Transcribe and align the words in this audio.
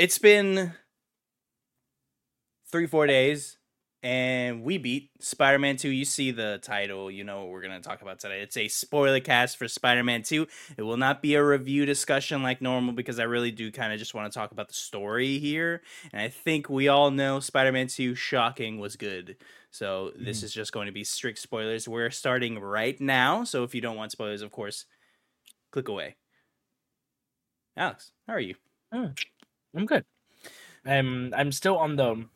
it's 0.00 0.16
been 0.16 0.72
three, 2.72 2.86
four 2.86 3.06
days, 3.06 3.58
and 4.02 4.62
we 4.62 4.78
beat 4.78 5.10
Spider 5.20 5.58
Man 5.58 5.76
2. 5.76 5.90
You 5.90 6.06
see 6.06 6.30
the 6.30 6.58
title, 6.62 7.10
you 7.10 7.22
know 7.22 7.40
what 7.40 7.50
we're 7.50 7.60
going 7.60 7.78
to 7.78 7.86
talk 7.86 8.00
about 8.00 8.18
today. 8.18 8.40
It's 8.40 8.56
a 8.56 8.66
spoiler 8.68 9.20
cast 9.20 9.58
for 9.58 9.68
Spider 9.68 10.02
Man 10.02 10.22
2. 10.22 10.46
It 10.78 10.82
will 10.82 10.96
not 10.96 11.20
be 11.20 11.34
a 11.34 11.44
review 11.44 11.84
discussion 11.84 12.42
like 12.42 12.62
normal 12.62 12.94
because 12.94 13.18
I 13.18 13.24
really 13.24 13.50
do 13.50 13.70
kind 13.70 13.92
of 13.92 13.98
just 13.98 14.14
want 14.14 14.32
to 14.32 14.38
talk 14.38 14.52
about 14.52 14.68
the 14.68 14.74
story 14.74 15.38
here. 15.38 15.82
And 16.14 16.22
I 16.22 16.30
think 16.30 16.70
we 16.70 16.88
all 16.88 17.10
know 17.10 17.38
Spider 17.38 17.72
Man 17.72 17.86
2 17.86 18.14
shocking 18.14 18.78
was 18.78 18.96
good. 18.96 19.36
So 19.70 20.12
this 20.16 20.40
Mhm. 20.40 20.44
is 20.44 20.54
just 20.54 20.72
going 20.72 20.86
to 20.86 20.92
be 20.92 21.04
strict 21.04 21.38
spoilers. 21.38 21.86
We're 21.86 22.10
starting 22.10 22.58
right 22.58 22.98
now. 22.98 23.44
So 23.44 23.64
if 23.64 23.74
you 23.74 23.82
don't 23.82 23.96
want 23.96 24.12
spoilers, 24.12 24.40
of 24.40 24.50
course, 24.50 24.86
click 25.72 25.88
away. 25.88 26.16
Alex, 27.76 28.12
how 28.26 28.32
are 28.32 28.40
you? 28.40 28.54
I'm 29.74 29.86
good. 29.86 30.04
I'm 30.84 31.32
I'm 31.34 31.52
still 31.52 31.76
on 31.78 31.96
the 31.96 32.26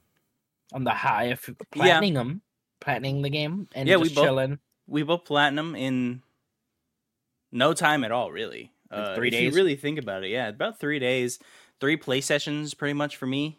on 0.72 0.84
the 0.84 0.90
high 0.90 1.24
of 1.24 1.44
Yeah. 1.48 1.54
platinum, 1.70 2.42
platinum 2.80 3.22
the 3.22 3.30
game, 3.30 3.68
and 3.74 3.88
Yeah, 3.88 3.96
we 3.96 4.08
both- 4.12 4.24
chilling. 4.24 4.58
we 4.86 5.02
both 5.02 5.24
platinum 5.24 5.74
in 5.74 6.22
no 7.52 7.72
time 7.72 8.04
at 8.04 8.12
all, 8.12 8.30
really. 8.32 8.72
Uh, 8.90 9.14
three 9.14 9.28
if 9.28 9.32
days? 9.32 9.42
you 9.42 9.56
really 9.56 9.76
think 9.76 9.98
about 9.98 10.24
it, 10.24 10.28
yeah, 10.30 10.48
about 10.48 10.78
three 10.78 10.98
days, 10.98 11.38
three 11.80 11.96
play 11.96 12.20
sessions, 12.20 12.74
pretty 12.74 12.92
much 12.92 13.16
for 13.16 13.26
me. 13.26 13.58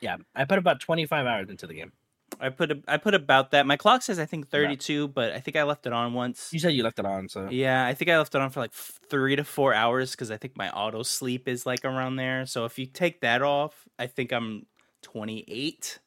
Yeah, 0.00 0.16
I 0.34 0.44
put 0.44 0.58
about 0.58 0.80
25 0.80 1.26
hours 1.26 1.48
into 1.48 1.66
the 1.66 1.74
game. 1.74 1.92
I 2.40 2.50
put 2.50 2.70
a, 2.70 2.82
I 2.86 2.96
put 2.98 3.14
about 3.14 3.52
that. 3.52 3.66
My 3.66 3.76
clock 3.76 4.02
says 4.02 4.18
I 4.18 4.26
think 4.26 4.48
thirty 4.48 4.76
two, 4.76 5.08
but 5.08 5.32
I 5.32 5.40
think 5.40 5.56
I 5.56 5.62
left 5.62 5.86
it 5.86 5.92
on 5.92 6.12
once. 6.12 6.50
You 6.52 6.58
said 6.58 6.74
you 6.74 6.82
left 6.82 6.98
it 6.98 7.06
on, 7.06 7.28
so 7.28 7.48
Yeah, 7.50 7.86
I 7.86 7.94
think 7.94 8.10
I 8.10 8.18
left 8.18 8.34
it 8.34 8.40
on 8.40 8.50
for 8.50 8.60
like 8.60 8.72
three 8.72 9.36
to 9.36 9.44
four 9.44 9.72
hours 9.72 10.10
because 10.10 10.30
I 10.30 10.36
think 10.36 10.56
my 10.56 10.70
auto 10.70 11.02
sleep 11.02 11.48
is 11.48 11.64
like 11.64 11.84
around 11.84 12.16
there. 12.16 12.44
So 12.46 12.64
if 12.64 12.78
you 12.78 12.86
take 12.86 13.20
that 13.22 13.42
off, 13.42 13.86
I 13.98 14.06
think 14.06 14.32
I'm 14.32 14.66
28 15.02 15.98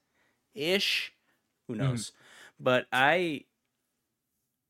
ish. 0.54 1.14
Who 1.68 1.74
Mhm. 1.76 1.78
knows? 1.78 2.12
But 2.60 2.88
I 2.92 3.46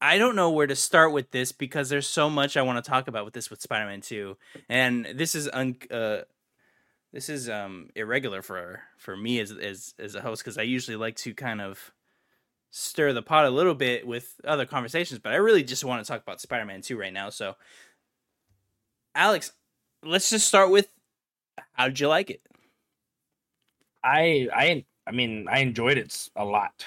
I 0.01 0.17
don't 0.17 0.35
know 0.35 0.49
where 0.51 0.67
to 0.67 0.75
start 0.75 1.11
with 1.11 1.31
this 1.31 1.51
because 1.51 1.89
there's 1.89 2.07
so 2.07 2.29
much 2.29 2.55
I 2.55 2.61
want 2.61 2.83
to 2.83 2.89
talk 2.89 3.07
about 3.09 3.25
with 3.25 3.33
this 3.33 3.49
with 3.49 3.61
Spider-Man 3.61 4.01
2. 4.01 4.37
And 4.69 5.05
this 5.15 5.35
is 5.35 5.49
un 5.51 5.75
uh 5.91 6.21
this 7.11 7.29
is 7.29 7.49
um 7.49 7.89
irregular 7.95 8.41
for 8.41 8.81
for 8.97 9.15
me 9.17 9.39
as 9.39 9.51
as 9.51 9.93
as 9.99 10.15
a 10.15 10.21
host 10.21 10.43
cuz 10.43 10.57
I 10.57 10.63
usually 10.63 10.97
like 10.97 11.15
to 11.17 11.33
kind 11.33 11.61
of 11.61 11.91
stir 12.71 13.13
the 13.13 13.21
pot 13.21 13.45
a 13.45 13.49
little 13.49 13.73
bit 13.73 14.05
with 14.05 14.39
other 14.43 14.65
conversations, 14.65 15.19
but 15.19 15.33
I 15.33 15.37
really 15.37 15.63
just 15.63 15.83
want 15.83 16.03
to 16.03 16.07
talk 16.07 16.21
about 16.21 16.39
Spider-Man 16.39 16.81
2 16.81 16.97
right 16.97 17.13
now. 17.13 17.29
So 17.29 17.55
Alex, 19.15 19.53
let's 20.03 20.29
just 20.29 20.47
start 20.47 20.69
with 20.69 20.89
how 21.73 21.87
did 21.87 21.99
you 21.99 22.07
like 22.07 22.29
it? 22.29 22.41
I 24.03 24.47
I 24.53 24.85
I 25.07 25.11
mean 25.11 25.47
I 25.49 25.59
enjoyed 25.59 25.97
it 25.97 26.29
a 26.35 26.45
lot. 26.45 26.85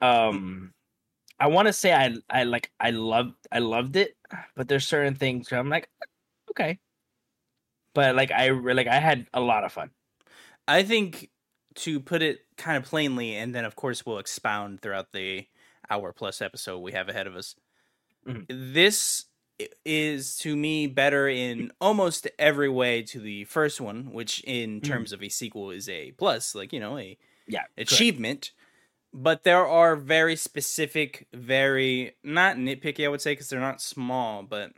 Um, 0.00 0.72
I 1.40 1.48
want 1.48 1.66
to 1.68 1.72
say 1.72 1.92
I 1.92 2.16
I 2.30 2.44
like 2.44 2.70
I 2.80 2.90
loved 2.90 3.34
I 3.52 3.60
loved 3.60 3.96
it, 3.96 4.16
but 4.56 4.68
there's 4.68 4.86
certain 4.86 5.14
things 5.14 5.52
I'm 5.52 5.68
like, 5.68 5.88
okay, 6.50 6.78
but 7.98 8.14
like 8.14 8.30
I 8.30 8.50
like 8.50 8.86
I 8.86 9.00
had 9.00 9.26
a 9.34 9.40
lot 9.40 9.64
of 9.64 9.72
fun. 9.72 9.90
I 10.68 10.84
think 10.84 11.30
to 11.82 11.98
put 11.98 12.22
it 12.22 12.38
kind 12.56 12.76
of 12.76 12.84
plainly, 12.84 13.34
and 13.34 13.52
then 13.52 13.64
of 13.64 13.74
course 13.74 14.06
we'll 14.06 14.18
expound 14.18 14.80
throughout 14.82 15.10
the 15.12 15.48
hour 15.90 16.12
plus 16.12 16.40
episode 16.40 16.78
we 16.78 16.92
have 16.92 17.08
ahead 17.08 17.26
of 17.26 17.34
us. 17.34 17.56
Mhm. 18.24 18.46
This 18.48 19.24
is 19.84 20.36
to 20.38 20.54
me 20.54 20.86
better 20.86 21.26
in 21.28 21.72
almost 21.80 22.28
every 22.38 22.68
way 22.68 23.02
to 23.02 23.18
the 23.18 23.42
first 23.46 23.80
one, 23.80 24.12
which 24.12 24.44
in 24.44 24.80
Mhm. 24.80 24.84
terms 24.84 25.12
of 25.12 25.20
a 25.20 25.28
sequel 25.28 25.72
is 25.72 25.88
a 25.88 26.12
plus, 26.12 26.54
like 26.54 26.72
you 26.72 26.78
know, 26.78 26.98
a 26.98 27.18
Yeah, 27.48 27.62
correct. 27.76 27.90
achievement. 27.92 28.52
But 29.12 29.42
there 29.42 29.66
are 29.66 29.96
very 29.96 30.36
specific, 30.36 31.26
very 31.32 32.14
not 32.22 32.56
nitpicky, 32.58 33.04
I 33.04 33.08
would 33.08 33.22
say, 33.22 33.32
because 33.32 33.48
they're 33.48 33.58
not 33.58 33.80
small, 33.82 34.44
but 34.44 34.70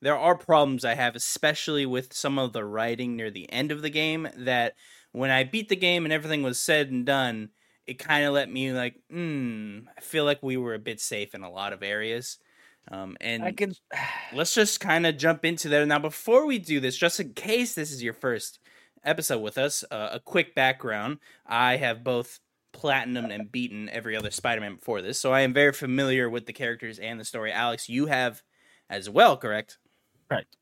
there 0.00 0.16
are 0.16 0.36
problems 0.36 0.84
I 0.84 0.94
have, 0.94 1.16
especially 1.16 1.86
with 1.86 2.12
some 2.12 2.38
of 2.38 2.52
the 2.52 2.64
writing 2.64 3.16
near 3.16 3.30
the 3.30 3.50
end 3.52 3.72
of 3.72 3.82
the 3.82 3.90
game. 3.90 4.28
That 4.36 4.74
when 5.12 5.30
I 5.30 5.44
beat 5.44 5.68
the 5.68 5.76
game 5.76 6.04
and 6.04 6.12
everything 6.12 6.42
was 6.42 6.60
said 6.60 6.90
and 6.90 7.04
done, 7.04 7.50
it 7.86 7.98
kind 7.98 8.24
of 8.24 8.34
let 8.34 8.50
me 8.50 8.72
like, 8.72 8.96
hmm, 9.10 9.80
I 9.96 10.00
feel 10.00 10.24
like 10.24 10.42
we 10.42 10.56
were 10.56 10.74
a 10.74 10.78
bit 10.78 11.00
safe 11.00 11.34
in 11.34 11.42
a 11.42 11.50
lot 11.50 11.72
of 11.72 11.82
areas. 11.82 12.38
Um, 12.90 13.16
and 13.20 13.42
I 13.42 13.52
can. 13.52 13.74
let's 14.32 14.54
just 14.54 14.80
kind 14.80 15.06
of 15.06 15.16
jump 15.16 15.44
into 15.44 15.68
there 15.68 15.84
now. 15.84 15.98
Before 15.98 16.46
we 16.46 16.58
do 16.58 16.80
this, 16.80 16.96
just 16.96 17.20
in 17.20 17.34
case 17.34 17.74
this 17.74 17.90
is 17.90 18.02
your 18.02 18.14
first 18.14 18.60
episode 19.04 19.40
with 19.40 19.58
us, 19.58 19.84
uh, 19.90 20.10
a 20.12 20.20
quick 20.20 20.54
background: 20.54 21.18
I 21.46 21.76
have 21.76 22.04
both 22.04 22.40
platinum 22.72 23.30
and 23.30 23.50
beaten 23.50 23.88
every 23.88 24.16
other 24.16 24.30
Spider-Man 24.30 24.76
before 24.76 25.02
this, 25.02 25.18
so 25.18 25.32
I 25.32 25.40
am 25.40 25.52
very 25.52 25.72
familiar 25.72 26.30
with 26.30 26.46
the 26.46 26.52
characters 26.52 26.98
and 26.98 27.18
the 27.18 27.24
story. 27.24 27.52
Alex, 27.52 27.88
you 27.88 28.06
have 28.06 28.42
as 28.88 29.10
well, 29.10 29.36
correct? 29.36 29.78
Correct. 30.28 30.56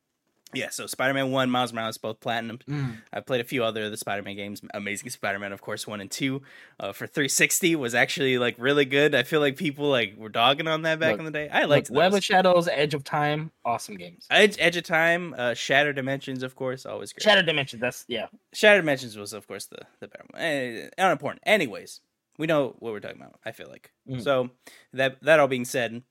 Yeah. 0.55 0.71
So 0.71 0.87
Spider-Man 0.87 1.33
One, 1.33 1.51
Miles 1.51 1.73
Morales, 1.73 1.99
both 1.99 2.21
platinum. 2.21 2.61
Mm. 2.69 2.99
I've 3.13 3.27
played 3.27 3.41
a 3.41 3.45
few 3.45 3.65
other 3.65 3.85
of 3.85 3.91
the 3.91 3.97
Spider-Man 3.97 4.37
games. 4.37 4.63
Amazing 4.73 5.11
Spider-Man, 5.11 5.53
of 5.53 5.61
course, 5.61 5.87
one 5.89 6.01
and 6.01 6.11
two. 6.11 6.41
Uh, 6.79 6.93
for 6.93 7.07
360 7.07 7.75
was 7.77 7.95
actually 7.97 8.39
like 8.39 8.55
really 8.57 8.85
good. 8.85 9.15
I 9.15 9.25
feel 9.25 9.41
like 9.41 9.57
people 9.57 9.91
like 9.91 10.15
were 10.17 10.29
dogging 10.29 10.69
on 10.69 10.83
that 10.83 11.01
back 11.01 11.11
Look, 11.13 11.19
in 11.19 11.25
the 11.27 11.31
day. 11.33 11.49
I 11.51 11.63
Like 11.63 11.69
liked 11.69 11.91
Web 11.91 12.15
of 12.15 12.25
Shadows, 12.25 12.69
Edge 12.69 12.95
of 12.95 13.03
Time, 13.05 13.51
awesome 13.65 13.97
games. 13.97 14.27
Edge, 14.31 14.57
Edge 14.61 14.77
of 14.77 14.85
Time, 14.85 15.35
uh, 15.37 15.53
Shatter 15.55 15.93
Dimensions, 15.93 16.43
of 16.45 16.55
course, 16.55 16.87
always 16.87 17.13
great. 17.13 17.25
Shadow 17.25 17.43
Dimensions, 17.43 17.81
that's 17.81 18.05
yeah. 18.09 18.29
Shattered 18.55 18.83
Dimensions 18.83 19.17
was, 19.17 19.33
of 19.33 19.47
course, 19.49 19.67
the 19.67 19.81
the 20.01 20.07
better 20.09 20.25
one. 20.31 20.41
Eh, 20.41 20.89
unimportant. 20.97 21.43
Anyways, 21.45 22.01
we 22.39 22.47
know 22.47 22.77
what 22.79 22.93
we're 22.93 23.01
talking 23.01 23.21
about. 23.21 23.41
I 23.45 23.51
feel 23.51 23.69
like 23.69 23.91
Mm. 24.09 24.23
so. 24.23 24.51
That 24.93 25.21
that 25.23 25.41
all 25.41 25.49
being 25.49 25.65
said, 25.67 26.03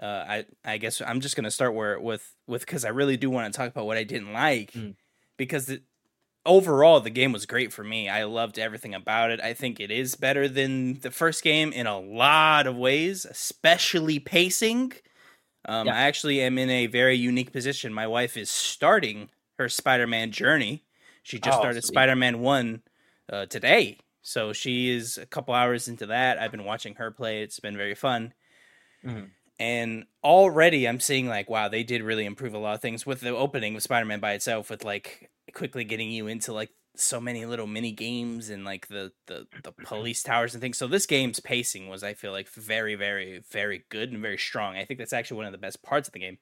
uh, 0.00 0.24
I 0.28 0.44
I 0.64 0.78
guess 0.78 1.00
I'm 1.04 1.20
just 1.20 1.36
gonna 1.36 1.50
start 1.50 1.74
where 1.74 1.98
with 2.00 2.34
with 2.46 2.62
because 2.66 2.84
I 2.84 2.88
really 2.90 3.16
do 3.16 3.30
want 3.30 3.52
to 3.52 3.56
talk 3.56 3.70
about 3.70 3.86
what 3.86 3.96
I 3.96 4.04
didn't 4.04 4.32
like 4.32 4.72
Mm. 4.72 4.94
because 5.36 5.70
overall 6.46 7.00
the 7.00 7.10
game 7.10 7.32
was 7.32 7.44
great 7.46 7.72
for 7.72 7.84
me. 7.84 8.08
I 8.08 8.24
loved 8.24 8.58
everything 8.58 8.94
about 8.94 9.30
it. 9.30 9.40
I 9.40 9.52
think 9.52 9.78
it 9.78 9.90
is 9.90 10.14
better 10.14 10.48
than 10.48 11.00
the 11.00 11.10
first 11.10 11.42
game 11.42 11.72
in 11.72 11.86
a 11.86 11.98
lot 11.98 12.66
of 12.66 12.76
ways, 12.76 13.24
especially 13.26 14.18
pacing. 14.18 14.92
Um, 15.66 15.86
Yeah. 15.88 15.94
I 15.94 16.00
actually 16.02 16.40
am 16.40 16.56
in 16.56 16.70
a 16.70 16.86
very 16.86 17.16
unique 17.16 17.52
position. 17.52 17.92
My 17.92 18.06
wife 18.06 18.36
is 18.38 18.48
starting 18.50 19.28
her 19.58 19.68
Spider-Man 19.68 20.30
journey. 20.32 20.84
She 21.22 21.38
just 21.38 21.58
Oh, 21.58 21.60
started 21.60 21.82
sweet. 21.84 21.94
Spider-Man 21.94 22.40
One 22.40 22.82
uh, 23.30 23.44
today, 23.46 23.98
so 24.22 24.54
she 24.54 24.88
is 24.88 25.18
a 25.18 25.26
couple 25.26 25.52
hours 25.52 25.86
into 25.86 26.06
that. 26.06 26.38
I've 26.38 26.50
been 26.50 26.64
watching 26.64 26.94
her 26.94 27.10
play. 27.10 27.42
It's 27.42 27.60
been 27.60 27.76
very 27.76 27.94
fun, 27.94 28.32
Mhm. 29.04 29.30
And 29.60 30.06
already 30.24 30.88
I'm 30.88 30.98
seeing 30.98 31.28
like, 31.28 31.50
wow, 31.50 31.68
they 31.68 31.82
did 31.82 32.02
really 32.02 32.24
improve 32.24 32.54
a 32.54 32.58
lot 32.58 32.74
of 32.74 32.80
things 32.80 33.04
with 33.04 33.20
the 33.20 33.36
opening 33.36 33.76
of 33.76 33.82
Spider-Man 33.82 34.18
by 34.18 34.32
itself, 34.32 34.70
with 34.70 34.84
like 34.84 35.30
quickly 35.52 35.84
getting 35.84 36.10
you 36.10 36.26
into 36.26 36.52
like 36.52 36.70
so 36.96 37.20
many 37.20 37.44
little 37.44 37.66
mini 37.66 37.92
games 37.92 38.50
and 38.50 38.64
like 38.64 38.88
the 38.88 39.12
the 39.26 39.46
the 39.62 39.70
mm-hmm. 39.70 39.84
police 39.84 40.22
towers 40.22 40.54
and 40.54 40.62
things. 40.62 40.78
So 40.78 40.86
this 40.86 41.04
game's 41.04 41.40
pacing 41.40 41.88
was, 41.88 42.02
I 42.02 42.14
feel 42.14 42.32
like, 42.32 42.48
very, 42.48 42.94
very, 42.94 43.42
very 43.50 43.84
good 43.90 44.10
and 44.10 44.22
very 44.22 44.38
strong. 44.38 44.76
I 44.76 44.86
think 44.86 44.98
that's 44.98 45.12
actually 45.12 45.36
one 45.36 45.46
of 45.46 45.52
the 45.52 45.58
best 45.58 45.82
parts 45.82 46.08
of 46.08 46.14
the 46.14 46.20
game 46.20 46.38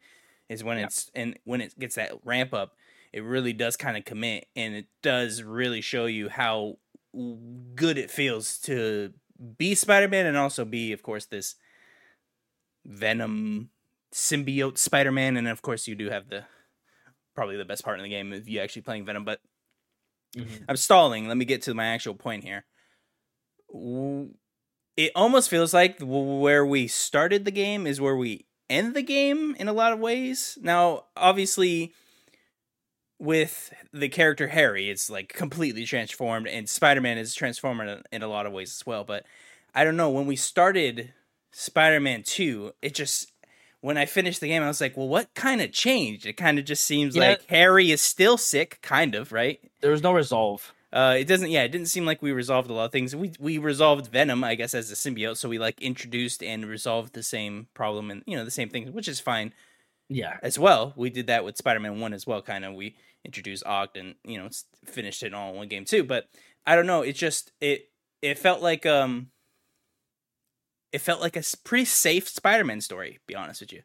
is 0.49 0.63
when 0.63 0.79
Yeah. 0.79 0.85
it's 0.85 1.11
and 1.15 1.39
when 1.45 1.61
it 1.61 1.77
gets 1.79 1.97
that 1.97 2.13
ramp 2.25 2.55
up, 2.55 2.77
it 3.13 3.25
really 3.25 3.53
does 3.53 3.77
kind 3.77 3.97
of 3.97 4.05
commit 4.05 4.47
and 4.55 4.75
it 4.77 4.87
does 5.03 5.43
really 5.43 5.81
show 5.81 6.07
you 6.07 6.29
how 6.29 6.79
good 7.75 7.99
it 7.99 8.13
feels 8.13 8.59
to 8.59 9.13
be 9.57 9.75
Spider-Man 9.75 10.27
and 10.27 10.37
also 10.37 10.65
be, 10.65 10.93
of 10.93 11.03
course, 11.03 11.27
this 11.27 11.57
Venom 12.85 13.71
symbiote 14.15 14.79
Spider-Man, 14.79 15.37
and 15.37 15.49
of 15.49 15.63
course 15.63 15.87
you 15.87 15.95
do 15.95 16.11
have 16.11 16.29
the 16.29 16.45
probably 17.35 17.57
the 17.57 17.65
best 17.65 17.85
part 17.85 17.99
in 17.99 18.03
the 18.03 18.09
game 18.09 18.33
if 18.33 18.49
you 18.49 18.61
actually 18.61 18.83
playing 18.83 19.05
Venom, 19.05 19.25
but 19.25 19.41
Mhm. 20.37 20.65
I'm 20.69 20.77
stalling. 20.77 21.29
Let 21.29 21.37
me 21.37 21.45
get 21.45 21.63
to 21.63 21.75
my 21.75 21.87
actual 21.87 22.15
point 22.15 22.45
here. 22.45 22.65
It 24.97 25.13
almost 25.15 25.49
feels 25.49 25.73
like 25.73 25.99
where 26.01 26.67
we 26.67 26.89
started 26.89 27.45
the 27.45 27.51
game 27.51 27.87
is 27.87 28.01
where 28.01 28.17
we 28.17 28.47
end 28.69 28.95
the 28.95 29.03
game 29.03 29.55
in 29.59 29.69
a 29.69 29.73
lot 29.73 29.93
of 29.93 30.01
ways. 30.01 30.59
Now, 30.61 31.07
obviously, 31.17 31.95
with 33.19 33.73
the 33.93 34.09
character 34.09 34.49
Harry, 34.49 34.91
it's 34.91 35.09
like 35.11 35.29
completely 35.33 35.85
transformed, 35.85 36.49
and 36.49 36.69
Spider 36.69 37.01
Man 37.01 37.19
is 37.19 37.35
transformed 37.35 38.03
in 38.13 38.23
a 38.23 38.29
lot 38.29 38.47
of 38.47 38.53
ways 38.53 38.77
as 38.77 38.87
well. 38.87 39.05
But 39.05 39.25
I 39.75 39.85
don't 39.85 39.97
know. 39.97 40.11
When 40.11 40.27
we 40.27 40.37
started 40.37 41.13
Spider 41.51 42.01
Man 42.01 42.23
2, 42.23 42.73
it 42.83 42.95
just. 42.95 43.33
When 43.81 43.97
I 43.97 44.07
finished 44.07 44.41
the 44.41 44.49
game, 44.49 44.65
I 44.65 44.67
was 44.67 44.81
like, 44.81 44.97
well, 44.97 45.07
what 45.07 45.33
kind 45.35 45.61
of 45.61 45.71
changed? 45.71 46.27
It 46.27 46.33
kind 46.33 46.59
of 46.59 46.65
just 46.65 46.85
seems 46.85 47.15
Yeah. 47.15 47.29
like 47.29 47.47
Harry 47.47 47.93
is 47.93 48.03
still 48.03 48.37
sick, 48.37 48.81
kind 48.83 49.15
of, 49.15 49.31
right? 49.31 49.61
There 49.83 49.93
was 49.93 50.03
no 50.03 50.11
resolve. 50.13 50.75
Uh, 50.93 51.15
it 51.17 51.29
doesn't. 51.29 51.51
Yeah, 51.51 51.63
it 51.63 51.69
didn't 51.69 51.87
seem 51.87 52.05
like 52.05 52.21
we 52.21 52.33
resolved 52.33 52.71
a 52.71 52.73
lot 52.73 52.87
of 52.87 52.93
things. 52.93 53.15
We 53.15 53.31
we 53.39 53.57
resolved 53.59 54.09
Venom, 54.09 54.43
I 54.43 54.57
guess, 54.57 54.75
as 54.75 54.91
a 54.91 54.95
symbiote. 54.97 55.37
So 55.37 55.49
we 55.49 55.61
like 55.61 55.81
introduced 55.81 56.43
and 56.43 56.67
resolved 56.67 57.13
the 57.13 57.23
same 57.23 57.69
problem 57.73 58.11
and 58.11 58.25
you 58.27 58.37
know 58.37 58.45
the 58.45 58.51
same 58.51 58.69
thing, 58.69 58.93
which 58.93 59.07
is 59.07 59.21
fine 59.21 59.53
Yeah. 60.09 60.39
as 60.43 60.59
well. 60.59 60.93
We 60.97 61.09
did 61.09 61.29
that 61.29 61.45
with 61.45 61.57
Spider 61.57 61.79
Man 61.79 62.01
One 62.01 62.13
as 62.15 62.27
well. 62.27 62.43
Kind 62.43 62.65
of 62.65 62.75
we 62.75 62.97
introduced 63.25 63.65
Ogden, 63.65 64.17
you 64.25 64.39
know, 64.39 64.49
finished 64.87 65.23
it 65.23 65.35
all 65.35 65.51
in 65.51 65.57
one 65.57 65.69
game 65.69 65.85
too. 65.85 66.03
But 66.03 66.29
I 66.67 66.75
don't 66.75 66.87
know. 66.87 67.03
It 67.03 67.13
just 67.13 67.53
it 67.61 67.91
it 68.23 68.39
felt 68.41 68.61
like 68.61 68.87
um 68.87 69.31
it 70.93 71.01
felt 71.01 71.21
like 71.21 71.37
a 71.37 71.43
pretty 71.65 71.85
safe 71.85 72.29
Spider-Man 72.29 72.81
story. 72.81 73.15
to 73.15 73.21
Be 73.27 73.35
honest 73.35 73.61
with 73.61 73.73
you, 73.73 73.83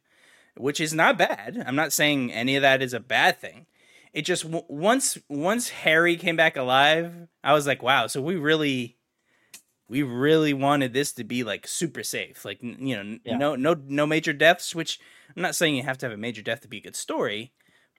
which 0.58 0.80
is 0.80 0.94
not 0.94 1.18
bad. 1.18 1.62
I'm 1.66 1.76
not 1.76 1.94
saying 1.94 2.32
any 2.32 2.56
of 2.56 2.62
that 2.62 2.82
is 2.82 2.94
a 2.94 3.00
bad 3.00 3.40
thing. 3.40 3.66
It 4.14 4.24
just 4.24 4.46
once 4.46 5.18
once 5.30 5.70
Harry 5.70 6.16
came 6.18 6.36
back 6.36 6.56
alive, 6.56 7.28
I 7.44 7.54
was 7.54 7.66
like, 7.66 7.82
wow. 7.82 8.08
So 8.08 8.22
we 8.22 8.36
really 8.36 8.98
we 9.90 10.02
really 10.04 10.54
wanted 10.54 10.94
this 10.94 11.12
to 11.14 11.24
be 11.24 11.44
like 11.44 11.68
super 11.68 12.04
safe 12.04 12.46
like 12.46 12.64
you 12.64 12.96
know 13.04 13.20
Yeah. 13.26 13.38
no 13.38 13.56
no 13.56 13.76
no 13.86 14.08
major 14.08 14.32
deaths 14.34 14.74
which 14.74 14.98
i'm 15.36 15.42
not 15.42 15.56
saying 15.56 15.76
you 15.76 15.84
have 15.84 15.98
to 16.00 16.06
have 16.06 16.14
a 16.14 16.18
major 16.18 16.42
death 16.42 16.62
to 16.62 16.68
be 16.70 16.78
a 16.78 16.82
good 16.82 16.96
story 16.96 17.52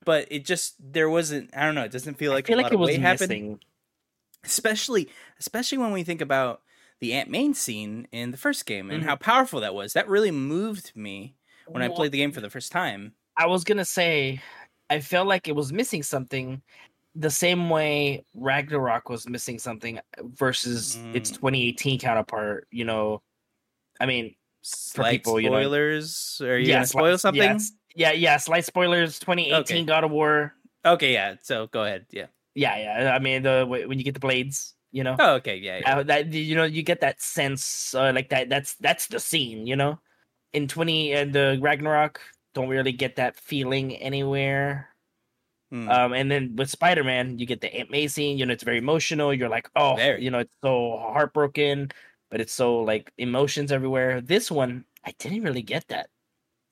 but 0.05 0.27
it 0.31 0.45
just 0.47 0.75
there 0.81 1.11
wasn't 1.11 1.51
i 1.55 1.63
don't 1.65 1.75
know 1.75 1.85
it 1.85 1.93
doesn't 1.93 2.15
feel 2.17 2.33
like 2.33 2.47
I 2.47 2.49
feel 2.49 2.59
a 2.59 2.63
like 2.63 2.73
it 2.73 2.79
was 2.79 2.89
weight 2.89 3.01
happened 3.01 3.29
missing. 3.29 3.61
especially 4.45 5.09
especially 5.39 5.79
when 5.79 5.93
we 5.93 6.05
think 6.05 6.21
about 6.23 6.63
the 7.05 7.13
aunt 7.13 7.29
May 7.29 7.53
scene 7.53 8.09
in 8.13 8.31
the 8.31 8.37
first 8.39 8.65
game 8.65 8.91
and 8.91 9.03
Mhm. 9.03 9.07
how 9.07 9.17
powerful 9.17 9.61
that 9.61 9.75
was 9.75 9.93
that 9.93 10.09
really 10.09 10.31
moved 10.31 10.93
me 10.97 11.37
when 11.67 11.83
i 11.83 11.89
played 11.89 12.13
the 12.13 12.19
game 12.19 12.33
for 12.33 12.41
the 12.41 12.49
first 12.51 12.73
time 12.73 13.13
I 13.37 13.47
was 13.47 13.65
gonna 13.65 13.85
say, 13.85 14.41
I 14.89 15.01
felt 15.01 15.27
like 15.27 15.49
it 15.49 15.57
was 15.57 15.73
missing 15.73 16.03
something, 16.05 16.63
the 17.17 17.31
same 17.31 17.69
way 17.69 18.25
Ragnarok 18.33 19.09
was 19.11 19.29
missing 19.29 19.59
something 19.59 19.99
versus 20.23 20.97
its 21.13 21.33
Mm. 21.33 21.35
2018 21.41 21.99
counterpart. 21.99 22.69
You 22.71 22.85
know, 22.85 23.23
I 24.01 24.07
mean, 24.07 24.37
slight 24.63 25.11
people, 25.25 25.41
you 25.41 25.51
know- 25.51 25.57
spoilers 25.61 26.41
are 26.43 26.59
you 26.59 26.69
yeah, 26.69 26.75
gonna 26.77 26.85
sli- 26.87 26.89
spoil 26.91 27.19
something 27.19 27.43
Yeah, 27.43 27.59
yeah, 27.97 28.13
yeah, 28.13 28.37
slight 28.39 28.65
spoilers. 28.65 29.19
2018 29.19 29.79
Okay. 29.79 29.85
God 29.85 30.05
of 30.05 30.11
War. 30.13 30.55
okay 30.87 31.13
yeah 31.13 31.35
so 31.43 31.67
go 31.67 31.83
ahead 31.85 32.07
yeah 32.13 32.27
Yeah, 32.55 32.77
yeah. 32.79 33.15
I 33.17 33.19
mean, 33.19 33.43
the 33.43 33.67
when 33.67 33.99
you 33.99 34.05
get 34.05 34.15
the 34.15 34.21
blades, 34.21 34.77
you 34.95 35.05
know, 35.05 35.17
oh 35.19 35.35
okay 35.37 35.57
yeah, 35.59 35.81
yeah. 35.83 35.99
uh, 35.99 36.03
that 36.05 36.33
you 36.33 36.55
know, 36.57 36.65
you 36.65 36.83
get 36.83 37.01
that 37.03 37.21
sense, 37.23 37.95
uh, 37.95 38.13
like 38.15 38.31
that. 38.31 38.49
That's 38.49 38.77
that's 38.77 39.09
the 39.09 39.21
scene, 39.21 39.67
you 39.67 39.77
know. 39.77 40.01
In 40.55 40.69
20 40.69 41.13
and 41.15 41.33
the 41.35 41.59
Ragnarok, 41.61 42.21
don't 42.55 42.69
really 42.71 42.93
get 42.93 43.17
that 43.17 43.37
feeling 43.37 43.97
anywhere. 43.97 44.89
Hmm. 45.71 45.89
Um, 45.91 46.13
and 46.15 46.31
then 46.31 46.55
with 46.57 46.71
Spider 46.71 47.05
Man, 47.05 47.39
you 47.39 47.47
get 47.47 47.61
the 47.61 47.75
Aunt 47.75 47.91
May 47.91 48.07
scene. 48.09 48.39
You 48.39 48.47
know, 48.47 48.53
it's 48.53 48.65
very 48.65 48.79
emotional. 48.79 49.35
You're 49.35 49.49
like, 49.51 49.69
oh, 49.77 49.97
Very. 49.97 50.23
you 50.25 50.31
know, 50.31 50.41
it's 50.41 50.55
so 50.63 50.99
heartbroken, 51.13 51.91
but 52.31 52.41
it's 52.41 52.53
so 52.53 52.81
like 52.81 53.13
emotions 53.19 53.73
everywhere. 53.73 54.21
This 54.21 54.51
one, 54.51 54.85
I 55.05 55.13
didn't 55.19 55.43
really 55.43 55.63
get 55.63 55.89
that. 55.89 56.09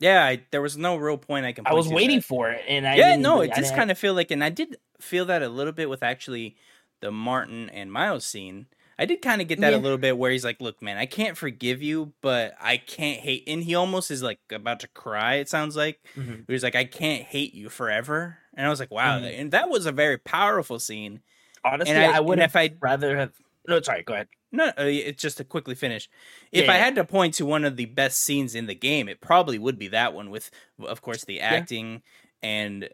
yeah 0.00 0.24
I, 0.24 0.42
there 0.52 0.62
was 0.62 0.76
no 0.76 0.96
real 0.96 1.19
point 1.19 1.46
i 1.46 1.52
can 1.52 1.66
I 1.66 1.74
was 1.74 1.88
waiting 1.88 2.19
that- 2.19 2.24
for 2.24 2.50
it, 2.50 2.62
and 2.69 2.86
I 2.86 2.96
yeah, 2.96 3.16
no, 3.16 3.40
it 3.42 3.54
just 3.54 3.74
kind 3.74 3.90
of 3.90 3.98
feel 3.98 4.14
like, 4.14 4.30
and 4.30 4.42
I 4.44 4.50
did 4.50 4.76
feel 5.00 5.24
that 5.26 5.42
a 5.42 5.48
little 5.48 5.72
bit 5.72 5.88
with 5.90 6.02
actually 6.02 6.56
the 7.02 7.10
Martin 7.12 7.69
and 7.69 7.93
Miles 7.93 8.25
scene. 8.25 8.66
I 8.99 9.04
did 9.04 9.20
kind 9.20 9.43
of 9.43 9.49
get 9.49 9.60
that 9.60 9.72
Yeah. 9.72 9.78
a 9.78 9.81
little 9.81 9.99
bit 9.99 10.16
where 10.16 10.31
he's 10.31 10.44
like, 10.44 10.60
"Look, 10.60 10.81
man, 10.81 10.96
I 10.96 11.06
can't 11.06 11.37
forgive 11.37 11.82
you, 11.82 12.12
but 12.22 12.54
I 12.60 12.76
can't 12.78 13.20
hate." 13.20 13.44
And 13.46 13.62
he 13.64 13.75
almost 13.75 14.10
is 14.10 14.22
like 14.22 14.38
about 14.50 14.81
to 14.81 14.88
cry. 14.88 15.34
It 15.37 15.49
sounds 15.49 15.76
like 15.76 16.00
Mhm. 16.16 16.44
he's 16.49 16.62
like, 16.62 16.76
"I 16.76 16.84
can't 16.84 17.25
hate 17.25 17.52
you 17.54 17.69
forever," 17.69 18.38
and 18.54 18.64
I 18.66 18.70
was 18.70 18.81
like, 18.81 18.90
"Wow!" 18.90 19.19
Mhm. 19.20 19.40
And 19.40 19.50
that 19.52 19.69
was 19.69 19.84
a 19.87 19.93
very 19.93 20.16
powerful 20.19 20.78
scene. 20.78 21.20
honestly, 21.64 21.94
and 21.94 22.12
I- 22.12 22.16
I, 22.16 22.20
would 22.20 22.40
if 22.40 22.56
I- 22.56 22.75
rather 22.81 23.16
have. 23.16 23.32
No, 23.69 23.81
sorry, 23.82 24.02
go 24.02 24.14
ahead. 24.14 24.26
No, 24.50 24.66
uh, 24.76 24.82
it's 24.82 25.22
just 25.22 25.37
to 25.37 25.44
quickly 25.44 25.76
finish. 25.76 26.08
If 26.50 26.64
Yeah, 26.64 26.72
I 26.72 26.75
yeah. 26.76 26.84
had 26.87 26.94
to 26.96 27.05
point 27.05 27.34
to 27.34 27.46
one 27.46 27.64
of 27.64 27.76
the 27.76 27.84
best 27.84 28.20
scenes 28.20 28.56
in 28.56 28.66
the 28.66 28.75
game, 28.75 29.08
it 29.08 29.20
probably 29.20 29.60
would 29.60 29.78
be 29.78 29.87
that 29.87 30.12
one 30.12 30.31
with, 30.31 30.50
of 30.81 31.02
course, 31.02 31.25
the 31.25 31.40
acting 31.40 32.02
and 32.43 32.88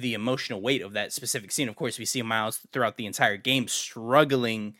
the 0.00 0.14
emotional 0.14 0.60
weight 0.60 0.82
of 0.82 0.92
that 0.94 1.12
specific 1.12 1.52
scene. 1.52 1.68
Of 1.68 1.76
course, 1.76 1.98
we 1.98 2.04
see 2.04 2.22
Miles 2.22 2.58
throughout 2.72 2.96
the 2.96 3.06
entire 3.06 3.36
game 3.36 3.68
struggling 3.68 4.74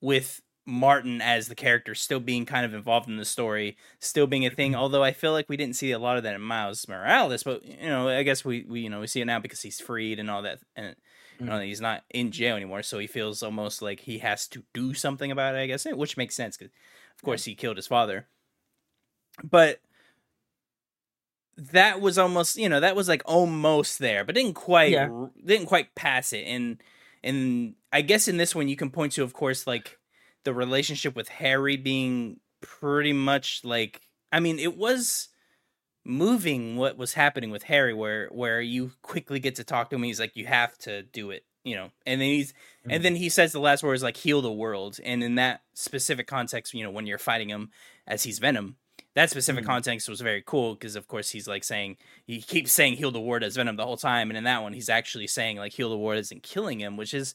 with 0.00 0.42
Martin 0.66 1.20
as 1.20 1.48
the 1.48 1.54
character 1.54 1.94
still 1.94 2.20
being 2.20 2.46
kind 2.46 2.64
of 2.64 2.74
involved 2.74 3.08
in 3.08 3.16
the 3.16 3.24
story, 3.24 3.76
still 3.98 4.26
being 4.26 4.46
a 4.46 4.50
thing. 4.50 4.72
Mm-hmm. 4.72 4.80
Although 4.80 5.04
I 5.04 5.12
feel 5.12 5.32
like 5.32 5.48
we 5.48 5.56
didn't 5.56 5.76
see 5.76 5.92
a 5.92 5.98
lot 5.98 6.16
of 6.16 6.22
that 6.24 6.34
in 6.34 6.40
Miles 6.40 6.86
Morales, 6.88 7.42
but 7.42 7.64
you 7.64 7.88
know, 7.88 8.08
I 8.08 8.22
guess 8.22 8.44
we, 8.44 8.64
we 8.68 8.80
you 8.80 8.90
know 8.90 9.00
we 9.00 9.06
see 9.06 9.20
it 9.20 9.26
now 9.26 9.38
because 9.38 9.62
he's 9.62 9.80
freed 9.80 10.18
and 10.18 10.30
all 10.30 10.42
that, 10.42 10.60
and 10.76 10.96
you 11.38 11.46
know, 11.46 11.52
mm-hmm. 11.52 11.64
he's 11.64 11.80
not 11.80 12.04
in 12.10 12.30
jail 12.30 12.56
anymore, 12.56 12.82
so 12.82 12.98
he 12.98 13.06
feels 13.06 13.42
almost 13.42 13.82
like 13.82 14.00
he 14.00 14.18
has 14.18 14.46
to 14.48 14.62
do 14.74 14.94
something 14.94 15.30
about 15.30 15.54
it. 15.54 15.58
I 15.58 15.66
guess, 15.66 15.86
which 15.86 16.16
makes 16.16 16.34
sense 16.34 16.56
because, 16.56 16.72
of 17.16 17.22
course, 17.22 17.44
he 17.44 17.54
killed 17.54 17.76
his 17.76 17.86
father. 17.86 18.26
But 19.42 19.80
that 21.72 22.00
was 22.00 22.18
almost, 22.18 22.56
you 22.56 22.68
know, 22.68 22.80
that 22.80 22.96
was 22.96 23.08
like 23.08 23.22
almost 23.24 23.98
there, 23.98 24.24
but 24.24 24.34
didn't 24.34 24.54
quite, 24.54 24.92
Yeah. 24.92 25.26
didn't 25.44 25.66
quite 25.66 25.94
pass 25.94 26.32
it. 26.32 26.44
And 26.46 26.82
and 27.22 27.74
I 27.92 28.00
guess 28.02 28.28
in 28.28 28.36
this 28.38 28.54
one 28.54 28.68
you 28.68 28.76
can 28.76 28.90
point 28.90 29.12
to, 29.12 29.22
of 29.22 29.32
course, 29.34 29.66
like 29.66 29.98
the 30.44 30.54
relationship 30.54 31.14
with 31.14 31.28
Harry 31.28 31.76
being 31.76 32.40
pretty 32.62 33.12
much 33.12 33.60
like, 33.64 34.00
I 34.32 34.40
mean, 34.40 34.58
it 34.58 34.76
was 34.76 35.28
moving 36.04 36.76
what 36.76 36.96
was 36.96 37.12
happening 37.14 37.50
with 37.50 37.64
Harry 37.64 37.92
where 37.92 38.28
where 38.28 38.60
you 38.60 38.92
quickly 39.02 39.38
get 39.38 39.56
to 39.56 39.64
talk 39.64 39.90
to 39.90 39.96
him 39.96 40.02
he's 40.02 40.18
like 40.18 40.34
you 40.34 40.46
have 40.46 40.76
to 40.78 41.02
do 41.02 41.30
it 41.30 41.44
you 41.62 41.76
know 41.76 41.90
and 42.06 42.20
then 42.22 42.28
he's 42.28 42.54
and 42.84 43.00
Mhm. 43.00 43.02
then 43.02 43.16
he 43.16 43.28
says 43.28 43.52
the 43.52 43.60
last 43.60 43.82
words 43.82 44.02
like 44.02 44.16
heal 44.16 44.40
the 44.40 44.50
world 44.50 44.98
and 45.04 45.22
in 45.22 45.34
that 45.34 45.60
specific 45.74 46.26
context 46.26 46.72
you 46.72 46.82
know 46.82 46.90
when 46.90 47.06
you're 47.06 47.18
fighting 47.18 47.50
him 47.50 47.70
as 48.06 48.22
he's 48.22 48.38
Venom 48.38 48.76
that 49.14 49.28
specific 49.30 49.64
Mhm. 49.64 49.68
context 49.68 50.08
was 50.08 50.20
very 50.20 50.42
cool 50.46 50.74
because 50.74 50.94
of 50.96 51.08
course 51.08 51.30
he's 51.30 51.48
like 51.48 51.64
saying 51.64 51.96
he 52.24 52.40
keeps 52.40 52.72
saying 52.72 52.94
heal 52.94 53.10
the 53.10 53.20
world 53.20 53.42
as 53.42 53.56
Venom 53.56 53.76
the 53.76 53.84
whole 53.84 53.96
time 53.96 54.30
and 54.30 54.36
in 54.38 54.44
that 54.44 54.62
one 54.62 54.72
he's 54.72 54.88
actually 54.88 55.26
saying 55.26 55.56
like 55.56 55.72
heal 55.72 55.90
the 55.90 55.96
ward 55.96 56.18
isn't 56.18 56.42
killing 56.42 56.78
him 56.80 56.96
which 56.96 57.12
is 57.14 57.34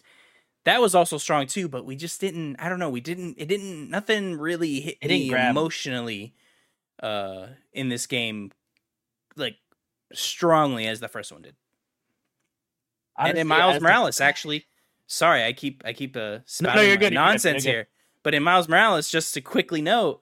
that 0.64 0.80
was 0.82 0.96
also 0.96 1.18
strong 1.18 1.46
too 1.48 1.68
but 1.68 1.86
we 1.86 1.96
just 1.96 2.20
didn't 2.22 2.56
I 2.60 2.70
don't 2.70 2.80
know 2.80 2.90
we 2.90 3.02
didn't 3.02 3.36
it 3.38 3.48
didn't 3.48 3.90
nothing 3.90 4.38
really 4.38 4.80
hit 4.80 4.98
It 5.02 5.10
me 5.10 5.30
emotionally 5.32 6.34
uh 7.04 7.48
in 7.74 7.90
this 7.90 8.08
game 8.08 8.52
like 9.36 9.58
strongly 10.14 10.88
as 10.88 11.00
the 11.02 11.10
first 11.10 11.32
one 11.32 11.42
did. 11.42 11.56
and 13.18 13.38
in 13.38 13.48
Miles 13.48 13.76
as 13.76 13.80
the- 13.82 13.84
Morales 13.88 14.22
actually 14.22 14.66
sorry, 15.08 15.44
I 15.44 15.54
keep 15.54 15.84
I 15.86 15.94
keep 15.94 16.16
uh 16.16 16.20
no, 16.20 16.42
spouting 16.46 16.84
you're 16.84 16.92
my 16.92 16.96
good, 16.96 17.02
you're 17.02 17.10
good, 17.10 17.14
nonsense 17.16 17.66
you're 17.66 17.74
good. 17.74 17.78
here. 17.78 17.88
But 18.24 18.34
in 18.34 18.44
Miles 18.44 18.68
Morales 18.68 19.10
just 19.12 19.34
to 19.36 19.42
quickly 19.42 19.82
note 19.82 20.22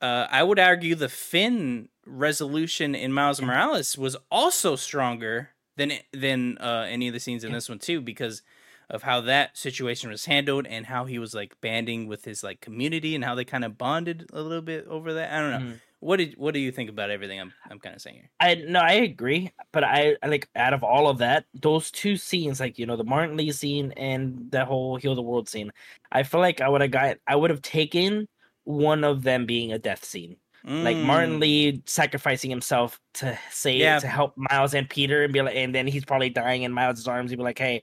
uh, 0.00 0.26
I 0.30 0.42
would 0.42 0.58
argue 0.58 0.94
the 0.94 1.08
Phin 1.08 1.88
resolution 2.06 2.94
in 2.94 3.12
Miles 3.12 3.40
Morales 3.40 3.96
was 3.98 4.16
also 4.30 4.76
stronger 4.76 5.50
than 5.76 5.92
than 6.12 6.58
uh, 6.58 6.86
any 6.88 7.08
of 7.08 7.14
the 7.14 7.20
scenes 7.20 7.44
in 7.44 7.52
this 7.52 7.68
one 7.68 7.78
too, 7.78 8.00
because 8.00 8.42
of 8.88 9.02
how 9.04 9.20
that 9.20 9.56
situation 9.56 10.10
was 10.10 10.24
handled 10.24 10.66
and 10.66 10.86
how 10.86 11.04
he 11.04 11.18
was 11.18 11.32
like 11.34 11.54
banding 11.60 12.08
with 12.08 12.24
his 12.24 12.42
like 12.42 12.60
community 12.60 13.14
and 13.14 13.24
how 13.24 13.34
they 13.36 13.44
kind 13.44 13.64
of 13.64 13.78
bonded 13.78 14.28
a 14.32 14.42
little 14.42 14.62
bit 14.62 14.86
over 14.88 15.14
that. 15.14 15.32
I 15.32 15.40
don't 15.40 15.50
know. 15.52 15.74
Mhm. 15.74 15.80
What 16.00 16.16
did 16.16 16.34
what 16.38 16.54
do 16.54 16.60
you 16.60 16.72
think 16.72 16.88
about 16.88 17.10
everything 17.10 17.38
I'm 17.38 17.52
I'm 17.70 17.78
kind 17.78 17.94
of 17.94 18.00
saying 18.00 18.16
here? 18.16 18.30
I 18.40 18.54
no, 18.54 18.80
I 18.80 18.92
agree, 18.92 19.52
but 19.70 19.84
I, 19.84 20.16
I 20.22 20.28
like 20.28 20.48
out 20.56 20.72
of 20.72 20.82
all 20.82 21.08
of 21.08 21.18
that, 21.18 21.44
those 21.54 21.90
two 21.90 22.16
scenes, 22.16 22.58
like 22.58 22.78
you 22.78 22.86
know, 22.86 22.96
the 22.96 23.04
Martin 23.04 23.36
Li 23.36 23.52
scene 23.52 23.92
and 23.98 24.50
the 24.50 24.64
whole 24.64 24.96
Heal 24.96 25.14
the 25.14 25.22
World 25.22 25.48
scene, 25.48 25.70
I 26.10 26.22
feel 26.22 26.40
like 26.40 26.60
I 26.62 26.68
would 26.70 26.80
have 26.80 26.90
got, 26.90 27.18
I 27.26 27.36
would 27.36 27.50
have 27.50 27.60
taken 27.62 28.26
one 28.64 29.04
of 29.04 29.22
them 29.22 29.46
being 29.46 29.72
a 29.72 29.78
death 29.78 30.04
scene, 30.04 30.36
like 30.64 30.96
Martin 30.96 31.36
Mm. 31.38 31.40
Li 31.40 31.82
sacrificing 31.86 32.50
himself 32.50 33.00
to 33.14 33.38
save, 33.50 33.80
Yeah. 33.80 33.98
to 33.98 34.06
help 34.06 34.34
Miles 34.36 34.74
and 34.74 34.88
Peter, 34.88 35.24
and 35.24 35.32
be 35.32 35.40
like, 35.42 35.56
and 35.56 35.74
then 35.74 35.86
he's 35.86 36.04
probably 36.04 36.30
dying 36.30 36.62
in 36.62 36.72
Miles' 36.72 37.06
arms. 37.08 37.30
He'd 37.30 37.36
be 37.36 37.42
like, 37.42 37.58
"Hey, 37.58 37.82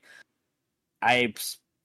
I'm 1.02 1.34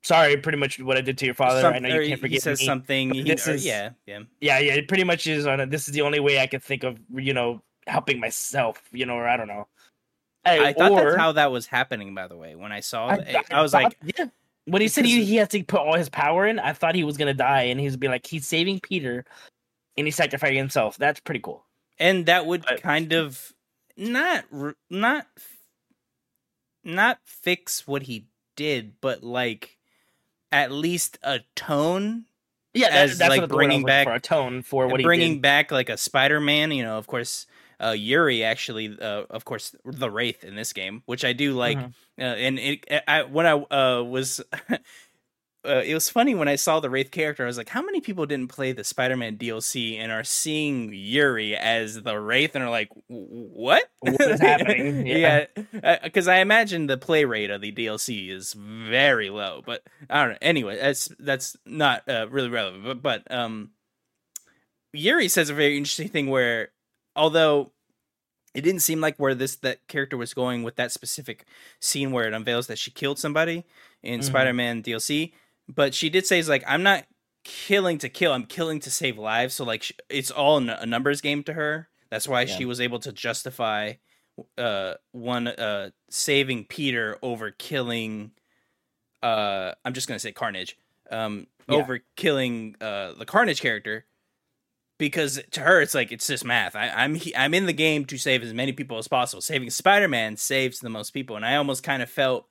sorry, 0.02 0.36
pretty 0.36 0.58
much 0.58 0.78
what 0.80 0.96
I 0.96 1.00
did 1.00 1.18
to 1.18 1.24
your 1.24 1.34
father. 1.34 1.60
Some- 1.60 1.74
I 1.74 1.78
know 1.78 1.88
you 2.00 2.08
can't 2.08 2.20
forget. 2.20 2.34
he 2.34 2.40
says 2.40 2.60
me." 2.60 2.66
something. 2.66 3.14
he- 3.14 3.22
this 3.22 3.48
or- 3.48 3.52
is- 3.52 3.64
yeah, 3.66 3.90
yeah. 4.06 4.20
Yeah, 4.40 4.58
yeah, 4.58 4.74
it 4.74 4.88
pretty 4.88 5.04
much 5.04 5.26
is 5.26 5.46
on 5.46 5.60
it. 5.60 5.70
This 5.70 5.88
is 5.88 5.94
the 5.94 6.02
only 6.02 6.20
way 6.20 6.38
I 6.40 6.46
could 6.46 6.62
think 6.62 6.84
of, 6.84 6.98
you 7.14 7.32
know, 7.34 7.62
helping 7.86 8.20
myself, 8.20 8.80
you 8.92 9.06
know, 9.06 9.14
or 9.14 9.26
I 9.26 9.36
don't 9.36 9.48
know. 9.48 9.68
Hey, 10.44 10.64
I 10.64 10.72
thought 10.72 10.92
or- 10.92 11.04
that's 11.04 11.16
how 11.16 11.32
that 11.32 11.50
was 11.52 11.66
happening. 11.66 12.14
By 12.14 12.26
the 12.28 12.36
way, 12.36 12.54
when 12.56 12.72
I 12.72 12.80
saw 12.80 13.08
I, 13.08 13.14
it, 13.14 13.36
I, 13.50 13.58
I 13.58 13.62
was 13.62 13.72
thought- 13.72 13.84
like, 13.84 13.96
yeah. 14.18 14.26
When 14.66 14.80
he 14.82 14.88
said 14.88 15.04
he, 15.04 15.24
he 15.24 15.36
has 15.36 15.48
to 15.48 15.62
put 15.64 15.80
all 15.80 15.96
his 15.96 16.08
power 16.08 16.46
in, 16.46 16.58
I 16.58 16.72
thought 16.72 16.94
he 16.94 17.04
was 17.04 17.16
gonna 17.16 17.34
die, 17.34 17.62
and 17.62 17.80
he's 17.80 17.96
be 17.96 18.08
like, 18.08 18.26
he's 18.26 18.46
saving 18.46 18.80
Peter, 18.80 19.24
and 19.96 20.06
he's 20.06 20.14
sacrificing 20.16 20.56
himself. 20.56 20.96
That's 20.96 21.20
pretty 21.20 21.40
cool. 21.40 21.64
and 21.98 22.26
that 22.26 22.46
would 22.46 22.62
But- 22.62 22.82
kind 22.82 23.12
of 23.12 23.52
not 23.96 24.44
not 24.90 25.26
not 26.84 27.18
fix 27.24 27.86
what 27.86 28.02
he 28.02 28.26
did, 28.56 28.94
but 29.00 29.22
like 29.22 29.78
at 30.50 30.70
least 30.72 31.18
atone 31.22 32.24
Yeah, 32.74 32.88
that, 32.90 33.10
As, 33.10 33.18
that's 33.18 33.28
like, 33.30 33.40
what 33.40 33.48
the 33.50 33.54
word 33.56 33.64
I 33.64 33.66
was 33.66 33.68
bringing 33.68 33.86
back- 33.86 34.06
for 34.06 34.14
a 34.14 34.20
tone 34.20 34.62
for 34.62 34.86
what 34.88 35.00
he 35.00 35.04
bringing 35.04 35.40
back 35.40 35.70
like 35.70 35.88
a 35.90 35.96
Spider-Man. 35.96 36.70
You 36.72 36.82
know, 36.84 36.96
of 36.98 37.06
course, 37.06 37.46
uh, 37.82 37.90
Yuri 37.90 38.44
actually, 38.44 38.96
uh, 39.00 39.24
of 39.30 39.44
course, 39.44 39.74
the 39.84 40.10
Wraith 40.10 40.44
in 40.44 40.54
this 40.54 40.72
game, 40.72 41.02
which 41.06 41.24
I 41.24 41.32
do 41.32 41.54
like. 41.54 41.78
Mhm. 41.78 41.92
uh, 42.18 42.22
and 42.22 42.58
it 42.58 42.84
I 43.08 43.22
when 43.22 43.46
I 43.46 43.52
uh 43.52 44.02
was 44.02 44.40
uh, 45.64 45.82
it 45.84 45.94
was 45.94 46.08
funny 46.08 46.34
when 46.34 46.48
I 46.48 46.56
saw 46.56 46.80
the 46.80 46.90
Wraith 46.90 47.10
character. 47.10 47.44
I 47.44 47.46
was 47.46 47.56
like, 47.56 47.68
how 47.68 47.82
many 47.82 48.00
people 48.00 48.26
didn't 48.26 48.48
play 48.48 48.72
the 48.72 48.82
Spider-Man 48.82 49.36
DLC 49.36 49.96
and 49.96 50.10
are 50.10 50.24
seeing 50.24 50.92
Yuri 50.92 51.56
as 51.56 52.02
the 52.02 52.18
Wraith 52.18 52.56
and 52.56 52.64
are 52.64 52.70
like, 52.70 52.88
what? 53.06 53.84
What 54.00 54.20
is 54.20 54.40
happening? 54.40 55.06
yeah, 55.06 55.46
because 56.02 56.26
uh, 56.26 56.32
I 56.32 56.36
imagine 56.38 56.88
the 56.88 56.98
play 56.98 57.24
rate 57.24 57.50
of 57.50 57.60
the 57.60 57.70
DLC 57.70 58.30
is 58.30 58.54
very 58.54 59.30
low. 59.30 59.62
But 59.64 59.84
I 60.10 60.22
don't 60.22 60.32
know. 60.32 60.38
Anyway, 60.42 60.78
that's 60.80 61.08
that's 61.20 61.56
not 61.64 62.08
uh, 62.08 62.26
really 62.28 62.48
relevant. 62.48 62.84
But, 62.84 63.02
but 63.02 63.34
um, 63.34 63.70
Yuri 64.92 65.28
says 65.28 65.48
a 65.48 65.54
very 65.54 65.76
interesting 65.76 66.08
thing 66.08 66.26
where, 66.28 66.70
although 67.16 67.72
it 68.54 68.60
didn't 68.62 68.80
seem 68.80 69.00
like 69.00 69.16
where 69.16 69.34
this 69.34 69.56
that 69.56 69.86
character 69.88 70.16
was 70.16 70.34
going 70.34 70.62
with 70.62 70.76
that 70.76 70.92
specific 70.92 71.44
scene 71.80 72.12
where 72.12 72.26
it 72.26 72.34
unveils 72.34 72.66
that 72.66 72.78
she 72.78 72.90
killed 72.90 73.18
somebody 73.18 73.64
in 74.02 74.20
Mhm. 74.20 74.24
Spider-Man 74.24 74.82
DLC 74.82 75.32
but 75.68 75.94
she 75.94 76.10
did 76.10 76.26
say 76.26 76.38
is 76.38 76.48
like 76.48 76.64
i'm 76.66 76.82
not 76.82 77.04
killing 77.44 77.96
to 77.98 78.08
kill 78.08 78.32
i'm 78.32 78.44
killing 78.44 78.80
to 78.80 78.90
save 78.90 79.16
lives 79.16 79.54
so 79.54 79.64
like 79.64 79.84
it's 80.08 80.30
all 80.30 80.58
a 80.58 80.84
numbers 80.86 81.20
game 81.20 81.42
to 81.44 81.52
her 81.52 81.88
that's 82.10 82.26
why 82.28 82.42
Yeah. 82.42 82.56
she 82.56 82.64
was 82.64 82.80
able 82.80 82.98
to 83.00 83.12
justify 83.12 83.94
uh 84.58 84.94
one 85.12 85.46
uh 85.48 85.90
saving 86.10 86.64
peter 86.66 87.16
over 87.22 87.50
killing 87.52 88.32
uh 89.22 89.72
i'm 89.84 89.92
just 89.92 90.08
gonna 90.08 90.18
say 90.18 90.32
carnage 90.32 90.76
um 91.10 91.46
Yeah. 91.68 91.76
over 91.76 92.00
killing 92.16 92.76
uh 92.80 93.12
the 93.12 93.24
carnage 93.24 93.60
character 93.60 94.04
because 95.08 95.40
to 95.50 95.60
her 95.60 95.80
it's 95.82 95.94
like 95.94 96.10
it's 96.12 96.26
just 96.26 96.44
math 96.44 96.74
I, 96.76 96.88
i'm 96.90 97.14
he- 97.16 97.34
i'm 97.36 97.52
in 97.54 97.66
the 97.66 97.72
game 97.72 98.04
to 98.06 98.16
save 98.16 98.42
as 98.42 98.54
many 98.54 98.72
people 98.72 98.96
as 98.98 99.08
possible 99.08 99.40
saving 99.42 99.68
spider-man 99.70 100.36
saves 100.36 100.80
the 100.80 100.88
most 100.88 101.10
people 101.10 101.36
and 101.36 101.44
i 101.44 101.56
almost 101.56 101.82
kind 101.82 102.02
of 102.02 102.08
felt 102.10 102.46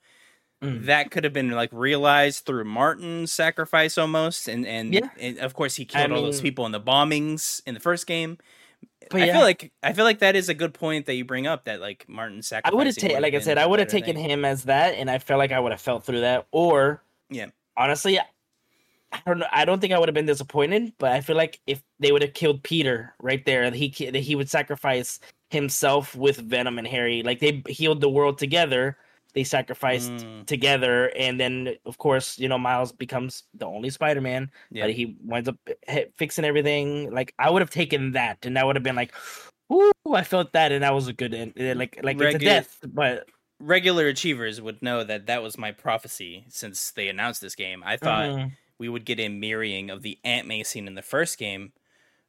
Mm. 0.62 0.86
that 0.86 1.10
could 1.10 1.24
have 1.24 1.32
been 1.32 1.50
like 1.50 1.70
realized 1.72 2.46
through 2.46 2.62
Martin's 2.62 3.32
sacrifice 3.32 3.98
almost, 3.98 4.46
and 4.46 4.64
and, 4.64 4.94
Yeah. 4.94 5.08
and 5.18 5.38
of 5.38 5.54
course 5.54 5.74
he 5.74 5.84
killed 5.84 6.12
I 6.12 6.14
all 6.14 6.22
those 6.22 6.40
people 6.40 6.64
in 6.66 6.70
the 6.70 6.80
bombings 6.80 7.60
in 7.66 7.74
the 7.74 7.80
first 7.80 8.06
game. 8.06 8.38
But 9.10 9.22
I 9.22 9.24
yeah. 9.24 9.32
feel 9.32 9.42
like 9.42 9.72
I 9.82 9.92
feel 9.92 10.04
like 10.04 10.20
that 10.20 10.36
is 10.36 10.48
a 10.48 10.54
good 10.54 10.72
point 10.72 11.06
that 11.06 11.14
you 11.14 11.24
bring 11.24 11.48
up 11.48 11.64
that 11.64 11.80
like 11.80 12.08
Martin 12.08 12.42
sacrifice. 12.42 12.72
I 12.72 12.76
would 12.76 12.86
have 12.86 12.94
taken, 12.94 13.20
like 13.20 13.34
I 13.34 13.40
said, 13.40 13.58
I 13.58 13.66
would 13.66 13.80
have 13.80 13.88
taken 13.88 14.14
thing. 14.14 14.30
him 14.30 14.44
as 14.44 14.62
that, 14.66 14.94
and 14.94 15.10
I 15.10 15.18
felt 15.18 15.38
like 15.38 15.50
I 15.50 15.58
would 15.58 15.72
have 15.72 15.80
felt 15.80 16.04
through 16.04 16.20
that. 16.20 16.46
Or, 16.52 17.02
Yeah. 17.28 17.46
honestly, 17.76 18.20
I 19.12 19.20
don't 19.26 19.38
know. 19.38 19.46
I 19.50 19.64
don't 19.64 19.80
think 19.80 19.92
I 19.92 19.98
would 19.98 20.08
have 20.08 20.14
been 20.14 20.26
disappointed, 20.26 20.94
but 20.98 21.12
I 21.12 21.20
feel 21.20 21.36
like 21.36 21.60
if 21.66 21.82
they 21.98 22.12
would 22.12 22.22
have 22.22 22.32
killed 22.34 22.62
Peter 22.62 23.14
right 23.20 23.44
there, 23.44 23.70
he 23.70 23.88
that 24.10 24.16
he 24.20 24.34
would 24.34 24.48
sacrifice 24.48 25.20
himself 25.50 26.14
with 26.14 26.38
Venom 26.38 26.78
and 26.78 26.86
Harry. 26.86 27.22
Like 27.22 27.40
they 27.40 27.62
healed 27.68 28.00
the 28.00 28.08
world 28.08 28.38
together, 28.38 28.96
they 29.34 29.44
sacrificed 29.44 30.26
Mm, 30.30 30.46
together, 30.46 31.12
and 31.16 31.38
then 31.38 31.76
of 31.84 31.98
course, 31.98 32.38
you 32.38 32.48
know, 32.48 32.58
Miles 32.58 32.90
becomes 32.92 33.44
the 33.54 33.66
only 33.66 33.90
Spider-Man. 33.90 34.50
yeah. 34.70 34.86
But 34.86 34.92
he 34.92 35.16
winds 35.22 35.48
up 35.48 35.58
fixing 36.16 36.44
everything. 36.46 37.10
Like 37.12 37.34
I 37.38 37.50
would 37.50 37.60
have 37.62 37.70
taken 37.70 38.12
that, 38.12 38.44
and 38.46 38.56
that 38.56 38.66
would 38.66 38.76
have 38.76 38.82
been 38.82 38.96
like, 38.96 39.14
"Ooh, 39.72 39.92
I 40.12 40.24
felt 40.24 40.52
that," 40.54 40.72
and 40.72 40.82
that 40.82 40.94
was 40.94 41.08
a 41.08 41.12
good 41.12 41.34
end. 41.34 41.52
eh, 41.56 41.74
Like 41.74 41.98
like 42.02 42.20
it's 42.22 42.34
a 42.34 42.38
death, 42.38 42.78
but 42.82 43.28
Regular 43.60 44.08
achievers 44.08 44.60
would 44.60 44.82
know 44.82 45.04
that 45.04 45.26
that 45.26 45.42
was 45.42 45.56
my 45.56 45.70
prophecy 45.70 46.44
since 46.48 46.90
they 46.90 47.08
announced 47.08 47.40
this 47.40 47.54
game. 47.54 47.82
I 47.84 47.96
thought 47.96 48.32
Mhm, 48.32 48.56
we 48.82 48.88
would 48.88 49.04
get 49.04 49.20
a 49.20 49.28
mirroring 49.28 49.90
of 49.90 50.02
the 50.02 50.18
Aunt 50.24 50.48
May 50.48 50.64
scene 50.64 50.88
in 50.88 50.96
the 50.96 51.02
first 51.02 51.38
game. 51.38 51.72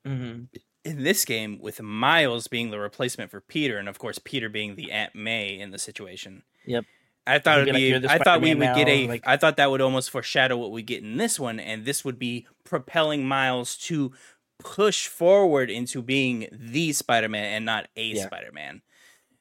mhm. 0.05 0.49
In 0.85 1.01
this 1.03 1.25
game, 1.25 1.59
with 1.59 1.81
Miles 1.81 2.47
being 2.47 2.69
the 2.69 2.77
replacement 2.77 3.31
for 3.31 3.39
Peter, 3.41 3.77
and 3.79 3.87
of 3.89 3.97
course 3.97 4.19
Peter 4.19 4.49
being 4.49 4.75
the 4.75 4.91
Aunt 4.91 5.15
May 5.15 5.57
in 5.57 5.71
the 5.71 5.79
situation. 5.79 6.43
Yep. 6.67 6.83
I 7.25 7.39
thought 7.39 7.59
it'd 7.61 7.67
be 7.67 7.71
like, 7.71 7.79
be. 7.79 7.87
"You're 7.87 7.99
the 7.99 8.11
I 8.11 8.17
thought 8.19 8.41
we 8.41 8.53
would 8.53 8.75
get 8.75 8.87
now," 8.87 8.93
a. 8.93 9.07
like- 9.07 9.23
I 9.25 9.37
thought 9.37 9.55
that 9.57 9.71
would 9.71 9.79
almost 9.81 10.11
foreshadow 10.11 10.57
what 10.57 10.71
we 10.71 10.83
get 10.83 11.01
in 11.01 11.15
this 11.17 11.39
one, 11.39 11.57
and 11.59 11.85
this 11.85 12.03
would 12.05 12.19
be 12.19 12.45
propelling 12.65 13.25
Miles 13.25 13.77
to 13.87 14.11
push 14.59 15.07
forward 15.07 15.69
into 15.71 16.01
being 16.01 16.47
the 16.51 16.91
Spider-Man 16.93 17.45
and 17.45 17.65
not 17.65 17.87
a 17.95 18.03
Yeah. 18.07 18.25
Spider-Man. 18.27 18.81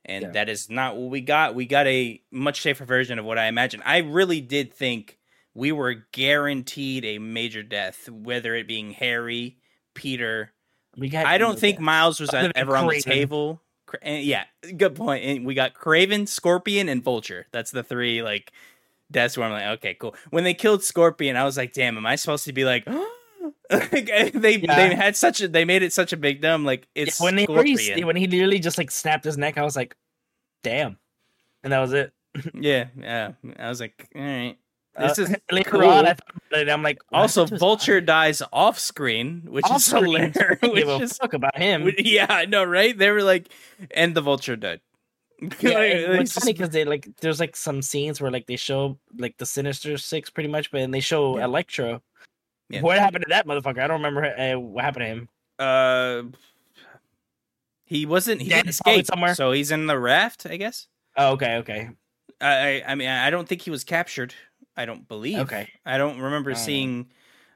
And 0.05 0.23
Yeah. 0.23 0.31
that 0.31 0.49
is 0.49 0.71
not 0.71 0.97
what 0.97 1.11
we 1.11 1.21
got. 1.21 1.55
We 1.57 1.67
got 1.67 1.87
a 1.89 2.23
much 2.31 2.61
safer 2.61 2.85
version 2.85 3.19
of 3.19 3.25
what 3.25 3.37
I 3.39 3.47
imagined. 3.49 3.83
I 3.85 3.99
really 3.99 4.41
did 4.41 4.73
think 4.73 5.19
we 5.55 5.73
were 5.73 6.05
guaranteed 6.13 7.05
a 7.05 7.19
major 7.19 7.63
death, 7.63 8.09
whether 8.09 8.55
it 8.55 8.67
being 8.67 8.93
Harry, 8.93 9.59
Peter. 9.95 10.53
We 10.97 11.09
got. 11.09 11.27
I 11.27 11.39
don't 11.39 11.59
think 11.59 11.77
that. 11.79 11.83
Miles 11.83 12.21
was 12.21 12.31
ever 12.33 12.77
on 12.77 12.89
the 12.89 13.01
table. 13.01 13.61
Eh, 14.03 14.21
yeah, 14.21 14.45
good 14.77 14.95
point. 14.95 15.25
And 15.25 15.45
we 15.45 15.55
got 15.55 15.75
Kraven, 15.75 16.27
Scorpion, 16.27 16.89
and 16.89 17.03
Vulture. 17.03 17.47
That's 17.53 17.71
the 17.71 17.83
three 17.83 18.23
like 18.23 18.53
deaths 19.11 19.37
where 19.37 19.47
I'm 19.47 19.53
like, 19.53 19.79
okay, 19.79 19.95
cool. 19.95 20.15
When 20.31 20.45
they 20.45 20.55
killed 20.55 20.83
Scorpion, 20.83 21.37
I 21.37 21.45
was 21.45 21.57
like, 21.57 21.73
damn, 21.75 21.97
am 21.97 22.07
I 22.07 22.17
supposed 22.17 22.45
to 22.47 22.53
be 22.53 22.65
like? 22.65 22.87
like 23.71 24.09
eh, 24.11 24.31
they 24.35 24.57
Yeah. 24.57 24.89
they 24.89 24.95
had 24.95 25.17
such 25.17 25.41
a 25.41 25.49
they 25.49 25.65
made 25.65 25.83
it 25.83 25.93
such 25.93 26.13
a 26.13 26.17
big 26.17 26.41
dumb 26.41 26.65
like 26.65 26.89
Yeah, 26.95 27.05
it's 27.05 27.21
when 27.21 27.37
they 27.37 27.47
when 27.47 28.17
he 28.17 28.27
literally 28.27 28.59
just 28.59 28.79
like 28.79 28.91
snapped 28.91 29.25
his 29.25 29.37
neck, 29.37 29.59
I 29.59 29.63
was 29.63 29.77
like, 29.77 29.97
"Damn," 30.63 30.99
and 31.63 31.73
that 31.73 31.81
was 31.81 31.93
it. 31.93 32.13
yeah, 32.55 32.87
yeah. 32.99 33.33
I 33.59 33.69
was 33.69 33.81
like, 33.81 34.09
all 34.15 34.23
right. 34.23 34.57
This 34.99 35.19
Uh, 35.19 35.23
is 35.23 35.37
later 35.53 35.71
cool. 35.71 35.85
on. 35.85 36.07
I 36.07 36.15
thought 36.15 36.69
I'm 36.69 36.83
like, 36.83 36.99
also 37.13 37.43
happened 37.43 37.49
to 37.49 37.55
his 37.55 37.61
Vulture 37.61 38.01
dies 38.01 38.43
off 38.53 38.79
screen, 38.79 39.43
which 39.49 39.65
Off 39.65 39.77
is 39.77 39.85
screen. 39.87 40.05
hilarious. 40.05 40.37
I 40.63 40.67
don't 40.67 40.75
give 40.77 40.89
a 40.89 40.95
Which 40.99 41.03
is 41.05 41.17
fuck 41.23 41.33
about 41.35 41.57
him. 41.57 41.85
Which- 41.85 42.01
yeah, 42.05 42.27
I 42.29 42.45
know, 42.47 42.65
right? 42.65 42.97
They 42.97 43.11
were 43.11 43.23
like, 43.23 43.49
and 43.93 44.15
the 44.15 44.21
vulture 44.21 44.57
died. 44.57 44.81
Yeah, 45.61 45.81
it's 45.81 46.39
funny 46.39 46.53
because 46.53 46.71
they 46.71 46.85
like 46.85 47.09
there's 47.21 47.41
like 47.41 47.57
some 47.57 47.83
scenes 47.83 48.21
where 48.21 48.31
like 48.31 48.47
they 48.47 48.55
show 48.55 48.99
like 49.19 49.37
the 49.39 49.47
Sinister 49.47 49.99
Six 49.99 50.31
pretty 50.31 50.49
much, 50.49 50.71
but 50.71 50.79
then 50.79 50.93
they 50.93 51.01
show 51.01 51.37
Yeah. 51.39 51.47
Electro. 51.47 52.01
Yeah. 52.69 52.81
What 52.83 52.99
happened 53.01 53.25
to 53.25 53.31
that 53.31 53.45
motherfucker? 53.47 53.83
I 53.83 53.89
don't 53.89 54.03
remember 54.03 54.25
uh, 54.25 54.59
what 54.61 54.85
happened 54.85 55.03
to 55.03 55.07
him. 55.09 55.29
uh, 55.59 56.23
he 57.85 58.07
wasn't. 58.07 58.41
He 58.41 58.49
Dead 58.51 58.57
didn't 58.59 58.69
escape 58.71 59.07
somewhere. 59.07 59.35
so 59.35 59.53
he's 59.53 59.71
in 59.71 59.87
the 59.87 59.99
raft, 59.99 60.47
I 60.47 60.57
guess. 60.57 60.87
Oh, 61.17 61.33
okay, 61.33 61.57
okay, 61.57 61.91
I, 62.41 62.83
I 62.87 62.95
mean, 62.95 63.09
I 63.09 63.29
don't 63.31 63.47
think 63.49 63.63
he 63.63 63.71
was 63.71 63.85
captured. 63.85 64.35
I 64.77 64.85
don't 64.87 65.07
believe. 65.07 65.39
okay. 65.41 65.69
I 65.85 65.99
don't 65.99 66.19
remember 66.21 66.53
Uh. 66.53 66.55
seeing 66.57 67.11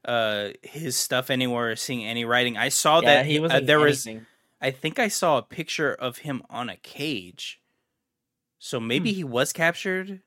uh 0.04 0.50
his 0.62 0.96
stuff 0.96 1.30
anywhere, 1.30 1.72
or 1.72 1.76
seeing 1.76 2.04
any 2.04 2.24
writing. 2.24 2.56
I 2.56 2.68
saw 2.68 3.00
yeah, 3.00 3.14
that 3.16 3.26
he 3.26 3.38
was. 3.40 3.52
uh, 3.52 3.60
there 3.60 3.80
was. 3.80 4.06
I 4.60 4.70
think 4.70 4.98
I 4.98 5.08
saw 5.08 5.38
a 5.38 5.42
picture 5.42 5.92
of 5.92 6.18
him 6.18 6.42
on 6.48 6.68
a 6.70 6.76
cage. 6.76 7.60
So 8.58 8.80
maybe 8.80 9.10
Hmm. 9.12 9.16
he 9.16 9.24
was 9.24 9.52
captured, 9.52 10.22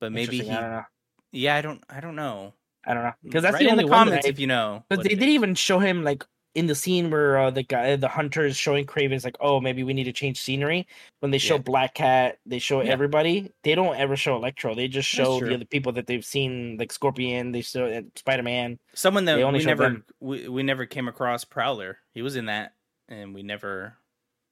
but 0.00 0.10
maybe 0.12 0.40
he. 0.40 0.50
I. 0.50 0.84
Yeah, 1.32 1.54
I 1.56 1.60
don't. 1.62 1.82
I 1.88 2.00
don't 2.00 2.16
know. 2.16 2.54
I 2.86 2.94
don't 2.94 3.02
know 3.04 3.12
because 3.22 3.42
that's 3.42 3.54
Write 3.54 3.60
the 3.60 3.66
in 3.66 3.72
only 3.72 3.84
the 3.84 3.90
one 3.90 4.06
that 4.06 4.10
comments 4.10 4.26
I- 4.26 4.30
if 4.30 4.38
you 4.38 4.46
know. 4.46 4.84
But 4.88 5.02
they 5.02 5.08
didn't 5.10 5.28
is. 5.28 5.34
even 5.34 5.54
show 5.54 5.78
him 5.78 6.02
like 6.04 6.24
in 6.54 6.66
the 6.66 6.74
scene 6.74 7.10
where 7.10 7.36
uh, 7.38 7.50
the 7.50 7.62
guy, 7.62 7.96
the 7.96 8.08
hunter, 8.08 8.44
is 8.46 8.56
showing 8.56 8.86
Kraven's 8.86 9.24
like, 9.24 9.36
oh, 9.40 9.60
maybe 9.60 9.82
we 9.82 9.92
need 9.92 10.04
to 10.04 10.12
change 10.12 10.40
scenery. 10.40 10.86
When 11.20 11.30
they 11.30 11.38
show 11.38 11.56
Yeah. 11.56 11.62
Black 11.62 11.94
Cat, 11.94 12.38
they 12.46 12.58
show 12.58 12.80
Yeah. 12.80 12.92
everybody. 12.92 13.50
They 13.64 13.74
don't 13.74 13.96
ever 13.96 14.16
show 14.16 14.36
Electro. 14.36 14.74
They 14.74 14.86
just 14.88 15.08
show 15.08 15.40
the 15.40 15.54
other 15.54 15.64
people 15.64 15.92
that 15.92 16.06
they've 16.06 16.24
seen, 16.24 16.76
like 16.78 16.92
Scorpion. 16.92 17.52
They 17.52 17.62
show 17.62 17.86
uh, 17.86 18.02
Spider 18.16 18.42
Man. 18.42 18.78
Someone 18.94 19.24
that 19.24 19.36
we 19.52 19.64
never 19.64 20.02
we, 20.20 20.48
we 20.48 20.62
never 20.62 20.86
came 20.86 21.08
across 21.08 21.44
Prowler. 21.44 21.98
He 22.12 22.22
was 22.22 22.36
in 22.36 22.46
that, 22.46 22.74
and 23.08 23.34
we 23.34 23.42
never 23.42 23.96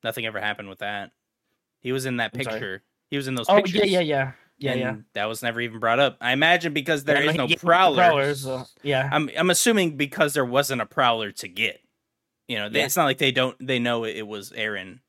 nothing 0.03 0.27
ever 0.27 0.41
happened 0.41 0.69
with 0.69 0.81
that. 0.81 1.13
He 1.81 1.93
was 1.93 2.07
in 2.07 2.17
that 2.17 2.33
I'm 2.35 2.43
sorry. 2.43 2.55
picture. 2.55 2.83
He 3.11 3.17
was 3.17 3.29
in 3.29 3.35
those 3.35 3.49
Oh 3.49 3.57
pictures. 3.57 3.75
yeah, 3.81 4.01
yeah, 4.01 4.01
yeah, 4.01 4.33
yeah, 4.59 4.75
yeah. 4.75 4.97
That 5.15 5.27
was 5.27 5.43
never 5.43 5.61
even 5.61 5.79
brought 5.79 5.99
up. 6.01 6.17
I 6.21 6.33
imagine 6.33 6.73
because 6.73 7.05
there 7.05 7.23
Yeah, 7.23 7.31
is 7.31 7.37
no 7.37 7.49
Prowler. 7.49 7.97
prowlers, 7.97 8.47
uh, 8.47 8.65
yeah, 8.83 9.09
I'm 9.13 9.31
I'm 9.37 9.51
assuming 9.51 9.97
because 9.97 10.35
there 10.35 10.45
wasn't 10.45 10.81
a 10.81 10.87
Prowler 10.87 11.31
to 11.33 11.49
get. 11.49 11.82
You 12.53 12.59
know, 12.59 12.69
they, 12.69 12.81
Yeah. 12.81 12.85
it's 12.85 12.97
not 12.97 13.05
like 13.07 13.17
they 13.17 13.33
don't 13.33 13.57
they 13.67 13.79
know 13.79 14.05
it, 14.05 14.17
it 14.17 14.27
was 14.27 14.53
Aaron. 14.53 15.01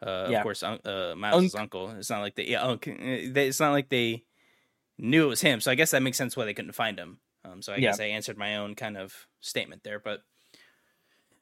Uh, 0.00 0.28
Yeah. 0.30 0.38
Of 0.38 0.42
course, 0.44 0.62
uh, 0.62 1.14
Miles' 1.16 1.56
uncle. 1.56 1.90
It's 1.98 2.08
not 2.08 2.20
like 2.20 2.36
they. 2.36 2.46
Yeah, 2.46 2.62
unc- 2.62 2.86
uh, 2.86 3.32
they, 3.34 3.48
it's 3.48 3.58
not 3.58 3.72
like 3.72 3.88
they 3.88 4.22
knew 4.96 5.24
it 5.24 5.28
was 5.28 5.40
him. 5.40 5.60
So 5.60 5.72
I 5.72 5.74
guess 5.74 5.90
that 5.90 6.02
makes 6.04 6.16
sense 6.16 6.36
why 6.36 6.44
they 6.44 6.54
couldn't 6.54 6.72
find 6.76 6.96
him. 6.96 7.18
Um, 7.44 7.62
so 7.62 7.72
I 7.72 7.76
Yeah. 7.76 7.90
guess 7.90 7.98
I 7.98 8.04
answered 8.04 8.38
my 8.38 8.56
own 8.58 8.76
kind 8.76 8.96
of 8.96 9.26
statement 9.40 9.82
there, 9.82 9.98
but 9.98 10.20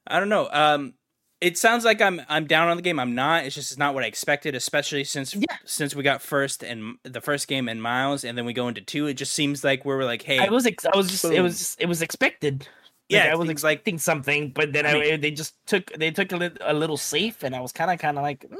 I 0.06 0.18
don't 0.20 0.30
know. 0.30 0.48
Um, 0.50 0.94
it 1.42 1.58
sounds 1.58 1.84
like 1.84 2.00
I'm 2.00 2.22
I'm 2.30 2.46
down 2.46 2.68
on 2.68 2.76
the 2.78 2.82
game. 2.82 2.98
I'm 2.98 3.14
not. 3.14 3.44
It's 3.44 3.54
just 3.54 3.76
not 3.78 3.92
what 3.92 4.04
I 4.04 4.06
expected, 4.06 4.54
especially 4.54 5.04
since 5.04 5.34
Yeah. 5.34 5.58
since 5.66 5.94
we 5.94 6.02
got 6.02 6.22
first 6.22 6.62
and 6.64 6.96
the 7.02 7.20
first 7.20 7.46
game 7.48 7.68
and 7.68 7.82
Miles, 7.82 8.24
and 8.24 8.38
then 8.38 8.46
we 8.46 8.54
go 8.54 8.68
into 8.68 8.80
two. 8.80 9.06
It 9.06 9.14
just 9.14 9.34
seems 9.34 9.62
like 9.62 9.84
we 9.84 9.94
were 9.94 10.04
like, 10.06 10.22
hey, 10.22 10.38
I 10.38 10.48
was, 10.48 10.64
ex- 10.64 10.86
I 10.86 10.96
was 10.96 11.10
just, 11.10 11.26
it 11.26 11.42
was, 11.42 11.76
it 11.78 11.86
was 11.86 12.00
expected. 12.00 12.66
Yeah, 13.08 13.24
Like, 13.24 13.32
I 13.32 13.34
was 13.36 13.48
things 13.48 13.64
like 13.64 13.78
expecting 13.78 13.98
something, 13.98 14.50
but 14.50 14.72
then 14.72 14.86
I 14.86 15.12
I 15.12 15.16
they 15.16 15.30
just 15.30 15.54
took, 15.66 15.92
they 15.92 16.10
took 16.10 16.32
a, 16.32 16.36
lit- 16.36 16.58
a 16.60 16.74
little 16.74 16.96
safe, 16.96 17.42
and 17.42 17.54
I 17.54 17.60
was 17.60 17.72
kind 17.72 17.90
of, 17.90 17.98
kind 17.98 18.18
of 18.18 18.22
like, 18.22 18.40
mm, 18.40 18.56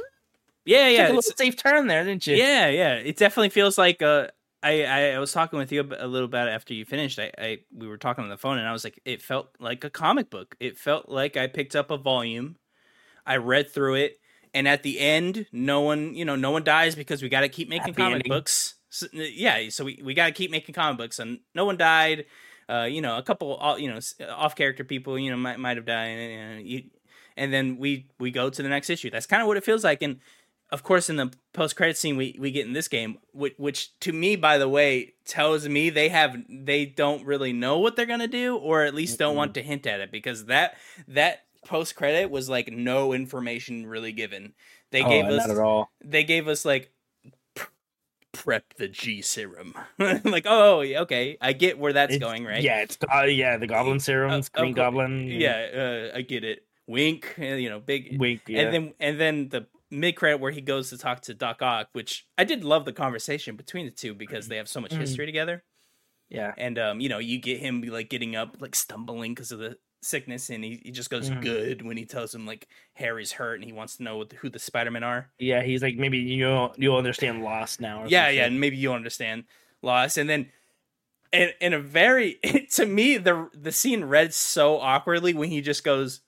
yeah, 0.65 0.89
yeah, 0.89 1.03
took 1.03 1.13
a 1.13 1.17
little 1.17 1.35
safe 1.37 1.57
turn 1.57 1.87
there, 1.87 2.05
didn't 2.05 2.27
you? 2.27 2.37
Yeah, 2.37 2.69
yeah. 2.69 2.95
It 2.95 3.17
definitely 3.17 3.51
feels 3.51 3.79
like 3.79 4.03
uh 4.03 4.29
I, 4.63 4.85
I, 4.85 5.11
I 5.13 5.19
was 5.19 5.33
talking 5.33 5.59
with 5.59 5.71
you 5.71 5.83
a 5.83 6.09
little 6.09 6.27
about 6.27 6.49
it 6.49 6.51
after 6.51 6.75
you 6.75 6.85
finished. 6.85 7.19
I, 7.19 7.31
I 7.39 7.59
we 7.73 7.87
were 7.87 7.99
talking 7.99 8.25
on 8.25 8.31
the 8.31 8.37
phone 8.37 8.59
and 8.59 8.67
I 8.67 8.73
was 8.73 8.83
like, 8.83 9.01
it 9.05 9.23
felt 9.23 9.49
like 9.61 9.85
a 9.85 9.91
comic 9.91 10.29
book. 10.29 10.57
It 10.59 10.77
felt 10.77 11.09
like 11.09 11.37
I 11.37 11.47
picked 11.47 11.77
up 11.77 11.91
a 11.91 11.97
volume, 11.97 12.57
I 13.25 13.37
read 13.37 13.71
through 13.71 13.95
it, 13.95 14.19
and 14.55 14.67
at 14.67 14.83
the 14.83 14.99
end, 14.99 15.47
no 15.53 15.83
one 15.83 16.15
you 16.15 16.25
know 16.25 16.37
no 16.37 16.51
one 16.51 16.65
dies 16.65 16.95
because 16.95 17.23
we 17.23 17.29
got 17.29 17.43
to 17.43 17.49
keep 17.49 17.69
making 17.69 17.89
Happy 17.89 18.03
comic 18.03 18.17
ending. 18.17 18.33
books. 18.33 18.75
So, 18.89 19.07
yeah, 19.13 19.69
so 19.69 19.85
we, 19.85 20.01
we 20.03 20.15
got 20.15 20.27
to 20.27 20.33
keep 20.33 20.51
making 20.51 20.75
comic 20.75 20.99
books, 20.99 21.19
and 21.19 21.41
no 21.55 21.65
one 21.65 21.77
died. 21.77 22.25
Uh, 22.69 22.85
you 22.85 23.01
know, 23.01 23.17
a 23.17 23.23
couple, 23.23 23.61
uh, 23.61 23.77
you 23.77 23.91
know, 23.91 23.99
off 24.31 24.57
character 24.57 24.85
people, 24.85 25.19
you 25.19 25.31
know, 25.31 25.37
might 25.37 25.59
might 25.59 25.77
have 25.77 25.87
died, 25.87 26.09
and, 26.09 26.67
you, 26.67 26.85
and 27.37 27.53
then 27.53 27.77
we 27.79 28.09
we 28.19 28.31
go 28.31 28.51
to 28.51 28.63
the 28.63 28.69
next 28.69 28.91
issue. 28.91 29.11
That's 29.11 29.27
kind 29.27 29.43
of 29.43 29.49
what 29.49 29.57
it 29.57 29.65
feels 29.65 29.85
like, 29.85 30.03
and 30.03 30.21
of 30.71 30.83
course, 30.83 31.09
in 31.09 31.17
the 31.17 31.33
post 31.53 31.77
credit 31.77 31.97
scene 31.97 32.17
we, 32.17 32.37
we 32.41 32.51
get 32.51 32.67
in 32.67 32.73
this 32.73 32.89
game, 32.89 33.19
which, 33.33 33.55
which 33.57 33.99
to 34.01 34.13
me, 34.13 34.35
by 34.35 34.59
the 34.59 34.69
way, 34.69 35.15
tells 35.25 35.69
me 35.69 35.91
they 35.91 36.09
have 36.09 36.37
they 36.49 36.87
don't 36.87 37.25
really 37.25 37.53
know 37.53 37.79
what 37.79 37.95
they're 37.95 38.07
gonna 38.07 38.27
do, 38.27 38.57
or 38.57 38.83
at 38.83 38.95
least 38.95 39.19
don't 39.19 39.31
mm-hmm. 39.31 39.39
want 39.39 39.55
to 39.55 39.63
hint 39.63 39.87
at 39.87 40.01
it, 40.01 40.11
because 40.11 40.47
that 40.47 40.77
that 41.07 41.45
post 41.65 41.95
credit 41.95 42.31
was 42.31 42.49
like 42.49 42.73
no 42.73 43.13
information 43.13 43.87
really 43.87 44.13
given. 44.13 44.55
They 44.91 45.03
oh, 45.03 45.09
gave 45.09 45.27
us 45.27 45.59
all. 45.59 45.91
They 46.05 46.25
gave 46.25 46.49
us 46.49 46.65
like 46.65 46.93
prep 48.37 48.75
the 48.75 48.89
G 48.89 49.23
serum. 49.23 49.75
like, 49.99 50.47
oh, 50.47 50.81
okay, 50.81 51.37
I 51.41 51.53
get 51.53 51.79
where 51.79 51.93
that's 51.93 52.15
it's, 52.15 52.23
going, 52.23 52.45
right? 52.45 52.63
Yeah, 52.63 52.83
it's 52.83 52.99
uh, 53.13 53.23
yeah, 53.23 53.57
the 53.57 53.67
Goblin 53.67 54.01
serums, 54.01 54.51
uh, 54.55 54.61
Green 54.61 54.75
Goblin. 54.75 55.27
Yeah, 55.27 56.11
uh, 56.13 56.17
I 56.17 56.23
get 56.23 56.45
it. 56.45 56.65
Wink, 56.87 57.35
uh, 57.39 57.45
you 57.45 57.69
know, 57.69 57.81
big 57.81 58.19
wink, 58.21 58.43
yeah. 58.47 58.63
and 58.63 58.75
then 58.75 58.95
and 59.01 59.21
then 59.21 59.49
the 59.49 59.67
mid 59.91 60.17
credit 60.17 60.39
where 60.39 60.53
he 60.53 60.61
goes 60.61 60.91
to 60.91 60.99
talk 60.99 61.23
to 61.23 61.35
Doc 61.35 61.63
Ock, 61.63 61.89
which 61.93 62.27
I 62.39 62.45
did 62.45 62.65
love 62.65 62.85
the 62.85 62.93
conversation 62.93 63.57
between 63.57 63.87
the 63.87 63.93
two 63.93 64.15
because 64.15 64.49
they 64.49 64.57
have 64.57 64.69
so 64.69 64.81
much 64.81 64.93
mm. 64.93 64.99
history 64.99 65.27
together. 65.27 65.65
Yeah, 66.29 66.53
and 66.57 66.79
um, 66.79 67.01
you 67.01 67.09
know, 67.09 67.19
you 67.19 67.39
get 67.41 67.61
him 67.61 67.83
like 67.83 68.09
getting 68.09 68.37
up, 68.37 68.57
like 68.61 68.75
stumbling 68.75 69.35
because 69.35 69.53
of 69.53 69.59
the 69.59 69.79
sickness, 70.03 70.51
and 70.51 70.65
he, 70.65 70.81
he 70.85 70.91
just 70.91 71.11
goes 71.11 71.31
mm. 71.31 71.41
good 71.43 71.83
when 71.83 71.97
he 71.97 72.05
tells 72.05 72.35
him 72.35 72.47
like 72.47 72.69
Harry's 72.95 73.33
hurt 73.33 73.57
and 73.57 73.65
he 73.65 73.73
wants 73.73 73.97
to 73.97 74.03
know 74.03 74.25
who 74.41 74.49
the 74.49 74.59
Spider 74.59 74.91
Men 74.91 75.03
are. 75.03 75.31
Yeah, 75.39 75.63
he's 75.63 75.83
like 75.83 75.97
maybe 75.97 76.19
you 76.19 76.71
you'll 76.77 76.97
understand 76.97 77.43
Lost 77.43 77.81
now. 77.81 78.05
yeah, 78.07 78.29
yeah, 78.29 78.47
and 78.47 78.61
maybe 78.61 78.77
you'll 78.77 78.95
understand 78.95 79.45
Lost, 79.83 80.19
and 80.19 80.29
then. 80.29 80.51
In, 81.33 81.51
in 81.61 81.75
a 81.75 81.81
very 81.81 82.35
to 82.75 82.87
me 82.87 83.17
the 83.17 83.51
the 83.53 83.73
scene 83.73 84.05
read 84.05 84.33
so 84.33 84.79
awkwardly 84.79 85.35
when 85.35 85.51
he 85.51 85.61
just 85.61 85.83
goes 85.83 86.21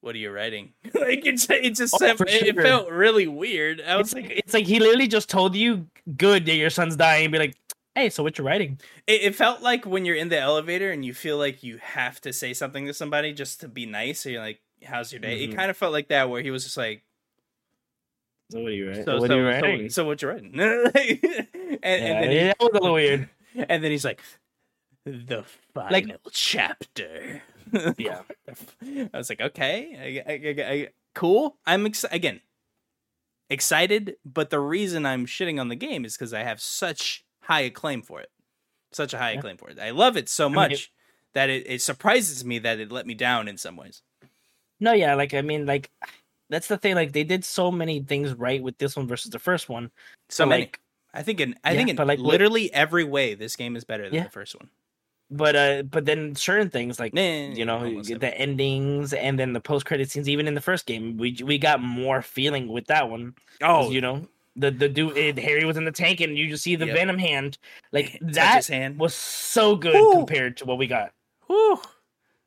what 0.00 0.14
are 0.14 0.18
you 0.18 0.30
writing? 0.30 0.72
like 0.94 1.26
it's 1.26 1.48
it 1.48 1.74
just 1.74 1.94
oh, 2.00 2.04
it, 2.04 2.20
it, 2.20 2.56
felt 2.56 2.90
really 2.90 3.26
weird. 3.26 3.80
I 3.80 3.96
was 3.96 4.08
it's 4.08 4.14
like 4.14 4.30
it's 4.30 4.54
like 4.54 4.66
he 4.66 4.80
literally 4.80 5.08
just 5.08 5.28
told 5.28 5.54
you 5.54 5.86
good 6.16 6.46
that 6.46 6.54
your 6.54 6.70
son's 6.70 6.96
dying 6.96 7.26
and 7.26 7.32
be 7.32 7.38
like, 7.38 7.56
hey, 7.94 8.10
so 8.10 8.22
what 8.22 8.38
you're 8.38 8.46
writing? 8.46 8.80
It, 9.06 9.22
it, 9.22 9.34
felt 9.34 9.62
like 9.62 9.84
when 9.86 10.04
you're 10.04 10.16
in 10.16 10.28
the 10.28 10.38
elevator 10.38 10.90
and 10.90 11.04
you 11.04 11.14
feel 11.14 11.38
like 11.38 11.62
you 11.62 11.78
have 11.78 12.20
to 12.22 12.32
say 12.32 12.52
something 12.54 12.86
to 12.86 12.94
somebody 12.94 13.32
just 13.32 13.60
to 13.60 13.68
be 13.68 13.86
nice. 13.86 14.20
So 14.20 14.28
you're 14.28 14.42
like, 14.42 14.60
how's 14.84 15.12
your 15.12 15.20
day? 15.20 15.42
Mm-hmm. 15.42 15.52
It 15.52 15.56
kind 15.56 15.70
of 15.70 15.76
felt 15.76 15.92
like 15.92 16.08
that 16.08 16.30
where 16.30 16.42
he 16.42 16.50
was 16.50 16.64
just 16.64 16.76
like. 16.76 17.02
So 18.50 18.60
what 18.60 18.68
are 18.68 18.74
you 18.74 18.88
writing? 18.88 19.04
So, 19.04 19.18
what 19.18 19.28
so, 19.28 19.36
are 19.36 19.40
you 19.40 19.46
writing? 19.46 19.88
So, 19.88 20.02
so 20.02 20.06
what 20.06 20.22
you 20.22 20.28
writing? 20.28 20.58
and, 20.58 20.60
yeah, 20.60 21.78
and 21.82 22.24
then 22.24 22.30
he, 22.30 22.38
that 22.38 22.56
was 22.60 22.70
a 22.70 22.74
little 22.74 22.94
weird. 22.94 23.28
And 23.68 23.82
then 23.82 23.90
he's 23.90 24.04
like, 24.04 24.22
the 25.04 25.44
final 25.74 25.92
like, 25.92 26.08
chapter. 26.30 27.42
yeah. 27.98 28.22
I 28.82 29.08
was 29.12 29.28
like, 29.28 29.40
okay, 29.40 30.22
I, 30.24 30.32
I, 30.32 30.64
I, 30.72 30.88
cool. 31.16 31.56
I'm 31.66 31.86
ex- 31.86 32.04
again 32.12 32.42
excited, 33.48 34.16
but 34.24 34.50
the 34.50 34.60
reason 34.60 35.04
I'm 35.04 35.26
shitting 35.26 35.60
on 35.60 35.68
the 35.68 35.76
game 35.76 36.04
is 36.04 36.16
because 36.16 36.32
I 36.32 36.44
have 36.44 36.60
such 36.60 37.24
high 37.50 37.60
acclaim 37.62 38.02
for 38.02 38.20
it, 38.20 38.30
such 38.92 39.14
a 39.14 39.18
high 39.18 39.32
yeah. 39.32 39.38
acclaim 39.38 39.56
for 39.56 39.70
it. 39.70 39.78
I 39.78 39.90
love 39.90 40.16
it 40.16 40.28
so 40.28 40.48
much 40.48 40.70
mean, 40.70 40.76
it, 40.76 40.88
that 41.34 41.50
it, 41.50 41.66
it 41.66 41.82
surprises 41.82 42.44
me 42.44 42.58
that 42.60 42.80
it 42.80 42.92
let 42.92 43.06
me 43.06 43.14
down 43.14 43.48
in 43.48 43.56
some 43.56 43.76
ways. 43.76 44.02
No, 44.78 44.92
yeah, 44.92 45.14
like 45.14 45.34
I 45.34 45.42
mean, 45.42 45.66
like 45.66 45.90
that's 46.48 46.68
the 46.68 46.78
thing. 46.78 46.94
Like 46.94 47.12
they 47.12 47.24
did 47.24 47.44
so 47.44 47.70
many 47.70 48.00
things 48.00 48.34
right 48.34 48.62
with 48.62 48.78
this 48.78 48.96
one 48.96 49.06
versus 49.06 49.30
the 49.30 49.38
first 49.38 49.68
one. 49.68 49.90
So 50.28 50.46
many. 50.46 50.62
Like, 50.62 50.80
I 51.12 51.22
think 51.22 51.40
in 51.40 51.56
I 51.64 51.72
yeah, 51.72 51.76
think 51.78 51.90
in 51.90 52.06
like 52.06 52.20
literally 52.20 52.72
every 52.72 53.04
way, 53.04 53.34
this 53.34 53.56
game 53.56 53.76
is 53.76 53.84
better 53.84 54.04
than 54.04 54.14
yeah. 54.14 54.24
the 54.24 54.30
first 54.30 54.54
one 54.54 54.70
but 55.30 55.54
uh 55.54 55.82
but 55.84 56.04
then 56.04 56.34
certain 56.34 56.68
things 56.68 56.98
like 56.98 57.14
nah, 57.14 57.20
you 57.22 57.64
know 57.64 58.02
the 58.02 58.36
endings 58.36 59.12
and 59.12 59.38
then 59.38 59.52
the 59.52 59.60
post 59.60 59.86
credit 59.86 60.10
scenes 60.10 60.28
even 60.28 60.48
in 60.48 60.54
the 60.54 60.60
first 60.60 60.86
game 60.86 61.16
we 61.16 61.38
we 61.44 61.56
got 61.56 61.80
more 61.80 62.20
feeling 62.20 62.66
with 62.68 62.86
that 62.86 63.08
one 63.08 63.34
oh 63.62 63.90
you 63.90 64.00
know 64.00 64.26
the 64.56 64.70
the 64.70 64.88
dude 64.88 65.16
it, 65.16 65.38
harry 65.38 65.64
was 65.64 65.76
in 65.76 65.84
the 65.84 65.92
tank 65.92 66.20
and 66.20 66.36
you 66.36 66.48
just 66.48 66.62
see 66.62 66.76
the 66.76 66.86
yep. 66.86 66.96
venom 66.96 67.18
hand 67.18 67.58
like 67.92 68.18
that 68.22 68.66
hand. 68.66 68.98
was 68.98 69.14
so 69.14 69.76
good 69.76 69.94
Woo. 69.94 70.12
compared 70.12 70.56
to 70.56 70.64
what 70.64 70.78
we 70.78 70.86
got 70.86 71.12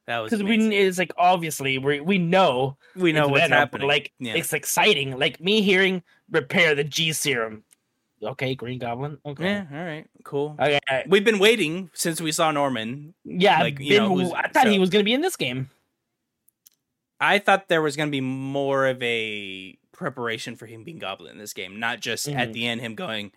that 0.06 0.20
was 0.20 0.32
because 0.32 0.44
we 0.44 0.76
it's 0.76 0.98
like 0.98 1.14
obviously 1.18 1.78
we 1.78 2.00
we 2.02 2.18
know 2.18 2.78
we 2.96 3.12
know 3.12 3.28
what's 3.28 3.42
venom, 3.42 3.58
happening 3.58 3.88
like 3.88 4.12
yeah. 4.20 4.34
it's 4.34 4.54
exciting 4.54 5.18
like 5.18 5.40
me 5.40 5.62
hearing 5.62 6.04
repair 6.30 6.76
the 6.76 6.84
g 6.84 7.14
serum 7.14 7.64
okay, 8.26 8.56
Green 8.56 8.80
Goblin. 8.80 9.18
Okay, 9.26 9.44
yeah, 9.44 9.66
all 9.72 9.86
right, 9.86 10.08
cool. 10.24 10.56
Okay, 10.60 10.80
we've 11.08 11.24
been 11.26 11.40
waiting 11.40 11.90
since 11.94 12.22
we 12.22 12.32
saw 12.32 12.52
Norman. 12.52 13.14
Yeah, 13.24 13.62
like 13.62 13.78
been, 13.78 14.04
know, 14.04 14.14
was, 14.14 14.32
I 14.32 14.48
thought 14.48 14.64
so. 14.64 14.70
he 14.70 14.80
was 14.80 14.90
going 14.90 15.02
to 15.02 15.06
be 15.06 15.14
in 15.14 15.22
this 15.22 15.36
game. 15.36 15.70
I 17.24 17.40
thought 17.40 17.70
there 17.70 17.82
was 17.82 17.96
going 17.96 18.10
to 18.10 18.12
be 18.12 18.22
more 18.22 18.86
of 18.86 19.02
a 19.02 19.78
preparation 19.94 20.58
for 20.58 20.66
him 20.66 20.84
being 20.84 21.00
Goblin 21.00 21.32
in 21.32 21.38
this 21.38 21.54
game, 21.54 21.80
not 21.80 22.02
just 22.02 22.28
mm-hmm. 22.28 22.38
at 22.38 22.52
the 22.52 22.68
end 22.68 22.82
him 22.82 22.96
going 22.96 23.32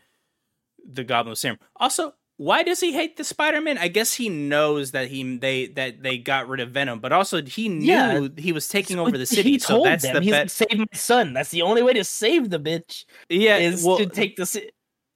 the 0.84 1.04
Goblin 1.04 1.36
serum. 1.36 1.58
Also, 1.76 2.14
why 2.36 2.64
does 2.64 2.80
he 2.80 2.92
hate 2.92 3.16
the 3.16 3.24
Spider-Man? 3.24 3.78
I 3.78 3.88
guess 3.88 4.14
he 4.14 4.28
knows 4.28 4.90
that 4.90 5.08
he 5.08 5.38
they 5.38 5.68
that 5.68 6.02
they 6.02 6.18
got 6.18 6.48
rid 6.48 6.60
of 6.60 6.70
Venom, 6.70 6.98
but 6.98 7.12
also 7.12 7.42
he 7.42 7.68
knew 7.68 7.86
yeah. 7.86 8.28
he 8.36 8.52
was 8.52 8.68
taking 8.68 8.98
over 8.98 9.16
the 9.16 9.24
city. 9.24 9.52
He 9.52 9.58
told 9.58 9.84
so 9.84 9.88
that's 9.88 10.02
them, 10.02 10.14
the 10.14 10.20
he's 10.20 10.30
bet- 10.32 10.50
save 10.50 10.78
my 10.78 10.86
son. 10.92 11.32
That's 11.32 11.50
the 11.50 11.62
only 11.62 11.82
way 11.82 11.92
to 11.94 12.04
save 12.04 12.50
the 12.50 12.58
bitch. 12.58 13.04
Yeah, 13.28 13.56
is 13.56 13.84
well, 13.84 13.98
to 13.98 14.06
take 14.06 14.36
the. 14.36 14.70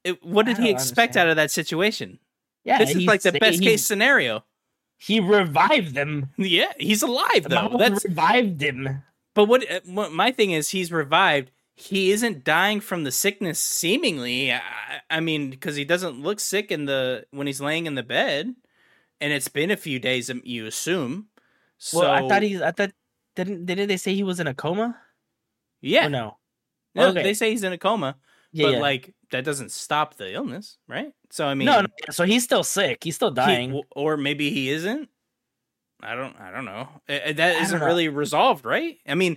it, 0.04 0.24
what 0.24 0.46
did 0.46 0.58
he 0.58 0.70
expect 0.70 1.10
understand. 1.10 1.18
out 1.18 1.30
of 1.30 1.36
that 1.36 1.50
situation? 1.50 2.20
Yeah, 2.64 2.78
this 2.78 2.94
is 2.94 3.04
like 3.04 3.22
the 3.22 3.32
best 3.32 3.60
case 3.60 3.84
scenario. 3.84 4.44
He 5.02 5.18
revived 5.18 5.94
them. 5.94 6.28
Yeah, 6.36 6.72
he's 6.78 7.02
alive 7.02 7.44
though. 7.48 7.76
That's 7.78 8.04
revived 8.04 8.60
him. 8.60 9.02
But 9.34 9.46
what, 9.46 9.70
uh, 9.70 9.80
what 9.86 10.12
my 10.12 10.30
thing 10.30 10.50
is, 10.50 10.68
he's 10.68 10.92
revived. 10.92 11.50
He 11.74 12.10
isn't 12.10 12.44
dying 12.44 12.80
from 12.80 13.04
the 13.04 13.10
sickness. 13.10 13.58
Seemingly, 13.58 14.52
I, 14.52 14.60
I 15.08 15.20
mean, 15.20 15.48
because 15.48 15.76
he 15.76 15.86
doesn't 15.86 16.20
look 16.20 16.38
sick 16.38 16.70
in 16.70 16.84
the 16.84 17.24
when 17.30 17.46
he's 17.46 17.62
laying 17.62 17.86
in 17.86 17.94
the 17.94 18.02
bed, 18.02 18.54
and 19.22 19.32
it's 19.32 19.48
been 19.48 19.70
a 19.70 19.76
few 19.78 19.98
days. 19.98 20.28
Um, 20.28 20.42
you 20.44 20.66
assume. 20.66 21.28
So, 21.78 22.00
well, 22.00 22.10
I 22.10 22.28
thought 22.28 22.42
he. 22.42 22.62
I 22.62 22.70
thought 22.70 22.92
didn't 23.36 23.64
didn't 23.64 23.88
they 23.88 23.96
say 23.96 24.14
he 24.14 24.22
was 24.22 24.38
in 24.38 24.48
a 24.48 24.54
coma? 24.54 24.98
Yeah. 25.80 26.08
Or 26.08 26.10
no. 26.10 26.36
No, 26.94 27.08
okay. 27.08 27.22
they 27.22 27.32
say 27.32 27.52
he's 27.52 27.64
in 27.64 27.72
a 27.72 27.78
coma. 27.78 28.16
Yeah, 28.52 28.66
but 28.66 28.72
yeah. 28.74 28.80
like 28.80 29.14
that 29.30 29.44
doesn't 29.44 29.70
stop 29.70 30.16
the 30.16 30.34
illness, 30.34 30.76
right? 30.86 31.14
So 31.30 31.46
I 31.46 31.54
mean, 31.54 31.66
no, 31.66 31.82
no, 31.82 31.88
so 32.10 32.24
he's 32.24 32.44
still 32.44 32.64
sick. 32.64 33.04
He's 33.04 33.14
still 33.14 33.30
dying, 33.30 33.72
he, 33.72 33.82
or 33.92 34.16
maybe 34.16 34.50
he 34.50 34.68
isn't. 34.70 35.08
I 36.02 36.14
don't, 36.14 36.38
I 36.40 36.50
don't 36.50 36.64
know. 36.64 36.88
Eh, 37.08 37.20
eh, 37.24 37.32
that 37.34 37.62
isn't 37.62 37.80
really 37.80 38.08
resolved, 38.08 38.64
right? 38.64 38.96
I 39.06 39.14
mean, 39.14 39.36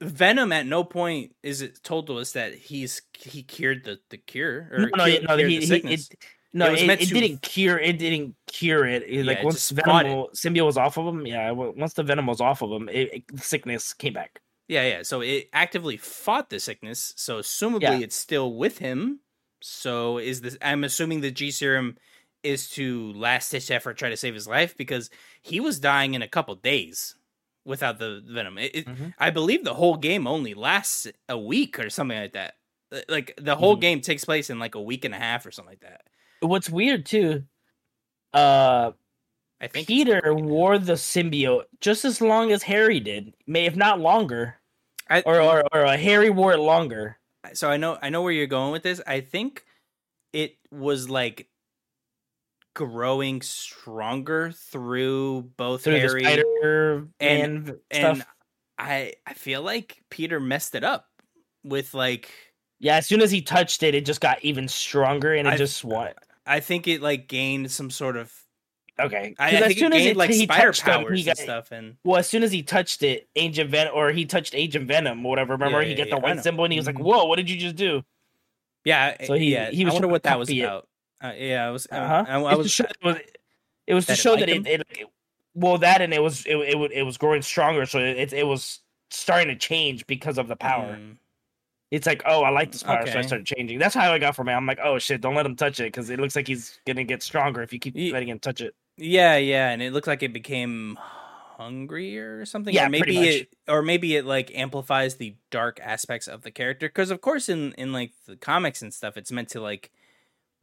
Venom 0.00 0.52
at 0.52 0.66
no 0.66 0.84
point 0.84 1.34
is 1.42 1.62
it 1.62 1.82
told 1.82 2.06
to 2.06 2.18
us 2.18 2.32
that 2.32 2.54
he's 2.54 3.02
he 3.18 3.42
cured 3.42 3.84
the 3.84 3.98
the 4.10 4.18
cure 4.18 4.68
or 4.72 4.78
no, 4.96 5.04
cured, 5.04 5.24
no, 5.28 5.36
he, 5.36 5.60
he, 5.60 5.74
it, 5.74 6.08
no, 6.52 6.72
it, 6.72 6.80
it, 6.80 6.90
it 7.02 7.08
to... 7.08 7.14
didn't 7.14 7.42
cure. 7.42 7.78
It 7.78 7.98
didn't 7.98 8.34
cure 8.46 8.86
it. 8.86 9.02
it 9.02 9.10
yeah, 9.10 9.22
like 9.22 9.42
once 9.42 9.70
Venom 9.70 10.26
symbiote 10.34 10.64
was 10.64 10.78
off 10.78 10.96
of 10.96 11.06
him, 11.06 11.26
yeah, 11.26 11.50
once 11.50 11.94
the 11.94 12.02
Venom 12.02 12.26
was 12.26 12.40
off 12.40 12.62
of 12.62 12.70
him, 12.70 12.88
it, 12.90 13.24
sickness 13.36 13.92
came 13.92 14.14
back. 14.14 14.40
Yeah, 14.68 14.86
yeah. 14.86 15.02
So 15.02 15.20
it 15.20 15.48
actively 15.52 15.96
fought 15.96 16.50
the 16.50 16.58
sickness. 16.58 17.12
So 17.16 17.38
assumably 17.38 17.82
yeah. 17.82 17.98
it's 17.98 18.16
still 18.16 18.54
with 18.54 18.78
him. 18.78 19.20
So 19.68 20.18
is 20.18 20.42
this? 20.42 20.56
I'm 20.62 20.84
assuming 20.84 21.20
the 21.20 21.32
G 21.32 21.50
serum 21.50 21.96
is 22.44 22.70
to 22.70 23.12
last 23.14 23.50
ditch 23.50 23.70
effort 23.72 23.98
try 23.98 24.08
to 24.08 24.16
save 24.16 24.32
his 24.32 24.46
life 24.46 24.76
because 24.76 25.10
he 25.42 25.58
was 25.58 25.80
dying 25.80 26.14
in 26.14 26.22
a 26.22 26.28
couple 26.28 26.54
days 26.54 27.16
without 27.64 27.98
the 27.98 28.22
venom. 28.24 28.58
It, 28.58 28.76
it, 28.76 28.86
mm-hmm. 28.86 29.08
I 29.18 29.30
believe 29.30 29.64
the 29.64 29.74
whole 29.74 29.96
game 29.96 30.28
only 30.28 30.54
lasts 30.54 31.08
a 31.28 31.36
week 31.36 31.80
or 31.80 31.90
something 31.90 32.16
like 32.16 32.34
that. 32.34 32.54
Like 33.08 33.34
the 33.38 33.56
whole 33.56 33.74
mm-hmm. 33.74 33.80
game 33.80 34.00
takes 34.02 34.24
place 34.24 34.50
in 34.50 34.60
like 34.60 34.76
a 34.76 34.80
week 34.80 35.04
and 35.04 35.12
a 35.12 35.18
half 35.18 35.44
or 35.44 35.50
something 35.50 35.72
like 35.72 35.80
that. 35.80 36.02
What's 36.40 36.70
weird 36.70 37.04
too, 37.04 37.42
uh, 38.32 38.92
I 39.60 39.66
think 39.66 39.88
Peter 39.88 40.32
wore 40.32 40.78
the 40.78 40.92
symbiote 40.92 41.64
just 41.80 42.04
as 42.04 42.20
long 42.20 42.52
as 42.52 42.62
Harry 42.62 43.00
did, 43.00 43.34
may 43.48 43.66
if 43.66 43.74
not 43.74 43.98
longer, 43.98 44.60
I, 45.10 45.22
or 45.22 45.40
or, 45.40 45.64
or 45.72 45.86
uh, 45.86 45.96
Harry 45.96 46.30
wore 46.30 46.52
it 46.52 46.58
longer 46.58 47.18
so 47.54 47.70
I 47.70 47.76
know 47.76 47.98
I 48.00 48.10
know 48.10 48.22
where 48.22 48.32
you're 48.32 48.46
going 48.46 48.72
with 48.72 48.82
this. 48.82 49.00
I 49.06 49.20
think 49.20 49.64
it 50.32 50.56
was 50.70 51.08
like 51.08 51.48
growing 52.74 53.40
stronger 53.40 54.52
through 54.52 55.50
both 55.56 55.84
through 55.84 55.94
Harry 55.94 56.24
and 57.20 57.76
and 57.90 58.24
I 58.78 59.14
I 59.26 59.34
feel 59.34 59.62
like 59.62 60.02
Peter 60.10 60.38
messed 60.40 60.74
it 60.74 60.84
up 60.84 61.08
with 61.64 61.94
like 61.94 62.30
yeah. 62.78 62.96
As 62.96 63.06
soon 63.06 63.22
as 63.22 63.30
he 63.30 63.40
touched 63.40 63.82
it, 63.82 63.94
it 63.94 64.04
just 64.04 64.20
got 64.20 64.44
even 64.44 64.68
stronger, 64.68 65.34
and 65.34 65.48
it 65.48 65.52
I, 65.52 65.56
just 65.56 65.84
what 65.84 66.16
I 66.46 66.60
think 66.60 66.86
it 66.86 67.00
like 67.00 67.28
gained 67.28 67.70
some 67.70 67.90
sort 67.90 68.16
of 68.16 68.32
Okay. 68.98 69.34
I, 69.38 69.48
I 69.48 69.60
as 69.60 69.78
soon 69.78 69.92
as 69.92 70.06
it, 70.06 70.16
like 70.16 70.30
he 70.30 70.44
spider 70.44 70.72
powers 70.72 70.80
him, 70.80 71.12
he 71.14 71.22
got, 71.22 71.38
and 71.38 71.38
stuff, 71.38 71.70
and 71.70 71.96
well, 72.02 72.16
as 72.18 72.28
soon 72.28 72.42
as 72.42 72.50
he 72.50 72.62
touched 72.62 73.02
it, 73.02 73.28
Agent 73.36 73.70
Venom, 73.70 73.92
or 73.94 74.10
he 74.10 74.24
touched 74.24 74.54
Agent 74.54 74.88
Venom, 74.88 75.24
or 75.24 75.28
whatever. 75.30 75.52
Remember, 75.52 75.82
yeah, 75.82 75.88
he 75.88 75.94
yeah, 75.94 76.04
got 76.04 76.10
the 76.10 76.18
white 76.18 76.42
symbol, 76.42 76.64
and 76.64 76.72
he 76.72 76.78
was 76.78 76.86
like, 76.86 76.94
mm-hmm. 76.94 77.04
"Whoa, 77.04 77.24
what 77.26 77.36
did 77.36 77.50
you 77.50 77.58
just 77.58 77.76
do?" 77.76 78.02
Yeah. 78.84 79.16
So 79.24 79.34
he 79.34 79.52
yeah, 79.52 79.70
he 79.70 79.84
was 79.84 79.92
I 79.92 79.94
wonder 79.96 80.08
what 80.08 80.22
that 80.22 80.38
was 80.38 80.48
it. 80.48 80.60
about. 80.60 80.88
Uh, 81.22 81.32
yeah, 81.36 81.66
I 81.66 81.70
was. 81.70 81.86
Uh, 81.90 81.96
uh-huh. 81.96 82.24
I, 82.26 82.40
I 82.40 82.54
was. 82.54 82.80
It 83.86 83.94
was 83.94 84.06
to 84.06 84.12
That 84.12 84.18
it 84.18 84.20
show 84.20 84.36
that 84.36 84.48
it, 84.48 84.66
it, 84.66 84.80
it- 84.90 85.08
well 85.54 85.78
that 85.78 86.02
and 86.02 86.12
it 86.12 86.22
was 86.22 86.44
it 86.44 86.56
it, 86.56 86.92
it 86.92 87.02
was 87.02 87.16
growing 87.16 87.42
stronger, 87.42 87.86
so 87.86 87.98
it 87.98 88.32
it 88.32 88.46
was 88.46 88.80
starting 89.10 89.48
to 89.48 89.56
change 89.56 90.06
because 90.06 90.38
of 90.38 90.48
the 90.48 90.56
power. 90.56 90.96
Mm. 91.00 91.16
It's 91.92 92.06
like, 92.06 92.22
oh, 92.26 92.42
I 92.42 92.50
like 92.50 92.72
this 92.72 92.82
power, 92.82 93.06
so 93.06 93.12
I 93.12 93.18
Okay. 93.18 93.26
started 93.26 93.46
changing. 93.46 93.78
That's 93.78 93.94
how 93.94 94.12
I 94.12 94.18
got 94.18 94.34
from 94.34 94.48
it. 94.48 94.54
I'm 94.54 94.66
like, 94.66 94.80
oh 94.82 94.98
shit, 94.98 95.20
don't 95.20 95.34
let 95.36 95.46
him 95.46 95.54
touch 95.54 95.78
it 95.80 95.84
because 95.84 96.10
it 96.10 96.18
looks 96.18 96.34
like 96.34 96.48
he's 96.48 96.80
gonna 96.86 97.04
get 97.04 97.22
stronger 97.22 97.62
if 97.62 97.72
you 97.72 97.78
keep 97.78 97.94
letting 98.12 98.28
him 98.28 98.38
touch 98.38 98.60
it. 98.60 98.74
Yeah, 98.96 99.36
yeah, 99.36 99.70
and 99.70 99.82
it 99.82 99.92
looked 99.92 100.06
like 100.06 100.22
it 100.22 100.32
became 100.32 100.96
hungrier 101.58 102.40
or 102.40 102.46
something. 102.46 102.74
Yeah, 102.74 102.82
or 102.82 102.88
maybe 102.88 103.26
it, 103.26 103.54
or 103.68 103.80
maybe 103.82 104.16
it 104.16 104.24
like 104.24 104.50
amplifies 104.54 105.16
the 105.16 105.36
dark 105.50 105.78
aspects 105.80 106.26
of 106.26 106.42
the 106.42 106.50
character. 106.50 106.88
Because 106.88 107.10
of 107.12 107.20
course, 107.20 107.48
in 107.48 107.72
in 107.74 107.92
like 107.92 108.12
the 108.26 108.36
comics 108.36 108.82
and 108.82 108.92
stuff, 108.92 109.16
it's 109.16 109.30
meant 109.30 109.50
to 109.50 109.60
like 109.60 109.92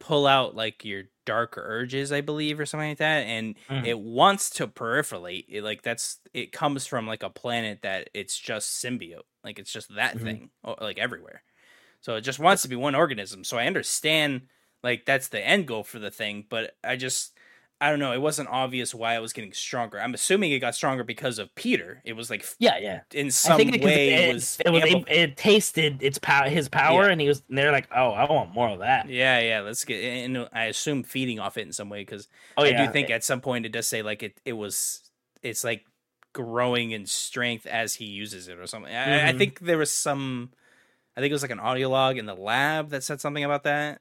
pull 0.00 0.26
out 0.26 0.54
like 0.56 0.84
your 0.84 1.04
dark 1.26 1.54
urges, 1.58 2.12
I 2.12 2.22
believe, 2.22 2.60
or 2.60 2.66
something 2.66 2.90
like 2.90 2.98
that. 2.98 3.26
And 3.26 3.56
Mhm. 3.68 3.84
it 3.84 3.98
wants 4.00 4.50
to 4.52 4.68
peripherate. 4.68 5.46
It 5.48 5.62
like 5.64 5.82
that's 5.82 6.20
it 6.34 6.52
comes 6.52 6.86
from 6.86 7.06
like 7.06 7.22
a 7.24 7.30
planet 7.30 7.82
that 7.82 8.10
it's 8.14 8.38
just 8.38 8.84
symbiote, 8.84 9.22
like 9.44 9.58
it's 9.58 9.72
just 9.72 9.94
that 9.96 10.20
Mhm. 10.20 10.20
thing, 10.20 10.50
like 10.80 10.98
everywhere. 10.98 11.42
So 12.00 12.16
it 12.16 12.22
just 12.22 12.38
wants 12.38 12.62
to 12.62 12.68
be 12.68 12.76
one 12.76 12.94
organism. 12.94 13.44
So 13.44 13.58
I 13.58 13.66
understand 13.66 14.48
like 14.82 15.04
that's 15.06 15.28
the 15.28 15.40
end 15.44 15.66
goal 15.66 15.84
for 15.84 15.98
the 15.98 16.10
thing, 16.10 16.46
but 16.48 16.76
I 16.84 16.96
just 16.96 17.33
I 17.86 17.90
don't 17.90 17.98
know. 17.98 18.12
It 18.12 18.20
wasn't 18.20 18.48
obvious 18.48 18.94
why 18.94 19.14
it 19.14 19.20
was 19.20 19.32
getting 19.32 19.52
stronger. 19.52 20.00
I'm 20.00 20.14
assuming 20.14 20.52
it 20.52 20.58
got 20.60 20.74
stronger 20.74 21.04
because 21.04 21.38
of 21.38 21.54
Peter. 21.54 22.00
It 22.04 22.14
was 22.14 22.30
like 22.30 22.44
Yeah, 22.58 22.78
yeah. 22.78 23.00
in 23.12 23.26
I 23.26 23.30
some 23.30 23.58
way 23.58 23.64
it, 24.14 24.30
it 24.30 24.34
was 24.34 24.58
it 24.64 24.70
was 24.70 24.82
ampli- 24.82 25.02
it, 25.08 25.18
it 25.30 25.36
tasted 25.36 26.02
its 26.02 26.18
power, 26.18 26.48
his 26.48 26.68
power, 26.68 27.04
Yeah. 27.04 27.10
and 27.10 27.20
he 27.20 27.28
was. 27.28 27.42
And 27.48 27.58
they're 27.58 27.72
like, 27.72 27.88
oh, 27.94 28.10
I 28.10 28.24
want 28.30 28.54
more 28.54 28.70
of 28.70 28.78
that. 28.78 29.08
yeah, 29.10 29.38
yeah. 29.40 29.60
Let's 29.60 29.84
get. 29.84 30.02
And 30.02 30.48
I 30.52 30.64
assume 30.64 31.02
feeding 31.02 31.40
off 31.40 31.58
it 31.58 31.66
in 31.66 31.72
some 31.72 31.90
way 31.90 32.00
because 32.00 32.28
Oh 32.56 32.64
I 32.64 32.68
yeah, 32.68 32.86
do 32.86 32.92
think 32.92 33.10
at 33.10 33.22
some 33.22 33.40
point 33.42 33.66
it 33.66 33.72
does 33.72 33.86
say 33.86 34.02
like 34.02 34.22
it. 34.22 34.40
It 34.44 34.54
was. 34.54 35.02
It's 35.42 35.62
like 35.62 35.84
growing 36.32 36.90
in 36.92 37.06
strength 37.06 37.66
as 37.66 37.94
he 37.94 38.06
uses 38.06 38.48
it 38.48 38.58
or 38.58 38.66
something. 38.66 38.94
I, 38.94 39.28
I 39.28 39.32
Mhm. 39.32 39.38
think 39.38 39.60
there 39.60 39.78
was 39.78 39.90
some. 39.92 40.50
I 41.16 41.20
think 41.20 41.30
it 41.30 41.34
was 41.34 41.42
like 41.42 41.50
an 41.52 41.60
audio 41.60 41.90
log 41.90 42.18
in 42.18 42.26
the 42.26 42.34
lab 42.34 42.90
that 42.90 43.04
said 43.04 43.20
something 43.20 43.44
about 43.44 43.64
that. 43.64 44.00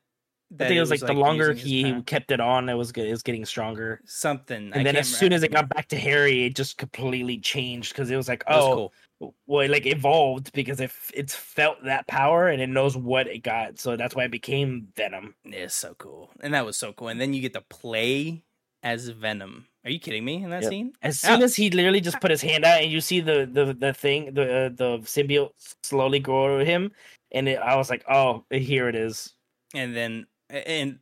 I 0.60 0.66
think 0.66 0.78
it 0.78 0.80
was 0.82 0.92
like, 0.92 1.00
the 1.00 1.14
longer 1.14 1.54
he 1.54 2.02
kept 2.04 2.32
it 2.32 2.40
on, 2.40 2.70
it 2.70 2.76
was 2.76 2.92
good. 2.92 3.08
It 3.08 3.12
was 3.12 3.24
getting 3.24 3.46
stronger. 3.46 4.02
something. 4.06 4.72
I 4.74 4.78
And 4.78 4.86
then 4.86 4.96
can't 4.96 5.06
as 5.06 5.08
soon 5.10 5.28
remember. 5.28 5.36
as 5.36 5.44
it 5.44 5.52
got 5.52 5.70
back 5.70 5.88
to 5.90 5.98
Harry, 5.98 6.46
it 6.46 6.56
just 6.56 6.78
completely 6.78 7.40
changed 7.40 7.94
because 7.94 8.10
it 8.12 8.16
was 8.16 8.28
like, 8.28 8.44
oh, 8.48 8.92
cool. 9.20 9.34
well, 9.48 9.62
it 9.66 9.72
like 9.72 9.86
evolved 9.86 10.52
because 10.54 10.80
it 10.80 10.92
it's 11.14 11.36
felt 11.36 11.84
that 11.84 12.08
power 12.08 12.48
and 12.48 12.62
it 12.62 12.68
knows 12.70 12.96
what 12.98 13.28
it 13.28 13.40
got, 13.44 13.80
so 13.80 13.96
that's 13.96 14.16
why 14.16 14.26
it 14.26 14.32
became 14.32 14.88
Venom. 14.96 15.36
It's 15.46 15.74
so 15.76 15.96
cool, 15.98 16.32
and 16.42 16.54
that 16.54 16.66
was 16.66 16.78
so 16.78 16.94
cool. 16.94 17.08
And 17.10 17.20
then 17.20 17.34
you 17.34 17.42
get 17.42 17.54
to 17.54 17.62
play 17.62 18.44
as 18.84 19.10
Venom. 19.10 19.68
Are 19.86 19.92
you 19.92 20.00
kidding 20.00 20.24
me? 20.26 20.44
In 20.44 20.50
that 20.50 20.64
Yep. 20.64 20.70
scene, 20.70 20.94
As 21.02 21.20
soon 21.20 21.40
Yeah. 21.40 21.46
as 21.46 21.56
he 21.56 21.70
literally 21.70 22.02
just 22.02 22.20
put 22.20 22.32
his 22.32 22.42
hand 22.42 22.64
out 22.66 22.82
and 22.82 22.92
you 22.92 23.02
see 23.02 23.20
the 23.22 23.50
the 23.52 23.74
the 23.74 23.94
thing, 23.94 24.34
the 24.34 24.44
uh, 24.66 24.70
the 24.70 24.98
symbiote 25.04 25.52
slowly 25.84 26.20
grow 26.20 26.60
to 26.60 26.66
him, 26.66 26.92
and 27.32 27.48
it, 27.50 27.60
I 27.60 27.76
was 27.76 27.90
like, 27.90 28.04
oh, 28.10 28.46
here 28.52 28.88
it 28.90 28.96
is. 28.96 29.34
and 29.74 29.96
then 29.96 30.26
and 30.54 31.00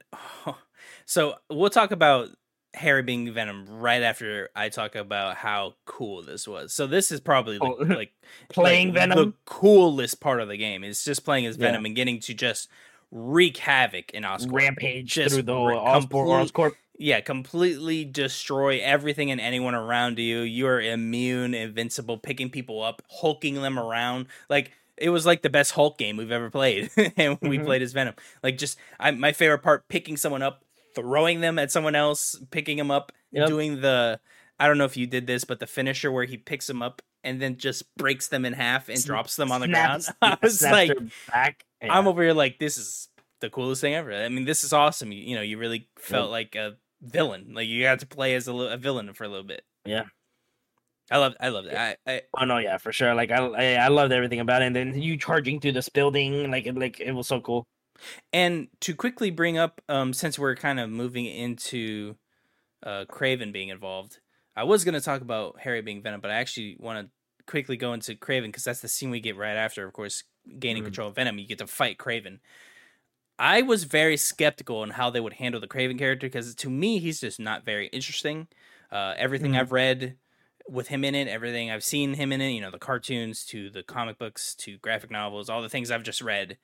so 1.05 1.35
we'll 1.49 1.69
talk 1.69 1.91
about 1.91 2.29
Harry 2.73 3.03
being 3.03 3.31
Venom 3.33 3.65
right 3.67 4.01
after 4.01 4.49
I 4.55 4.69
talk 4.69 4.95
about 4.95 5.35
how 5.35 5.73
cool 5.85 6.21
this 6.23 6.47
was. 6.47 6.73
So 6.73 6.87
this 6.87 7.11
is 7.11 7.19
probably 7.19 7.57
the, 7.57 7.65
Oh, 7.65 7.75
like 7.95 8.13
Playing 8.49 8.93
like, 8.93 9.09
the 9.09 9.33
coolest 9.45 10.21
part 10.21 10.39
of 10.39 10.47
the 10.47 10.57
game. 10.57 10.83
Is 10.83 11.03
just 11.03 11.25
playing 11.25 11.45
as 11.45 11.57
Yeah. 11.57 11.67
Venom 11.67 11.85
and 11.85 11.95
getting 11.95 12.19
to 12.21 12.33
just 12.33 12.69
wreak 13.11 13.57
havoc 13.57 14.11
in 14.11 14.23
Oscorp. 14.23 14.53
rampage 14.53 15.11
Just 15.13 15.33
through 15.35 15.43
the 15.43 15.53
whole 15.53 15.67
Oscorp. 15.71 15.99
complete- 16.09 16.53
Oscorp. 16.53 16.71
yeah, 16.97 17.19
completely 17.19 18.05
destroy 18.05 18.79
everything 18.79 19.31
and 19.31 19.41
anyone 19.41 19.75
around 19.75 20.17
you. 20.17 20.39
You 20.39 20.67
are 20.67 20.79
immune, 20.79 21.53
invincible, 21.53 22.17
picking 22.19 22.49
people 22.49 22.81
up, 22.81 23.01
hulking 23.09 23.55
them 23.55 23.77
around. 23.77 24.27
Like 24.49 24.71
it 25.01 25.09
was 25.09 25.25
like 25.25 25.41
the 25.41 25.49
best 25.49 25.71
Hulk 25.71 25.97
game 25.97 26.17
we've 26.17 26.31
ever 26.31 26.49
played, 26.49 26.89
and 27.17 27.37
we 27.41 27.57
Mhm. 27.57 27.65
played 27.65 27.81
as 27.81 27.93
Venom. 27.93 28.15
Like 28.43 28.57
just 28.57 28.77
I, 28.99 29.11
my 29.11 29.31
favorite 29.33 29.59
part: 29.63 29.87
picking 29.87 30.17
someone 30.17 30.41
up, 30.41 30.63
throwing 30.95 31.41
them 31.41 31.57
at 31.59 31.71
someone 31.71 31.95
else, 31.95 32.39
picking 32.51 32.77
them 32.77 32.91
up, 32.91 33.11
Yep. 33.31 33.47
doing 33.47 33.81
the. 33.81 34.19
I 34.59 34.67
don't 34.67 34.77
know 34.77 34.85
if 34.85 34.95
you 34.97 35.07
did 35.07 35.25
this, 35.25 35.43
but 35.43 35.59
the 35.59 35.67
finisher 35.67 36.11
where 36.11 36.25
he 36.25 36.37
picks 36.37 36.67
them 36.67 36.81
up 36.83 37.01
and 37.23 37.41
then 37.41 37.57
just 37.57 37.83
breaks 37.97 38.27
them 38.27 38.45
in 38.45 38.53
half 38.53 38.89
and 38.89 38.97
Sn- 38.99 39.07
drops 39.07 39.35
them 39.35 39.51
on 39.51 39.61
the 39.61 39.67
snaps- 39.67 40.11
ground. 40.19 40.37
I 40.41 40.45
was 40.45 40.61
like, 40.61 40.91
back. 41.31 41.65
I'm 41.81 42.07
over 42.07 42.21
here 42.21 42.33
like 42.33 42.59
this 42.59 42.77
is 42.77 43.09
the 43.39 43.49
coolest 43.49 43.81
thing 43.81 43.95
ever. 43.95 44.13
I 44.13 44.29
mean, 44.29 44.45
this 44.45 44.63
is 44.63 44.71
awesome. 44.73 45.11
You, 45.11 45.23
you 45.23 45.35
know, 45.35 45.41
you 45.41 45.57
really 45.57 45.87
felt 45.97 46.29
like 46.29 46.55
a 46.55 46.75
villain. 47.01 47.53
Like 47.55 47.67
you 47.67 47.81
got 47.81 47.99
to 47.99 48.05
play 48.05 48.35
as 48.35 48.47
a, 48.47 48.53
a 48.53 48.77
villain 48.77 49.11
for 49.13 49.23
a 49.23 49.27
little 49.29 49.45
bit. 49.47 49.63
Yeah. 49.85 50.03
I 51.11 51.17
love 51.17 51.35
I 51.39 51.49
love 51.49 51.65
that. 51.65 51.99
I, 52.07 52.11
I 52.11 52.21
Oh 52.39 52.45
no, 52.45 52.57
yeah, 52.57 52.77
for 52.77 52.91
sure. 52.93 53.13
Like 53.13 53.31
I, 53.31 53.37
I, 53.45 53.73
I 53.85 53.87
loved 53.89 54.13
everything 54.13 54.39
about 54.39 54.61
it. 54.61 54.65
And 54.67 54.75
then 54.75 55.01
you 55.01 55.17
charging 55.17 55.59
through 55.59 55.73
this 55.73 55.89
building, 55.89 56.49
like, 56.51 56.65
it, 56.65 56.75
like 56.75 56.99
it 56.99 57.11
was 57.11 57.27
so 57.27 57.41
cool. 57.41 57.67
and 58.33 58.67
to 58.81 58.95
quickly 58.95 59.31
bring 59.31 59.57
up 59.57 59.81
um 59.89 60.13
since 60.13 60.39
we're 60.39 60.55
kind 60.55 60.79
of 60.79 60.89
moving 60.89 61.25
into 61.25 62.15
uh 62.83 63.05
Kraven 63.09 63.51
being 63.53 63.69
involved. 63.69 64.19
I 64.55 64.65
was 64.65 64.83
going 64.85 64.95
to 64.95 65.01
talk 65.01 65.21
about 65.21 65.61
Harry 65.61 65.81
being 65.81 66.03
Venom, 66.03 66.21
but 66.21 66.31
I 66.31 66.35
actually 66.35 66.77
want 66.79 67.07
to 67.07 67.11
quickly 67.47 67.77
go 67.77 67.93
into 67.93 68.15
Kraven 68.15 68.53
cuz 68.53 68.63
that's 68.65 68.81
the 68.81 68.87
scene 68.89 69.11
we 69.11 69.19
get 69.21 69.37
right 69.37 69.57
after 69.57 69.85
of 69.85 69.93
course 69.93 70.23
gaining 70.59 70.83
Mhm. 70.83 70.85
control 70.85 71.09
of 71.09 71.15
Venom. 71.15 71.39
You 71.39 71.47
get 71.47 71.59
to 71.59 71.67
fight 71.67 71.97
Kraven. 71.97 72.39
I 73.39 73.61
was 73.63 73.85
very 73.85 74.17
skeptical 74.17 74.77
on 74.79 74.91
how 74.91 75.09
they 75.09 75.19
would 75.19 75.33
handle 75.33 75.59
the 75.59 75.67
Kraven 75.67 75.97
character 75.97 76.27
because 76.27 76.53
to 76.55 76.69
me 76.69 76.99
he's 76.99 77.19
just 77.21 77.39
not 77.39 77.65
very 77.65 77.87
interesting. 77.87 78.47
Uh, 78.91 79.13
everything 79.17 79.53
Mhm. 79.53 79.59
I've 79.59 79.71
read 79.71 80.17
with 80.69 80.87
him 80.89 81.03
in 81.03 81.15
it, 81.15 81.27
everything 81.27 81.71
I've 81.71 81.83
seen 81.83 82.13
him 82.15 82.31
in 82.31 82.41
it, 82.41 82.51
you 82.51 82.61
know, 82.61 82.71
the 82.71 82.79
cartoons 82.79 83.45
to 83.47 83.69
the 83.69 83.83
comic 83.83 84.17
books 84.17 84.55
to 84.55 84.77
graphic 84.79 85.11
novels, 85.11 85.49
all 85.49 85.61
the 85.61 85.69
things 85.69 85.91
I've 85.91 86.03
just 86.03 86.21
read, 86.21 86.57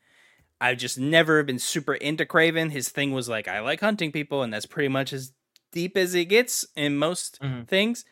I've 0.62 0.78
just 0.78 1.00
never 1.00 1.44
been 1.44 1.60
super 1.60 1.96
into 1.96 2.26
Kraven. 2.26 2.72
His 2.72 2.90
thing 2.90 3.12
was 3.12 3.30
like 3.30 3.48
I 3.48 3.60
like 3.62 3.82
hunting 3.82 4.12
people, 4.12 4.44
and 4.44 4.54
that's 4.54 4.66
pretty 4.66 4.90
much 4.90 5.14
as 5.14 5.34
deep 5.72 5.98
as 5.98 6.16
it 6.16 6.26
gets 6.26 6.66
in 6.76 6.98
most 6.98 7.42
Mhm. 7.42 7.68
things. 7.68 8.06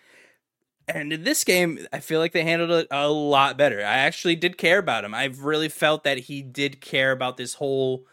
And 0.88 1.12
in 1.12 1.24
this 1.24 1.44
game, 1.44 1.88
I 1.92 2.00
feel 2.00 2.20
like 2.20 2.32
they 2.32 2.44
handled 2.44 2.72
it 2.72 2.88
a 2.92 3.10
lot 3.10 3.58
better. 3.58 3.80
I 3.80 3.98
actually 3.98 4.36
did 4.36 4.58
care 4.58 4.78
about 4.78 5.04
him. 5.04 5.16
I've 5.16 5.42
really 5.44 5.70
felt 5.70 6.04
that 6.04 6.20
he 6.20 6.44
did 6.44 6.80
care 6.82 7.12
about 7.12 7.38
this 7.38 7.56
whole 7.56 8.06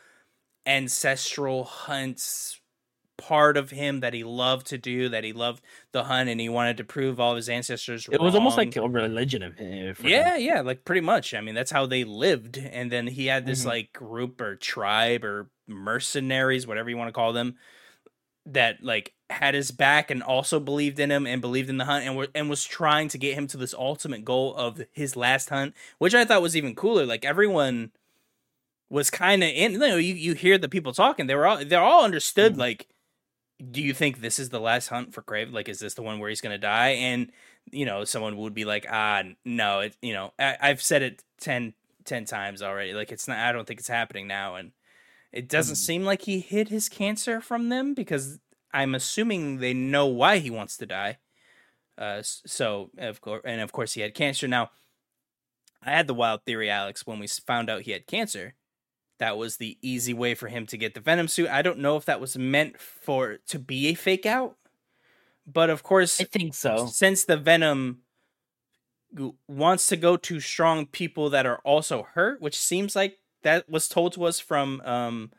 ancestral 0.67 1.65
hunts 1.65 2.62
part 3.23 3.57
of 3.57 3.71
him 3.71 4.01
that 4.01 4.13
he 4.15 4.25
loved 4.25 4.67
to 4.69 4.79
do, 4.79 5.09
that 5.09 5.23
he 5.25 5.33
loved 5.33 5.63
the 5.93 6.05
hunt 6.05 6.29
and 6.29 6.41
he 6.41 6.49
wanted 6.49 6.77
to 6.79 6.85
prove 6.85 7.21
all 7.21 7.31
of 7.31 7.37
his 7.37 7.49
ancestors 7.49 8.09
It 8.11 8.21
was 8.21 8.35
almost 8.35 8.57
like 8.57 8.75
a 8.77 8.83
religion 8.89 9.43
of 9.43 9.57
him. 9.57 9.95
for 9.95 10.03
him. 10.03 10.09
Yeah, 10.11 10.37
yeah, 10.37 10.61
like 10.61 10.85
pretty 10.85 11.01
much. 11.03 11.33
I 11.35 11.41
mean, 11.41 11.55
that's 11.55 11.71
how 11.71 11.87
they 11.87 12.03
lived. 12.05 12.59
And 12.59 12.91
then 12.91 13.07
he 13.07 13.27
had 13.27 13.47
this 13.47 13.63
Mhm. 13.63 13.67
like 13.67 13.93
group 13.93 14.41
or 14.41 14.57
tribe 14.57 15.25
or 15.25 15.49
mercenaries, 15.69 16.67
whatever 16.67 16.91
you 16.91 16.97
want 16.97 17.09
to 17.09 17.13
call 17.13 17.33
them, 17.33 17.57
that 18.45 18.83
like 18.83 19.15
had 19.31 19.55
his 19.55 19.71
back 19.71 20.11
and 20.11 20.23
also 20.23 20.59
believed 20.61 20.99
in 20.99 21.11
him 21.11 21.27
and 21.27 21.41
believed 21.41 21.71
in 21.71 21.79
the 21.79 21.85
hunt 21.87 22.05
and 22.05 22.17
were, 22.17 22.29
and 22.35 22.51
was 22.51 22.65
trying 22.65 23.09
to 23.09 23.17
get 23.19 23.35
him 23.35 23.47
to 23.47 23.57
this 23.57 23.73
ultimate 23.75 24.25
goal 24.25 24.55
of 24.57 24.83
his 24.93 25.17
last 25.17 25.49
hunt, 25.49 25.75
which 25.99 26.15
I 26.15 26.25
thought 26.25 26.43
was 26.43 26.57
even 26.57 26.75
cooler. 26.75 27.07
Like 27.07 27.25
everyone 27.25 27.93
was 28.91 29.09
kind 29.11 29.43
of 29.43 29.49
in. 29.49 29.73
You 29.73 29.79
know, 29.79 29.97
you 29.97 30.15
you 30.15 30.35
hear 30.35 30.59
the 30.59 30.69
people 30.69 30.93
talking. 30.93 31.27
They 31.29 31.35
were 31.35 31.47
all 31.47 31.65
they're 31.65 31.81
all 31.81 32.05
understood. 32.05 32.55
Mhm. 32.55 32.59
Like, 32.59 32.89
do 33.71 33.81
you 33.83 33.95
think 33.95 34.21
this 34.21 34.39
is 34.39 34.49
the 34.49 34.61
last 34.61 34.89
hunt 34.89 35.15
for 35.15 35.23
Crave? 35.23 35.53
Like, 35.53 35.69
is 35.69 35.79
this 35.79 35.95
the 35.95 36.03
one 36.03 36.19
where 36.19 36.29
he's 36.29 36.41
gonna 36.41 36.59
die? 36.59 36.91
And 36.91 37.31
you 37.71 37.87
know, 37.87 38.05
someone 38.05 38.37
would 38.39 38.55
be 38.55 38.65
like, 38.65 38.87
ah, 38.91 39.23
no, 39.45 39.81
it, 39.81 39.97
you 40.03 40.13
know, 40.13 40.33
I, 40.39 40.57
I've 40.61 40.83
said 40.83 41.03
it 41.03 41.23
10, 41.41 41.75
10 42.05 42.25
times 42.25 42.61
already. 42.61 42.93
Like, 42.93 43.13
it's 43.13 43.29
not, 43.29 43.39
I 43.39 43.53
don't 43.53 43.67
think 43.69 43.79
it's 43.79 43.89
happening 43.89 44.27
now. 44.27 44.57
And 44.57 44.73
it 45.31 45.49
doesn't 45.49 45.77
Mhm. 45.77 45.87
seem 45.87 46.05
like 46.05 46.23
he 46.23 46.41
hid 46.41 46.69
his 46.69 46.89
cancer 46.89 47.41
from 47.41 47.69
them 47.69 47.95
because 47.95 48.41
I'm 48.75 48.97
assuming 48.97 49.59
they 49.59 49.75
know 49.75 50.07
why 50.07 50.39
he 50.39 50.51
wants 50.51 50.77
to 50.79 50.87
die. 50.87 51.19
Uh, 51.97 52.23
so 52.25 52.91
of 52.99 53.21
course, 53.21 53.43
and 53.45 53.61
of 53.61 53.71
course, 53.71 53.93
he 53.93 54.01
had 54.01 54.15
cancer. 54.15 54.49
Now, 54.49 54.71
I 55.83 55.91
had 55.91 56.07
the 56.07 56.15
wild 56.15 56.45
theory, 56.45 56.69
Alex, 56.69 57.07
when 57.07 57.19
we 57.19 57.27
found 57.29 57.71
out 57.71 57.83
he 57.83 57.93
had 57.93 58.07
cancer. 58.07 58.55
That 59.23 59.39
was 59.39 59.59
the 59.59 59.79
easy 59.83 60.13
way 60.13 60.35
for 60.35 60.49
him 60.49 60.67
to 60.67 60.77
get 60.77 60.95
the 60.95 61.01
Venom 61.01 61.29
suit. 61.29 61.49
I 61.49 61.63
don't 61.63 61.79
know 61.79 61.97
if 61.97 62.05
that 62.07 62.21
was 62.21 62.37
meant 62.37 62.81
for 62.81 63.39
to 63.47 63.59
be 63.61 63.87
a 63.87 63.95
fake 63.95 64.27
out, 64.27 64.57
but 65.47 65.71
of 65.71 65.85
course, 65.85 66.21
I 66.21 66.25
think 66.25 66.55
so. 66.55 66.89
since 66.89 67.25
the 67.25 67.37
venom 67.37 68.03
wants 69.47 69.87
to 69.89 69.97
go 69.97 70.17
to 70.17 70.41
strong 70.41 70.87
people 70.87 71.31
that 71.31 71.45
are 71.47 71.59
also 71.65 72.03
hurt 72.15 72.41
which 72.41 72.59
seems 72.59 72.97
like 72.97 73.19
that 73.43 73.69
was 73.69 73.87
told 73.87 74.15
to 74.15 74.25
us 74.25 74.41
from 74.41 74.81
um 74.87 75.31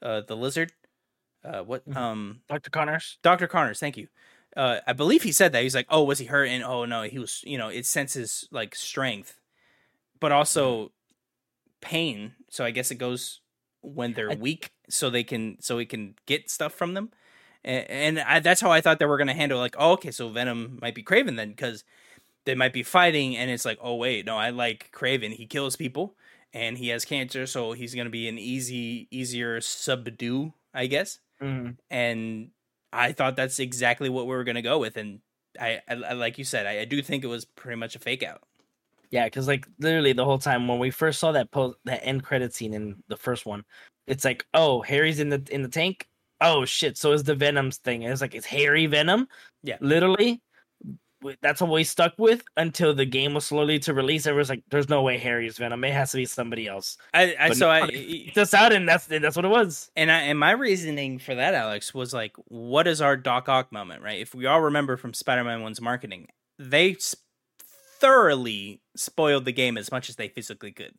uh 0.00 0.20
the 0.28 0.36
lizard 0.36 0.72
uh 1.44 1.60
what 1.62 1.86
Mhm. 1.88 1.96
um 1.96 2.40
Dr. 2.48 2.70
Connors. 2.70 3.18
dr 3.22 3.48
connors 3.48 3.80
thank 3.80 3.96
you 3.96 4.06
uh 4.56 4.78
i 4.86 4.92
believe 4.92 5.24
he 5.24 5.32
said 5.32 5.50
that 5.52 5.62
he's 5.64 5.74
like 5.74 5.86
oh 5.90 6.04
was 6.04 6.20
he 6.20 6.26
hurt 6.26 6.46
and 6.48 6.62
oh 6.62 6.84
no 6.84 7.02
he 7.02 7.18
was 7.18 7.42
you 7.44 7.58
know 7.58 7.68
it 7.68 7.84
senses 7.84 8.46
like 8.52 8.74
strength 8.76 9.40
but 10.20 10.30
also 10.30 10.92
pain 11.80 12.32
so 12.50 12.64
i 12.64 12.70
guess 12.70 12.90
it 12.90 12.96
goes 12.96 13.40
when 13.82 14.12
they're 14.14 14.32
I- 14.32 14.34
weak 14.34 14.70
so 14.88 15.08
they 15.10 15.24
can 15.24 15.56
so 15.60 15.78
it 15.78 15.88
can 15.88 16.14
get 16.26 16.50
stuff 16.50 16.72
from 16.74 16.94
them 16.94 17.10
and, 17.62 17.90
and 17.90 18.18
I, 18.20 18.40
that's 18.40 18.60
how 18.62 18.70
I 18.70 18.80
thought 18.80 18.98
they 19.00 19.04
were 19.04 19.18
gonna 19.18 19.34
handle. 19.34 19.58
Like, 19.58 19.76
oh, 19.78 19.92
okay, 19.92 20.10
so 20.12 20.30
Venom 20.30 20.78
might 20.80 20.94
be 20.94 21.02
Kraven 21.02 21.36
then, 21.36 21.50
because 21.50 21.84
they 22.46 22.54
might 22.54 22.72
be 22.72 22.82
fighting, 22.82 23.36
and 23.36 23.50
it's 23.50 23.66
like, 23.66 23.76
oh 23.82 23.96
wait, 23.96 24.24
no, 24.24 24.38
I 24.38 24.48
like 24.48 24.90
Kraven. 24.94 25.30
He 25.34 25.44
kills 25.44 25.76
people, 25.76 26.16
and 26.54 26.78
he 26.78 26.88
has 26.88 27.04
cancer, 27.04 27.44
so 27.46 27.72
he's 27.72 27.94
gonna 27.94 28.08
be 28.08 28.28
an 28.28 28.38
easy, 28.38 29.08
easier 29.10 29.60
subdue, 29.60 30.54
I 30.72 30.86
guess. 30.86 31.18
Mhm. 31.42 31.76
And 31.90 32.50
I 32.94 33.12
thought 33.12 33.36
that's 33.36 33.58
exactly 33.58 34.08
what 34.08 34.24
we 34.26 34.34
were 34.34 34.44
gonna 34.44 34.62
go 34.62 34.78
with, 34.78 34.96
and 34.96 35.20
I, 35.60 35.82
I 35.86 35.94
I- 35.96 36.12
like 36.14 36.38
you 36.38 36.44
said, 36.44 36.64
I, 36.66 36.80
I 36.80 36.84
do 36.86 37.02
think 37.02 37.24
it 37.24 37.28
was 37.28 37.44
pretty 37.44 37.76
much 37.78 37.94
a 37.94 37.98
fake 37.98 38.22
out. 38.22 38.42
Yeah, 39.10 39.24
because 39.24 39.48
like 39.48 39.66
literally 39.78 40.12
the 40.12 40.24
whole 40.24 40.38
time 40.38 40.68
when 40.68 40.78
we 40.78 40.90
first 40.90 41.18
saw 41.18 41.32
that 41.32 41.50
post 41.50 41.76
that 41.84 42.04
end 42.04 42.22
credit 42.22 42.54
scene 42.54 42.74
in 42.74 43.02
the 43.08 43.16
first 43.16 43.44
one, 43.44 43.64
it's 44.06 44.24
like, 44.24 44.46
oh, 44.54 44.82
Harry's 44.82 45.20
in 45.20 45.28
the 45.28 45.44
in 45.50 45.62
the 45.62 45.68
tank. 45.68 46.06
Oh 46.40 46.64
shit! 46.64 46.96
So 46.96 47.12
is 47.12 47.24
the 47.24 47.34
Venom's 47.34 47.78
thing? 47.78 48.02
It's 48.02 48.20
like 48.20 48.34
it's 48.34 48.46
Harry 48.46 48.86
Venom. 48.86 49.28
Yeah. 49.62 49.76
literally. 49.80 50.42
That's 51.42 51.60
what 51.60 51.70
we 51.70 51.84
stuck 51.84 52.14
with 52.16 52.42
until 52.56 52.94
the 52.94 53.04
game 53.04 53.34
was 53.34 53.44
slowly 53.44 53.78
to 53.80 53.92
release. 53.92 54.26
Everyone's 54.26 54.48
like, 54.48 54.62
"There's 54.70 54.88
no 54.88 55.02
way 55.02 55.18
Harry's 55.18 55.58
Venom. 55.58 55.84
It 55.84 55.92
has 55.92 56.12
to 56.12 56.16
be 56.16 56.24
somebody 56.24 56.66
else." 56.66 56.96
I, 57.12 57.36
I 57.38 57.52
so 57.52 57.66
no, 57.66 57.72
I 57.72 58.30
just 58.34 58.54
out, 58.54 58.72
and 58.72 58.88
that's 58.88 59.10
and 59.10 59.22
that's 59.22 59.36
what 59.36 59.44
it 59.44 59.48
was. 59.48 59.90
and 59.96 60.10
I 60.10 60.20
and 60.20 60.38
my 60.38 60.52
reasoning 60.52 61.18
for 61.18 61.34
that, 61.34 61.52
Alex, 61.52 61.92
was 61.92 62.14
like, 62.14 62.32
what 62.46 62.86
is 62.86 63.02
our 63.02 63.18
Doc 63.18 63.50
Ock 63.50 63.70
moment, 63.70 64.02
right? 64.02 64.18
If 64.18 64.34
we 64.34 64.46
all 64.46 64.62
remember 64.62 64.96
from 64.96 65.12
Spider-Man 65.12 65.60
One's 65.60 65.82
marketing, 65.82 66.28
they 66.58 66.96
thoroughly 68.00 68.80
spoiled 68.96 69.44
the 69.44 69.52
game 69.52 69.76
as 69.78 69.92
much 69.92 70.08
as 70.08 70.16
they 70.16 70.28
physically 70.28 70.72
could. 70.72 70.94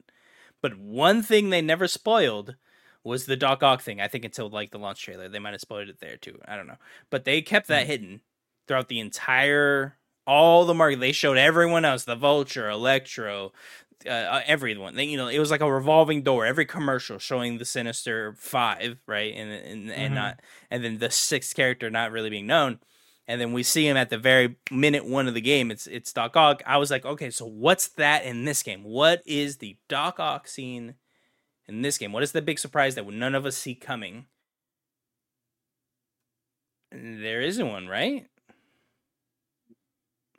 But 0.62 0.78
one 0.78 1.24
thing 1.24 1.50
they 1.50 1.62
never 1.62 1.88
spoiled 1.88 2.56
was 3.04 3.26
the 3.26 3.36
Doc 3.36 3.64
Ock 3.64 3.82
thing. 3.82 4.00
I 4.00 4.08
think 4.08 4.24
until 4.26 4.50
like 4.50 4.72
the 4.72 4.78
launch 4.80 5.02
trailer, 5.04 5.28
they 5.28 5.40
might 5.40 5.54
have 5.54 5.62
spoiled 5.62 5.90
it 5.90 6.00
there 6.00 6.18
too. 6.18 6.40
I 6.48 6.56
don't 6.56 6.68
know, 6.68 6.78
but 7.10 7.26
they 7.26 7.42
kept 7.42 7.68
that 7.68 7.88
hidden 7.88 8.22
throughout 8.68 8.90
the 8.90 9.00
entire 9.00 9.98
all 10.28 10.66
the 10.66 10.74
market. 10.74 11.00
They 11.00 11.12
showed 11.12 11.38
everyone 11.38 11.84
else, 11.84 12.04
the 12.04 12.16
Vulture, 12.16 12.70
Electro, 12.70 13.52
uh, 14.06 14.10
uh, 14.10 14.42
everyone. 14.46 14.96
They, 14.96 15.06
you 15.06 15.18
know, 15.18 15.28
it 15.28 15.40
was 15.40 15.50
like 15.50 15.62
a 15.62 15.72
revolving 15.72 16.22
door. 16.22 16.46
Every 16.46 16.66
commercial 16.66 17.18
showing 17.18 17.58
the 17.58 17.66
Sinister 17.66 18.34
Five, 18.38 19.00
right, 19.08 19.34
and 19.36 19.52
and 19.52 19.92
and 19.92 20.12
Mhm. 20.14 20.16
not, 20.16 20.40
and 20.70 20.84
then 20.84 21.00
the 21.00 21.10
sixth 21.10 21.56
character 21.56 21.90
not 21.90 22.12
really 22.12 22.30
being 22.30 22.48
known. 22.48 22.80
And 23.32 23.40
then 23.40 23.54
we 23.54 23.64
see 23.64 23.88
him 23.88 23.96
at 23.96 24.10
the 24.10 24.18
very 24.18 24.58
minute 24.70 25.06
one 25.06 25.30
of 25.30 25.34
the 25.34 25.40
game. 25.40 25.72
It's 25.72 25.88
it's 25.88 26.12
Doc 26.12 26.36
Ock. 26.36 26.62
I 26.66 26.76
was 26.76 26.92
like, 26.92 27.06
okay, 27.06 27.30
so 27.30 27.46
what's 27.46 27.88
that 27.92 28.26
in 28.26 28.44
this 28.44 28.62
game? 28.62 28.84
What 28.84 29.24
is 29.26 29.58
the 29.58 29.78
Doc 29.88 30.20
Ock 30.20 30.50
scene 30.50 30.96
in 31.66 31.82
this 31.82 31.98
game? 31.98 32.12
What 32.12 32.24
is 32.24 32.34
the 32.34 32.42
big 32.42 32.60
surprise 32.60 32.96
that 32.96 33.08
none 33.08 33.34
of 33.34 33.46
us 33.46 33.56
see 33.56 33.74
coming? 33.74 34.26
There 36.92 37.40
isn't 37.40 37.66
one, 37.66 37.88
right? 37.88 38.28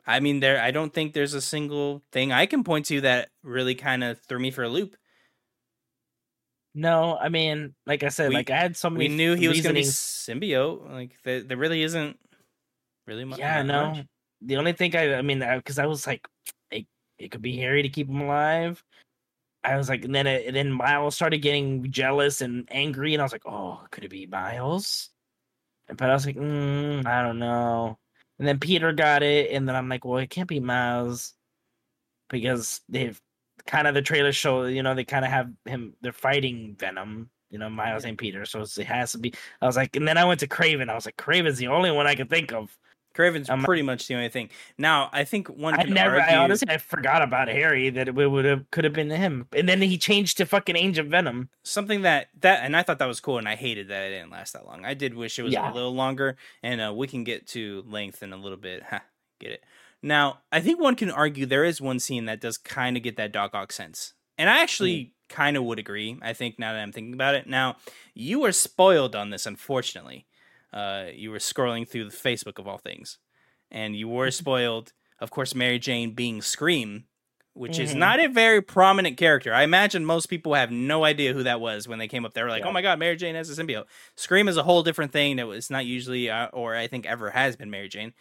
I 0.05 0.19
mean, 0.19 0.39
there. 0.39 0.61
I 0.61 0.69
don't 0.69 0.93
think 0.93 1.13
there's 1.13 1.33
a 1.33 1.41
single 1.41 2.03
thing 2.11 2.31
I 2.31 2.45
can 2.45 2.63
point 2.63 2.85
to 2.87 3.01
that 3.01 3.29
really 3.41 3.73
kind 3.73 4.03
of 4.03 4.19
threw 4.19 4.37
me 4.37 4.51
for 4.51 4.61
a 4.61 4.69
loop. 4.69 4.95
No, 6.75 7.17
I 7.19 7.29
mean, 7.29 7.73
like 7.87 8.03
I 8.03 8.09
said, 8.09 8.29
We- 8.29 8.35
like 8.35 8.51
I 8.51 8.57
had 8.57 8.77
so 8.77 8.91
many. 8.91 9.09
We 9.09 9.15
knew 9.15 9.33
he 9.33 9.47
was 9.47 9.61
going 9.61 9.73
to 9.73 9.81
be 9.81 9.87
symbiote. 9.87 10.91
Like 10.91 11.17
there, 11.23 11.41
there 11.41 11.57
really 11.57 11.81
isn't 11.81 12.19
really 13.07 13.25
much. 13.25 13.39
Yeah, 13.39 13.61
no. 13.61 13.91
much. 13.91 14.05
The 14.41 14.57
only 14.57 14.73
thing 14.73 14.95
I, 14.95 15.15
I 15.15 15.21
mean, 15.21 15.39
because 15.39 15.79
I 15.79 15.85
was 15.85 16.05
like, 16.05 16.27
it, 16.71 16.85
it 17.17 17.31
could 17.31 17.41
be 17.41 17.57
Harry 17.57 17.81
to 17.81 17.89
keep 17.89 18.09
him 18.09 18.21
alive. 18.21 18.83
I 19.63 19.77
was 19.77 19.87
like, 19.87 20.03
and 20.03 20.13
then 20.13 20.27
it, 20.27 20.45
and 20.47 20.55
then 20.55 20.71
Miles 20.71 21.15
started 21.15 21.37
getting 21.37 21.89
jealous 21.89 22.41
and 22.41 22.67
angry, 22.69 23.13
and 23.13 23.21
I 23.21 23.25
was 23.25 23.31
like, 23.31 23.45
oh, 23.45 23.81
could 23.91 24.03
it 24.03 24.09
be 24.09 24.25
Miles? 24.25 25.09
But 25.87 26.09
I 26.09 26.13
was 26.13 26.25
like, 26.25 26.35
mm, 26.35 27.05
I 27.05 27.21
don't 27.21 27.39
know. 27.39 27.97
And 28.39 28.47
then 28.47 28.59
Peter 28.59 28.91
got 28.91 29.23
it, 29.23 29.51
and 29.51 29.67
then 29.67 29.75
I'm 29.75 29.87
like, 29.87 30.03
well, 30.03 30.17
it 30.17 30.29
can't 30.29 30.49
be 30.49 30.59
Miles 30.59 31.33
because 32.29 32.81
they've 32.89 33.19
kind 33.65 33.87
of 33.87 33.93
the 33.93 34.01
trailer 34.01 34.33
show, 34.33 34.65
you 34.65 34.83
know, 34.83 34.95
they 34.95 35.05
kind 35.05 35.23
of 35.23 35.31
have 35.31 35.49
him, 35.65 35.93
they're 36.01 36.11
fighting 36.11 36.75
Venom, 36.77 37.29
you 37.49 37.59
know, 37.59 37.69
Miles 37.69 38.03
and 38.03 38.17
Peter, 38.17 38.45
so 38.45 38.61
it 38.61 38.85
has 38.85 39.11
to 39.13 39.19
be. 39.19 39.33
I 39.61 39.67
was 39.67 39.77
like, 39.77 39.95
and 39.95 40.07
then 40.07 40.17
I 40.17 40.25
went 40.25 40.39
to 40.41 40.47
Kraven. 40.47 40.89
I 40.89 40.95
was 40.95 41.05
like, 41.05 41.17
Kraven's 41.17 41.59
the 41.59 41.67
only 41.67 41.91
one 41.91 42.07
I 42.07 42.15
could 42.15 42.29
think 42.29 42.51
of. 42.51 42.75
Kraven's 43.13 43.49
I'm- 43.49 43.63
pretty 43.63 43.81
much 43.83 44.07
the 44.07 44.15
only 44.15 44.29
thing. 44.29 44.49
Now, 44.77 45.09
I 45.13 45.23
think 45.23 45.47
one 45.47 45.73
I 45.75 45.83
can 45.83 45.93
never. 45.93 46.19
argue. 46.19 46.35
I 46.35 46.37
honestly, 46.39 46.67
I 46.69 46.77
forgot 46.77 47.21
about 47.21 47.47
Harry 47.47 47.89
that 47.91 48.07
it 48.07 48.15
would 48.15 48.45
have 48.45 48.69
could 48.71 48.83
have 48.83 48.93
been 48.93 49.09
him, 49.09 49.47
and 49.55 49.67
then 49.69 49.81
he 49.81 49.97
changed 49.97 50.37
to 50.37 50.45
fucking 50.45 50.75
Agent 50.75 51.09
Venom. 51.09 51.49
something 51.63 52.01
that 52.03 52.29
that 52.41 52.63
and 52.63 52.75
I 52.75 52.83
thought 52.83 52.99
that 52.99 53.05
was 53.05 53.19
cool, 53.19 53.37
and 53.37 53.47
I 53.47 53.55
hated 53.55 53.87
that 53.89 54.03
it 54.03 54.09
didn't 54.09 54.31
last 54.31 54.53
that 54.53 54.65
long. 54.65 54.83
I 54.85 54.93
did 54.93 55.13
wish 55.13 55.37
it 55.37 55.43
was 55.43 55.53
Yeah. 55.53 55.71
a 55.71 55.73
little 55.73 55.93
longer, 55.93 56.37
and 56.61 56.81
uh, 56.81 56.93
we 56.95 57.07
can 57.07 57.23
get 57.23 57.47
to 57.49 57.83
length 57.87 58.23
in 58.23 58.33
a 58.33 58.37
little 58.37 58.57
bit. 58.57 58.83
Ha, 58.89 59.01
get 59.39 59.51
it? 59.51 59.63
Now, 60.01 60.39
I 60.51 60.59
think 60.59 60.79
one 60.81 60.95
can 60.95 61.09
argue 61.11 61.45
there 61.45 61.63
is 61.63 61.79
one 61.79 61.99
scene 61.99 62.25
that 62.25 62.41
does 62.41 62.57
kind 62.57 62.97
of 62.97 63.03
get 63.03 63.15
that 63.17 63.31
Doc 63.31 63.53
Ock 63.53 63.71
sense, 63.71 64.13
and 64.37 64.49
I 64.49 64.61
actually 64.61 65.13
kind 65.29 65.55
of 65.55 65.63
would 65.63 65.79
agree. 65.79 66.17
I 66.21 66.33
think 66.33 66.59
now 66.59 66.73
that 66.73 66.81
I'm 66.81 66.91
thinking 66.91 67.13
about 67.13 67.35
it, 67.35 67.47
now 67.47 67.77
you 68.13 68.39
were 68.41 68.51
spoiled 68.51 69.15
on 69.15 69.29
this, 69.29 69.45
unfortunately. 69.45 70.25
Uh, 70.73 71.05
you 71.13 71.29
were 71.31 71.37
scrolling 71.37 71.87
through 71.87 72.05
the 72.09 72.15
Facebook 72.15 72.57
of 72.59 72.67
all 72.67 72.79
things, 72.79 73.19
and 73.69 73.95
you 73.95 74.07
were 74.07 74.31
spoiled. 74.31 74.91
Of 75.19 75.29
course, 75.31 75.53
Mary 75.53 75.77
Jane 75.79 76.11
being 76.11 76.41
Scream, 76.41 77.05
which 77.53 77.77
is 77.77 77.93
Mhm. 77.93 77.97
not 77.97 78.19
a 78.19 78.27
very 78.27 78.61
prominent 78.61 79.15
character. 79.15 79.53
I 79.53 79.61
imagine 79.63 80.03
most 80.03 80.25
people 80.25 80.55
have 80.55 80.71
no 80.71 81.03
idea 81.05 81.33
who 81.33 81.43
that 81.43 81.61
was 81.61 81.87
when 81.87 81.99
they 81.99 82.07
came 82.07 82.25
up. 82.25 82.33
They 82.33 82.41
were 82.41 82.49
like, 82.49 82.63
Yeah. 82.63 82.69
"Oh 82.69 82.73
my 82.73 82.81
god, 82.81 82.97
Mary 82.97 83.15
Jane 83.15 83.35
has 83.35 83.49
a 83.55 83.63
symbiote." 83.63 83.85
Scream 84.15 84.47
is 84.47 84.57
a 84.57 84.63
whole 84.63 84.81
different 84.81 85.11
thing 85.11 85.35
that 85.35 85.45
was 85.45 85.69
not 85.69 85.85
usually, 85.85 86.29
uh, 86.31 86.47
or 86.47 86.75
I 86.75 86.87
think 86.87 87.05
ever 87.05 87.29
has 87.29 87.55
been 87.55 87.69
Mary 87.69 87.87
Jane. 87.87 88.13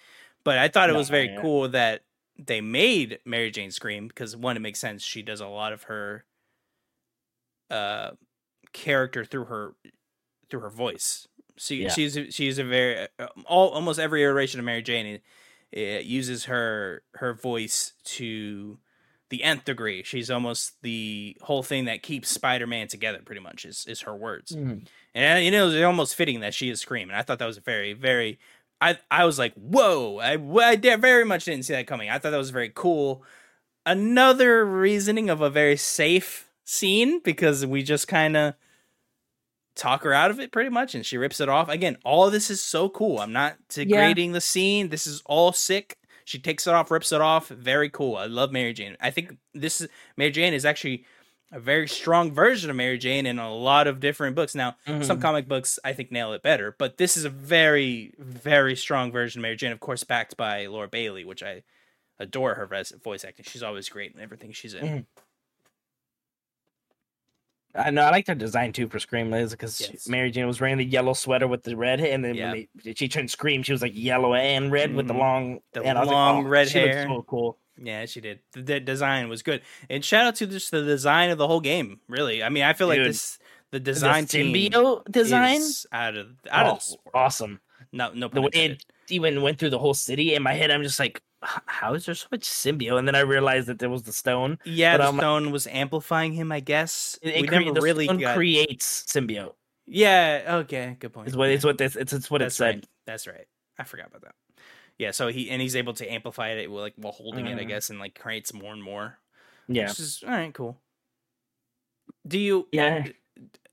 But 0.45 0.59
I 0.59 0.69
thought 0.69 0.91
it 0.91 0.93
No, 0.93 0.99
was 0.99 1.09
very 1.09 1.29
yeah. 1.29 1.41
cool 1.41 1.69
that 1.71 2.05
they 2.38 2.61
made 2.61 3.21
Mary 3.25 3.51
Jane 3.51 3.71
scream 3.71 4.09
because 4.09 4.37
one, 4.37 4.57
it 4.57 4.61
makes 4.61 4.79
sense. 4.81 5.03
She 5.03 5.23
does 5.23 5.41
a 5.41 5.47
lot 5.49 5.73
of 5.73 5.85
her 5.85 6.27
uh 7.71 8.11
character 8.73 9.25
through 9.25 9.47
her 9.47 9.75
through 10.51 10.61
her 10.61 10.71
voice. 10.71 11.27
She 11.62 11.83
Yeah. 11.85 11.90
she's 11.90 12.16
a- 12.16 12.31
she's 12.31 12.59
a 12.59 12.64
very 12.64 13.09
uh, 13.18 13.27
all 13.46 13.68
almost 13.70 13.98
every 14.01 14.22
iteration 14.22 14.59
of 14.61 14.66
Mary 14.66 14.83
Jane 14.83 15.07
it, 15.07 15.22
it 15.70 16.05
uses 16.05 16.44
her 16.46 17.03
her 17.14 17.33
voice 17.35 17.92
to 18.05 18.79
the 19.31 19.42
nth 19.44 19.64
degree. 19.64 20.03
She's 20.03 20.31
almost 20.31 20.83
the 20.83 21.37
whole 21.40 21.62
thing 21.62 21.87
that 21.87 22.03
keeps 22.03 22.29
Spider 22.29 22.66
Man 22.66 22.88
together. 22.88 23.20
Pretty 23.25 23.40
much 23.40 23.64
is 23.64 23.87
is 23.87 24.03
her 24.03 24.14
words. 24.14 24.53
And 25.14 25.38
uh, 25.38 25.40
you 25.40 25.51
know, 25.51 25.68
it's 25.68 25.83
almost 25.85 26.14
fitting 26.16 26.40
that 26.40 26.53
she 26.55 26.68
is 26.68 26.81
Scream, 26.81 27.09
and 27.09 27.16
I 27.16 27.22
thought 27.22 27.38
that 27.38 27.46
was 27.46 27.57
a 27.59 27.62
very, 27.62 27.92
very. 27.94 28.38
I 28.81 28.98
I 29.11 29.25
was 29.25 29.38
like, 29.38 29.55
whoa! 29.55 30.18
I 30.18 30.33
I 30.35 30.96
very 30.96 31.25
much 31.25 31.44
didn't 31.46 31.64
see 31.64 31.72
that 31.75 31.87
coming. 31.87 32.11
I 32.11 32.18
thought 32.18 32.31
that 32.31 32.37
was 32.37 32.51
very 32.51 32.72
cool. 32.75 33.22
Another 33.87 34.64
reasoning 34.64 35.31
of 35.31 35.40
a 35.40 35.51
very 35.51 35.77
safe 35.77 36.48
scene 36.64 37.20
because 37.20 37.64
we 37.66 37.83
just 37.83 38.07
kind 38.09 38.37
of 38.37 38.55
talk 39.74 40.02
her 40.04 40.12
out 40.12 40.30
of 40.30 40.38
it 40.40 40.52
pretty 40.52 40.70
much, 40.70 40.94
and 40.94 41.04
she 41.04 41.16
rips 41.16 41.40
it 41.40 41.48
off. 41.48 41.68
Again, 41.68 41.96
all 42.04 42.26
of 42.26 42.32
this 42.32 42.50
is 42.50 42.61
so 42.61 42.88
cool. 42.88 43.18
I'm 43.20 43.32
not 43.32 43.56
degrading 43.68 44.32
the 44.32 44.40
scene. 44.40 44.88
This 44.90 45.06
is 45.06 45.22
all 45.26 45.52
sick. 45.52 45.98
She 46.24 46.38
takes 46.38 46.66
it 46.66 46.74
off, 46.74 46.90
rips 46.90 47.11
it 47.12 47.20
off. 47.20 47.48
Very 47.48 47.90
cool. 47.90 48.16
I 48.16 48.26
love 48.26 48.52
Mary 48.52 48.72
Jane. 48.72 48.96
I 49.00 49.11
think 49.11 49.37
this 49.54 49.80
is 49.80 49.88
Mary 50.16 50.30
Jane 50.30 50.54
is 50.54 50.64
actually 50.64 51.04
a 51.50 51.58
very 51.61 51.87
strong 51.88 52.32
version 52.32 52.70
of 52.70 52.76
Mary 52.76 52.96
Jane 52.96 53.26
in 53.26 53.38
a 53.38 53.52
lot 53.54 53.87
of 53.87 54.00
different 54.00 54.35
books. 54.37 54.54
Now, 54.54 54.76
some 54.87 55.00
Mhm. 55.02 55.20
comic 55.20 55.48
books 55.48 55.78
I 55.85 55.92
think 55.92 56.11
nail 56.11 56.32
it 56.32 56.42
better, 56.42 56.74
but 56.78 56.96
this 56.96 57.16
is 57.16 57.24
a 57.24 57.30
very, 57.30 58.14
very 58.18 58.74
strong 58.76 59.11
version 59.12 59.40
of 59.40 59.42
Mary 59.42 59.56
Jane, 59.56 59.72
of 59.72 59.80
course, 59.80 60.04
backed 60.04 60.37
by 60.37 60.64
Laura 60.66 60.88
Bailey, 60.88 61.24
which 61.24 61.42
I 61.42 61.62
adore 62.18 62.54
her 62.54 62.66
voice 62.66 63.24
acting. 63.24 63.44
She's 63.46 63.62
always 63.62 63.88
great 63.88 64.14
in 64.14 64.20
everything 64.20 64.52
she's 64.52 64.72
in. 64.74 64.87
Mhm. 64.87 65.06
I 67.74 67.90
know 67.90 68.02
I 68.02 68.11
like 68.11 68.26
their 68.26 68.35
design 68.35 68.72
too 68.72 68.88
for 68.88 68.98
Scream 68.98 69.30
Liz 69.30 69.52
because 69.52 69.80
Yes. 69.80 70.08
Mary 70.08 70.30
Jane 70.30 70.46
was 70.46 70.61
wearing 70.61 70.76
the 70.76 70.85
yellow 70.85 71.14
sweater 71.14 71.48
with 71.48 71.62
the 71.62 71.74
red, 71.76 72.00
and 72.00 72.24
then 72.24 72.37
when 72.37 72.66
they, 72.85 72.94
she 72.94 73.08
turned 73.08 73.30
Scream, 73.30 73.62
she 73.62 73.72
was 73.72 73.80
like 73.82 73.92
yellow 73.94 74.35
and 74.35 74.70
red 74.70 74.94
with 74.94 75.08
the 75.08 75.14
Mhm. 75.14 75.18
long, 75.18 75.61
The 75.72 75.82
and 75.82 75.98
long 75.98 76.37
like, 76.38 76.46
oh, 76.46 76.48
red 76.48 76.68
hair. 76.68 77.06
So 77.08 77.22
cool. 77.22 77.58
Yeah, 77.82 78.04
she 78.04 78.20
did. 78.20 78.40
The, 78.52 78.61
the 78.62 78.80
design 78.80 79.28
was 79.30 79.42
good, 79.42 79.62
and 79.88 80.04
shout 80.04 80.26
out 80.26 80.35
to 80.37 80.46
just 80.46 80.70
the 80.70 80.82
design 80.85 81.30
of 81.30 81.38
the 81.38 81.46
whole 81.46 81.61
game. 81.61 82.00
Really, 82.08 82.42
I 82.42 82.50
mean, 82.50 82.62
I 82.64 82.74
feel 82.74 82.88
like 82.88 82.98
this 82.98 83.38
the 83.70 83.80
design 83.80 84.26
the 84.26 84.52
symbiote 84.52 85.11
design, 85.11 85.56
is 85.56 85.87
out 85.90 86.16
of 86.16 86.28
out 86.50 86.66
oh, 86.66 86.72
of 86.72 86.82
awesome. 87.14 87.61
No, 87.90 88.12
no 88.12 88.28
The 88.28 88.42
way 88.42 88.50
it 88.52 88.85
even 89.08 89.40
went 89.42 89.58
through 89.58 89.70
the 89.70 89.78
whole 89.78 89.94
city 89.94 90.35
in 90.35 90.42
my 90.42 90.52
head, 90.52 90.70
I'm 90.70 90.82
just 90.82 90.98
like, 90.98 91.16
"H- 91.16 91.22
how 91.42 91.94
is 91.94 92.07
there 92.07 92.14
so 92.14 92.26
much 92.31 92.42
symbiote? 92.42 92.98
And 92.98 93.07
then 93.09 93.14
I 93.14 93.20
realized 93.20 93.66
that 93.68 93.78
there 93.78 93.90
was 93.90 94.02
the 94.05 94.12
stone. 94.12 94.59
Yeah, 94.64 94.96
but 94.96 95.11
the 95.12 95.18
stone 95.18 95.50
was 95.50 95.66
amplifying 95.66 96.33
him. 96.33 96.52
I 96.52 96.61
guess 96.61 97.18
It, 97.22 97.35
it 97.35 97.40
we 97.42 97.48
crea- 97.48 97.64
never 97.66 97.81
really 97.81 98.07
got. 98.07 98.35
creates 98.37 99.05
symbiote. 99.09 99.55
yeah. 99.87 100.59
Okay. 100.64 100.96
Good 101.00 101.12
point. 101.12 101.28
Is 101.28 101.37
what 101.37 101.48
Yeah. 101.48 101.55
it's 101.57 101.64
what 101.64 101.78
this 101.78 101.96
it's, 101.96 102.12
it's 102.12 102.31
what 102.31 102.40
it 102.42 102.46
That's 102.46 102.57
said. 102.57 102.74
Right. 102.76 102.87
That's 103.07 103.26
right. 103.26 103.46
I 103.78 103.85
forgot 103.85 104.07
about 104.09 104.22
that. 104.22 104.35
Yeah. 104.98 105.11
So 105.11 105.28
he 105.28 105.50
and 105.50 105.61
he's 105.61 105.74
able 105.76 105.94
to 105.94 106.07
amplify 106.12 106.50
it 106.50 106.70
like 106.70 106.94
while 106.96 107.12
holding 107.12 107.46
it, 107.46 107.59
I 107.59 107.64
Mhm. 107.64 107.68
guess, 107.68 107.90
and 107.90 107.98
like 107.98 108.18
creates 108.18 108.52
more 108.55 108.72
and 108.72 108.83
more. 108.83 109.18
Yeah, 109.68 109.88
Which 109.88 110.00
is 110.00 110.22
all 110.24 110.31
right. 110.33 110.52
Cool. 110.55 110.76
Do 112.26 112.38
you? 112.38 112.68
yeah. 112.72 113.07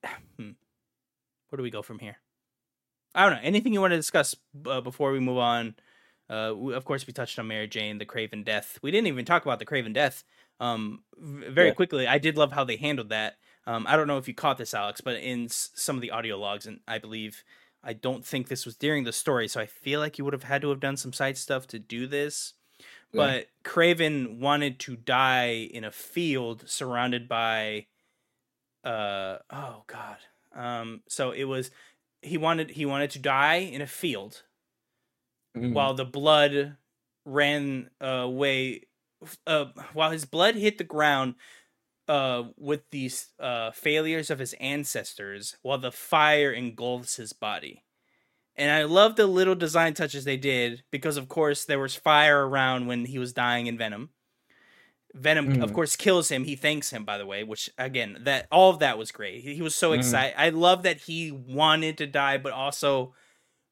Hmm. 0.38 0.51
Where 1.49 1.58
do 1.58 1.63
we 1.63 1.69
go 1.71 1.82
from 1.82 1.99
here? 1.99 2.17
I 3.13 3.23
don't 3.27 3.34
know 3.34 3.41
anything 3.43 3.73
you 3.73 3.82
want 3.82 3.91
to 3.91 3.97
discuss 3.97 4.36
uh, 4.65 4.82
before 4.82 5.12
we 5.12 5.19
move 5.19 5.38
on. 5.38 5.75
Uh, 6.30 6.54
we, 6.56 6.74
of 6.76 6.86
course, 6.86 7.08
we 7.08 7.13
touched 7.13 7.39
on 7.39 7.48
Mary 7.48 7.68
Jane, 7.68 7.98
the 7.98 8.06
Kraven 8.06 8.46
death. 8.46 8.78
We 8.82 8.92
didn't 8.92 9.08
even 9.08 9.26
talk 9.26 9.44
about 9.46 9.60
the 9.60 9.65
Kraven 9.65 9.94
death. 9.94 10.24
Um, 10.60 11.04
very 11.18 11.70
Yeah. 11.70 11.74
quickly, 11.74 12.08
I 12.08 12.18
did 12.20 12.38
love 12.38 12.52
how 12.52 12.63
they 12.63 12.76
handled 12.76 13.10
that. 13.10 13.38
Um, 13.65 13.86
I 13.88 13.96
don't 13.96 14.08
know 14.08 14.18
if 14.18 14.28
you 14.28 14.34
caught 14.34 14.58
this, 14.58 14.74
Alex, 14.74 15.02
but 15.02 15.15
in 15.18 15.46
s- 15.46 15.72
some 15.74 15.96
of 15.96 16.02
the 16.02 16.12
audio 16.12 16.38
logs, 16.38 16.65
and 16.65 16.82
I 16.88 16.98
believe 16.98 17.44
I 17.84 17.94
don't 17.94 18.26
think 18.26 18.48
this 18.48 18.65
was 18.65 18.76
during 18.76 19.06
the 19.06 19.13
story, 19.13 19.48
so 19.48 19.62
I 19.62 19.65
feel 19.65 20.00
like 20.02 20.18
you 20.18 20.26
would 20.26 20.34
have 20.34 20.44
had 20.44 20.62
to 20.63 20.70
have 20.70 20.80
done 20.82 20.98
some 20.98 21.13
side 21.13 21.38
stuff 21.38 21.65
to 21.68 21.80
do 21.80 22.08
this. 22.08 22.54
Yeah. 22.80 22.84
But 23.13 23.48
Kraven 23.63 24.39
wanted 24.39 24.80
to 24.82 24.96
die 24.98 25.52
in 25.72 25.84
a 25.84 25.92
field 25.92 26.70
surrounded 26.70 27.28
by, 27.30 27.88
uh, 28.84 29.38
oh 29.50 29.84
god, 29.88 30.18
um, 30.54 31.02
so 31.08 31.32
it 31.32 31.46
was 31.46 31.72
he 32.22 32.38
wanted 32.38 32.72
he 32.72 32.86
wanted 32.86 33.10
to 33.12 33.20
die 33.20 33.56
in 33.58 33.82
a 33.82 33.88
field 33.88 34.44
Mhm. 35.60 35.69
while 35.69 35.93
the 35.93 36.06
blood 36.06 36.78
ran 37.26 37.89
uh, 38.02 38.06
away 38.08 38.84
uh, 39.48 39.65
while 39.93 40.12
his 40.12 40.26
blood 40.26 40.56
hit 40.56 40.78
the 40.78 40.84
ground 40.84 41.36
uh, 42.08 42.45
with 42.58 42.84
these 42.91 43.34
uh, 43.39 43.72
failures 43.72 44.30
of 44.30 44.39
his 44.39 44.54
ancestors 44.56 45.58
while 45.63 45.78
the 45.80 45.91
fire 45.91 46.52
engulfs 46.52 47.17
his 47.17 47.34
body 47.34 47.86
and 48.58 48.72
i 48.72 48.84
love 48.84 49.15
the 49.15 49.28
little 49.28 49.56
design 49.56 49.93
touches 49.93 50.26
they 50.26 50.38
did 50.38 50.84
because 50.91 51.17
of 51.17 51.30
course 51.30 51.65
there 51.65 51.80
was 51.80 51.95
fire 51.95 52.48
around 52.48 52.88
when 52.88 53.06
he 53.06 53.19
was 53.19 53.34
dying 53.34 53.67
in 53.67 53.78
venom 53.78 54.12
venom 55.15 55.52
of 55.60 55.74
Mhm. 55.74 55.74
course 55.74 55.95
kills 55.95 56.30
him 56.30 56.43
he 56.43 56.56
thanks 56.56 56.91
him 56.91 57.04
by 57.04 57.17
the 57.17 57.26
way 57.26 57.43
which 57.43 57.67
again 57.80 58.17
that 58.22 58.48
all 58.52 58.69
of 58.69 58.80
that 58.80 58.98
was 58.98 59.12
great 59.12 59.41
he, 59.41 59.56
he 59.56 59.62
was 59.62 59.76
so 59.76 59.91
Mhm. 59.91 59.93
excited 59.93 60.36
i 60.38 60.50
love 60.50 60.84
that 60.84 60.98
he 61.02 61.32
wanted 61.32 61.98
to 61.98 62.06
die 62.06 62.38
but 62.38 62.54
also 62.54 63.13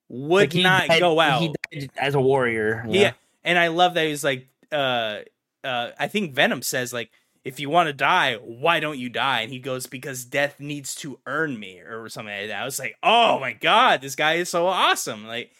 would 0.09 0.41
Like, 0.43 0.53
he 0.53 0.63
not 0.63 0.87
go 0.99 1.19
out 1.19 1.41
He 1.41 1.47
died 1.79 1.89
as 1.97 2.15
a 2.15 2.21
warrior. 2.21 2.85
yeah. 2.87 3.13
And 3.43 3.57
I 3.57 3.67
love 3.69 3.93
that 3.93 4.05
he's 4.05 4.23
like, 4.23 4.47
uh, 4.71 5.19
uh, 5.63 5.91
I 5.99 6.07
think 6.07 6.33
Venom 6.33 6.61
says 6.61 6.91
like, 6.93 7.11
if 7.45 7.59
you 7.61 7.69
want 7.69 7.87
to 7.87 7.93
die, 7.93 8.35
why 8.35 8.81
don't 8.81 8.97
you 8.99 9.07
die? 9.09 9.41
And 9.41 9.51
he 9.51 9.59
goes, 9.59 9.87
because 9.87 10.25
death 10.25 10.59
needs 10.59 10.93
to 10.95 11.17
earn 11.25 11.57
me 11.57 11.79
or 11.79 12.09
something 12.09 12.33
like 12.35 12.49
that. 12.49 12.61
I 12.61 12.65
was 12.65 12.77
like, 12.77 12.95
oh 13.03 13.39
my 13.39 13.53
god, 13.53 14.01
this 14.01 14.15
guy 14.15 14.33
is 14.33 14.49
so 14.49 14.67
awesome. 14.67 15.25
Like, 15.25 15.51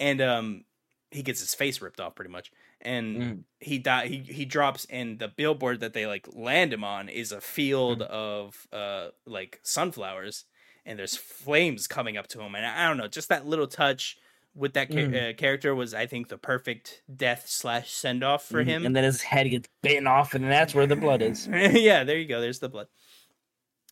and 0.00 0.20
um, 0.20 0.64
he 1.12 1.22
gets 1.22 1.38
his 1.40 1.54
face 1.54 1.80
ripped 1.80 2.00
off 2.00 2.16
pretty 2.16 2.32
much, 2.32 2.50
and 2.80 3.16
Mm. 3.16 3.42
he 3.60 3.78
die. 3.78 4.08
He 4.08 4.18
he 4.18 4.44
drops, 4.44 4.86
and 4.90 5.20
the 5.20 5.28
billboard 5.28 5.80
that 5.80 5.92
they 5.92 6.04
like 6.06 6.26
land 6.34 6.72
him 6.72 6.82
on 6.82 7.08
is 7.08 7.30
a 7.30 7.40
field 7.40 8.02
of 8.02 8.66
uh 8.72 9.08
like 9.24 9.60
sunflowers, 9.62 10.44
and 10.86 10.98
there's 10.98 11.16
flames 11.16 11.86
coming 11.86 12.16
up 12.16 12.28
to 12.28 12.40
him, 12.40 12.54
and 12.54 12.64
I, 12.64 12.84
I 12.84 12.88
don't 12.88 12.96
know, 12.96 13.08
just 13.08 13.28
that 13.28 13.46
little 13.46 13.66
touch 13.66 14.16
with 14.54 14.72
that 14.72 14.88
Mm. 14.90 15.32
uh, 15.32 15.34
character 15.36 15.74
was, 15.74 15.92
I 15.92 16.06
think, 16.06 16.28
the 16.28 16.38
perfect 16.38 17.02
death 17.14 17.44
slash 17.46 17.90
send 17.90 18.24
off 18.24 18.46
for 18.46 18.64
Mhm. 18.64 18.68
him. 18.68 18.86
And 18.86 18.96
then 18.96 19.04
his 19.04 19.20
head 19.20 19.50
gets 19.50 19.68
bitten 19.82 20.06
off, 20.06 20.32
and 20.34 20.44
that's 20.50 20.74
where 20.74 20.86
the 20.86 20.96
blood 20.96 21.20
is. 21.20 21.46
yeah, 21.52 22.04
there 22.04 22.16
you 22.16 22.26
go. 22.26 22.40
There's 22.40 22.60
the 22.60 22.70
blood. 22.70 22.86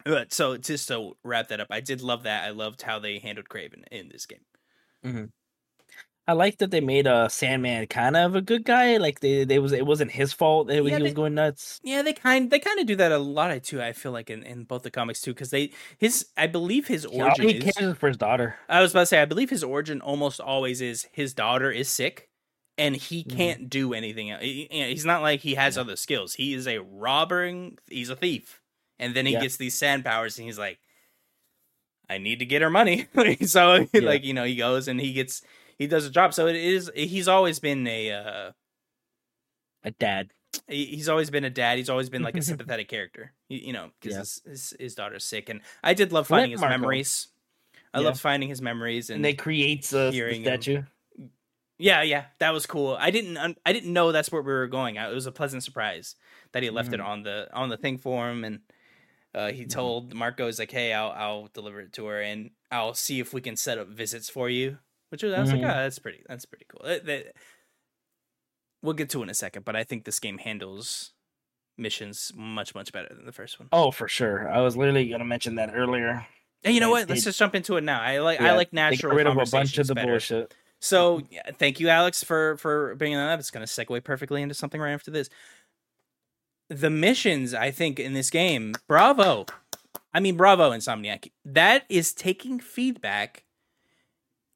But 0.04 0.33
so 0.33 0.57
just 0.57 0.88
to 0.88 1.16
wrap 1.22 1.48
that 1.48 1.61
up, 1.61 1.68
I 1.70 1.80
did 1.80 2.00
love 2.00 2.22
that. 2.22 2.44
I 2.44 2.50
loved 2.50 2.83
how 2.83 2.98
they 2.98 3.18
handled 3.18 3.48
Kraven 3.50 3.85
in 3.90 4.09
this 4.09 4.24
game. 4.26 5.33
I 6.26 6.32
like 6.32 6.56
that 6.58 6.70
they 6.70 6.80
made 6.80 7.06
uh, 7.06 7.28
Sandman 7.28 7.87
kind 7.87 8.16
of 8.16 8.34
a 8.34 8.40
good 8.40 8.64
guy. 8.64 8.96
Like 8.96 9.20
they, 9.20 9.44
they 9.44 9.58
was 9.58 9.72
it 9.72 9.84
wasn't 9.84 10.10
his 10.10 10.32
fault 10.32 10.68
that 10.68 10.82
Yeah, 10.82 10.96
he 10.96 11.02
was 11.02 11.12
going 11.12 11.34
nuts. 11.34 11.80
Yeah, 11.84 12.00
they 12.00 12.14
kind 12.14 12.50
they 12.50 12.58
kind 12.58 12.80
of 12.80 12.87
do 12.87 12.96
that 12.96 13.12
a 13.12 13.18
lot 13.18 13.62
too. 13.62 13.82
I 13.82 13.92
feel 13.92 14.12
like 14.12 14.30
in, 14.30 14.42
in 14.42 14.64
both 14.64 14.84
the 14.84 14.90
comics 14.90 15.20
too, 15.20 15.34
because 15.34 15.50
they 15.50 15.72
his 15.98 16.26
I 16.37 16.46
believe 16.46 16.87
his 16.88 17.04
origin 17.04 17.48
he 17.50 17.56
is. 17.58 17.74
cares 17.74 17.96
for 17.98 18.08
his 18.08 18.16
daughter. 18.16 18.56
I 18.70 18.80
was 18.80 18.92
about 18.92 19.00
to 19.00 19.06
say 19.06 19.20
I 19.20 19.26
believe 19.26 19.50
his 19.50 19.62
origin 19.62 20.00
almost 20.00 20.40
always 20.40 20.80
is 20.80 21.06
his 21.12 21.34
daughter 21.34 21.70
is 21.70 21.90
sick, 21.90 22.30
and 22.78 22.96
he 22.96 23.22
Mhm. 23.24 23.37
can't 23.37 23.68
do 23.68 23.92
anything. 23.92 24.30
el- 24.30 24.38
he- 24.40 24.66
he- 24.70 24.84
He's 24.84 25.04
not 25.04 25.20
like 25.20 25.40
he 25.40 25.56
has 25.56 25.76
Yeah. 25.76 25.82
other 25.82 25.96
skills. 25.96 26.34
He 26.34 26.54
is 26.54 26.66
a 26.66 26.78
robbering. 26.78 27.76
He's 27.90 28.08
a 28.08 28.16
thief, 28.16 28.62
and 28.98 29.14
then 29.14 29.26
he 29.26 29.32
Yeah. 29.34 29.42
gets 29.42 29.58
these 29.58 29.74
sand 29.74 30.06
powers, 30.06 30.38
and 30.38 30.46
he's 30.46 30.58
like, 30.58 30.78
I 32.08 32.16
need 32.18 32.38
to 32.38 32.46
get 32.46 32.62
her 32.62 32.70
money. 32.70 33.08
so 33.46 33.87
Yeah. 33.92 34.00
like 34.00 34.24
you 34.24 34.32
know 34.32 34.44
he 34.44 34.56
goes 34.56 34.88
and 34.88 34.98
he 35.00 35.12
gets 35.12 35.42
he 35.78 35.87
does 35.87 36.06
a 36.06 36.10
job. 36.10 36.34
So 36.34 36.46
it 36.46 36.56
is 36.56 36.90
he's 36.94 37.28
always 37.28 37.58
been 37.60 37.87
a. 37.87 38.10
Uh, 38.12 38.52
A 39.84 39.90
dad. 39.90 40.30
he's 40.68 41.08
always 41.08 41.30
been 41.30 41.44
a 41.44 41.50
dad. 41.50 41.76
He's 41.78 41.90
always 41.90 42.08
been 42.08 42.22
like 42.22 42.37
a 42.37 42.42
sympathetic 42.50 42.88
character, 42.88 43.32
you, 43.48 43.58
you 43.58 43.72
know, 43.72 43.90
because 44.00 44.14
Yeah. 44.14 44.20
his, 44.20 44.42
his 44.46 44.76
his 44.80 44.94
daughter's 44.94 45.24
sick, 45.24 45.48
and 45.48 45.60
I 45.82 45.94
did 45.94 46.12
love 46.12 46.26
finding 46.26 46.52
his 46.52 46.60
Marko. 46.60 46.78
memories. 46.78 47.28
I 47.92 47.98
Yeah. 48.00 48.06
loved 48.06 48.20
finding 48.20 48.48
his 48.48 48.62
memories, 48.62 49.10
and, 49.10 49.16
And 49.16 49.24
they 49.24 49.34
create 49.34 49.92
a 49.92 50.10
hearing 50.10 50.42
him. 50.42 50.46
statue. 50.46 50.82
yeah, 51.78 52.02
yeah, 52.02 52.26
that 52.38 52.52
was 52.52 52.66
cool. 52.66 52.96
I 52.98 53.10
didn't 53.10 53.37
I 53.66 53.72
didn't 53.72 53.92
know 53.92 54.10
that's 54.12 54.32
where 54.32 54.42
we 54.42 54.52
were 54.52 54.66
going. 54.68 54.96
It 54.96 55.12
was 55.14 55.26
a 55.26 55.32
pleasant 55.32 55.62
surprise 55.62 56.16
that 56.52 56.62
he 56.62 56.70
left 56.70 56.92
it 56.92 57.00
Mhm. 57.00 57.06
on 57.06 57.22
the 57.24 57.48
on 57.52 57.68
the 57.68 57.76
thing 57.76 57.98
for 57.98 58.30
him, 58.30 58.44
and 58.44 58.60
uh, 59.34 59.50
he 59.52 59.64
Mhm. 59.64 59.70
told 59.70 60.14
Marko, 60.14 60.46
"Is 60.46 60.58
like, 60.58 60.70
hey, 60.70 60.92
I'll 60.94 61.10
I'll 61.10 61.46
deliver 61.52 61.80
it 61.80 61.92
to 61.94 62.06
her, 62.06 62.20
and 62.22 62.52
I'll 62.70 62.94
see 62.94 63.20
if 63.20 63.34
we 63.34 63.40
can 63.42 63.56
set 63.56 63.76
up 63.78 63.88
visits 63.88 64.30
for 64.30 64.48
you." 64.48 64.78
Which 65.14 65.22
was, 65.22 65.33
I 65.33 65.40
was 65.40 65.53
like, 65.53 65.61
Mhm. 65.61 65.70
oh, 65.70 65.83
that's 65.83 66.00
pretty 66.00 66.24
that's 66.29 66.44
pretty 66.44 66.66
cool. 66.68 66.81
That- 66.85 67.07
that- 67.07 67.37
we'll 68.83 68.94
get 68.94 69.09
to 69.11 69.20
it 69.20 69.22
in 69.22 69.31
a 69.31 69.35
second, 69.35 69.64
but 69.64 69.77
I 69.77 69.85
think 69.85 70.05
this 70.05 70.18
game 70.18 70.38
handles 70.38 71.12
missions 71.79 72.33
much 72.35 72.74
much 72.74 72.90
better 72.92 73.14
than 73.14 73.24
the 73.27 73.31
first 73.33 73.61
one. 73.61 73.68
Oh, 73.70 73.92
for 73.92 74.09
sure. 74.09 74.48
I 74.50 74.61
was 74.61 74.77
literally 74.77 75.09
gonna 75.09 75.24
mention 75.24 75.55
that 75.55 75.70
earlier. 75.72 76.27
Hey, 76.64 76.72
you 76.72 76.81
know 76.81 76.87
They- 76.88 76.90
what? 76.90 77.09
Let's 77.09 77.20
they- 77.22 77.29
just 77.29 77.38
jump 77.38 77.55
into 77.55 77.77
it 77.77 77.83
now. 77.85 78.00
I 78.00 78.18
like 78.18 78.40
I 78.40 78.57
like 78.57 78.72
natural 78.72 79.11
got 79.12 79.16
rid 79.16 79.27
of 79.29 79.37
a 79.37 79.46
bunch 79.46 79.79
of 79.79 79.87
the 79.87 79.94
better. 79.94 80.12
bullshit. 80.12 80.53
So 80.81 81.22
yeah, 81.31 81.48
thank 81.53 81.79
you, 81.79 81.88
Alex, 81.90 82.24
for 82.24 82.57
for 82.57 82.96
bringing 82.96 83.18
that 83.18 83.31
up. 83.31 83.38
It's 83.38 83.53
going 83.53 83.64
to 83.64 83.70
segue 83.72 84.03
perfectly 84.03 84.42
into 84.42 84.55
something 84.57 84.81
right 84.81 84.92
after 84.92 85.12
this. 85.12 85.31
The 86.68 86.90
missions, 86.90 87.55
I 87.55 87.70
think, 87.70 88.00
in 88.00 88.14
this 88.14 88.31
game, 88.31 88.74
bravo. 88.88 89.46
I 90.12 90.20
mean, 90.20 90.37
bravo, 90.37 90.70
Insomniac. 90.70 91.31
That 91.44 91.85
is 91.88 92.12
taking 92.14 92.59
feedback 92.61 93.43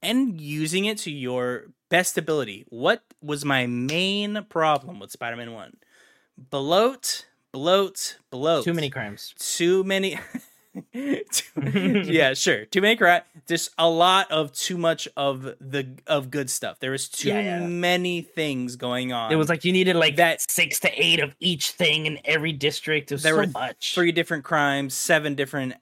and 0.03 0.41
using 0.41 0.85
it 0.85 0.99
to 0.99 1.11
your 1.11 1.67
best 1.89 2.19
ability. 2.19 2.65
What 2.69 3.03
was 3.23 3.45
my 3.45 3.67
main 3.67 4.45
problem 4.49 5.01
with 5.01 5.11
Spider-Man 5.11 5.53
One? 5.53 5.77
Bloat, 6.37 7.27
bloat, 7.53 8.19
bloat. 8.31 8.65
Too 8.65 8.75
many 8.75 8.91
crimes. 8.91 9.35
Too 9.39 9.85
many. 9.85 10.19
Yeah, 11.63 12.35
sure. 12.35 12.65
Too 12.67 12.81
many 12.81 12.97
cry. 12.97 13.23
Just 13.47 13.71
a 13.79 13.89
lot 13.89 14.31
of 14.31 14.53
too 14.53 14.77
much 14.79 15.09
of 15.17 15.43
the 15.61 15.97
of 16.07 16.31
good 16.31 16.49
stuff. 16.51 16.79
There 16.81 16.91
was 16.91 17.09
too 17.09 17.29
Yeah, 17.29 17.41
yeah. 17.61 17.67
many 17.67 18.23
things 18.23 18.77
going 18.77 19.13
on. 19.13 19.33
It 19.33 19.37
was 19.37 19.49
like 19.49 19.65
you 19.65 19.73
needed 19.73 19.97
like 19.97 20.17
that- 20.17 20.41
six 20.51 20.81
to 20.81 20.91
eight 20.95 21.21
of 21.21 21.35
each 21.41 21.71
thing 21.73 22.07
in 22.07 22.19
every 22.25 22.53
district. 22.53 23.09
There 23.11 23.19
so 23.19 23.37
were 23.37 23.47
much. 23.47 23.95
three 23.95 24.13
different 24.13 24.45
crimes, 24.45 24.95
seven 24.95 25.35
different 25.35 25.75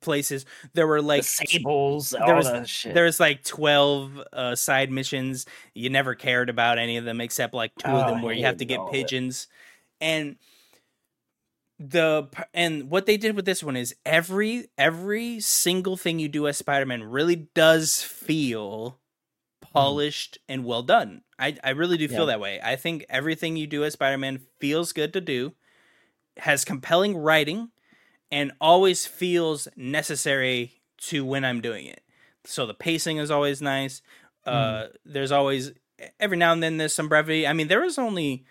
places. 0.00 0.46
There 0.74 0.86
were 0.86 1.02
like 1.02 1.24
sables, 1.24 2.12
all 2.12 2.26
there 2.26 2.36
was- 2.36 2.86
there 2.92 3.04
was 3.04 3.18
like 3.20 3.42
12 3.44 4.20
uh, 4.32 4.54
side 4.54 4.90
missions. 4.90 5.46
You 5.74 5.90
never 5.90 6.14
cared 6.14 6.48
about 6.50 6.78
any 6.78 6.96
of 6.96 7.04
them 7.04 7.20
except 7.20 7.54
like 7.54 7.72
two 7.76 7.88
of 7.88 8.06
Oh, 8.06 8.10
them 8.10 8.22
where 8.22 8.34
you 8.34 8.44
have 8.44 8.58
to 8.58 8.64
get 8.64 8.80
of 8.80 8.88
it. 8.88 8.92
pigeons. 8.92 9.48
And 10.00 10.36
the 11.78 12.28
and 12.54 12.88
what 12.90 13.06
they 13.06 13.16
did 13.16 13.36
with 13.36 13.44
this 13.44 13.62
one 13.62 13.76
is 13.76 13.94
every 14.06 14.68
every 14.78 15.40
single 15.40 15.96
thing 15.96 16.18
you 16.18 16.28
do 16.28 16.46
as 16.48 16.56
Spider-Man 16.56 17.02
really 17.04 17.36
does 17.54 18.02
feel 18.02 18.98
polished 19.60 20.38
and 20.48 20.64
well 20.64 20.82
done. 20.82 21.22
I 21.38 21.56
I 21.62 21.70
really 21.70 21.98
do 21.98 22.08
feel 22.08 22.20
Yeah. 22.20 22.26
that 22.26 22.40
way. 22.40 22.60
I 22.62 22.76
think 22.76 23.04
everything 23.08 23.56
you 23.56 23.66
do 23.66 23.84
as 23.84 23.92
Spider-Man 23.94 24.40
feels 24.58 24.92
good 24.92 25.12
to 25.12 25.20
do, 25.20 25.52
has 26.38 26.64
compelling 26.64 27.16
writing, 27.16 27.70
and 28.30 28.52
always 28.60 29.06
feels 29.06 29.68
necessary 29.76 30.80
to 30.98 31.24
when 31.26 31.44
I'm 31.44 31.60
doing 31.60 31.86
it. 31.86 32.02
So 32.44 32.64
the 32.66 32.74
pacing 32.74 33.18
is 33.18 33.30
always 33.30 33.60
nice. 33.60 34.00
Uh, 34.46 34.86
there's 35.04 35.32
always 35.32 35.72
every 36.20 36.36
now 36.36 36.52
and 36.52 36.62
then 36.62 36.76
there's 36.78 36.94
some 36.94 37.08
brevity. 37.08 37.46
I 37.46 37.52
mean, 37.52 37.68
there 37.68 37.80
was 37.80 37.98
only, 37.98 38.44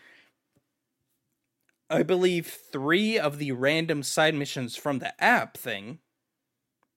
I 1.89 2.03
believe, 2.03 2.47
three 2.47 3.17
of 3.19 3.37
the 3.37 3.51
random 3.51 4.03
side 4.03 4.33
missions 4.35 4.75
from 4.75 4.99
the 4.99 5.13
app 5.23 5.57
thing, 5.57 5.99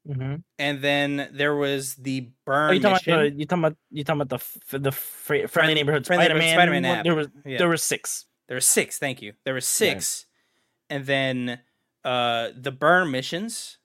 Mhm. 0.07 0.43
and 0.59 0.81
then 0.83 1.29
there 1.33 1.55
was 1.55 1.95
the 1.97 2.29
Oh, 2.29 2.33
burn 2.47 2.75
you 2.77 2.81
talking 2.81 2.95
mission. 2.95 3.13
about 3.13 3.39
you 3.39 3.47
talking 3.47 3.65
about 3.65 3.77
you 3.91 4.05
talking 4.05 4.21
about 4.23 4.29
the 4.31 4.37
f- 4.77 4.83
the 4.83 4.93
fr- 4.93 5.47
friendly 5.47 5.75
neighborhood 5.75 6.07
Friendly 6.07 6.25
Spider 6.27 6.71
Man 6.73 6.85
app. 6.87 7.05
There 7.05 7.15
was 7.15 7.29
Yeah. 7.45 7.59
there 7.59 7.69
were 7.69 7.77
six. 7.77 8.25
There 8.47 8.57
were 8.57 8.61
six. 8.63 8.99
Thank 8.99 9.21
you. 9.21 9.35
There 9.45 9.53
were 9.55 9.61
six, 9.61 10.27
and 10.89 11.05
then 11.05 11.61
uh 12.05 12.53
the 12.57 12.73
burn 12.73 13.11
missions, 13.11 13.77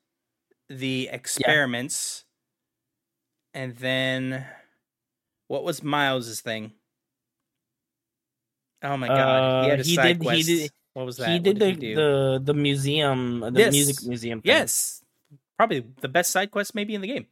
the 0.69 1.09
experiments, 1.11 2.23
and 3.53 3.75
then 3.75 4.47
what 5.47 5.65
was 5.65 5.83
Miles's 5.83 6.39
thing? 6.39 6.71
Oh 8.81 8.95
my 8.97 9.07
god, 9.07 9.63
he 9.65 9.69
had 9.69 9.79
a 9.79 9.81
Uh, 9.81 9.85
he 9.85 9.95
side 9.95 10.19
did- 10.19 10.31
he 10.35 10.43
did- 10.43 10.71
what 10.93 11.05
was 11.05 11.17
that? 11.17 11.27
He 11.29 11.35
What 11.35 11.43
did 11.43 11.59
the, 11.59 11.71
he 11.71 11.93
the 11.95 12.41
the 12.43 12.53
museum, 12.53 13.39
the 13.41 13.59
Yes. 13.59 13.71
music 13.73 14.03
museum. 14.07 14.41
Thing. 14.41 14.49
yes, 14.49 15.03
probably 15.57 15.83
the 16.01 16.07
best 16.09 16.31
side 16.31 16.51
quest 16.51 16.73
maybe 16.75 16.95
in 16.95 17.01
the 17.01 17.07
game. 17.07 17.27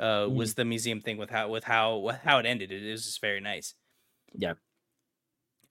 uh, 0.00 0.26
was 0.28 0.54
the 0.54 0.64
museum 0.64 1.00
thing 1.00 1.16
with 1.16 1.30
how 1.30 1.48
with 1.48 1.64
how 1.64 1.96
with 1.98 2.16
how 2.16 2.38
it 2.38 2.46
ended. 2.46 2.72
It 2.72 2.90
was 2.90 3.04
just 3.04 3.20
very 3.20 3.40
nice. 3.40 3.74
Yeah. 4.34 4.54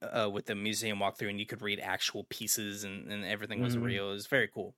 Uh, 0.01 0.29
with 0.31 0.45
the 0.45 0.55
museum 0.55 0.99
walkthrough, 0.99 1.29
and 1.29 1.39
you 1.39 1.45
could 1.45 1.61
read 1.61 1.79
actual 1.79 2.23
pieces, 2.23 2.83
and, 2.83 3.11
and 3.11 3.23
everything 3.25 3.61
was 3.61 3.75
Mhm. 3.75 3.83
real. 3.83 4.09
It 4.09 4.13
was 4.13 4.27
very 4.27 4.47
cool. 4.47 4.73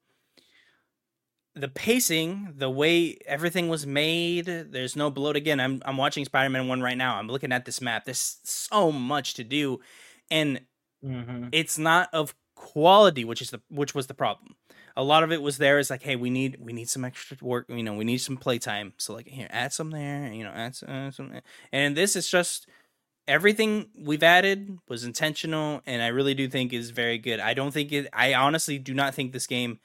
The 1.54 1.68
pacing, 1.68 2.54
the 2.56 2.68
way 2.68 3.16
everything 3.26 3.68
was 3.68 3.86
made, 3.86 4.46
there's 4.46 4.96
no 4.96 5.08
bloat. 5.10 5.36
Again, 5.36 5.60
I'm 5.60 5.80
I'm 5.84 5.96
watching 5.96 6.24
Spider 6.24 6.50
Man 6.50 6.66
One 6.66 6.82
right 6.82 6.96
now. 6.98 7.16
I'm 7.16 7.28
looking 7.28 7.52
at 7.52 7.64
this 7.64 7.80
map. 7.80 8.04
There's 8.06 8.38
so 8.42 8.90
much 8.90 9.34
to 9.34 9.44
do, 9.44 9.78
and 10.32 10.60
Mhm. 11.04 11.50
it's 11.52 11.78
not 11.78 12.12
of 12.12 12.34
quality 12.72 13.24
which 13.24 13.42
is 13.42 13.50
the 13.50 13.60
which 13.68 13.94
was 13.94 14.06
the 14.06 14.14
problem. 14.14 14.56
A 14.96 15.02
lot 15.04 15.22
of 15.24 15.30
it 15.32 15.42
was 15.42 15.58
there 15.58 15.78
is 15.78 15.90
like 15.90 16.02
hey 16.02 16.16
we 16.16 16.30
need 16.30 16.56
we 16.60 16.72
need 16.72 16.88
some 16.88 17.04
extra 17.04 17.36
work 17.42 17.66
you 17.68 17.82
know 17.82 17.94
we 17.94 18.04
need 18.04 18.18
some 18.18 18.36
playtime. 18.36 18.94
So 18.96 19.12
like 19.14 19.28
here 19.28 19.48
add 19.50 19.72
some 19.72 19.90
there 19.90 20.32
you 20.32 20.44
know 20.44 20.50
add 20.50 20.74
some, 20.74 20.88
add 20.88 21.14
some 21.14 21.32
and 21.72 21.96
this 21.96 22.16
is 22.16 22.28
just 22.28 22.66
everything 23.26 23.88
we've 23.98 24.22
added 24.22 24.76
was 24.88 25.02
intentional 25.04 25.80
and 25.86 26.02
i 26.02 26.08
really 26.08 26.34
do 26.34 26.46
think 26.48 26.72
is 26.72 26.90
very 26.90 27.18
good. 27.18 27.40
I 27.40 27.54
don't 27.54 27.72
think 27.72 27.92
it 27.92 28.08
i 28.12 28.34
honestly 28.34 28.78
do 28.78 28.94
not 28.94 29.14
think 29.14 29.32
this 29.32 29.46
game 29.46 29.78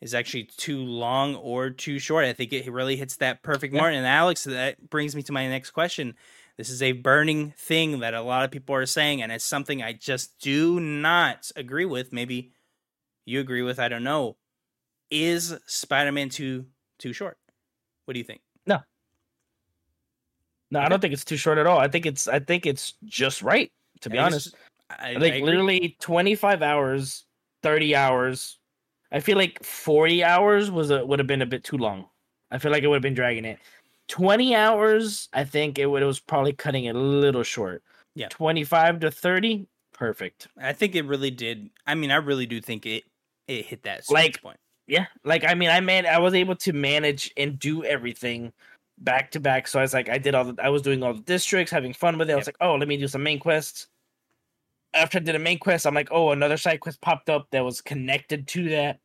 is 0.00 0.14
actually 0.14 0.44
too 0.56 0.78
long 0.78 1.34
or 1.36 1.68
too 1.70 1.98
short. 1.98 2.24
I 2.24 2.32
think 2.32 2.52
it 2.54 2.66
really 2.72 2.96
hits 2.96 3.16
that 3.16 3.42
perfect 3.42 3.74
Yeah. 3.74 3.80
mark. 3.82 3.92
And 3.94 4.06
alex 4.06 4.44
that 4.44 4.88
brings 4.90 5.14
me 5.16 5.22
to 5.24 5.32
my 5.32 5.46
next 5.48 5.70
question 5.70 6.14
this 6.56 6.70
is 6.70 6.82
a 6.82 6.92
burning 6.92 7.52
thing 7.52 8.00
that 8.00 8.14
a 8.14 8.22
lot 8.22 8.44
of 8.44 8.50
people 8.50 8.74
are 8.74 8.86
saying, 8.86 9.22
and 9.22 9.32
it's 9.32 9.44
something 9.44 9.82
I 9.82 9.92
just 9.92 10.38
do 10.40 10.80
not 10.80 11.50
agree 11.56 11.84
with. 11.86 12.12
Maybe 12.12 12.52
you 13.26 13.40
agree 13.40 13.62
with. 13.62 13.78
I 13.78 13.88
don't 13.88 14.04
know. 14.04 14.36
Is 15.10 15.56
Spider-Man 15.66 16.30
two 16.30 16.66
too 16.98 17.12
short? 17.12 17.38
What 18.04 18.14
do 18.14 18.20
you 18.20 18.24
think? 18.24 18.42
No, 18.66 18.80
No, 20.70 20.80
I 20.80 20.88
don't 20.88 21.00
think 21.00 21.12
it's 21.12 21.24
too 21.24 21.36
short 21.36 21.58
at 21.58 21.66
all. 21.66 21.78
I 21.78 21.88
think 21.88 22.06
it's 22.06 22.28
I 22.28 22.38
think 22.40 22.66
it's 22.66 22.94
just 23.04 23.42
right. 23.42 23.72
To 24.02 24.10
be 24.10 24.18
I 24.18 24.24
honest, 24.26 24.54
I, 24.90 25.14
I 25.14 25.14
I 25.14 25.20
think 25.20 25.36
agree. 25.36 25.42
literally 25.42 25.96
25 26.00 26.62
hours, 26.62 27.26
30 27.62 27.94
hours. 27.96 28.58
I 29.12 29.20
feel 29.20 29.36
like 29.36 29.62
40 29.64 30.22
hours 30.24 30.70
was 30.70 30.90
a, 30.90 31.04
would 31.04 31.18
have 31.18 31.26
been 31.28 31.42
a 31.42 31.46
bit 31.46 31.64
too 31.64 31.78
long. 31.78 32.08
I 32.50 32.58
feel 32.58 32.70
like 32.72 32.82
it 32.84 32.88
would 32.88 32.96
have 32.96 33.02
been 33.02 33.14
dragging 33.14 33.44
it. 33.44 33.60
20 34.10 34.54
hours, 34.54 35.28
I 35.32 35.44
think 35.44 35.78
it, 35.78 35.86
would, 35.86 36.02
it 36.02 36.06
was 36.06 36.20
probably 36.20 36.52
cutting 36.52 36.84
it 36.84 36.94
a 36.96 36.98
little 36.98 37.42
short. 37.44 37.82
Yeah. 38.14 38.28
25 38.28 39.00
to 39.00 39.10
30, 39.10 39.66
perfect. 39.92 40.48
I 40.60 40.72
think 40.72 40.94
it 40.96 41.04
really 41.06 41.30
did. 41.30 41.70
I 41.86 41.94
mean, 41.94 42.10
I 42.10 42.16
really 42.16 42.46
do 42.46 42.60
think 42.60 42.84
it 42.86 43.04
it 43.48 43.66
hit 43.66 43.82
that 43.84 44.02
Like, 44.10 44.42
point. 44.42 44.58
Yeah, 44.86 45.06
like 45.24 45.44
I 45.44 45.54
mean, 45.54 45.70
I 45.70 45.80
man, 45.80 46.04
I 46.06 46.18
was 46.18 46.34
able 46.34 46.56
to 46.56 46.72
manage 46.72 47.32
and 47.36 47.58
do 47.58 47.84
everything 47.84 48.52
back 48.98 49.30
to 49.32 49.40
back. 49.40 49.68
So 49.68 49.78
I 49.78 49.82
was 49.82 49.94
like, 49.94 50.08
I 50.08 50.18
did 50.18 50.34
all 50.34 50.44
the, 50.52 50.62
I 50.62 50.68
was 50.68 50.82
doing 50.82 51.02
all 51.04 51.14
the 51.14 51.20
districts, 51.22 51.70
having 51.72 51.92
fun 51.94 52.18
with 52.18 52.28
it. 52.28 52.32
I 52.32 52.36
was 52.36 52.46
Yep. 52.48 52.56
like, 52.60 52.68
oh, 52.68 52.74
let 52.74 52.88
me 52.88 52.96
do 52.96 53.06
some 53.08 53.22
main 53.22 53.38
quests. 53.38 53.86
After 54.92 55.18
I 55.18 55.20
did 55.20 55.36
a 55.36 55.38
main 55.38 55.58
quest, 55.60 55.86
I'm 55.86 55.94
like, 55.94 56.08
oh, 56.10 56.30
another 56.32 56.56
side 56.56 56.80
quest 56.80 57.00
popped 57.00 57.30
up 57.30 57.46
that 57.52 57.64
was 57.64 57.80
connected 57.80 58.48
to 58.48 58.68
that. 58.70 58.98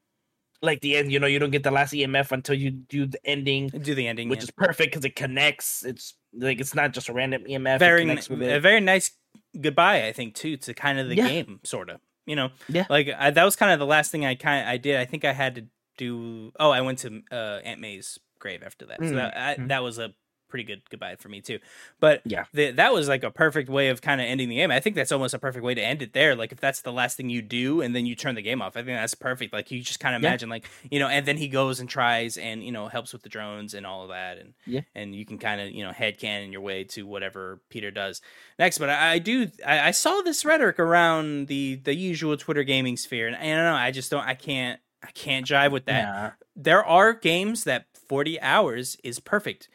Like 0.62 0.82
the 0.82 0.96
end, 0.98 1.12
you 1.12 1.20
know, 1.20 1.28
you 1.28 1.38
don't 1.40 1.52
get 1.52 1.64
the 1.64 1.72
last 1.72 1.94
EMF 1.94 2.32
until 2.32 2.56
you 2.56 2.72
do 2.72 3.06
the 3.06 3.20
ending, 3.26 3.68
Do 3.70 3.94
the 3.94 4.08
ending, 4.08 4.30
which 4.30 4.40
yeah. 4.40 4.44
is 4.46 4.52
perfect 4.52 4.92
because 4.94 5.06
it 5.06 5.16
connects. 5.16 5.84
It's 5.86 6.14
like 6.34 6.60
it's 6.60 6.74
not 6.74 6.92
just 6.94 7.10
a 7.10 7.14
random 7.14 7.44
EMF. 7.44 7.80
very 7.80 8.02
it 8.02 8.06
connects 8.06 8.30
with 8.30 8.42
a 8.42 8.60
very 8.60 8.80
nice 8.82 9.12
goodbye. 9.60 10.08
I 10.08 10.14
think 10.14 10.34
too 10.36 10.58
to 10.58 10.74
kind 10.74 11.00
of 11.00 11.10
the 11.10 11.16
Yeah. 11.18 11.28
game, 11.28 11.60
sort 11.64 11.90
of. 11.90 12.00
You 12.26 12.36
know, 12.36 12.50
Yeah. 12.70 12.86
Like 12.90 13.10
I, 13.16 13.30
that 13.32 13.44
was 13.44 13.56
kind 13.56 13.72
of 13.74 13.80
the 13.80 13.86
last 13.86 14.12
thing 14.12 14.26
I 14.26 14.36
kind 14.36 14.68
I 14.68 14.78
did. 14.78 14.96
I 14.98 15.06
think 15.06 15.26
I 15.26 15.34
had 15.34 15.56
to 15.56 15.66
do. 15.98 16.52
Oh, 16.60 16.72
I 16.72 16.82
went 16.82 17.00
to 17.00 17.22
uh, 17.32 17.60
Aunt 17.64 17.80
May's 17.80 18.18
grave 18.40 18.64
after 18.66 18.86
that. 18.88 19.00
So 19.00 19.06
Mm, 19.06 19.16
that 19.16 19.38
I, 19.38 19.56
mm. 19.62 19.68
that 19.68 19.84
was 19.84 20.00
a 20.00 20.14
pretty 20.48 20.64
good 20.64 20.82
goodbye 20.90 21.16
for 21.16 21.30
me 21.30 21.42
too. 21.42 21.60
But 22.00 22.22
Yeah. 22.26 22.46
the, 22.54 22.72
that 22.72 22.94
was 22.94 23.08
like 23.08 23.24
a 23.24 23.32
perfect 23.32 23.70
way 23.70 23.90
of 23.90 24.02
kind 24.02 24.22
of 24.22 24.28
ending 24.28 24.50
the 24.50 24.56
game. 24.56 24.72
I 24.72 24.80
think 24.80 24.96
that's 24.96 25.12
almost 25.12 25.34
a 25.34 25.40
perfect 25.40 25.64
way 25.64 25.74
to 25.74 25.82
end 25.82 26.02
it 26.02 26.14
there. 26.14 26.36
Like 26.36 26.52
if 26.52 26.60
that's 26.60 26.82
the 26.82 26.92
last 26.92 27.18
thing 27.18 27.30
you 27.30 27.42
do 27.42 27.82
and 27.82 27.96
then 27.96 28.06
you 28.06 28.16
turn 28.16 28.36
the 28.36 28.42
game 28.42 28.62
off, 28.62 28.78
I 28.78 28.84
think 28.84 28.98
that's 28.98 29.16
perfect. 29.16 29.54
Like 29.54 29.72
you 29.72 29.82
just 29.82 30.00
kind 30.00 30.16
of 30.16 30.22
Yeah. 30.22 30.30
imagine 30.30 30.50
like 30.50 30.66
you 30.90 31.00
know, 31.00 31.08
and 31.08 31.26
then 31.26 31.38
he 31.38 31.48
goes 31.48 31.80
and 31.80 31.90
tries 31.90 32.38
and 32.38 32.64
you 32.64 32.72
know 32.72 32.88
helps 32.88 33.14
with 33.14 33.24
the 33.24 33.30
drones 33.30 33.74
and 33.74 33.86
all 33.86 34.04
of 34.04 34.10
that, 34.10 34.38
and 34.38 34.54
Yeah. 34.66 34.82
and 34.94 35.16
you 35.16 35.26
can 35.26 35.38
kind 35.38 35.60
of 35.62 35.72
you 35.72 35.84
know 35.84 35.92
head 35.92 36.18
cannon 36.20 36.52
your 36.52 36.62
way 36.62 36.84
to 36.86 37.06
whatever 37.06 37.60
Peter 37.70 37.92
does 37.92 38.22
next. 38.60 38.78
But 38.78 38.90
I, 38.90 39.14
I 39.14 39.20
do 39.20 39.48
I, 39.66 39.88
I 39.88 39.92
saw 39.92 40.22
this 40.22 40.46
rhetoric 40.46 40.80
around 40.80 41.48
the 41.48 41.76
the 41.84 41.96
usual 41.96 42.38
Twitter 42.38 42.64
gaming 42.64 42.98
sphere, 42.98 43.28
and 43.28 43.36
I 43.36 43.40
don't 43.46 43.66
know. 43.66 43.74
I 43.76 43.92
just 43.92 44.12
don't. 44.12 44.26
I 44.26 44.36
can't. 44.36 44.80
I 45.04 45.12
can't 45.12 45.46
jive 45.46 45.72
with 45.72 45.86
that 45.86 46.04
Nah. 46.06 46.32
there 46.56 46.84
are 46.84 47.14
games 47.14 47.64
that 47.66 47.86
40 48.08 48.42
hours 48.42 48.98
is 49.04 49.20
perfect. 49.20 49.70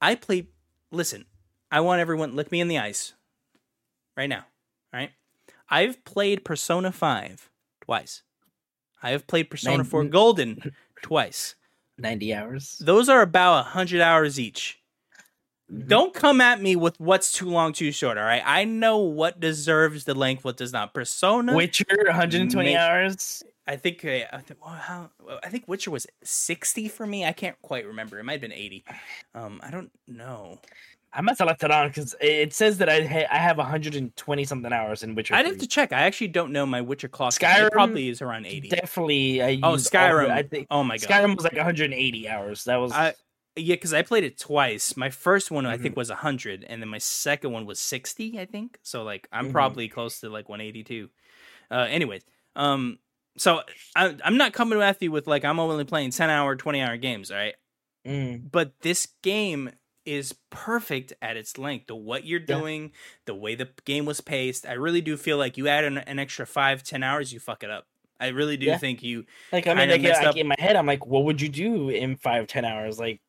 I 0.00 0.14
play 0.14 0.46
listen, 0.92 1.24
I 1.70 1.80
want 1.80 2.00
everyone 2.00 2.34
look 2.34 2.50
me 2.52 2.60
in 2.60 2.68
the 2.68 2.78
eyes 2.78 3.14
right 4.16 4.28
now. 4.28 4.44
All 4.92 5.00
right? 5.00 5.10
I've 5.68 6.02
played 6.04 6.44
Persona 6.44 6.92
5 6.92 7.50
twice. 7.82 8.22
I 9.02 9.10
have 9.10 9.26
played 9.26 9.50
Persona 9.50 9.78
Nine- 9.78 9.84
4 9.86 10.04
Golden 10.04 10.72
twice. 11.02 11.54
90 11.98 12.34
hours. 12.34 12.80
Those 12.84 13.08
are 13.08 13.22
about 13.22 13.64
100 13.64 14.00
hours 14.00 14.38
each. 14.40 14.80
Mhm. 15.70 15.88
Don't 15.88 16.14
come 16.14 16.40
at 16.40 16.62
me 16.62 16.76
with 16.76 16.98
what's 17.00 17.32
too 17.32 17.46
long, 17.50 17.72
too 17.72 17.90
short, 17.92 18.16
all 18.16 18.24
right? 18.24 18.42
I 18.46 18.64
know 18.64 18.98
what 18.98 19.40
deserves 19.40 20.04
the 20.04 20.14
length, 20.14 20.44
what 20.44 20.56
does 20.56 20.72
not. 20.72 20.94
Persona 20.94 21.54
Witcher, 21.54 21.84
120 22.06 22.70
Make- 22.70 22.76
hours. 22.78 23.42
I 23.68 23.76
think 23.76 24.04
uh, 24.04 24.24
I 24.32 24.38
think 24.40 24.64
well, 24.64 24.74
how 24.74 25.10
I 25.44 25.48
think 25.50 25.68
Witcher 25.68 25.90
was 25.90 26.06
sixty 26.24 26.88
for 26.88 27.06
me. 27.06 27.24
I 27.26 27.32
can't 27.32 27.60
quite 27.62 27.86
remember. 27.86 28.18
It 28.18 28.24
might 28.24 28.32
have 28.32 28.40
been 28.40 28.52
eighty. 28.52 28.82
Um, 29.34 29.60
I 29.62 29.70
don't 29.70 29.90
know. 30.08 30.58
I 31.12 31.20
must 31.22 31.38
have 31.38 31.48
left 31.48 31.62
it 31.62 31.70
on 31.70 31.88
because 31.88 32.14
it 32.20 32.52
says 32.52 32.78
that 32.78 32.88
I 32.90 33.02
ha- 33.04 33.26
I 33.30 33.38
have 33.38 33.56
120 33.56 34.44
something 34.44 34.72
hours 34.72 35.02
in 35.02 35.14
Witcher. 35.14 35.34
I'd 35.34 35.46
have 35.46 35.56
to 35.58 35.66
check. 35.66 35.90
I 35.92 36.02
actually 36.02 36.28
don't 36.28 36.52
know 36.52 36.66
my 36.66 36.80
Witcher 36.82 37.08
clock. 37.08 37.32
Skyrim 37.32 37.66
it 37.66 37.72
probably 37.72 38.08
is 38.08 38.20
around 38.22 38.46
eighty. 38.46 38.68
Definitely. 38.68 39.42
I 39.42 39.58
oh, 39.62 39.72
used 39.74 39.94
all. 39.94 40.02
Skyrim. 40.02 40.30
I 40.30 40.42
think 40.42 40.66
oh 40.70 40.82
my 40.82 40.96
god. 40.98 41.08
Skyrim 41.08 41.36
was 41.36 41.44
like 41.44 41.56
180 41.56 42.28
hours. 42.28 42.64
That 42.64 42.76
was 42.76 42.92
I 42.92 43.14
yeah, 43.56 43.74
because 43.74 43.92
I 43.92 44.02
played 44.02 44.24
it 44.24 44.38
twice. 44.38 44.96
My 44.96 45.10
first 45.10 45.50
one 45.50 45.66
I 45.66 45.74
Mm-hmm. 45.74 45.82
think 45.82 45.96
was 45.96 46.10
hundred, 46.10 46.64
and 46.64 46.80
then 46.80 46.88
my 46.88 46.98
second 46.98 47.52
one 47.52 47.66
was 47.66 47.78
sixty. 47.80 48.38
I 48.38 48.44
think 48.46 48.78
so. 48.82 49.02
Like 49.02 49.28
I'm 49.32 49.48
Mhm. 49.48 49.52
probably 49.52 49.88
close 49.88 50.20
to 50.20 50.28
like 50.30 50.48
one 50.48 50.60
eighty 50.60 50.84
two. 50.84 51.08
Uh, 51.70 51.86
anyways, 51.88 52.22
um, 52.54 52.98
so 53.38 53.62
I, 53.96 54.16
I'm 54.24 54.36
not 54.36 54.52
coming 54.52 54.80
at 54.80 55.00
you 55.02 55.10
with 55.10 55.26
like 55.26 55.44
I'm 55.44 55.58
only 55.60 55.84
playing 55.84 56.10
ten 56.10 56.30
hour, 56.30 56.56
twenty 56.56 56.80
hour 56.80 56.96
games. 56.96 57.30
All 57.30 57.36
right, 57.38 57.54
Mm, 58.06 58.50
but 58.50 58.72
this 58.80 59.08
game 59.22 59.70
is 60.04 60.34
perfect 60.50 61.12
at 61.20 61.36
its 61.36 61.58
length. 61.58 61.86
The 61.88 61.94
what 61.96 62.24
you're 62.24 62.40
Yeah. 62.40 62.56
doing, 62.56 62.92
the 63.26 63.34
way 63.34 63.54
the 63.54 63.68
game 63.84 64.04
was 64.06 64.20
paced. 64.20 64.66
I 64.66 64.72
really 64.72 65.00
do 65.02 65.16
feel 65.16 65.36
like 65.36 65.56
you 65.58 65.68
add 65.68 65.84
an, 65.84 65.98
an 65.98 66.18
extra 66.18 66.46
five, 66.46 66.82
ten 66.82 67.02
hours, 67.02 67.32
you 67.32 67.40
fuck 67.40 67.62
it 67.62 67.70
up. 67.70 67.86
I 68.20 68.28
really 68.28 68.56
do 68.56 68.66
Yeah. 68.66 68.78
think 68.78 69.02
you. 69.02 69.26
like 69.52 69.66
I 69.66 69.74
mean, 69.74 69.90
like, 69.90 70.02
messed 70.02 70.22
like 70.22 70.36
in 70.36 70.48
my 70.48 70.56
head, 70.58 70.76
I'm 70.76 70.86
like, 70.86 71.06
what 71.06 71.24
would 71.24 71.40
you 71.40 71.48
do 71.48 71.88
in 71.90 72.16
five, 72.16 72.46
ten 72.46 72.64
hours? 72.64 72.98
Like, 72.98 73.20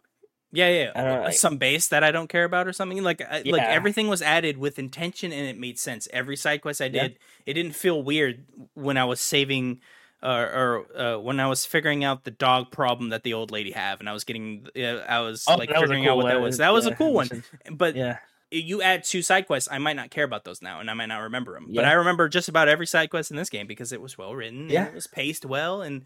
Yeah, 0.52 0.68
yeah. 0.70 0.92
I 0.96 1.02
don't 1.02 1.14
know, 1.20 1.22
like- 1.26 1.34
some 1.34 1.58
base 1.58 1.88
that 1.90 2.04
I 2.04 2.12
don't 2.12 2.28
care 2.28 2.44
about 2.44 2.68
or 2.68 2.74
something. 2.74 3.04
Like, 3.04 3.22
I, 3.22 3.44
like 3.46 3.62
everything 3.62 4.08
was 4.08 4.22
added 4.22 4.58
with 4.58 4.80
intention 4.80 5.32
and 5.32 5.48
it 5.48 5.58
made 5.60 5.78
sense. 5.78 6.08
Every 6.12 6.36
side 6.36 6.62
quest 6.62 6.82
I 6.82 6.86
Yeah. 6.86 7.04
did, 7.10 7.20
it 7.46 7.54
didn't 7.54 7.74
feel 7.76 8.02
weird 8.02 8.46
when 8.74 8.98
I 8.98 9.06
was 9.06 9.20
saving. 9.22 9.82
Uh, 10.22 10.50
or 10.54 11.00
uh, 11.00 11.18
when 11.18 11.40
I 11.40 11.48
was 11.48 11.66
figuring 11.66 12.04
out 12.04 12.26
the 12.26 12.32
dog 12.32 12.72
problem 12.72 13.08
that 13.12 13.24
the 13.24 13.34
old 13.36 13.52
lady 13.52 13.72
have, 13.72 14.02
and 14.02 14.10
I 14.10 14.12
was 14.12 14.26
getting, 14.26 14.68
uh, 14.78 14.82
I 15.08 15.22
was 15.22 15.46
oh, 15.48 15.56
like 15.56 15.70
that 15.70 15.76
was 15.76 15.84
figuring 15.84 16.04
cool 16.04 16.12
out 16.12 16.18
what 16.18 16.26
that 16.26 16.42
was. 16.42 16.58
That 16.58 16.74
was 16.74 16.86
a 16.88 16.94
cool 16.94 17.14
one. 17.22 17.42
But 17.72 17.96
Yeah, 17.96 18.18
you 18.52 18.82
add 18.82 19.06
two 19.06 19.22
side 19.22 19.48
quests, 19.48 19.70
I 19.72 19.78
might 19.78 19.96
not 19.96 20.10
care 20.10 20.26
about 20.26 20.44
those 20.44 20.62
now, 20.62 20.82
and 20.82 20.92
I 20.92 20.94
might 20.94 21.06
not 21.06 21.20
remember 21.20 21.54
them. 21.54 21.68
But 21.74 21.86
I 21.86 21.94
remember 21.94 22.28
just 22.28 22.50
about 22.50 22.68
every 22.68 22.86
side 22.86 23.10
quest 23.12 23.32
in 23.32 23.38
this 23.38 23.50
game 23.50 23.66
because 23.66 23.94
it 23.94 24.02
was 24.02 24.18
well 24.18 24.36
written, 24.36 24.70
Yeah. 24.70 24.80
and 24.82 24.88
it 24.90 24.94
was 24.96 25.08
paced 25.08 25.46
well, 25.46 25.82
and 25.82 26.04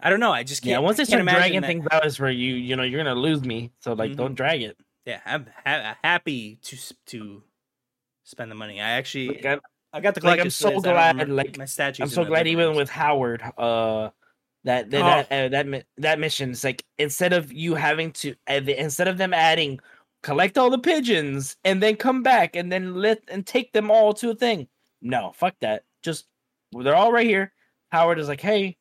I 0.00 0.10
don't 0.10 0.20
know. 0.20 0.32
I 0.32 0.42
just 0.42 0.62
can't. 0.62 0.70
yeah. 0.72 0.78
Once 0.78 1.00
I 1.00 1.04
start 1.04 1.22
dragging 1.24 1.60
that- 1.62 1.66
things 1.66 1.86
out, 1.90 2.04
is 2.04 2.20
where 2.20 2.30
you, 2.30 2.54
you 2.54 2.76
know, 2.76 2.82
you're 2.82 3.02
gonna 3.02 3.14
lose 3.18 3.42
me. 3.42 3.72
So 3.80 3.94
like, 3.94 4.12
Mhm. 4.12 4.16
don't 4.16 4.34
drag 4.34 4.62
it. 4.62 4.76
Yeah, 5.06 5.20
I'm 5.24 5.46
ha- 5.64 5.96
happy 6.02 6.56
to 6.62 6.76
to 7.06 7.42
spend 8.24 8.50
the 8.50 8.54
money. 8.56 8.80
I 8.80 8.90
actually 8.90 9.28
Like, 9.28 9.60
I'm, 9.92 10.02
got 10.02 10.14
the 10.14 10.26
like, 10.26 10.40
I'm 10.40 10.50
so. 10.50 10.76
I 10.76 10.80
glad, 10.80 11.28
like, 11.28 11.56
my 11.56 11.64
statues. 11.64 12.00
I'm 12.02 12.08
so 12.08 12.24
glad 12.24 12.46
even 12.48 12.74
with 12.74 12.90
Howard, 12.90 13.40
uh, 13.56 14.10
that 14.64 14.90
that 14.90 15.00
Oh. 15.00 15.26
that, 15.30 15.32
uh, 15.32 15.48
that 15.62 15.86
that 15.98 16.18
mission 16.18 16.50
is 16.50 16.64
like 16.64 16.84
instead 16.98 17.32
of 17.32 17.52
you 17.52 17.74
having 17.76 18.12
to 18.14 18.34
uh, 18.48 18.60
the- 18.60 18.78
instead 18.78 19.06
of 19.08 19.16
them 19.16 19.32
adding 19.32 19.78
collect 20.22 20.58
all 20.58 20.70
the 20.70 20.78
pigeons 20.78 21.56
and 21.64 21.80
then 21.80 21.94
come 21.94 22.22
back 22.24 22.56
and 22.56 22.70
then 22.72 22.96
let 22.96 23.22
and 23.28 23.46
take 23.46 23.72
them 23.72 23.90
all 23.90 24.12
to 24.14 24.30
a 24.30 24.34
thing. 24.34 24.66
No, 25.00 25.32
fuck 25.36 25.54
that. 25.60 25.84
Just 26.02 26.26
they're 26.72 26.96
all 26.96 27.12
right 27.12 27.26
here. 27.26 27.52
Howard 27.92 28.18
is 28.18 28.26
like, 28.28 28.40
hey, 28.40 28.76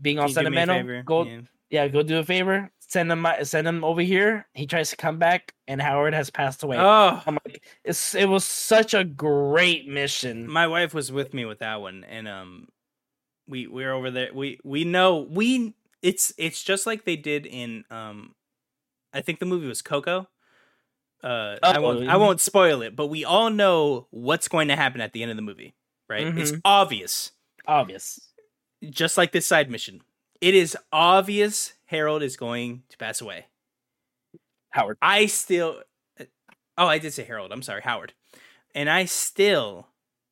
being 0.00 0.18
all 0.18 0.26
Can 0.28 0.30
you 0.30 0.34
do 0.44 0.50
me 0.50 0.56
a 0.56 0.66
sentimental, 0.66 1.02
go 1.04 1.22
Yeah. 1.24 1.40
yeah, 1.70 1.88
go 1.88 2.02
do 2.02 2.18
a 2.18 2.24
favor. 2.24 2.70
Send 2.80 3.12
him 3.12 3.20
my- 3.20 3.42
send 3.42 3.66
him 3.68 3.84
over 3.84 4.00
here. 4.00 4.46
He 4.54 4.66
tries 4.66 4.90
to 4.90 4.96
come 4.96 5.18
back, 5.18 5.52
and 5.66 5.80
Howard 5.82 6.14
has 6.14 6.30
passed 6.30 6.62
away. 6.62 6.78
Oh, 6.78 7.22
I'm 7.26 7.38
like, 7.44 7.62
it's 7.84 8.14
it 8.14 8.26
was 8.28 8.44
such 8.44 8.94
a 8.94 9.04
great 9.04 9.86
mission. 9.86 10.50
my 10.50 10.66
wife 10.66 10.94
was 10.94 11.12
with 11.12 11.34
me 11.34 11.44
with 11.44 11.58
that 11.58 11.80
one, 11.82 12.04
and 12.04 12.26
um, 12.26 12.68
we 13.46 13.66
we're 13.66 13.92
over 13.92 14.10
there. 14.10 14.30
We 14.32 14.58
we 14.64 14.84
know 14.84 15.18
we 15.28 15.74
it's 16.00 16.32
it's 16.38 16.62
just 16.62 16.86
like 16.86 17.04
they 17.04 17.16
did 17.16 17.44
in 17.44 17.84
um 17.90 18.34
I 19.12 19.20
think 19.20 19.38
the 19.38 19.46
movie 19.46 19.66
was 19.66 19.82
Coco. 19.82 20.28
Uh, 21.22 21.56
I 21.62 21.78
won't. 21.80 22.08
I 22.08 22.14
Oh. 22.14 22.18
won't 22.20 22.40
spoil 22.40 22.80
it, 22.82 22.94
but 22.94 23.08
we 23.08 23.24
all 23.24 23.50
know 23.50 24.06
what's 24.10 24.46
going 24.48 24.68
to 24.68 24.76
happen 24.76 25.00
at 25.00 25.12
the 25.12 25.22
end 25.22 25.30
of 25.32 25.36
the 25.36 25.42
movie, 25.42 25.74
right? 26.08 26.26
It's 26.38 26.52
Mhm. 26.52 26.60
obvious, 26.64 27.32
Obvious. 27.66 28.27
Just 28.90 29.16
like 29.16 29.32
this 29.32 29.46
side 29.46 29.70
mission. 29.70 30.02
It 30.40 30.54
is 30.54 30.76
obvious 30.92 31.72
Harold 31.86 32.22
is 32.22 32.36
going 32.36 32.82
to 32.90 32.98
pass 32.98 33.20
away. 33.20 33.46
Howard. 34.70 34.98
I 35.02 35.26
still. 35.26 35.82
Oh, 36.76 36.86
I 36.86 36.98
did 36.98 37.12
say 37.12 37.24
Harold. 37.24 37.52
I'm 37.52 37.62
sorry, 37.62 37.82
Howard. 37.82 38.12
And 38.74 38.88
I 38.88 39.06
still 39.06 39.88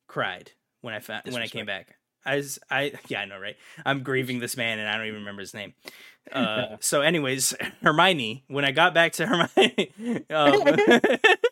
cried 0.07 0.51
when 0.81 0.93
I 0.93 0.99
found 0.99 1.23
when 1.25 1.41
I 1.41 1.47
came 1.47 1.65
back. 1.65 1.97
I 2.25 2.35
was, 2.35 2.59
I 2.69 2.93
yeah 3.07 3.21
I 3.21 3.25
know 3.25 3.39
right. 3.39 3.55
I'm 3.85 4.03
grieving 4.03 4.39
this 4.39 4.57
man 4.57 4.79
and 4.79 4.87
I 4.87 4.97
don't 4.97 5.07
even 5.07 5.19
remember 5.19 5.41
his 5.41 5.53
name. 5.53 5.73
Uh, 6.31 6.77
so, 6.79 7.01
anyways, 7.01 7.55
Hermione. 7.81 8.43
When 8.47 8.65
I 8.65 8.71
got 8.71 8.93
back 8.93 9.13
to 9.13 9.25
Hermione, 9.25 10.25
um, 10.29 10.61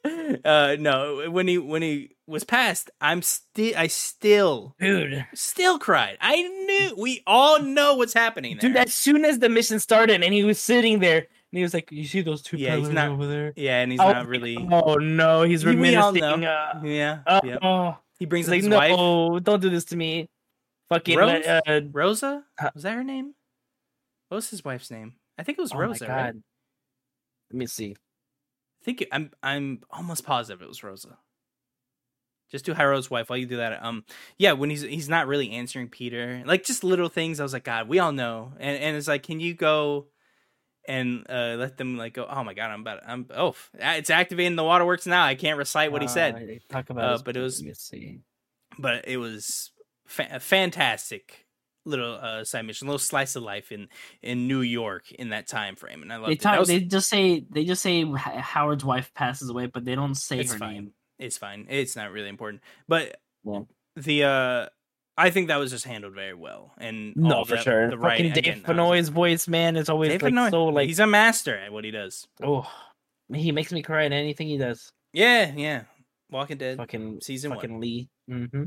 uh, 0.46 0.76
no, 0.80 1.30
when 1.30 1.48
he 1.48 1.58
when 1.58 1.82
he 1.82 2.16
was 2.28 2.44
passed, 2.44 2.90
I'm 3.02 3.22
still 3.22 3.74
I 3.78 3.88
still 3.88 4.76
Dude. 4.80 5.26
still 5.34 5.78
cried. 5.80 6.18
I 6.22 6.42
knew 6.42 6.96
we 6.98 7.22
all 7.28 7.62
know 7.62 7.96
what's 7.96 8.14
happening 8.14 8.58
there. 8.60 8.70
Dude, 8.70 8.78
as 8.78 8.94
soon 8.94 9.26
as 9.26 9.40
the 9.40 9.50
mission 9.50 9.80
started 9.80 10.24
and 10.24 10.34
he 10.34 10.44
was 10.44 10.60
sitting 10.60 11.00
there 11.00 11.18
and 11.20 11.28
he 11.58 11.62
was 11.64 11.74
like, 11.74 11.92
You 11.92 12.06
see 12.06 12.22
those 12.22 12.42
two 12.42 12.58
Yeah, 12.58 12.76
he's 12.78 12.90
not- 12.90 13.10
over 13.10 13.28
there? 13.28 13.54
yeah, 13.56 13.82
and 13.82 13.92
he's 13.92 14.02
Oh, 14.02 14.12
not 14.12 14.28
really. 14.28 14.58
Oh 14.72 14.96
no, 14.96 15.44
he's 15.44 15.64
We- 15.66 15.76
we 15.76 15.96
all 15.96 16.12
reminiscing. 16.14 16.46
Uh, 16.46 16.82
Yeah, 16.84 17.20
oh, 17.28 17.40
yeah. 17.44 17.96
He 18.20 18.26
brings 18.26 18.48
like, 18.48 18.62
his 18.62 18.68
no, 18.68 18.78
wife. 18.78 18.96
Oh, 18.98 19.40
don't 19.40 19.62
do 19.62 19.70
this 19.70 19.86
to 19.86 19.96
me. 19.98 20.30
Fucking 20.90 21.18
Rose? 21.18 21.46
uh, 21.46 21.82
Rosa? 21.92 22.44
Was 22.74 22.84
that 22.84 22.94
her 22.96 23.04
name? 23.04 23.34
What 24.30 24.36
was 24.38 24.50
his 24.50 24.64
wife's 24.64 24.90
name? 24.90 25.14
I 25.38 25.44
think 25.44 25.58
it 25.58 25.62
was 25.62 25.74
oh 25.74 25.78
Rosa. 25.80 26.08
my 26.08 26.14
Right? 26.16 26.34
Let 27.52 27.58
me 27.58 27.66
see. 27.68 27.96
I 28.86 28.88
think 28.88 29.02
it, 29.02 29.08
I'm 29.12 29.32
I'm 29.42 29.82
almost 29.90 30.26
positive 30.26 30.62
it 30.62 30.68
was 30.68 30.84
Rosa. 30.84 31.18
Just 32.52 32.66
do 32.66 32.76
Hiro's 32.76 33.10
wife 33.10 33.30
while 33.32 33.38
you 33.38 33.48
do 33.48 33.58
that. 33.58 33.84
Um, 33.84 34.06
yeah, 34.38 34.52
when 34.52 34.70
he's 34.70 34.84
he's 34.84 35.10
not 35.10 35.26
really 35.26 35.50
answering 35.52 35.90
Peter, 35.90 36.44
like 36.46 36.64
just 36.64 36.84
little 36.84 37.10
things. 37.10 37.40
I 37.40 37.44
was 37.44 37.54
like, 37.54 37.64
God, 37.64 37.88
we 37.88 37.98
all 37.98 38.12
know, 38.12 38.54
and 38.60 38.78
and 38.78 38.96
it's 38.96 39.08
like, 39.08 39.24
can 39.24 39.40
you 39.40 39.56
go 39.56 40.08
and 40.88 41.26
uh 41.28 41.56
let 41.58 41.78
them 41.78 41.98
like 41.98 42.14
go? 42.14 42.28
Oh 42.30 42.44
my 42.44 42.54
God, 42.54 42.70
I'm 42.70 42.82
about 42.82 43.00
I'm 43.08 43.26
oh, 43.36 43.56
it's 43.74 44.12
activating 44.12 44.56
the 44.56 44.64
waterworks 44.64 45.08
now. 45.08 45.24
I 45.24 45.34
can't 45.34 45.58
recite 45.58 45.92
what 45.92 46.04
he 46.04 46.08
said, 46.08 46.36
Uh, 46.36 46.74
talk 46.74 46.92
about 46.92 47.04
Uh, 47.04 47.24
but 47.26 47.36
it 47.36 47.42
was- 47.42 47.60
let 47.62 47.68
me 47.70 47.74
see. 47.74 48.20
but 48.78 49.08
it 49.08 49.18
was 49.18 49.72
fa- 50.06 50.40
fantastic 50.40 51.45
little 51.86 52.16
uh 52.16 52.44
side 52.44 52.66
mission, 52.66 52.88
little 52.88 53.00
slice 53.00 53.36
of 53.36 53.44
life 53.44 53.72
in 53.72 53.88
in 54.22 54.48
New 54.48 54.62
York 54.62 55.12
in 55.12 55.30
that 55.30 55.48
time 55.48 55.76
frame, 55.76 56.02
and 56.02 56.12
I 56.12 56.18
loved 56.18 56.30
They 56.30 56.34
it. 56.34 56.42
Talk, 56.42 56.60
was- 56.60 56.68
they 56.68 56.80
just 56.82 57.10
say 57.10 57.46
they 57.50 57.64
just 57.66 57.82
say 57.82 58.04
Howard's 58.06 58.84
wife 58.86 59.14
passes 59.14 59.50
away, 59.50 59.68
but 59.68 59.86
they 59.86 59.96
don't 59.96 60.16
say 60.16 60.40
It's 60.40 60.54
her 60.54 60.60
fine. 60.60 60.74
name. 60.74 60.92
it's 61.20 61.38
fine. 61.38 61.68
It's 61.70 61.96
not 61.96 62.12
really 62.12 62.30
important. 62.30 62.62
But 62.88 63.18
Yeah. 63.44 63.62
the 63.96 64.24
uh 64.24 64.66
I 65.18 65.30
think 65.30 65.48
that 65.48 65.56
was 65.58 65.72
just 65.72 65.86
handled 65.86 66.14
very 66.14 66.34
well. 66.34 66.74
And 66.78 67.16
No, 67.16 67.36
all 67.38 67.46
for 67.46 67.56
the, 67.56 67.62
sure. 67.62 67.86
The 67.86 67.92
Fucking 67.92 68.00
writing 68.06 68.34
Dave 68.34 68.64
Fennoy's 68.66 69.08
voice, 69.08 69.48
man, 69.48 69.78
is 69.78 69.88
always 69.88 70.10
Dave 70.10 70.24
like 70.24 70.52
so 70.52 70.66
like 70.66 70.88
he's 70.88 71.00
a 71.00 71.08
master 71.08 71.56
at 71.58 71.72
what 71.72 71.86
he 71.86 71.92
does. 71.92 72.28
oh, 72.44 72.70
he 73.34 73.52
makes 73.54 73.72
me 73.72 73.82
cry 73.82 74.04
in 74.04 74.12
anything 74.12 74.48
he 74.48 74.58
does. 74.58 74.92
Yeah, 75.14 75.54
yeah. 75.56 75.84
Walking 76.30 76.58
Dead 76.58 76.78
Fucking 76.78 77.22
season 77.22 77.54
fucking 77.54 77.72
one. 77.74 77.80
Lee. 77.82 78.10
Mm-hmm. 78.30 78.64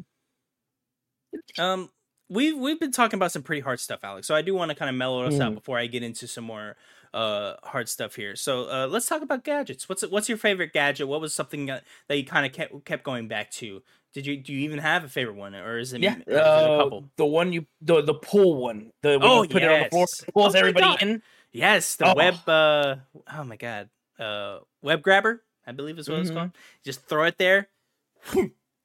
Um 1.60 1.90
we've 2.28 2.56
we've 2.56 2.78
been 2.80 2.92
talking 2.92 3.16
about 3.18 3.32
some 3.32 3.42
pretty 3.42 3.60
hard 3.60 3.80
stuff, 3.80 4.00
Alex. 4.02 4.26
So 4.26 4.34
I 4.34 4.42
do 4.42 4.54
want 4.54 4.70
to 4.70 4.74
kind 4.74 4.88
of 4.88 4.96
mellow 4.96 5.24
us 5.24 5.40
out 5.40 5.52
Mm. 5.52 5.56
before 5.56 5.78
I 5.78 5.86
get 5.86 6.02
into 6.02 6.26
some 6.26 6.44
more 6.44 6.76
uh 7.14 7.54
hard 7.62 7.88
stuff 7.88 8.14
here. 8.16 8.36
So 8.36 8.68
uh 8.70 8.86
let's 8.86 9.06
talk 9.06 9.22
about 9.22 9.42
gadgets. 9.44 9.88
What's 9.88 10.02
what's 10.08 10.28
your 10.28 10.38
favorite 10.38 10.72
gadget? 10.72 11.08
What 11.08 11.20
was 11.20 11.34
something 11.34 11.66
that, 11.66 11.84
that 12.08 12.16
you 12.18 12.24
kind 12.24 12.44
of 12.44 12.52
kept 12.52 12.84
kept 12.84 13.02
going 13.04 13.28
back 13.28 13.50
to? 13.52 13.82
Did 14.12 14.26
you 14.26 14.36
do 14.36 14.52
you 14.52 14.60
even 14.60 14.78
have 14.78 15.04
a 15.04 15.08
favorite 15.08 15.36
one 15.36 15.54
or 15.54 15.78
is 15.78 15.92
it, 15.92 16.00
Yeah, 16.02 16.16
it 16.26 16.32
a 16.34 16.44
uh, 16.44 16.78
couple? 16.82 17.08
the 17.16 17.26
one 17.26 17.52
you 17.52 17.66
the 17.80 18.02
the 18.02 18.14
pull 18.14 18.56
one. 18.56 18.90
The 19.02 19.18
Oh, 19.22 19.42
you 19.42 19.48
put 19.48 19.62
it 19.62 19.70
on 19.70 19.80
the 19.80 19.88
floor, 19.90 20.06
yes. 20.10 20.24
pulls 20.34 20.54
Oh 20.54 20.58
everybody 20.58 20.84
God. 20.86 21.02
in. 21.02 21.22
Yes, 21.52 21.96
the 21.96 22.10
Oh. 22.10 22.14
web. 22.14 22.34
Uh, 22.46 22.96
oh 23.34 23.44
my 23.44 23.56
god, 23.56 23.88
uh, 24.18 24.58
web 24.82 25.02
grabber. 25.02 25.42
I 25.66 25.72
believe 25.72 25.98
is 25.98 26.08
what 26.08 26.20
it's 26.20 26.30
Mhm. 26.30 26.34
called. 26.34 26.50
Just 26.84 27.06
throw 27.06 27.24
it 27.24 27.36
there. 27.38 27.68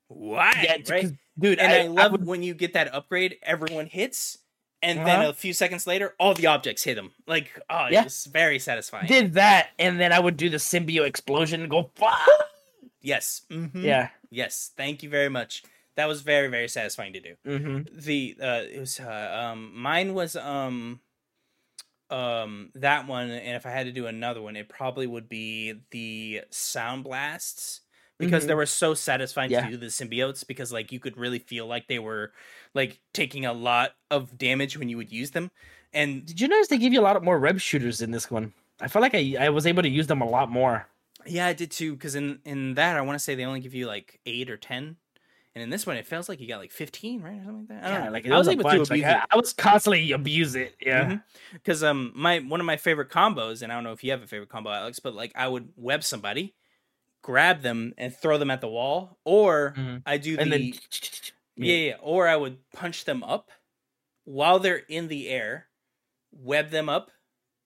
What? 0.08 0.56
Yeah, 0.64 0.78
right. 0.89 1.12
Dude. 1.38 1.60
And 1.60 1.72
I, 1.72 1.88
love 1.88 2.12
would- 2.14 2.26
when 2.26 2.44
you 2.44 2.54
get 2.54 2.74
that 2.74 2.94
upgrade. 2.94 3.38
Everyone 3.44 3.86
hits, 3.88 4.38
and 4.82 5.00
then 5.00 5.20
Uh-huh. 5.22 5.30
a 5.30 5.34
few 5.34 5.54
seconds 5.54 5.88
later, 5.88 6.14
all 6.20 6.34
the 6.34 6.48
objects 6.48 6.84
hit 6.84 6.96
them. 6.96 7.12
Like, 7.28 7.60
oh, 7.70 7.88
Yeah. 7.90 8.04
it's 8.06 8.26
very 8.26 8.60
satisfying. 8.60 9.08
did 9.08 9.34
that, 9.34 9.70
and 9.80 10.00
then 10.00 10.12
I 10.12 10.20
would 10.20 10.38
do 10.38 10.50
the 10.50 10.58
symbiote 10.58 11.08
explosion 11.08 11.62
and 11.62 11.70
go. 11.70 11.92
"Fuck!" 11.96 12.20
yes. 13.02 13.42
mhm, 13.50 13.84
Yeah. 13.84 14.10
Yes. 14.30 14.72
Thank 14.76 15.04
you 15.04 15.10
very 15.10 15.30
much. 15.30 15.64
That 15.96 16.08
was 16.08 16.22
very 16.22 16.48
very 16.48 16.68
satisfying 16.68 17.14
to 17.14 17.20
do. 17.20 17.36
Mm-hmm. 17.46 18.00
the 18.00 18.36
uh 18.42 18.62
it 18.68 18.80
was 18.80 19.00
uh, 19.00 19.52
um 19.52 19.72
mine 19.76 20.14
was 20.16 20.36
um 20.36 21.00
um 22.10 22.72
that 22.76 23.08
one 23.08 23.30
and 23.32 23.56
if 23.56 23.66
i 23.66 23.70
had 23.70 23.86
to 23.86 23.92
do 23.92 24.06
another 24.08 24.42
one 24.42 24.56
it 24.56 24.68
probably 24.70 25.08
would 25.08 25.28
be 25.30 25.74
the 25.92 26.42
sound 26.50 27.04
blasts 27.04 27.82
because 28.20 28.45
they 28.47 28.53
were 28.53 28.66
so 28.66 28.93
satisfying 28.93 29.51
Yeah. 29.51 29.66
to 29.66 29.72
do 29.72 29.78
the 29.78 29.88
symbiotes 29.88 30.45
because 30.47 30.72
like 30.72 30.91
you 30.91 30.99
could 30.99 31.18
really 31.18 31.39
feel 31.39 31.66
like 31.68 31.88
they 31.88 31.99
were 31.99 32.32
like 32.74 32.99
taking 33.14 33.45
a 33.45 33.53
lot 33.53 33.91
of 34.11 34.38
damage 34.38 34.78
when 34.78 34.89
you 34.89 34.97
would 34.97 35.11
use 35.11 35.32
them 35.32 35.51
and 35.93 36.26
Did 36.26 36.39
you 36.41 36.47
notice 36.47 36.68
they 36.68 36.78
give 36.78 36.93
you 36.93 37.01
a 37.01 37.03
lot 37.03 37.22
more 37.24 37.39
web 37.39 37.59
shooters 37.59 38.01
in 38.01 38.11
this 38.11 38.32
one? 38.32 38.53
I 38.82 38.88
felt 38.88 39.01
like 39.03 39.14
I 39.16 39.36
I 39.39 39.49
was 39.49 39.66
able 39.68 39.84
to 39.84 39.89
use 39.89 40.07
them 40.07 40.22
a 40.22 40.28
lot 40.30 40.49
more. 40.49 40.88
yeah 41.26 41.45
i 41.47 41.53
did 41.53 41.72
too 41.72 41.93
because 41.93 42.16
in 42.16 42.39
in 42.45 42.74
that 42.76 42.97
i 42.97 43.01
want 43.01 43.16
to 43.16 43.24
say 43.24 43.34
they 43.36 43.45
only 43.45 43.59
give 43.61 43.74
you 43.74 43.86
like 43.88 44.20
eight 44.26 44.49
or 44.49 44.57
ten 44.57 44.97
and 45.55 45.61
in 45.64 45.70
this 45.70 45.86
one 45.86 45.95
it 45.95 46.05
feels 46.07 46.28
like 46.28 46.41
you 46.41 46.47
got 46.47 46.57
like 46.59 46.72
15 46.72 47.22
right 47.22 47.39
or 47.39 47.43
something 47.45 47.59
like 47.59 47.68
that 47.70 47.84
i 47.84 47.88
don't 47.88 47.99
Yeah, 47.99 48.05
know 48.07 48.11
like 48.11 48.28
i 48.28 48.38
was 48.38 48.47
a 48.47 48.51
able 48.51 48.64
bunch. 48.64 48.88
to 48.88 48.93
Like, 48.93 49.01
abuse 49.01 49.05
I, 49.05 49.14
it 49.14 49.22
I 49.32 49.36
was 49.38 49.53
constantly 49.53 50.11
abuse 50.11 50.55
it. 50.55 50.76
Yeah. 50.82 51.20
Because 51.53 51.82
um 51.84 52.11
my 52.16 52.39
one 52.39 52.59
of 52.59 52.66
my 52.66 52.76
favorite 52.78 53.09
combos 53.09 53.61
and 53.61 53.72
i 53.72 53.76
don't 53.76 53.84
know 53.86 53.93
if 53.93 54.03
you 54.03 54.11
have 54.11 54.22
a 54.24 54.28
favorite 54.28 54.49
combo 54.49 54.72
alex 54.72 54.99
but 54.99 55.14
like 55.16 55.32
i 55.36 55.47
would 55.47 55.70
web 55.78 56.03
somebody 56.03 56.53
grab 57.24 57.64
them 57.64 57.94
and 58.00 58.16
throw 58.16 58.38
them 58.40 58.52
at 58.52 58.62
the 58.62 58.70
wall 58.70 59.20
or 59.26 59.78
Mhm. 59.78 60.04
i 60.08 60.18
do 60.18 60.38
the 60.38 60.46
then 60.50 60.74
yeah, 61.58 61.76
yeah 61.76 61.98
or 62.02 62.28
i 62.28 62.36
would 62.38 62.60
punch 62.72 63.06
them 63.06 63.24
up 63.24 63.52
while 64.26 64.60
they're 64.60 64.78
in 64.90 65.08
the 65.10 65.30
air 65.30 65.70
web 66.32 66.70
them 66.70 66.90
up 66.90 67.12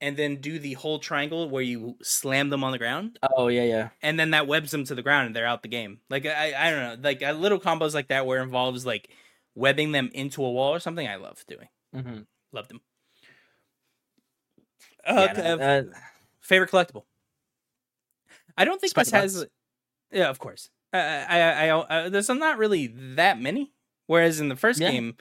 and 0.01 0.17
then 0.17 0.37
do 0.41 0.59
the 0.59 0.73
whole 0.73 0.99
triangle 0.99 1.49
where 1.49 1.63
you 1.63 1.97
slam 2.03 2.49
them 2.49 2.63
on 2.63 2.71
the 2.73 2.79
ground 2.79 3.19
Oh 3.21 3.47
yeah, 3.47 3.63
yeah. 3.63 3.89
and 4.01 4.19
then 4.19 4.31
that 4.31 4.47
webs 4.47 4.71
them 4.71 4.83
to 4.85 4.95
the 4.95 5.03
ground 5.03 5.27
and 5.27 5.35
they're 5.35 5.47
out 5.47 5.63
the 5.63 5.69
game 5.69 6.01
like 6.09 6.25
i 6.25 6.53
i 6.67 6.71
don't 6.71 7.01
know 7.01 7.09
like 7.09 7.23
uh, 7.23 7.31
little 7.33 7.59
combos 7.59 7.93
like 7.93 8.09
that 8.09 8.25
where 8.25 8.39
it 8.39 8.43
involves 8.43 8.85
like 8.85 9.11
webbing 9.55 9.91
them 9.91 10.09
into 10.13 10.43
a 10.45 10.51
wall 10.51 10.73
or 10.73 10.79
something 10.79 11.07
i 11.07 11.15
love 11.15 11.43
doing 11.47 11.69
Mm-hmm. 11.93 12.21
love 12.53 12.67
them 12.69 12.81
Yeah, 15.15 15.33
okay, 15.33 15.41
no, 15.41 15.59
uh, 15.59 15.83
Favorite 16.41 16.69
collectible. 16.71 17.05
I 18.57 18.65
don't 18.65 18.81
think 18.81 18.93
this 18.93 19.11
has. 19.11 19.45
Yeah, 20.11 20.29
of 20.29 20.39
course. 20.39 20.69
I, 20.93 20.99
I, 20.99 21.39
I, 21.39 21.67
I, 21.67 21.69
uh, 21.69 22.09
there's 22.09 22.29
not 22.29 22.57
really 22.57 22.87
that 22.87 23.39
many. 23.39 23.71
Whereas 24.07 24.39
in 24.39 24.47
the 24.49 24.55
first 24.55 24.79
Yeah. 24.79 24.91
game, 24.91 25.15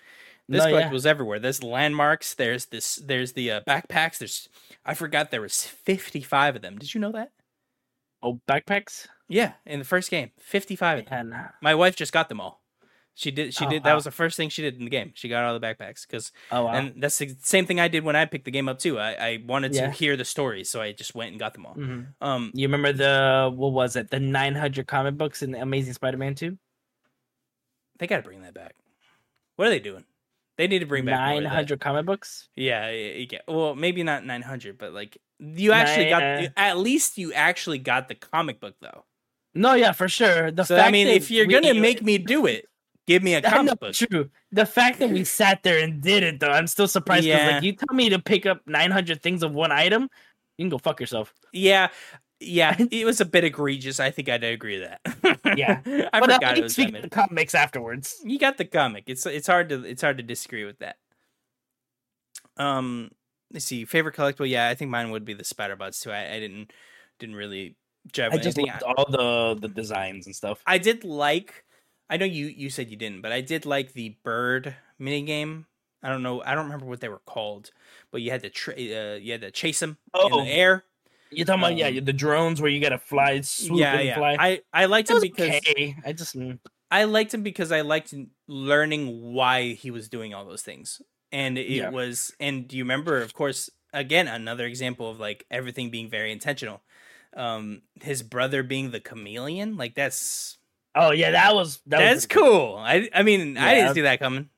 this 0.48 0.64
No, 0.64 0.70
yeah. 0.78 0.90
everywhere. 1.10 1.38
There's 1.40 1.62
landmarks. 1.62 2.34
There's 2.34 2.66
this. 2.66 2.96
There's 2.96 3.32
the 3.32 3.50
uh, 3.50 3.60
backpacks. 3.66 4.18
There's. 4.18 4.48
I 4.84 4.94
forgot 4.94 5.30
there 5.32 5.40
was 5.42 5.64
55 5.64 6.56
of 6.56 6.62
them. 6.62 6.78
Did 6.78 6.94
you 6.94 7.00
know 7.00 7.12
that? 7.12 7.32
oh 8.22 8.40
backpacks. 8.48 9.08
Yeah, 9.28 9.54
in 9.66 9.78
the 9.80 9.84
first 9.84 10.10
game, 10.10 10.30
55 10.38 11.00
of 11.00 11.06
them. 11.06 11.34
My 11.60 11.74
wife 11.74 11.96
just 11.96 12.12
got 12.12 12.28
them 12.28 12.40
all. 12.40 12.62
She 13.18 13.30
did. 13.30 13.54
She 13.54 13.64
Oh, 13.64 13.70
did. 13.70 13.82
That 13.82 13.94
was 13.94 14.04
the 14.04 14.10
first 14.10 14.36
thing 14.36 14.50
she 14.50 14.60
did 14.60 14.76
in 14.76 14.84
the 14.84 14.90
game. 14.90 15.12
She 15.14 15.28
got 15.30 15.42
all 15.44 15.58
the 15.58 15.66
backpacks 15.66 16.06
because 16.06 16.32
oh 16.52 16.64
wow. 16.66 16.72
and 16.74 17.00
that's 17.02 17.16
the 17.16 17.34
same 17.40 17.64
thing 17.64 17.80
I 17.80 17.88
did 17.88 18.04
when 18.04 18.14
I 18.14 18.26
picked 18.26 18.44
the 18.44 18.50
game 18.50 18.68
up 18.68 18.78
too. 18.78 18.98
I, 18.98 19.12
I 19.14 19.42
wanted 19.46 19.72
to 19.72 19.90
hear 19.90 20.18
the 20.18 20.24
story, 20.26 20.64
so 20.64 20.82
I 20.82 20.92
just 20.92 21.14
went 21.14 21.30
and 21.30 21.40
got 21.40 21.54
them 21.54 21.64
all. 21.64 21.74
Mhm. 21.74 22.08
Um, 22.20 22.50
You 22.54 22.68
remember 22.68 22.92
the 22.92 23.50
what 23.54 23.72
was 23.72 23.96
it? 23.96 24.10
The 24.10 24.20
900 24.20 24.86
comic 24.86 25.16
books 25.16 25.42
in 25.42 25.54
Amazing 25.54 25.94
Spider-Man 25.94 26.34
2? 26.34 26.58
They 27.98 28.06
got 28.06 28.16
to 28.18 28.22
bring 28.22 28.42
that 28.42 28.52
back. 28.54 28.74
What 29.56 29.68
are 29.68 29.70
they 29.70 29.78
doing? 29.80 30.04
They 30.58 30.66
need 30.66 30.80
to 30.80 30.86
bring 30.86 31.04
back 31.06 31.14
that. 31.36 31.42
900 31.42 31.80
comic 31.80 32.04
books? 32.06 32.48
Yeah, 32.56 32.90
yeah, 32.90 33.26
yeah. 33.30 33.38
Well, 33.48 33.74
maybe 33.74 34.02
not 34.02 34.24
900, 34.24 34.76
but 34.78 34.92
like 34.92 35.18
you 35.38 35.72
actually 35.72 36.10
got 36.10 36.20
Nine- 36.22 36.52
at 36.56 36.78
least 36.78 37.18
you 37.18 37.32
actually 37.32 37.78
got 37.78 38.08
the 38.08 38.14
comic 38.14 38.60
book 38.60 38.74
though. 38.80 39.04
No, 39.54 39.72
yeah, 39.74 39.92
for 39.92 40.08
sure. 40.08 40.50
The 40.50 40.64
so 40.64 40.76
I 40.76 40.90
mean, 40.90 41.06
if 41.08 41.30
you're 41.30 41.46
we- 41.46 41.54
gonna 41.54 41.72
make 41.74 42.02
me 42.02 42.18
do 42.18 42.44
it, 42.46 42.68
give 43.06 43.22
me 43.22 43.34
a 43.34 43.38
I 43.38 43.40
comic 43.42 43.78
book. 43.80 43.94
true. 43.94 44.30
The 44.52 44.66
fact 44.66 44.98
that 44.98 45.10
we 45.10 45.24
sat 45.40 45.62
there 45.62 45.78
and 45.82 46.02
did 46.02 46.22
it, 46.22 46.40
though, 46.40 46.50
I'm 46.50 46.66
still 46.66 46.88
surprised. 46.88 47.24
Because 47.24 47.40
Yeah. 47.40 47.54
like, 47.56 47.62
you 47.62 47.72
tell 47.72 47.94
me 47.94 48.08
to 48.10 48.18
pick 48.18 48.46
up 48.46 48.62
900 48.66 49.22
things 49.22 49.42
of 49.42 49.54
one 49.54 49.72
item, 49.72 50.08
you 50.58 50.64
can 50.64 50.70
go 50.70 50.78
fuck 50.78 51.00
yourself. 51.00 51.32
Yeah, 51.52 51.88
yeah, 52.40 52.76
it 52.90 53.04
was 53.04 53.20
a 53.20 53.24
bit 53.24 53.44
egregious. 53.44 54.00
I 54.00 54.10
think 54.10 54.28
I'd 54.28 54.44
agree 54.44 54.80
with 54.80 54.90
that. 54.90 55.40
Yeah. 55.56 55.80
I 56.12 56.20
but 56.20 56.32
forgot 56.32 56.42
at 56.44 56.58
it 56.58 56.62
was 56.64 56.76
that 56.76 57.02
the 57.02 57.10
comics 57.10 57.54
afterwards. 57.54 58.16
You 58.24 58.38
got 58.38 58.58
the 58.58 58.64
comic. 58.64 59.04
It's 59.06 59.24
it's 59.26 59.46
hard 59.46 59.68
to 59.70 59.84
it's 59.84 60.02
hard 60.02 60.18
to 60.18 60.22
disagree 60.22 60.64
with 60.64 60.78
that. 60.80 60.96
Um, 62.56 63.10
let's 63.52 63.64
see, 63.64 63.84
favorite 63.84 64.14
collectible. 64.14 64.48
Yeah, 64.48 64.68
I 64.68 64.74
think 64.74 64.90
mine 64.90 65.10
would 65.10 65.24
be 65.24 65.34
the 65.34 65.44
spider 65.44 65.76
bots 65.76 66.00
too. 66.00 66.10
I, 66.10 66.34
I 66.34 66.40
didn't 66.40 66.72
didn't 67.18 67.36
really 67.36 67.76
I 68.18 68.36
just 68.38 68.58
all 68.84 69.06
the 69.10 69.58
the 69.60 69.68
designs 69.68 70.26
and 70.26 70.34
stuff. 70.36 70.62
I 70.66 70.78
did 70.78 71.04
like. 71.04 71.64
I 72.08 72.16
know 72.16 72.26
you 72.26 72.46
you 72.46 72.70
said 72.70 72.90
you 72.90 72.96
didn't, 72.96 73.22
but 73.22 73.32
I 73.32 73.40
did 73.40 73.66
like 73.66 73.92
the 73.92 74.10
bird 74.22 74.76
minigame. 75.00 75.66
I 76.02 76.08
don't 76.10 76.22
know. 76.22 76.42
I 76.42 76.54
don't 76.54 76.66
remember 76.66 76.86
what 76.86 77.00
they 77.00 77.08
were 77.08 77.18
called, 77.20 77.70
but 78.10 78.22
you 78.22 78.30
had 78.30 78.42
to 78.42 78.50
tra- 78.50 78.74
uh, 78.74 79.16
you 79.16 79.32
had 79.32 79.40
to 79.42 79.50
chase 79.50 79.80
them 79.80 79.98
in 80.22 80.32
Oh, 80.32 80.36
the 80.36 80.46
air. 80.48 80.84
You're 81.30 81.46
talking 81.46 81.60
about 81.62 81.76
yeah, 81.76 81.90
Um, 81.90 82.00
the 82.00 82.12
drones 82.12 82.60
where 82.62 82.70
you 82.70 82.80
gotta 82.80 82.98
fly, 82.98 83.40
swoop 83.42 83.92
yeah, 83.92 83.94
and 83.94 84.12
yeah. 84.12 84.12
fly. 84.12 84.38
I 84.38 84.62
I 84.72 84.86
liked 84.86 85.10
him 85.10 85.20
because 85.20 85.60
okay. 85.60 85.96
I 86.04 86.12
just 86.12 86.36
mm, 86.36 86.58
I 86.90 87.04
liked 87.04 87.34
him 87.34 87.42
because 87.42 87.72
I 87.72 87.80
liked 87.80 88.14
learning 88.46 89.32
why 89.32 89.72
he 89.72 89.90
was 89.90 90.08
doing 90.08 90.34
all 90.34 90.44
those 90.44 90.62
things. 90.62 91.02
And 91.32 91.58
it 91.58 91.86
Yeah. 91.86 91.88
was 91.88 92.34
and 92.40 92.68
do 92.68 92.76
you 92.76 92.84
remember 92.84 93.20
of 93.22 93.34
course 93.34 93.68
again 93.92 94.28
another 94.28 94.66
example 94.66 95.10
of 95.10 95.18
like 95.18 95.44
everything 95.50 95.90
being 95.90 96.08
very 96.10 96.32
intentional. 96.32 96.82
Um 97.34 97.82
his 98.02 98.22
brother 98.22 98.62
being 98.62 98.90
the 98.90 99.00
chameleon, 99.00 99.76
like 99.76 99.94
that's 99.94 100.58
oh 100.96 101.12
yeah, 101.12 101.30
that 101.32 101.54
was 101.54 101.80
that 101.86 101.98
that's 101.98 102.26
pretty 102.26 102.40
cool. 102.40 102.76
I 102.78 103.08
I 103.14 103.22
mean, 103.22 103.56
I 103.56 103.74
didn't 103.74 103.94
see 103.94 104.00
that 104.02 104.18
coming. 104.18 104.50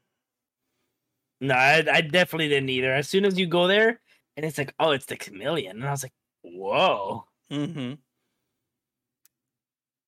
No, 1.40 1.54
I, 1.54 1.84
I 1.92 2.00
definitely 2.00 2.48
didn't 2.48 2.70
either. 2.70 2.92
As 2.94 3.08
soon 3.08 3.24
as 3.24 3.38
you 3.38 3.46
go 3.46 3.68
there, 3.68 4.00
and 4.36 4.44
it's 4.46 4.58
like, 4.58 4.74
oh, 4.80 4.90
it's 4.90 5.06
the 5.06 5.16
chameleon, 5.16 5.76
and 5.76 5.86
I 5.86 5.90
was 5.90 6.02
like, 6.02 6.14
whoa. 6.42 7.26
Mhm. 7.50 7.98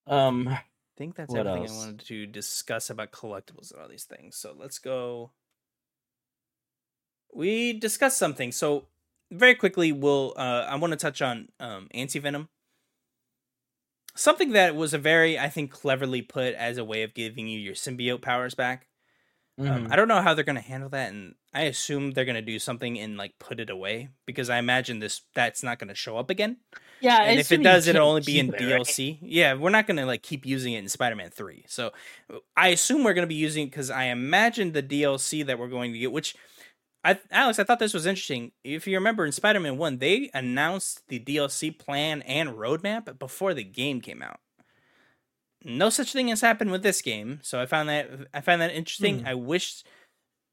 Um, 0.06 0.48
I 0.48 0.62
think 0.96 1.14
that's 1.14 1.34
everything 1.34 1.62
else? 1.62 1.72
I 1.72 1.78
wanted 1.86 2.00
to 2.06 2.26
discuss 2.26 2.90
about 2.90 3.12
collectibles 3.12 3.72
and 3.72 3.80
all 3.80 3.88
these 3.88 4.04
things. 4.04 4.36
So 4.36 4.54
let's 4.58 4.78
go. 4.78 5.30
We 7.32 7.74
discussed 7.74 8.18
something. 8.18 8.50
So 8.50 8.86
very 9.30 9.54
quickly, 9.54 9.92
we'll. 9.92 10.34
Uh, 10.36 10.66
I 10.68 10.74
want 10.76 10.92
to 10.92 10.96
touch 10.96 11.22
on 11.22 11.48
um, 11.60 11.86
anti 11.92 12.18
venom. 12.18 12.48
Something 14.20 14.52
that 14.52 14.76
was 14.76 14.92
a 14.92 14.98
very, 14.98 15.38
I 15.38 15.48
think, 15.48 15.70
cleverly 15.70 16.22
put 16.22 16.54
as 16.54 16.76
a 16.78 16.84
way 16.84 17.02
of 17.02 17.14
giving 17.14 17.46
you 17.46 17.58
your 17.58 17.74
symbiote 17.74 18.22
powers 18.22 18.54
back. 18.54 18.86
Um, 19.58 19.66
mhm. 19.66 19.92
I 19.92 19.96
don't 19.96 20.08
know 20.08 20.22
how 20.22 20.34
they're 20.34 20.44
going 20.44 20.56
to 20.56 20.62
handle 20.62 20.88
that, 20.90 21.12
and 21.12 21.34
I 21.52 21.62
assume 21.62 22.12
they're 22.12 22.24
going 22.24 22.34
to 22.34 22.42
do 22.42 22.58
something 22.58 22.98
and 22.98 23.16
like 23.16 23.38
put 23.38 23.60
it 23.60 23.70
away 23.70 24.10
because 24.26 24.50
I 24.50 24.58
imagine 24.58 25.00
this 25.00 25.22
that's 25.34 25.62
not 25.62 25.78
going 25.78 25.88
to 25.88 25.94
show 25.94 26.16
up 26.16 26.30
again 26.30 26.58
yeah, 27.00 27.22
and 27.22 27.40
if 27.40 27.50
it 27.50 27.62
does, 27.62 27.86
it'll 27.86 28.06
only 28.06 28.20
be 28.20 28.38
in 28.38 28.46
keep 28.46 28.60
it, 28.60 28.72
right? 28.72 28.80
DLC. 28.82 29.18
Yeah, 29.22 29.54
we're 29.54 29.70
not 29.70 29.86
gonna 29.86 30.06
like 30.06 30.22
keep 30.22 30.44
using 30.46 30.74
it 30.74 30.78
in 30.78 30.88
Spider-Man 30.88 31.30
Three. 31.30 31.64
So 31.66 31.92
I 32.56 32.68
assume 32.68 33.04
we're 33.04 33.14
gonna 33.14 33.26
be 33.26 33.34
using 33.34 33.64
it 33.64 33.70
because 33.70 33.90
I 33.90 34.04
imagine 34.04 34.72
the 34.72 34.82
DLC 34.82 35.44
that 35.46 35.58
we're 35.58 35.68
going 35.68 35.92
to 35.92 35.98
get. 35.98 36.12
Which, 36.12 36.36
I 37.04 37.18
Alex, 37.30 37.58
I 37.58 37.64
thought 37.64 37.78
this 37.78 37.94
was 37.94 38.06
interesting. 38.06 38.52
If 38.62 38.86
you 38.86 38.96
remember 38.96 39.24
in 39.24 39.32
Spider-Man 39.32 39.78
One, 39.78 39.98
they 39.98 40.30
announced 40.34 41.08
the 41.08 41.18
DLC 41.18 41.76
plan 41.76 42.22
and 42.22 42.50
roadmap 42.50 43.18
before 43.18 43.54
the 43.54 43.64
game 43.64 44.00
came 44.00 44.22
out. 44.22 44.40
No 45.64 45.90
such 45.90 46.12
thing 46.12 46.28
has 46.28 46.40
happened 46.40 46.70
with 46.70 46.82
this 46.82 47.02
game, 47.02 47.40
so 47.42 47.60
I 47.60 47.66
found 47.66 47.88
that 47.88 48.10
I 48.32 48.40
found 48.40 48.62
that 48.62 48.72
interesting. 48.72 49.20
Hmm. 49.20 49.26
I 49.26 49.34
wish, 49.34 49.82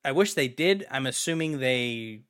I 0.04 0.12
wish 0.12 0.34
they 0.34 0.48
did. 0.48 0.86
I'm 0.92 1.06
assuming 1.06 1.60
they 1.60 2.22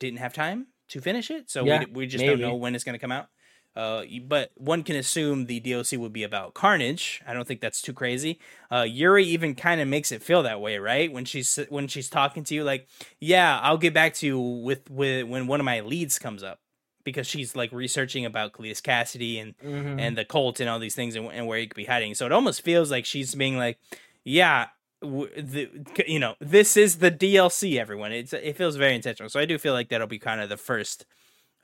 didn't 0.00 0.18
have 0.18 0.32
time 0.34 0.66
to 0.88 1.00
finish 1.00 1.30
it, 1.30 1.50
so 1.50 1.64
Yeah, 1.64 1.80
we, 1.80 1.86
we 1.92 2.06
just 2.06 2.22
maybe. 2.22 2.40
don't 2.42 2.50
know 2.50 2.56
when 2.56 2.74
it's 2.74 2.84
going 2.84 2.94
to 2.94 2.98
come 2.98 3.12
out. 3.12 3.28
Uh, 3.76 4.04
but 4.26 4.50
one 4.56 4.82
can 4.82 4.96
assume 4.96 5.46
the 5.46 5.60
DLC 5.60 5.98
would 5.98 6.12
be 6.12 6.22
about 6.22 6.54
Carnage. 6.54 7.20
I 7.26 7.34
don't 7.34 7.46
think 7.46 7.60
that's 7.60 7.82
too 7.82 7.92
crazy. 7.92 8.38
Uh, 8.72 8.82
Yuri 8.88 9.24
even 9.24 9.54
kind 9.54 9.80
of 9.80 9.86
makes 9.88 10.10
it 10.10 10.22
feel 10.22 10.42
that 10.44 10.60
way, 10.60 10.78
right? 10.78 11.12
When 11.12 11.24
she's 11.26 11.58
when 11.68 11.86
she's 11.86 12.08
talking 12.08 12.42
to 12.44 12.54
you, 12.54 12.64
like, 12.64 12.88
"Yeah, 13.20 13.60
I'll 13.62 13.78
get 13.78 13.92
back 13.94 14.14
to 14.14 14.26
you 14.26 14.40
with 14.40 14.90
with 14.90 15.26
when 15.28 15.46
one 15.46 15.60
of 15.60 15.64
my 15.66 15.80
leads 15.80 16.18
comes 16.18 16.42
up," 16.42 16.60
because 17.04 17.26
she's 17.26 17.54
like 17.54 17.70
researching 17.70 18.24
about 18.24 18.52
Cletus 18.52 18.80
Kasady 18.80 19.40
and 19.40 19.54
Mhm. 19.58 20.00
and 20.00 20.16
the 20.16 20.24
cult 20.24 20.58
and 20.58 20.68
all 20.70 20.78
these 20.78 20.94
things 20.94 21.14
and, 21.14 21.30
and 21.30 21.46
where 21.46 21.58
he 21.58 21.66
could 21.66 21.76
be 21.76 21.84
hiding. 21.84 22.14
So 22.14 22.24
it 22.26 22.32
almost 22.32 22.62
feels 22.62 22.90
like 22.90 23.04
she's 23.04 23.34
being 23.34 23.58
like, 23.58 23.78
"Yeah." 24.24 24.68
w- 25.02 25.30
The, 25.36 25.68
you 26.08 26.18
know 26.18 26.36
this 26.40 26.74
is 26.74 26.96
the 26.96 27.10
DLC 27.10 27.78
everyone 27.78 28.12
it's 28.12 28.32
it 28.32 28.56
feels 28.56 28.76
very 28.76 28.94
intentional 28.94 29.28
so 29.28 29.38
I 29.38 29.44
do 29.44 29.58
feel 29.58 29.74
like 29.74 29.90
that'll 29.90 30.06
be 30.06 30.18
kind 30.18 30.40
of 30.40 30.48
the 30.48 30.56
first 30.56 31.04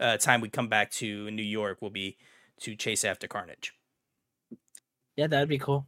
uh, 0.00 0.16
time 0.16 0.40
we 0.40 0.48
come 0.48 0.68
back 0.68 0.90
to 0.92 1.30
New 1.30 1.42
York 1.42 1.80
will 1.82 1.90
be 1.90 2.16
to 2.60 2.74
chase 2.76 3.04
after 3.04 3.26
Carnage. 3.28 3.72
yeah, 5.16 5.26
that'd 5.26 5.48
be 5.48 5.58
cool. 5.58 5.86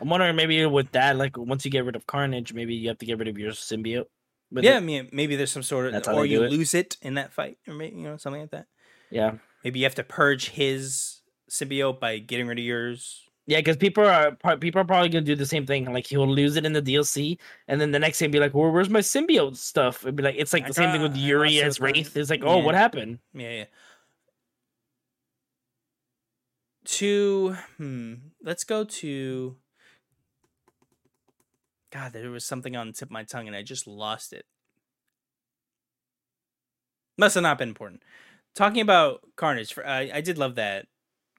I'm 0.00 0.08
wondering 0.08 0.36
maybe 0.36 0.64
with 0.66 0.92
that, 0.92 1.16
like 1.16 1.36
once 1.36 1.64
you 1.64 1.70
get 1.70 1.84
rid 1.84 1.96
of 1.96 2.06
Carnage, 2.06 2.52
maybe 2.54 2.74
you 2.74 2.88
have 2.88 2.98
to 2.98 3.06
get 3.06 3.18
rid 3.18 3.28
of 3.28 3.36
your 3.38 3.50
symbiote. 3.50 4.06
yeah, 4.52 4.76
I 4.76 4.80
mean, 4.80 5.08
maybe 5.12 5.34
there's 5.36 5.50
some 5.50 5.62
sort 5.62 5.92
of, 5.92 6.06
or 6.08 6.24
you 6.24 6.44
it. 6.44 6.50
lose 6.50 6.72
it 6.74 6.96
in 7.02 7.14
that 7.14 7.32
fight, 7.32 7.58
or 7.66 7.74
maybe, 7.74 7.96
you 7.96 8.04
know, 8.04 8.16
something 8.16 8.42
like 8.42 8.50
that. 8.52 8.66
yeah, 9.10 9.32
Maybe 9.64 9.80
you 9.80 9.84
have 9.86 9.96
to 9.96 10.04
purge 10.04 10.50
his 10.50 11.20
symbiote 11.50 11.98
by 11.98 12.18
getting 12.18 12.46
rid 12.46 12.58
of 12.58 12.64
yours. 12.64 13.27
Yeah, 13.48 13.60
because 13.60 13.78
people 13.78 14.06
are 14.06 14.36
people 14.58 14.82
are 14.82 14.84
probably 14.84 15.08
gonna 15.08 15.24
do 15.24 15.34
the 15.34 15.46
same 15.46 15.64
thing. 15.64 15.90
Like 15.90 16.06
he'll 16.06 16.28
lose 16.28 16.56
it 16.56 16.66
in 16.66 16.74
the 16.74 16.82
DLC, 16.82 17.38
and 17.66 17.80
then 17.80 17.92
the 17.92 17.98
next 17.98 18.18
thing 18.18 18.30
be 18.30 18.38
like, 18.38 18.52
"Well, 18.52 18.70
where's 18.70 18.90
my 18.90 19.00
symbiote 19.00 19.56
stuff?" 19.56 20.02
It'd 20.02 20.16
be 20.16 20.22
like 20.22 20.34
it's 20.36 20.52
like 20.52 20.64
I 20.64 20.68
the 20.68 20.74
same 20.74 20.92
thing 20.92 21.00
with 21.00 21.16
Yuri 21.16 21.58
as. 21.62 21.80
Wraith. 21.80 22.14
It's 22.14 22.28
like, 22.28 22.44
oh, 22.44 22.58
Yeah. 22.58 22.64
what 22.64 22.74
happened? 22.74 23.20
Yeah, 23.32 23.50
yeah. 23.50 23.64
To 26.84 27.56
hmm, 27.78 28.14
let's 28.42 28.64
go 28.64 28.84
to. 28.84 29.56
God, 31.90 32.12
there 32.12 32.30
was 32.30 32.44
something 32.44 32.76
on 32.76 32.88
the 32.88 32.92
tip 32.92 33.08
of 33.08 33.12
my 33.12 33.24
tongue, 33.24 33.46
and 33.46 33.56
I 33.56 33.62
just 33.62 33.86
lost 33.86 34.34
it. 34.34 34.44
Must 37.16 37.34
have 37.34 37.42
not 37.42 37.56
been 37.56 37.70
important. 37.70 38.02
Talking 38.54 38.82
about 38.82 39.22
Carnage, 39.36 39.72
for, 39.72 39.86
I 39.86 40.10
I 40.12 40.20
did 40.20 40.36
love 40.36 40.56
that 40.56 40.86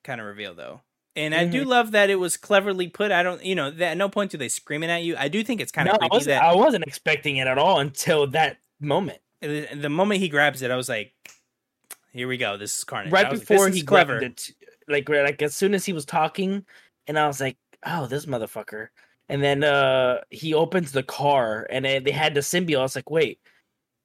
kind 0.03 0.19
of 0.19 0.25
reveal 0.25 0.55
though, 0.55 0.81
and 1.19 1.35
I 1.35 1.45
do 1.45 1.63
love 1.63 1.91
that 1.91 2.09
it 2.09 2.15
was 2.15 2.37
cleverly 2.37 2.87
put. 2.87 3.11
I 3.11 3.23
don't, 3.23 3.43
you 3.43 3.55
know, 3.55 3.73
at 3.79 3.97
no 3.97 4.09
point 4.09 4.31
do 4.31 4.37
they 4.37 4.49
screaming 4.49 4.89
at 4.89 5.03
you. 5.03 5.15
I 5.17 5.27
do 5.27 5.43
think 5.43 5.61
it's 5.61 5.71
kind 5.71 5.87
No, 5.87 5.93
of 5.93 6.01
I 6.01 6.07
wasn't, 6.09 6.27
that 6.27 6.43
I 6.43 6.55
wasn't 6.55 6.85
expecting 6.87 7.37
it 7.37 7.47
at 7.47 7.57
all 7.57 7.79
until 7.79 8.27
that 8.27 8.57
moment. 8.79 9.19
the, 9.41 9.89
moment 9.89 10.21
he 10.21 10.29
grabs 10.29 10.61
it, 10.61 10.71
I 10.71 10.75
was 10.75 10.89
like, 10.89 11.13
"Here 12.11 12.27
we 12.27 12.37
go. 12.37 12.57
This 12.57 12.77
is 12.77 12.83
Carnage." 12.83 13.11
right 13.11 13.29
was 13.29 13.39
like, 13.39 13.47
before 13.47 13.69
he 13.69 13.81
clever." 13.81 14.19
grabbed 14.19 14.39
it, 14.39 14.51
like 14.87 15.07
like 15.09 15.41
as 15.41 15.55
soon 15.55 15.73
as 15.73 15.85
he 15.85 15.93
was 15.93 16.05
talking, 16.05 16.65
and 17.07 17.19
I 17.19 17.27
was 17.27 17.39
like, 17.39 17.57
"Oh, 17.85 18.07
this 18.07 18.25
motherfucker!" 18.25 18.87
And 19.27 19.43
then 19.43 19.63
uh 19.63 20.21
he 20.29 20.53
opens 20.53 20.91
the 20.91 21.03
car, 21.03 21.67
and 21.69 21.85
they 21.85 22.11
had 22.11 22.33
the 22.33 22.41
symbiote. 22.41 22.79
I 22.79 22.83
was 22.83 22.95
like, 22.95 23.09
"Wait, 23.11 23.39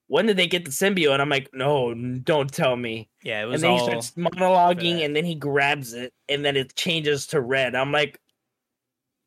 when 0.09 0.27
did 0.27 0.37
they 0.37 0.47
get 0.47 0.65
the 0.65 0.71
symbiote?" 0.71 1.13
And 1.15 1.23
I'm 1.23 1.29
like, 1.29 1.51
"No, 1.55 1.95
don't 1.95 2.53
tell 2.53 2.77
me." 2.77 3.11
Yeah, 3.23 3.43
it 3.43 3.47
was. 3.47 3.63
And 3.63 3.65
then 3.65 3.71
he 3.73 3.79
starts 3.79 4.13
monologuing, 4.13 5.05
and 5.05 5.15
then 5.17 5.25
he 5.25 5.35
grabs 5.35 5.93
it, 5.95 6.13
and 6.29 6.45
then 6.45 6.57
it 6.57 6.75
changes 6.77 7.27
to 7.29 7.41
red. 7.41 7.75
I'm 7.75 7.93
like, 7.93 8.21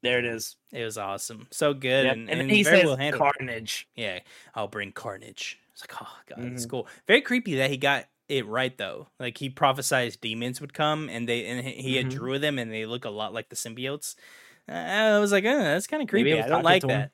"There 0.02 0.18
it 0.18 0.26
is." 0.26 0.56
It 0.72 0.84
was 0.84 0.98
awesome, 0.98 1.48
so 1.52 1.74
good, 1.74 2.08
Yep. 2.08 2.18
and, 2.18 2.30
And, 2.30 2.44
and 2.50 2.50
then 2.50 2.50
he 2.50 2.64
very 2.64 2.80
says, 2.80 2.82
well 2.82 2.98
"Carnage." 3.12 3.88
yeah, 3.96 4.20
I'll 4.54 4.68
bring 4.68 4.92
Carnage. 4.92 5.60
It's 5.72 5.82
like, 5.82 6.02
oh 6.02 6.18
god, 6.28 6.50
that's 6.52 6.66
Mhm. 6.66 6.68
cool. 6.68 6.88
Very 7.08 7.22
creepy 7.22 7.56
that 7.56 7.70
he 7.70 7.78
got 7.78 8.06
it 8.28 8.46
right 8.46 8.78
though. 8.78 9.10
Like 9.20 9.38
he 9.38 9.50
prophesized 9.50 10.22
demons 10.22 10.62
would 10.62 10.74
come, 10.74 11.10
and 11.10 11.28
they 11.28 11.46
and 11.46 11.66
he 11.66 12.04
Mhm. 12.04 12.04
drew 12.04 12.40
them, 12.40 12.60
and 12.60 12.72
they 12.72 12.86
look 12.86 13.06
a 13.06 13.10
lot 13.10 13.34
like 13.34 13.50
the 13.50 13.56
symbiotes. 13.56 14.16
Uh, 14.70 14.74
I 14.74 15.20
was 15.20 15.32
like, 15.32 15.46
oh, 15.46 15.58
that's 15.60 15.88
kind 15.88 16.04
of 16.04 16.10
creepy. 16.10 16.42
I 16.42 16.48
don't 16.50 16.64
like 16.64 16.88
that. 16.88 17.12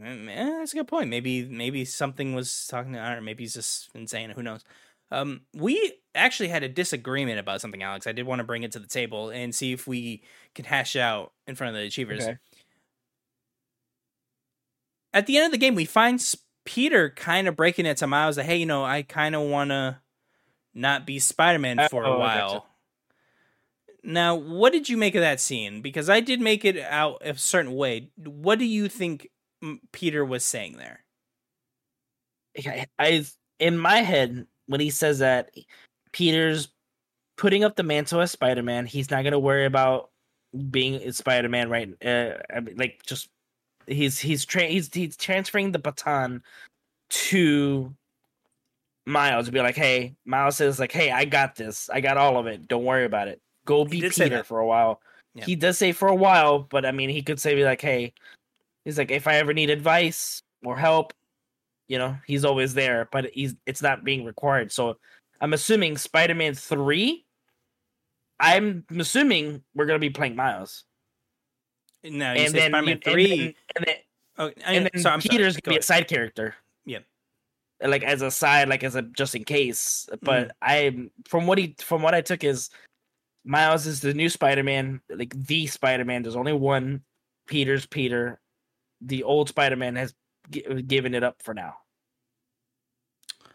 Mm, 0.00 0.28
eh, 0.28 0.58
that's 0.58 0.72
a 0.72 0.76
good 0.76 0.88
point. 0.88 1.08
Maybe 1.08 1.44
maybe 1.44 1.84
something 1.84 2.34
was 2.34 2.66
talking 2.66 2.92
to. 2.92 2.98
I. 2.98 3.20
Maybe 3.20 3.44
he's 3.44 3.54
just 3.54 3.88
insane. 3.94 4.30
Who 4.30 4.42
knows? 4.42 4.62
Um, 5.10 5.42
we 5.54 5.94
actually 6.14 6.48
had 6.48 6.62
a 6.62 6.68
disagreement 6.68 7.38
about 7.38 7.60
something, 7.60 7.82
Alex. 7.82 8.06
I 8.06 8.12
did 8.12 8.26
want 8.26 8.40
to 8.40 8.44
bring 8.44 8.64
it 8.64 8.72
to 8.72 8.78
the 8.78 8.88
table 8.88 9.30
and 9.30 9.54
see 9.54 9.72
if 9.72 9.86
we 9.86 10.22
can 10.54 10.64
hash 10.64 10.96
out 10.96 11.32
in 11.46 11.54
front 11.54 11.74
of 11.74 11.80
the 11.80 11.86
achievers. 11.86 12.24
Okay. 12.24 12.38
At 15.14 15.26
the 15.26 15.36
end 15.38 15.46
of 15.46 15.52
the 15.52 15.58
game, 15.58 15.74
we 15.74 15.84
find 15.84 16.22
Peter 16.64 17.10
kind 17.10 17.48
of 17.48 17.56
breaking 17.56 17.86
it 17.86 17.96
to 17.98 18.06
Miles 18.06 18.36
that, 18.36 18.44
hey, 18.44 18.56
you 18.56 18.66
know, 18.66 18.84
I 18.84 19.02
kind 19.02 19.34
of 19.34 19.42
want 19.42 19.70
to 19.70 20.00
not 20.74 21.06
be 21.06 21.18
Spider 21.18 21.58
Man 21.58 21.78
for 21.88 22.04
Oh, 22.04 22.14
a 22.14 22.16
I 22.16 22.18
while. 22.18 22.66
Now, 24.02 24.34
what 24.34 24.72
did 24.72 24.88
you 24.88 24.96
make 24.96 25.14
of 25.14 25.22
that 25.22 25.40
scene? 25.40 25.80
Because 25.82 26.10
I 26.10 26.20
did 26.20 26.40
make 26.40 26.64
it 26.64 26.78
out 26.78 27.22
a 27.24 27.36
certain 27.36 27.74
way. 27.74 28.10
What 28.16 28.58
do 28.58 28.64
you 28.64 28.88
think 28.88 29.28
Peter 29.92 30.24
was 30.24 30.44
saying 30.44 30.76
there? 30.76 31.04
I, 32.58 32.86
I 32.98 33.24
in 33.58 33.76
my 33.76 33.98
head 33.98 34.46
when 34.66 34.80
he 34.80 34.90
says 34.90 35.18
that 35.18 35.50
Peter's 36.12 36.68
putting 37.36 37.64
up 37.64 37.76
the 37.76 37.82
mantle 37.82 38.20
as 38.20 38.30
Spider-Man, 38.30 38.86
he's 38.86 39.10
not 39.10 39.24
gonna 39.24 39.38
worry 39.38 39.66
about 39.66 40.10
being 40.70 41.12
Spider-Man, 41.12 41.68
right? 41.68 41.90
Uh, 42.04 42.34
I 42.54 42.60
mean, 42.60 42.76
like 42.76 43.02
just 43.04 43.28
he's 43.86 44.18
he's 44.18 44.44
tra- 44.44 44.64
he's 44.64 44.92
he's 44.92 45.16
transferring 45.16 45.72
the 45.72 45.78
baton 45.78 46.42
to 47.08 47.94
Miles 49.04 49.46
to 49.46 49.52
be 49.52 49.60
like, 49.60 49.76
hey, 49.76 50.14
Miles 50.24 50.56
says 50.56 50.80
like, 50.80 50.92
hey, 50.92 51.10
I 51.10 51.24
got 51.24 51.56
this, 51.56 51.90
I 51.90 52.00
got 52.00 52.16
all 52.16 52.38
of 52.38 52.46
it, 52.46 52.66
don't 52.68 52.84
worry 52.84 53.04
about 53.04 53.28
it. 53.28 53.40
Go 53.64 53.84
be 53.84 54.00
Peter 54.00 54.44
for 54.44 54.60
a 54.60 54.66
while. 54.66 55.00
Yeah. 55.34 55.44
He 55.44 55.56
does 55.56 55.76
say 55.76 55.92
for 55.92 56.08
a 56.08 56.14
while, 56.14 56.60
but 56.60 56.86
I 56.86 56.92
mean, 56.92 57.10
he 57.10 57.22
could 57.22 57.38
say 57.38 57.54
be 57.54 57.64
like, 57.64 57.82
hey, 57.82 58.14
he's 58.86 58.96
like, 58.96 59.10
if 59.10 59.26
I 59.26 59.36
ever 59.36 59.52
need 59.52 59.68
advice 59.68 60.40
or 60.64 60.78
help, 60.78 61.12
you 61.88 61.98
know, 61.98 62.16
he's 62.26 62.46
always 62.46 62.72
there, 62.72 63.08
but 63.12 63.26
he's 63.34 63.54
it's 63.66 63.82
not 63.82 64.04
being 64.04 64.24
required. 64.24 64.72
So 64.72 64.96
I'm 65.42 65.52
assuming 65.52 65.98
Spider-Man 65.98 66.54
3 66.54 67.24
I'm 68.38 68.84
assuming 68.98 69.62
we're 69.74 69.86
going 69.86 69.98
to 69.98 70.06
be 70.06 70.12
playing 70.12 70.36
Miles. 70.36 70.84
No, 72.04 72.32
you 72.32 72.42
and 72.42 72.54
then 72.54 72.70
Spider-Man 72.70 73.00
3 73.02 73.24
and 73.24 73.40
then, 73.40 73.54
and 73.76 73.86
then, 73.86 73.94
oh, 74.38 74.50
and 74.64 74.90
then 74.92 75.02
so 75.02 75.16
Peter's 75.18 75.54
going 75.54 75.62
to 75.62 75.70
be 75.70 75.76
a 75.78 75.82
side 75.82 76.08
character. 76.08 76.54
Yeah. 76.84 77.00
Like 77.82 78.04
as 78.04 78.22
a 78.22 78.30
side 78.30 78.68
like 78.68 78.84
as 78.84 78.94
a 78.94 79.02
just 79.02 79.34
in 79.34 79.44
case, 79.44 80.08
but 80.22 80.48
mm. 80.48 80.50
I 80.62 81.08
from 81.28 81.46
what 81.46 81.58
he 81.58 81.74
from 81.78 82.00
what 82.00 82.14
I 82.14 82.22
took 82.22 82.42
is 82.42 82.70
Miles 83.44 83.86
is 83.86 84.00
the 84.00 84.14
new 84.14 84.28
Spider-Man, 84.28 85.00
like 85.10 85.34
the 85.46 85.66
Spider-Man. 85.66 86.22
There's 86.22 86.36
only 86.36 86.54
one. 86.54 87.02
Peter's 87.46 87.86
Peter. 87.86 88.40
The 89.00 89.22
old 89.22 89.48
Spider-Man 89.48 89.96
has 89.96 90.14
g- 90.50 90.82
given 90.82 91.14
it 91.14 91.22
up 91.22 91.42
for 91.42 91.54
now. 91.54 91.76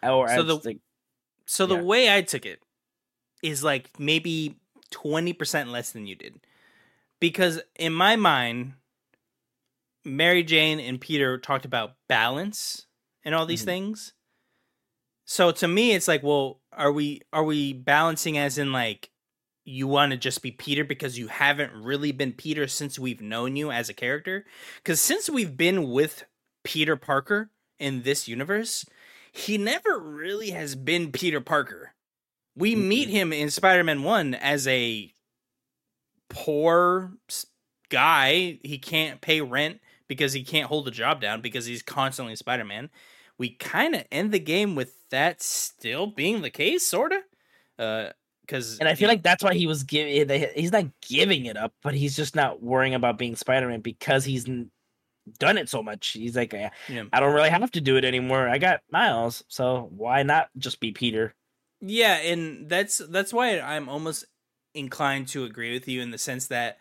Or 0.04 0.28
so 0.30 0.42
the 0.42 0.58
the, 0.58 0.80
so 1.46 1.66
yeah. 1.66 1.78
the 1.78 1.84
way 1.84 2.12
I 2.12 2.24
took 2.24 2.48
it 2.48 2.60
is 3.44 3.64
like 3.64 3.92
maybe 4.00 4.58
twenty 4.90 5.32
percent 5.32 5.70
less 5.70 5.92
than 5.92 6.08
you 6.08 6.16
did, 6.16 6.40
because 7.20 7.62
in 7.76 7.94
my 7.94 8.16
mind, 8.16 8.74
Mary 10.04 10.42
Jane 10.42 10.80
and 10.80 11.00
Peter 11.00 11.38
talked 11.38 11.66
about 11.66 11.98
balance 12.10 12.88
and 13.24 13.36
all 13.36 13.46
these 13.46 13.62
mm-hmm. 13.62 13.68
things. 13.68 14.14
So 15.26 15.52
to 15.52 15.68
me, 15.68 15.92
it's 15.92 16.08
like, 16.08 16.24
well, 16.24 16.62
are 16.74 16.92
we 16.92 17.22
are 17.32 17.44
we 17.44 17.72
balancing 17.74 18.40
as 18.40 18.58
in 18.58 18.72
like 18.72 19.11
you 19.72 19.88
want 19.88 20.12
to 20.12 20.18
just 20.18 20.42
be 20.42 20.52
Peter 20.52 20.84
because 20.84 21.18
you 21.18 21.28
haven't 21.28 21.72
really 21.74 22.12
been 22.12 22.34
Peter 22.34 22.68
since 22.68 23.00
we've 23.00 23.22
known 23.22 23.56
you 23.56 23.72
as 23.72 23.90
a 23.90 23.94
character. 23.94 24.46
Because 24.78 25.00
since 25.00 25.30
we've 25.30 25.56
been 25.56 25.90
with 25.90 26.26
Peter 26.64 26.96
Parker 26.96 27.50
in 27.80 28.04
this 28.04 28.28
universe, 28.28 28.86
he 29.32 29.58
never 29.58 29.98
really 29.98 30.50
has 30.52 30.76
been 30.76 31.12
Peter 31.12 31.40
Parker. 31.40 31.94
We 32.56 32.76
mm-hmm. 32.76 32.88
meet 32.88 33.10
him 33.10 33.32
in 33.32 33.50
Spider 33.50 33.84
Man 33.84 34.04
1 34.04 34.36
as 34.36 34.68
a 34.68 35.14
poor 36.30 37.14
guy. 37.90 38.60
He 38.64 38.78
can't 38.78 39.22
pay 39.22 39.42
rent 39.42 39.80
because 40.08 40.34
he 40.34 40.44
can't 40.44 40.68
hold 40.68 40.88
a 40.88 40.92
job 40.92 41.22
down 41.22 41.42
because 41.42 41.66
he's 41.66 41.82
constantly 41.82 42.36
Spider 42.36 42.66
Man. 42.66 42.90
We 43.38 43.52
kind 43.52 43.96
of 43.96 44.04
end 44.12 44.34
the 44.34 44.40
game 44.40 44.76
with 44.76 45.10
that 45.10 45.42
still 45.42 46.08
being 46.08 46.42
the 46.42 46.50
case, 46.50 46.86
sort 46.86 47.14
of. 47.14 47.22
Uh, 47.80 48.10
because 48.52 48.80
and 48.80 48.90
I 48.90 48.96
feel 48.96 49.08
like 49.08 49.24
that's 49.24 49.44
why 49.44 49.54
he 49.54 49.66
was 49.66 49.84
giving. 49.84 50.30
He's 50.56 50.72
not 50.74 50.86
giving 51.08 51.46
it 51.46 51.56
up, 51.56 51.74
but 51.82 51.94
he's 51.94 52.16
just 52.16 52.36
not 52.36 52.62
worrying 52.62 52.94
about 52.94 53.18
being 53.18 53.36
Spider 53.36 53.70
Man 53.70 53.80
because 53.80 54.26
he's 54.26 54.46
done 55.40 55.58
it 55.58 55.70
so 55.70 55.82
much. 55.82 56.10
He's 56.10 56.36
like, 56.36 56.52
yeah. 56.52 56.70
I 57.14 57.20
don't 57.20 57.34
really 57.34 57.50
have 57.50 57.72
to 57.72 57.82
do 57.82 57.96
it 57.96 58.04
anymore. 58.04 58.50
I 58.50 58.58
got 58.58 58.82
Miles, 58.92 59.44
so 59.48 59.90
why 59.96 60.24
not 60.24 60.50
just 60.58 60.82
be 60.82 60.92
Peter? 60.92 61.34
Yeah, 61.80 62.16
and 62.18 62.70
that's 62.70 62.98
that's 62.98 63.34
why 63.34 63.60
I'm 63.60 63.88
almost 63.88 64.26
inclined 64.74 65.30
to 65.30 65.46
agree 65.46 65.74
with 65.74 65.88
you 65.88 66.02
in 66.02 66.12
the 66.12 66.18
sense 66.18 66.48
that 66.48 66.80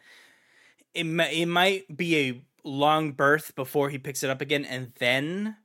it 0.93 1.07
it 1.07 1.47
might 1.47 1.97
be 1.97 2.17
a 2.19 2.43
long 2.65 3.13
birth 3.13 3.55
before 3.55 3.91
he 3.91 3.99
picks 3.99 4.25
it 4.25 4.31
up 4.31 4.41
again, 4.41 4.65
and 4.65 4.93
then 4.99 5.57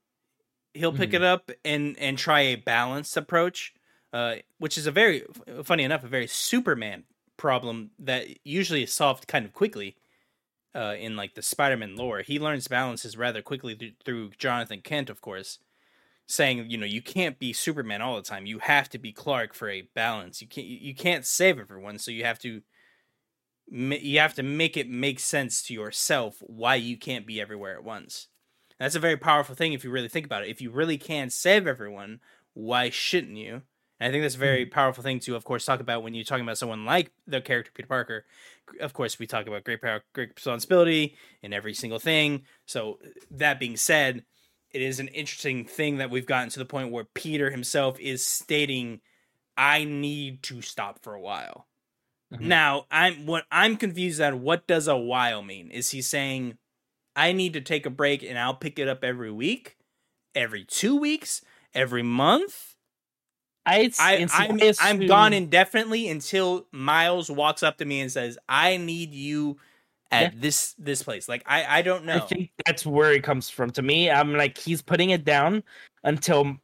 he'll 0.76 0.94
pick 0.94 1.10
mm-hmm. 1.10 1.24
it 1.24 1.24
up 1.24 1.52
and 1.64 1.98
and 1.98 2.20
try 2.20 2.42
a 2.42 2.56
balanced 2.56 3.18
approach 3.18 3.74
uh, 4.14 4.36
which 4.60 4.78
is 4.78 4.88
a 4.88 4.92
very 4.92 5.24
funny 5.64 5.84
enough 5.84 6.04
a 6.04 6.08
very 6.08 6.28
Superman 6.28 7.04
problem 7.38 7.92
that 8.00 8.28
usually 8.46 8.84
is 8.84 8.94
solved 8.94 9.28
kind 9.28 9.46
of 9.46 9.54
quickly. 9.54 9.96
Uh, 10.74 10.94
in 11.00 11.16
like 11.16 11.36
the 11.36 11.42
Spider-Man 11.42 11.96
lore, 11.96 12.20
he 12.20 12.38
learns 12.38 12.68
balances 12.68 13.16
rather 13.16 13.42
quickly 13.42 13.76
th- 13.76 13.94
through 14.04 14.32
Jonathan 14.38 14.82
Kent, 14.82 15.10
of 15.10 15.22
course, 15.22 15.60
saying 16.28 16.70
you 16.70 16.78
know 16.78 16.86
you 16.86 17.02
can't 17.02 17.40
be 17.40 17.54
Superman 17.54 18.02
all 18.02 18.18
the 18.18 18.22
time. 18.22 18.46
You 18.46 18.60
have 18.60 18.90
to 18.90 18.98
be 18.98 19.14
Clark 19.14 19.54
for 19.54 19.70
a 19.70 19.88
balance. 19.94 20.42
You 20.42 20.50
can't 20.50 20.68
you 20.68 20.94
can't 20.94 21.26
save 21.26 21.60
everyone, 21.60 21.98
so 21.98 22.12
you 22.12 22.26
have 22.26 22.40
to 22.40 22.62
you 23.72 24.20
have 24.20 24.34
to 24.36 24.44
make 24.44 24.78
it 24.78 24.90
make 24.90 25.20
sense 25.20 25.64
to 25.64 25.74
yourself 25.74 26.38
why 26.42 26.76
you 26.76 26.98
can't 26.98 27.26
be 27.26 27.42
everywhere 27.42 27.76
at 27.76 27.84
once. 27.84 28.28
that's 28.80 28.96
a 28.96 29.00
very 29.00 29.18
powerful 29.18 29.56
thing 29.56 29.74
if 29.74 29.84
you 29.84 29.92
really 29.92 30.10
think 30.10 30.26
about 30.26 30.44
it. 30.44 30.50
If 30.50 30.62
you 30.62 30.72
really 30.72 30.98
can 30.98 31.30
save 31.30 31.66
everyone, 31.66 32.20
why 32.54 32.90
shouldn't 32.90 33.38
you? 33.38 33.62
And 34.00 34.10
I 34.10 34.12
think 34.12 34.24
that's 34.24 34.36
a 34.36 34.40
very 34.40 34.66
mm-hmm. 34.66 34.74
powerful 34.74 35.04
thing 35.04 35.20
to, 35.22 35.36
of 35.36 35.46
course, 35.46 35.66
talk 35.66 35.80
about 35.80 36.04
when 36.04 36.14
you're 36.14 36.26
talking 36.26 36.44
about 36.44 36.58
someone 36.58 36.86
like 36.86 37.12
the 37.28 37.42
character 37.42 37.72
Peter 37.74 37.88
Parker. 37.88 38.26
Of 38.82 38.94
course, 38.94 39.20
we 39.20 39.28
talk 39.28 39.48
about 39.48 39.64
great 39.64 39.82
power, 39.82 40.04
great 40.14 40.32
responsibility 40.36 41.16
in 41.42 41.54
every 41.54 41.74
single 41.74 42.00
thing. 42.00 42.44
So 42.66 43.00
that 43.32 43.60
being 43.60 43.78
said, 43.78 44.26
it 44.72 44.82
is 44.82 45.00
an 45.00 45.08
interesting 45.10 45.66
thing 45.66 45.98
that 45.98 46.10
we've 46.10 46.26
gotten 46.26 46.50
to 46.50 46.60
the 46.60 46.66
point 46.66 46.92
where 46.92 47.06
Peter 47.06 47.50
himself 47.52 47.98
is 48.00 48.26
stating, 48.26 49.00
"I 49.56 49.86
need 49.86 50.44
to 50.44 50.62
stop 50.62 51.02
for 51.02 51.14
a 51.14 51.22
while." 51.22 51.68
Mm-hmm. 52.34 52.48
Now, 52.50 52.88
I'm 52.92 53.26
what 53.26 53.46
I'm 53.50 53.78
confused 53.78 54.20
at. 54.20 54.38
What 54.38 54.68
does 54.68 54.90
a 54.90 54.98
while 54.98 55.42
mean? 55.42 55.72
Is 55.72 55.92
he 55.92 56.02
saying, 56.02 56.58
"I 57.16 57.32
need 57.32 57.54
to 57.54 57.62
take 57.62 57.86
a 57.86 57.90
break 57.90 58.24
and 58.24 58.38
I'll 58.38 58.56
pick 58.56 58.78
it 58.78 58.90
up 58.90 59.06
every 59.06 59.32
week, 59.32 59.78
every 60.34 60.66
two 60.66 60.98
weeks, 60.98 61.42
every 61.74 62.04
month"? 62.04 62.75
I, 63.66 63.92
I 64.00 64.28
I'm, 64.32 64.60
I'm 64.80 65.08
gone 65.08 65.34
indefinitely 65.34 66.08
until 66.08 66.68
Miles 66.72 67.32
walks 67.32 67.64
up 67.64 67.78
to 67.78 67.86
me 67.86 68.02
and 68.02 68.12
says, 68.12 68.38
"I 68.48 68.78
need 68.78 69.14
you 69.14 69.58
at 70.12 70.34
yeah. 70.34 70.40
this 70.40 70.76
this 70.78 71.02
place." 71.02 71.28
Like 71.28 71.44
I 71.46 71.80
I 71.80 71.82
don't 71.82 72.06
know. 72.06 72.18
I 72.18 72.20
think 72.20 72.52
that's 72.66 72.86
where 72.86 73.12
it 73.12 73.24
comes 73.24 73.50
from. 73.50 73.72
To 73.72 73.82
me, 73.82 74.10
I'm 74.10 74.34
like 74.34 74.58
he's 74.58 74.82
putting 74.82 75.10
it 75.10 75.26
down 75.26 75.64
until 76.04 76.58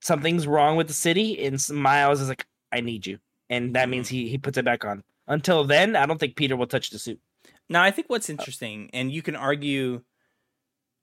something's 0.00 0.46
wrong 0.46 0.76
with 0.76 0.86
the 0.86 0.92
city, 0.94 1.44
and 1.44 1.60
Miles 1.70 2.20
is 2.20 2.28
like, 2.28 2.46
"I 2.72 2.80
need 2.80 3.06
you," 3.06 3.18
and 3.50 3.74
that 3.74 3.88
means 3.88 4.06
mm-hmm. 4.06 4.16
he 4.16 4.28
he 4.28 4.38
puts 4.38 4.58
it 4.58 4.64
back 4.64 4.84
on. 4.84 5.02
Until 5.26 5.64
then, 5.64 5.96
I 5.96 6.06
don't 6.06 6.18
think 6.18 6.36
Peter 6.36 6.56
will 6.56 6.66
touch 6.66 6.90
the 6.90 6.98
suit. 6.98 7.20
Now, 7.68 7.82
I 7.82 7.90
think 7.90 8.08
what's 8.08 8.30
interesting, 8.30 8.88
and 8.94 9.12
you 9.12 9.20
can 9.20 9.36
argue, 9.36 10.02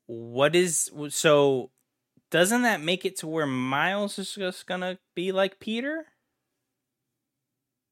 what 0.07 0.55
is 0.55 0.89
so 1.09 1.69
doesn't 2.31 2.63
that 2.63 2.81
make 2.81 3.05
it 3.05 3.17
to 3.19 3.27
where 3.27 3.45
Miles 3.45 4.19
is 4.19 4.33
just 4.33 4.67
gonna 4.67 4.99
be 5.15 5.31
like 5.31 5.59
Peter? 5.59 6.05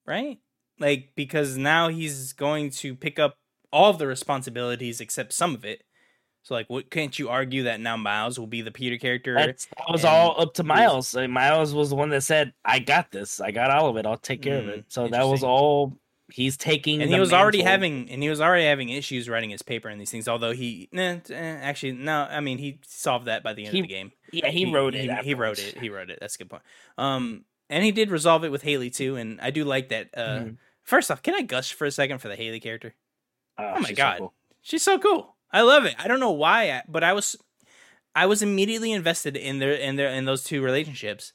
Right? 0.06 0.40
Like, 0.80 1.12
because 1.16 1.58
now 1.58 1.90
he's 1.90 2.34
going 2.34 2.72
to 2.72 2.96
pick 2.96 3.20
up 3.20 3.38
all 3.72 3.90
of 3.90 4.00
the 4.00 4.08
responsibilities 4.08 5.00
except 5.00 5.34
some 5.34 5.56
of 5.56 5.64
it. 5.64 5.84
So, 6.44 6.56
like, 6.56 6.70
what 6.70 6.90
can't 6.92 7.18
you 7.18 7.30
argue 7.30 7.64
that 7.64 7.80
now 7.80 7.96
Miles 7.96 8.38
will 8.38 8.48
be 8.48 8.62
the 8.62 8.72
Peter 8.72 8.98
character? 8.98 9.34
That's, 9.36 9.66
that 9.66 9.86
was 9.90 10.04
all 10.04 10.40
up 10.42 10.54
to 10.56 10.64
Miles. 10.64 11.16
Like, 11.16 11.30
Miles 11.30 11.74
was 11.74 11.90
the 11.90 11.96
one 11.96 12.10
that 12.10 12.22
said, 12.22 12.54
"I 12.66 12.80
got 12.80 13.12
this. 13.12 13.40
I 13.40 13.52
got 13.52 13.72
all 13.72 13.90
of 13.90 13.96
it. 13.96 14.06
I'll 14.06 14.18
take 14.18 14.42
care 14.42 14.60
mm, 14.60 14.64
of 14.64 14.68
it." 14.68 14.80
Mm, 14.82 14.86
so 14.92 15.08
that 15.08 15.24
was 15.24 15.42
all 15.42 15.98
he's 16.34 16.58
taking 16.58 17.00
and 17.00 17.12
he 17.12 17.20
was 17.20 17.32
already 17.32 17.62
having 17.62 18.10
and 18.10 18.24
he 18.24 18.28
was 18.28 18.42
already 18.42 18.66
having 18.66 18.90
issues 18.90 19.30
writing 19.30 19.52
his 19.52 19.62
paper 19.62 19.88
and 19.88 20.02
these 20.02 20.10
things 20.10 20.28
although 20.28 20.52
he 20.52 20.90
eh, 20.92 21.20
actually 21.30 21.92
no 21.92 22.28
i 22.28 22.40
mean 22.40 22.58
he 22.58 22.80
solved 22.88 23.28
that 23.28 23.44
by 23.44 23.54
the 23.54 23.66
end 23.66 23.74
he, 23.74 23.82
of 23.82 23.84
the 23.84 23.94
game. 23.94 24.12
Yeah 24.32 24.50
he, 24.50 24.66
he 24.66 24.74
wrote 24.74 24.96
it 24.96 25.12
he, 25.12 25.28
he, 25.28 25.34
wrote 25.36 25.60
it 25.60 25.78
he 25.78 25.90
wrote 25.90 26.10
it. 26.10 26.18
That's 26.20 26.34
a 26.34 26.40
good 26.40 26.50
point. 26.50 26.64
Um 26.98 27.46
and 27.70 27.84
he 27.84 27.92
did 27.92 28.10
resolve 28.10 28.44
it 28.44 28.52
with 28.52 28.64
Hailey 28.64 28.90
too 28.90 29.16
and 29.16 29.40
i 29.42 29.52
do 29.52 29.64
like 29.64 29.90
that 29.90 30.10
uh 30.18 30.22
mm-hmm. 30.22 30.54
first 30.82 31.12
off 31.12 31.22
can 31.22 31.36
i 31.36 31.44
gush 31.44 31.74
for 31.74 31.86
a 31.86 31.92
second 31.92 32.18
for 32.18 32.30
the 32.30 32.36
Hailey 32.36 32.60
character? 32.60 32.96
Uh, 33.56 33.74
oh 33.76 33.82
my 33.82 33.92
god 33.92 34.16
so 34.16 34.20
cool. 34.20 34.34
she's 34.64 34.84
so 34.84 34.98
cool. 34.98 35.36
I 35.52 35.62
love 35.62 35.86
it. 35.86 35.94
I 36.00 36.08
don't 36.08 36.20
know 36.20 36.32
why 36.32 36.82
but 36.88 37.04
i 37.04 37.14
was 37.14 37.36
i 38.16 38.26
was 38.26 38.42
immediately 38.42 38.92
invested 38.92 39.38
in 39.38 39.60
their 39.60 39.74
in 39.74 39.98
their 39.98 40.10
in 40.10 40.26
those 40.26 40.44
two 40.44 40.64
relationships 40.64 41.32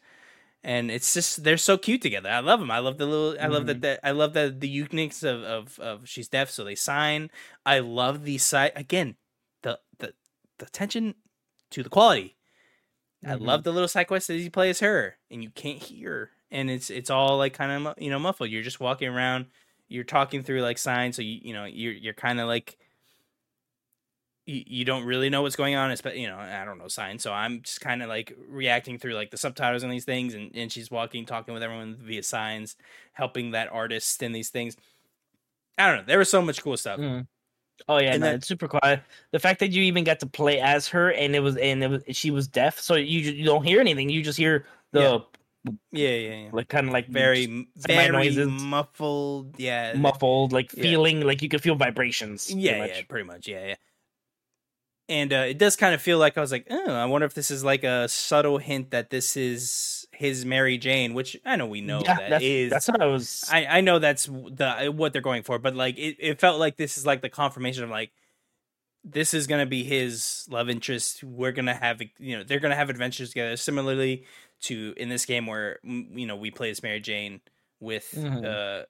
and 0.65 0.91
it's 0.91 1.15
just 1.15 1.45
they're 1.45 1.57
so 1.57 1.79
cute 1.79 2.03
together. 2.03 2.29
I 2.29 2.41
love 2.41 2.61
them. 2.61 2.71
I 2.71 2.79
love 2.79 2.99
the 2.99 3.07
little. 3.07 3.41
I 3.41 3.47
love 3.47 3.65
mm-hmm. 3.65 3.81
that. 3.81 4.01
I 4.03 4.11
love 4.11 4.33
the 4.33 4.55
the 4.57 4.69
uniqueness 4.69 5.23
of, 5.23 5.43
of 5.43 5.79
of 5.79 6.09
she's 6.09 6.29
deaf, 6.29 6.51
so 6.51 6.65
they 6.65 6.75
sign. 6.75 7.31
I 7.65 7.79
love 7.79 8.25
the 8.25 8.39
side 8.39 8.73
again. 8.75 9.17
The 9.63 9.79
the 9.99 10.15
the 10.59 10.67
attention 10.67 11.15
to 11.71 11.83
the 11.83 11.89
quality. 11.89 12.37
Mm-hmm. 13.25 13.33
I 13.33 13.35
love 13.37 13.65
the 13.65 13.73
little 13.73 13.89
side 13.89 14.05
quest 14.05 14.29
that 14.29 14.35
he 14.35 14.51
plays 14.51 14.81
her, 14.81 15.17
and 15.31 15.43
you 15.43 15.51
can't 15.51 15.83
hear, 15.83 16.31
and 16.51 16.71
it's 16.71 16.91
it's 16.91 17.11
all 17.11 17.39
like 17.39 17.55
kind 17.55 17.87
of 17.87 17.95
you 17.99 18.11
know 18.11 18.19
muffled. 18.19 18.51
You're 18.51 18.63
just 18.63 18.81
walking 18.81 19.09
around. 19.09 19.47
You're 19.89 20.05
talking 20.05 20.43
through 20.43 20.63
like 20.63 20.79
signs, 20.79 21.17
so 21.17 21.23
you 21.23 21.39
you 21.43 21.55
know 21.55 21.65
you're 21.65 21.93
you're 21.93 22.15
kind 22.15 22.41
of 22.41 22.49
like 22.49 22.79
you, 24.49 24.65
you 24.67 24.85
don't 24.85 25.05
really 25.05 25.29
know 25.29 25.43
what's 25.43 25.57
going 25.57 25.75
on, 25.75 25.95
but 26.03 26.17
you 26.17 26.27
know, 26.27 26.39
I 26.39 26.65
don't 26.65 26.79
know 26.79 26.89
signs. 26.89 27.23
So 27.23 27.33
I'm 27.33 27.61
just 27.61 27.83
kind 27.83 28.03
of 28.03 28.09
like 28.09 28.35
reacting 28.49 28.99
through 28.99 29.13
like 29.13 29.31
the 29.31 29.37
subtitles 29.37 29.83
and 29.83 29.93
these 29.93 30.07
things, 30.07 30.35
and, 30.35 30.51
and 30.55 30.73
she's 30.73 30.91
walking, 30.91 31.27
talking 31.27 31.53
with 31.53 31.63
everyone 31.63 31.97
via 32.01 32.23
signs, 32.23 32.75
helping 33.13 33.51
that 33.51 33.71
artist 33.71 34.23
and 34.23 34.35
these 34.35 34.49
things. 34.49 34.77
I 35.77 35.89
don't 35.89 35.99
know. 35.99 36.05
There 36.07 36.19
was 36.19 36.31
so 36.31 36.41
much 36.41 36.63
cool 36.63 36.77
stuff. 36.79 36.99
Mm. 36.99 37.27
Oh 37.89 37.99
yeah, 37.99 38.13
and 38.13 38.21
no, 38.21 38.27
then, 38.27 38.35
it's 38.37 38.49
super 38.49 38.67
quiet. 38.67 39.03
The 39.31 39.39
fact 39.39 39.61
that 39.61 39.71
you 39.71 39.83
even 39.83 40.03
got 40.03 40.19
to 40.21 40.27
play 40.27 40.61
as 40.61 40.89
her, 40.89 41.13
and 41.13 41.37
it 41.37 41.41
was 41.41 41.57
and 41.59 41.85
it 41.85 41.91
was 41.91 42.03
she 42.17 42.31
was 42.31 42.49
deaf, 42.49 42.81
so 42.81 42.95
you 42.95 43.21
you 43.21 43.45
don't 43.45 43.65
hear 43.65 43.81
anything. 43.81 44.09
You 44.09 44.23
just 44.23 44.39
hear 44.39 44.65
the 44.93 45.01
yeah. 45.01 45.19
Yeah, 45.93 46.09
yeah, 46.09 46.35
yeah. 46.35 46.49
Like 46.53 46.69
kind 46.69 46.87
of 46.87 46.95
like 46.95 47.09
very, 47.09 47.67
very 47.77 48.11
noises. 48.11 48.49
muffled. 48.49 49.59
Yeah, 49.59 49.93
muffled. 49.95 50.53
Like 50.53 50.71
feeling, 50.71 51.19
yeah. 51.19 51.27
like 51.27 51.43
you 51.43 51.49
could 51.51 51.61
feel 51.61 51.75
vibrations. 51.75 52.51
Yeah, 52.51 52.87
yeah, 52.87 53.03
pretty 53.07 53.27
much. 53.27 53.47
Yeah, 53.47 53.67
yeah. 53.67 53.75
And 55.09 55.33
uh, 55.33 55.37
it 55.49 55.59
does 55.59 55.77
kind 55.77 55.95
of 55.95 56.03
feel 56.03 56.19
like 56.19 56.37
I 56.37 56.41
was 56.41 56.53
like, 56.53 56.67
oh, 56.71 56.93
I 56.93 57.07
wonder 57.07 57.27
if 57.27 57.35
this 57.35 57.51
is 57.51 57.65
like 57.65 57.85
a 57.85 58.09
subtle 58.09 58.59
hint 58.59 58.91
that 58.91 59.11
this 59.11 59.37
is 59.37 60.07
his 60.13 60.45
Mary 60.45 60.77
Jane, 60.79 61.15
which 61.15 61.37
I 61.45 61.57
know 61.57 61.67
we 61.67 61.81
know 61.81 62.01
yeah, 62.05 62.17
that 62.17 62.31
that's, 62.31 62.45
is. 62.45 62.71
that's 62.71 62.89
what 62.89 63.01
I 63.01 63.07
was. 63.07 63.49
I, 63.51 63.67
I 63.67 63.81
know 63.81 63.99
that's 63.99 64.27
the 64.27 64.93
what 64.95 65.13
they're 65.13 65.23
going 65.23 65.43
for, 65.45 65.59
but 65.59 65.75
like 65.75 65.97
it, 65.99 66.17
it 66.19 66.41
felt 66.41 66.59
like 66.61 66.77
this 66.77 66.99
is 66.99 67.07
like 67.07 67.23
the 67.23 67.29
confirmation 67.31 67.85
of 67.85 67.91
like 67.91 68.11
this 69.05 69.33
is 69.33 69.47
gonna 69.47 69.65
be 69.67 69.85
his 69.85 70.47
love 70.51 70.69
interest. 70.69 71.23
We're 71.25 71.53
gonna 71.53 71.75
have 71.75 72.03
you 72.19 72.37
know 72.37 72.45
they're 72.45 72.61
gonna 72.61 72.75
have 72.77 72.91
adventures 72.91 73.31
together. 73.31 73.57
Similarly 73.57 74.27
to 74.63 74.93
in 74.97 75.09
this 75.09 75.25
game 75.25 75.47
where 75.47 75.79
you 75.85 76.27
know 76.27 76.37
we 76.37 76.51
play 76.51 76.71
as 76.71 76.83
Mary 76.83 77.01
Jane 77.01 77.41
with 77.81 78.13
Mhm. 78.17 78.45
uh 78.45 78.85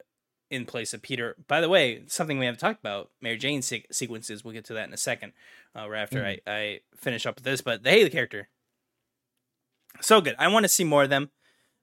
in 0.50 0.64
place 0.64 0.94
of 0.94 1.02
Peter. 1.02 1.36
By 1.46 1.60
the 1.60 1.68
way, 1.68 2.02
something 2.06 2.38
we 2.38 2.46
haven't 2.46 2.60
talked 2.60 2.80
about 2.80 3.10
Mary 3.20 3.36
Jane 3.36 3.62
se- 3.62 3.86
sequences. 3.90 4.44
We'll 4.44 4.54
get 4.54 4.64
to 4.66 4.74
that 4.74 4.88
in 4.88 4.94
a 4.94 4.98
second. 4.98 5.32
Uh, 5.76 5.88
right 5.88 6.00
after 6.00 6.24
I 6.24 6.38
I 6.46 6.80
finish 6.96 7.26
up 7.26 7.36
with 7.36 7.44
this, 7.44 7.60
but 7.60 7.82
they, 7.82 8.02
the 8.02 8.10
character 8.10 8.48
so 10.00 10.20
good. 10.20 10.36
I 10.38 10.48
want 10.48 10.64
to 10.64 10.68
see 10.68 10.84
more 10.84 11.04
of 11.04 11.10
them. 11.10 11.30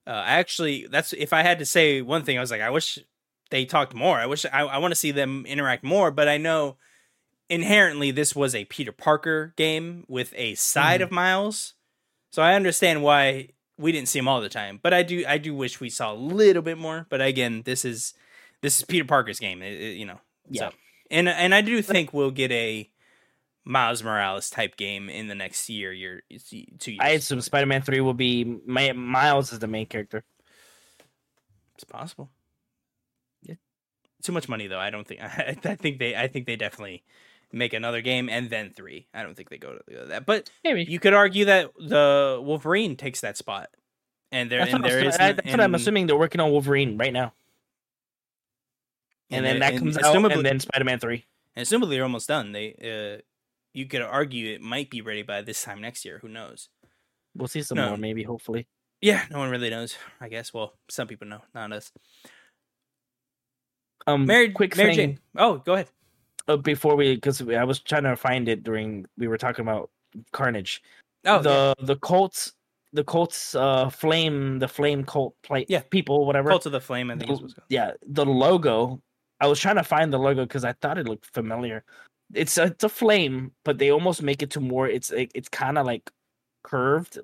Uh, 0.06 0.10
I 0.10 0.32
actually, 0.38 0.86
that's 0.86 1.12
if 1.12 1.32
I 1.32 1.42
had 1.42 1.58
to 1.58 1.66
say 1.66 2.00
one 2.00 2.22
thing, 2.24 2.38
I 2.38 2.40
was 2.40 2.50
like, 2.50 2.60
I 2.60 2.70
wish 2.70 2.98
they 3.50 3.64
talked 3.64 3.94
more. 3.94 4.18
I 4.18 4.26
wish 4.26 4.46
I, 4.46 4.60
I 4.62 4.78
want 4.78 4.92
to 4.92 4.96
see 4.96 5.10
them 5.10 5.44
interact 5.46 5.84
more. 5.84 6.10
But 6.10 6.28
I 6.28 6.36
know 6.36 6.76
inherently 7.48 8.10
this 8.10 8.34
was 8.34 8.54
a 8.54 8.64
Peter 8.66 8.92
Parker 8.92 9.52
game 9.56 10.04
with 10.08 10.32
a 10.36 10.54
side 10.54 11.00
Mhm. 11.00 11.04
of 11.04 11.10
Miles, 11.12 11.74
so 12.30 12.42
I 12.42 12.54
understand 12.54 13.02
why 13.02 13.50
we 13.78 13.92
didn't 13.92 14.08
see 14.08 14.18
him 14.18 14.28
all 14.28 14.40
the 14.40 14.48
time. 14.48 14.80
But 14.82 14.94
I 14.94 15.02
do, 15.02 15.24
I 15.28 15.38
do 15.38 15.54
wish 15.54 15.80
we 15.80 15.90
saw 15.90 16.12
a 16.12 16.14
little 16.16 16.62
bit 16.62 16.78
more. 16.78 17.06
But 17.10 17.20
again, 17.20 17.62
this 17.64 17.84
is 17.84 18.14
this 18.62 18.78
is 18.78 18.84
Peter 18.84 19.04
Parker's 19.04 19.38
game, 19.38 19.62
it- 19.62 19.80
it- 19.80 19.96
you 19.96 20.06
know. 20.06 20.20
Yeah. 20.48 20.70
So, 20.70 20.74
and 21.10 21.28
and 21.28 21.54
I 21.54 21.60
do 21.60 21.80
think 21.82 22.12
we'll 22.12 22.30
get 22.30 22.50
a 22.52 22.88
Miles 23.64 24.02
Morales 24.02 24.48
type 24.50 24.76
game 24.76 25.08
in 25.08 25.26
the 25.28 25.34
next 25.34 25.68
year, 25.68 25.92
year, 25.92 26.22
two 26.48 26.92
years. 26.92 27.00
I 27.00 27.10
assume 27.10 27.40
Spider 27.40 27.66
Man 27.66 27.82
Three 27.82 28.00
will 28.00 28.14
be 28.14 28.44
My, 28.66 28.92
Miles 28.92 29.52
is 29.52 29.58
the 29.58 29.66
main 29.66 29.86
character. 29.86 30.24
It's 31.74 31.84
possible. 31.84 32.30
Yeah. 33.42 33.56
Too 34.22 34.32
much 34.32 34.48
money 34.48 34.66
though. 34.66 34.78
I 34.78 34.90
don't 34.90 35.06
think. 35.06 35.20
I, 35.22 35.56
I 35.64 35.74
think 35.74 35.98
they. 35.98 36.14
I 36.16 36.28
think 36.28 36.46
they 36.46 36.56
definitely 36.56 37.02
make 37.52 37.72
another 37.74 38.00
game 38.00 38.28
and 38.28 38.50
then 38.50 38.70
three. 38.70 39.06
I 39.14 39.22
don't 39.22 39.36
think 39.36 39.50
they 39.50 39.58
go 39.58 39.74
to 39.88 40.04
that. 40.08 40.26
But 40.26 40.50
Maybe. 40.64 40.84
you 40.84 40.98
could 40.98 41.14
argue 41.14 41.46
that 41.46 41.70
the 41.78 42.40
Wolverine 42.42 42.96
takes 42.96 43.20
that 43.20 43.36
spot, 43.36 43.70
and 44.32 44.50
there 44.50 44.60
and 44.60 44.84
there 44.84 45.04
is. 45.04 45.16
That's 45.16 45.44
what 45.46 45.60
I'm 45.60 45.74
assuming. 45.74 46.06
They're 46.06 46.16
working 46.16 46.40
on 46.40 46.50
Wolverine 46.50 46.96
right 46.98 47.12
now, 47.12 47.32
and, 49.30 49.44
then 49.44 49.58
there- 49.58 49.70
that 49.70 49.78
comes 49.78 49.98
out, 49.98 50.14
and 50.32 50.44
then 50.44 50.60
Spider 50.60 50.84
Man 50.84 50.98
Three. 50.98 51.24
and 51.54 51.66
assumably 51.66 51.90
they're 51.90 52.02
almost 52.02 52.28
done. 52.28 52.52
They. 52.52 52.74
Uh, 53.18 53.22
you 53.74 53.84
could 53.86 54.00
argue 54.00 54.54
it 54.54 54.62
might 54.62 54.88
be 54.88 55.02
ready 55.02 55.22
by 55.22 55.42
this 55.42 55.62
time 55.62 55.82
next 55.82 56.04
year. 56.06 56.18
Who 56.22 56.28
knows? 56.28 56.70
We'll 57.34 57.48
see 57.48 57.60
some 57.62 57.76
No. 57.76 57.88
more, 57.90 57.98
maybe. 57.98 58.22
Hopefully. 58.22 58.66
Yeah, 59.02 59.26
no 59.30 59.38
one 59.38 59.50
really 59.50 59.68
knows. 59.68 59.96
I 60.20 60.28
guess. 60.30 60.54
Well, 60.54 60.72
some 60.88 61.06
people 61.06 61.28
know, 61.28 61.42
not 61.54 61.72
us. 61.72 61.92
Um, 64.06 64.24
Mary, 64.26 64.50
quick 64.50 64.76
Mary 64.76 64.90
thing 64.94 65.08
Jane. 65.10 65.18
Oh, 65.36 65.58
go 65.58 65.74
ahead. 65.74 65.88
uh, 66.48 66.56
before 66.56 66.96
we, 66.96 67.16
because 67.16 67.42
I 67.42 67.64
was 67.64 67.80
trying 67.80 68.04
to 68.04 68.16
find 68.16 68.48
it 68.48 68.62
during 68.62 69.04
we 69.18 69.28
were 69.28 69.36
talking 69.38 69.62
about 69.64 69.90
Carnage. 70.32 70.82
Oh, 71.24 71.42
the 71.42 71.74
the 71.80 71.96
Colts, 71.96 72.52
the 72.92 73.02
Colts, 73.04 73.54
uh, 73.54 73.90
flame, 73.90 74.58
the 74.60 74.68
flame 74.68 75.04
cult 75.04 75.34
play, 75.42 75.66
Yeah. 75.68 75.82
people, 75.90 76.24
whatever. 76.24 76.50
Cult 76.50 76.66
of 76.66 76.72
the 76.72 76.80
Flame. 76.80 77.10
and 77.10 77.20
what's 77.28 77.54
yeah, 77.68 77.92
the 78.06 78.24
logo. 78.24 79.02
I 79.40 79.46
was 79.46 79.60
trying 79.60 79.76
to 79.76 79.84
find 79.84 80.12
the 80.12 80.18
logo 80.18 80.44
because 80.44 80.64
I 80.64 80.72
thought 80.72 80.98
it 80.98 81.08
looked 81.08 81.26
familiar. 81.26 81.84
It's 82.34 82.58
a, 82.58 82.64
it's 82.64 82.84
a 82.84 82.88
flame, 82.88 83.52
but 83.64 83.78
they 83.78 83.90
almost 83.90 84.22
make 84.22 84.42
it 84.42 84.50
to 84.50 84.60
more. 84.60 84.88
It's 84.88 85.12
like 85.12 85.30
it's 85.34 85.48
kind 85.48 85.78
of 85.78 85.86
like 85.86 86.10
curved, 86.64 87.18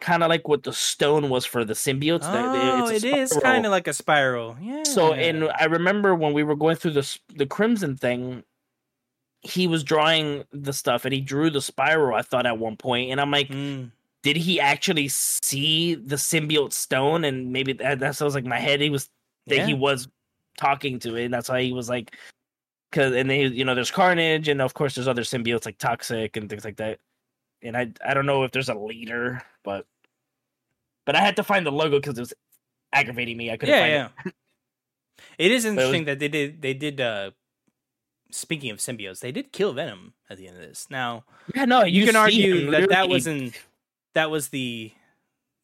kind 0.00 0.22
of 0.22 0.28
like 0.28 0.48
what 0.48 0.62
the 0.64 0.72
stone 0.72 1.28
was 1.28 1.44
for 1.44 1.64
the 1.64 1.74
symbiotes. 1.74 2.22
Oh, 2.24 2.88
it's 2.88 3.04
it 3.04 3.16
is 3.16 3.32
kind 3.42 3.64
of 3.66 3.70
like 3.70 3.86
a 3.86 3.92
spiral. 3.92 4.56
Yeah. 4.60 4.82
So, 4.84 5.12
and 5.12 5.50
I 5.58 5.66
remember 5.66 6.14
when 6.14 6.32
we 6.32 6.42
were 6.42 6.56
going 6.56 6.76
through 6.76 6.92
the 6.92 7.18
the 7.36 7.46
crimson 7.46 7.96
thing, 7.96 8.42
he 9.42 9.66
was 9.66 9.84
drawing 9.84 10.44
the 10.52 10.72
stuff, 10.72 11.04
and 11.04 11.14
he 11.14 11.20
drew 11.20 11.50
the 11.50 11.62
spiral. 11.62 12.16
I 12.16 12.22
thought 12.22 12.46
at 12.46 12.58
one 12.58 12.76
point, 12.76 13.10
and 13.10 13.20
I'm 13.20 13.30
like, 13.30 13.48
Mm. 13.50 13.92
did 14.22 14.36
he 14.36 14.58
actually 14.60 15.08
see 15.08 15.94
the 15.94 16.16
symbiote 16.16 16.72
stone? 16.72 17.24
And 17.24 17.52
maybe 17.52 17.72
that, 17.74 18.00
that's 18.00 18.20
what 18.20 18.26
was 18.26 18.34
like 18.34 18.44
my 18.44 18.58
head. 18.58 18.80
He 18.80 18.90
was 18.90 19.08
that 19.46 19.58
Yeah. 19.58 19.66
he 19.66 19.74
was 19.74 20.08
talking 20.60 20.98
to 21.00 21.16
it, 21.16 21.24
and 21.24 21.34
that's 21.34 21.48
why 21.48 21.62
he 21.62 21.72
was 21.72 21.88
like, 21.88 22.16
because 22.90 23.14
and 23.14 23.30
they 23.30 23.46
you 23.46 23.64
know 23.64 23.74
there's 23.74 23.90
Carnage, 23.90 24.48
and 24.48 24.60
of 24.60 24.74
course 24.74 24.94
there's 24.94 25.08
other 25.08 25.22
symbiotes 25.22 25.64
like 25.64 25.78
Toxin 25.78 26.28
and 26.34 26.48
things 26.48 26.64
like 26.64 26.76
that. 26.76 26.98
And 27.62 27.76
I 27.76 27.92
I 28.04 28.14
don't 28.14 28.26
know 28.26 28.44
if 28.44 28.52
there's 28.52 28.68
a 28.68 28.74
leader, 28.74 29.42
but 29.64 29.86
but 31.06 31.16
I 31.16 31.20
had 31.20 31.36
to 31.36 31.42
find 31.42 31.66
the 31.66 31.72
logo 31.72 31.98
because 31.98 32.18
it 32.18 32.20
was 32.20 32.34
aggravating 32.92 33.36
me. 33.36 33.50
I 33.50 33.56
couldn't 33.56 33.74
yeah, 33.74 34.08
find 34.08 34.14
yeah. 34.26 34.32
It 35.38 35.50
is 35.50 35.64
was- 35.64 35.72
interesting 35.72 36.04
that 36.04 36.18
they 36.18 36.28
did. 36.28 36.62
They 36.62 36.74
did. 36.74 37.00
uh 37.00 37.30
Speaking 38.32 38.70
of 38.70 38.78
symbiotes, 38.78 39.18
they 39.18 39.32
did 39.32 39.50
kill 39.50 39.72
Venom 39.72 40.14
at 40.30 40.38
the 40.38 40.46
end 40.46 40.56
of 40.56 40.62
this. 40.62 40.86
Now. 40.88 41.24
Yeah, 41.52 41.64
no, 41.64 41.82
you, 41.82 42.02
you, 42.02 42.06
can 42.06 42.14
argue 42.14 42.66
him 42.66 42.70
that 42.70 42.88
that 42.90 43.08
wasn't. 43.08 43.60
That 44.14 44.30
was 44.30 44.50
the, 44.50 44.92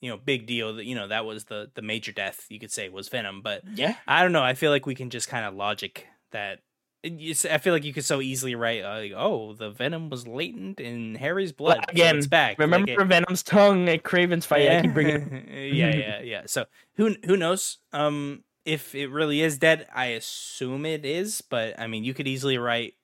you 0.01 0.11
know, 0.11 0.17
big 0.17 0.47
deal. 0.47 0.75
That 0.75 0.85
you 0.85 0.95
know 0.95 1.09
that 1.09 1.25
was 1.25 1.45
the 1.45 1.71
the 1.75 1.83
major 1.83 2.13
death 2.13 2.47
you 2.49 2.59
could 2.59 2.73
say 2.73 2.89
was 2.89 3.09
Venom. 3.09 3.43
But 3.43 3.63
Yeah, 3.75 3.97
I 4.07 4.23
don't 4.23 4.33
know. 4.33 4.43
I 4.43 4.55
feel 4.55 4.71
like 4.71 4.87
we 4.87 4.95
can 4.95 5.11
just 5.11 5.29
kind 5.29 5.45
of 5.45 5.55
logic 5.55 6.07
that. 6.33 6.61
I 7.05 7.59
feel 7.59 7.73
like 7.73 7.85
you 7.85 7.93
could 7.93 8.05
so 8.05 8.21
easily 8.21 8.57
write, 8.57 8.83
uh, 8.83 8.99
like, 8.99 9.13
"Oh, 9.15 9.53
the 9.53 9.71
venom 9.71 10.11
was 10.11 10.27
latent 10.27 10.81
in 10.81 11.15
Harry's 11.15 11.53
blood. 11.53 11.85
so 11.87 11.93
again, 11.93 12.17
it's 12.17 12.27
back." 12.27 12.53
Like, 12.53 12.59
remember 12.59 13.01
it- 13.01 13.07
Venom's 13.07 13.45
tongue 13.45 13.89
at 13.89 14.03
Kraven's 14.03 14.45
fight? 14.45 14.69
I 14.69 14.83
keep 14.83 14.93
bringing. 14.95 15.47
yeah, 15.73 15.95
yeah, 15.95 16.21
yeah. 16.21 16.43
So 16.47 16.65
who 16.97 17.15
who 17.25 17.37
knows? 17.37 17.79
Um, 17.93 18.43
if 18.65 18.95
it 18.97 19.07
really 19.09 19.41
is 19.41 19.57
dead, 19.57 19.87
I 19.95 20.07
assume 20.07 20.85
it 20.85 21.07
is. 21.07 21.43
But 21.43 21.79
I 21.79 21.87
mean, 21.87 22.03
you 22.03 22.13
could 22.13 22.27
easily 22.27 22.59
write. 22.59 22.95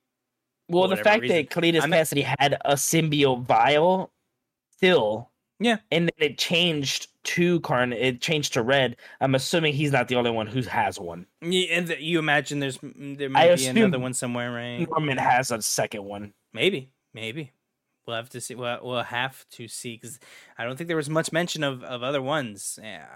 Well, 0.68 0.88
the 0.88 0.96
fact 0.96 1.22
reason. 1.22 1.36
that 1.36 1.50
Cletus 1.50 1.82
Kasady 1.82 2.24
had 2.38 2.54
a 2.64 2.74
symbiote 2.74 3.42
vial 3.44 4.10
still. 4.70 5.30
Yeah. 5.62 5.78
And 5.90 6.08
then 6.08 6.30
it 6.30 6.38
changed 6.38 7.08
to 7.24 7.60
Carn 7.60 7.92
it 7.92 8.20
changed 8.20 8.54
to 8.54 8.62
red. 8.62 8.96
I'm 9.20 9.34
assuming 9.34 9.74
he's 9.74 9.92
not 9.92 10.08
the 10.08 10.16
only 10.16 10.30
one 10.30 10.46
who 10.46 10.62
has 10.62 10.98
one. 10.98 11.26
Yeah, 11.40 11.76
and 11.76 11.88
you 11.98 12.18
imagine 12.18 12.58
there's 12.58 12.78
there 12.82 13.28
I 13.28 13.30
might 13.30 13.56
be 13.56 13.66
another 13.66 13.98
one 13.98 14.14
somewhere, 14.14 14.50
right? 14.52 14.86
Norman 14.90 15.18
has 15.18 15.50
a 15.50 15.62
second 15.62 16.04
one. 16.04 16.32
Maybe, 16.52 16.90
maybe. 17.14 17.52
We'll 18.06 18.16
have 18.16 18.30
to 18.30 18.40
see. 18.40 18.56
We'll, 18.56 18.80
we'll 18.82 19.02
have 19.04 19.48
to 19.50 19.68
see 19.68 19.96
because 19.96 20.18
I 20.58 20.64
don't 20.64 20.76
think 20.76 20.88
there 20.88 20.96
was 20.96 21.08
much 21.08 21.32
mention 21.32 21.62
of, 21.62 21.84
of 21.84 22.02
other 22.02 22.20
ones. 22.20 22.78
Yeah. 22.82 23.06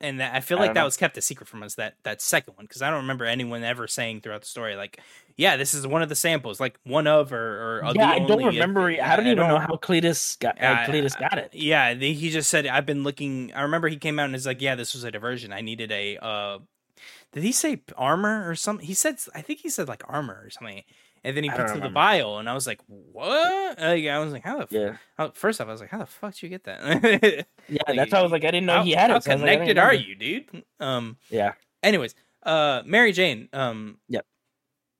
And 0.00 0.20
that, 0.20 0.34
I 0.34 0.40
feel 0.40 0.58
like 0.58 0.68
don't 0.68 0.74
that 0.74 0.80
know. 0.80 0.84
was 0.86 0.96
kept 0.98 1.16
a 1.16 1.22
secret 1.22 1.48
from 1.48 1.62
us. 1.62 1.74
That 1.76 1.94
that 2.02 2.20
second 2.20 2.54
one 2.56 2.66
because 2.66 2.82
I 2.82 2.90
don't 2.90 3.00
remember 3.00 3.24
anyone 3.24 3.64
ever 3.64 3.86
saying 3.88 4.20
throughout 4.20 4.42
the 4.42 4.46
story 4.46 4.76
like, 4.76 5.00
"Yeah, 5.36 5.56
this 5.56 5.72
is 5.72 5.86
one 5.86 6.02
of 6.02 6.10
the 6.10 6.14
samples, 6.14 6.60
like 6.60 6.78
one 6.84 7.06
of 7.06 7.32
or, 7.32 7.78
or 7.78 7.84
uh, 7.84 7.92
the 7.94 8.00
yeah, 8.00 8.10
I 8.10 8.18
don't 8.18 8.30
only- 8.32 8.44
remember. 8.46 8.90
yeah, 8.90 9.10
I 9.10 9.16
don't 9.16 9.26
even 9.26 9.38
know 9.38 9.58
how 9.58 9.76
Cletus 9.76 10.38
got 10.38 10.62
uh, 10.62 10.84
Cletus 10.86 11.18
got 11.18 11.38
it. 11.38 11.54
Yeah, 11.54 11.94
the, 11.94 12.12
he 12.12 12.28
just 12.28 12.50
said 12.50 12.66
I've 12.66 12.84
been 12.84 13.04
looking. 13.04 13.52
I 13.54 13.62
remember 13.62 13.88
he 13.88 13.96
came 13.96 14.18
out 14.18 14.24
and 14.24 14.34
was 14.34 14.44
like, 14.44 14.60
"Yeah, 14.60 14.74
this 14.74 14.92
was 14.92 15.02
a 15.04 15.10
diversion. 15.10 15.52
I 15.52 15.62
needed 15.62 15.90
a." 15.90 16.18
uh 16.18 16.58
Did 17.32 17.42
he 17.42 17.52
say 17.52 17.80
armor 17.96 18.48
or 18.50 18.54
something? 18.54 18.86
He 18.86 18.94
said, 18.94 19.16
I 19.34 19.40
think 19.40 19.60
he 19.60 19.70
said 19.70 19.88
like 19.88 20.02
armor 20.08 20.42
or 20.44 20.50
something. 20.50 20.82
And 21.26 21.36
then 21.36 21.42
he 21.42 21.50
puts 21.50 21.72
in 21.72 21.80
the 21.80 21.88
vial, 21.88 22.38
and 22.38 22.48
I 22.48 22.54
was 22.54 22.68
like, 22.68 22.80
"What?" 22.86 23.78
Like, 23.80 24.06
I 24.06 24.18
was 24.20 24.32
like, 24.32 24.44
"How 24.44 24.58
the?" 24.58 24.62
F-? 24.62 24.72
Yeah, 24.72 24.96
How, 25.18 25.30
first 25.30 25.60
off, 25.60 25.66
I 25.66 25.72
was 25.72 25.80
like, 25.80 25.90
"How 25.90 25.98
the 25.98 26.06
fuck 26.06 26.34
did 26.34 26.42
you 26.44 26.48
get 26.50 26.62
that?" 26.64 26.80
yeah. 27.68 27.80
Like, 27.88 27.96
That's 27.96 28.12
why 28.12 28.20
I 28.20 28.22
was 28.22 28.30
like, 28.30 28.44
I 28.44 28.52
didn't 28.52 28.66
know 28.66 28.76
how, 28.76 28.82
he 28.84 28.92
had 28.92 29.10
how 29.10 29.16
it. 29.16 29.28
I 29.28 29.34
was 29.34 29.42
like, 29.42 29.58
connected 29.58 29.76
are 29.78 29.92
you, 29.92 30.14
dude? 30.14 30.62
Um. 30.78 31.16
Yeah. 31.28 31.54
Anyways, 31.82 32.14
uh, 32.44 32.82
Mary 32.86 33.10
Jane. 33.10 33.48
Um. 33.52 33.98
Yep. 34.08 34.24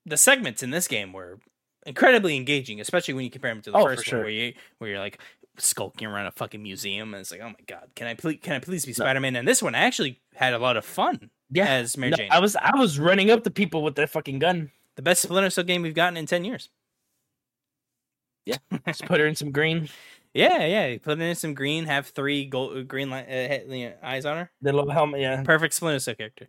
The 0.05 0.17
segments 0.17 0.63
in 0.63 0.71
this 0.71 0.87
game 0.89 1.13
were 1.13 1.39
incredibly 1.85 2.35
engaging, 2.35 2.81
especially 2.81 3.13
when 3.13 3.23
you 3.23 3.31
compare 3.31 3.53
them 3.53 3.61
to 3.61 3.71
the 3.71 3.77
Oh, 3.77 3.85
first 3.85 4.03
sure. 4.05 4.19
one, 4.19 4.25
where 4.25 4.33
you 4.33 4.53
where 4.79 4.89
you're 4.89 4.99
like 4.99 5.19
skulking 5.57 6.07
around 6.07 6.27
a 6.27 6.31
fucking 6.31 6.61
museum, 6.61 7.13
and 7.13 7.21
it's 7.21 7.31
like, 7.31 7.39
oh 7.41 7.47
my 7.49 7.55
god, 7.67 7.89
can 7.95 8.05
I 8.07 8.15
please 8.15 8.39
can 8.43 8.51
I 8.53 8.59
please 8.59 8.85
be 8.85 8.91
No. 8.91 9.05
Spider 9.05 9.21
Man? 9.21 9.37
And 9.37 9.47
this 9.47 9.63
one, 9.63 9.75
I 9.75 9.79
actually 9.79 10.19
had 10.35 10.53
a 10.53 10.59
lot 10.59 10.75
of 10.75 10.83
fun 10.83 11.29
Yeah. 11.51 11.67
as 11.69 11.97
Mary 11.97 12.11
No, 12.11 12.17
Jane. 12.17 12.29
I 12.31 12.39
was 12.39 12.57
I 12.57 12.75
was 12.75 12.99
running 12.99 13.31
up 13.31 13.43
to 13.45 13.49
people 13.49 13.81
with 13.81 13.95
that 13.95 14.09
fucking 14.09 14.39
gun. 14.39 14.71
The 14.97 15.01
best 15.01 15.21
Splinter 15.21 15.49
Cell 15.49 15.63
game 15.63 15.81
we've 15.81 15.95
gotten 15.95 16.17
in 16.17 16.25
ten 16.25 16.43
years. 16.43 16.69
Yeah, 18.45 18.57
just 18.87 19.05
put 19.05 19.19
her 19.19 19.25
in 19.27 19.35
some 19.35 19.51
green. 19.51 19.89
Yeah, 20.33 20.65
yeah. 20.65 20.97
Put 21.01 21.19
in 21.19 21.35
some 21.35 21.53
green, 21.53 21.85
have 21.85 22.07
three 22.07 22.45
gold 22.45 22.87
green 22.87 23.09
li- 23.09 23.19
uh, 23.19 23.59
he- 23.69 23.79
you 23.81 23.89
know, 23.89 23.95
eyes 24.03 24.25
on 24.25 24.37
her. 24.37 24.51
The 24.61 24.73
little 24.73 24.91
helmet. 24.91 25.21
Yeah. 25.21 25.41
Perfect 25.43 25.73
Splinter 25.73 25.99
Cell 25.99 26.15
character. 26.15 26.45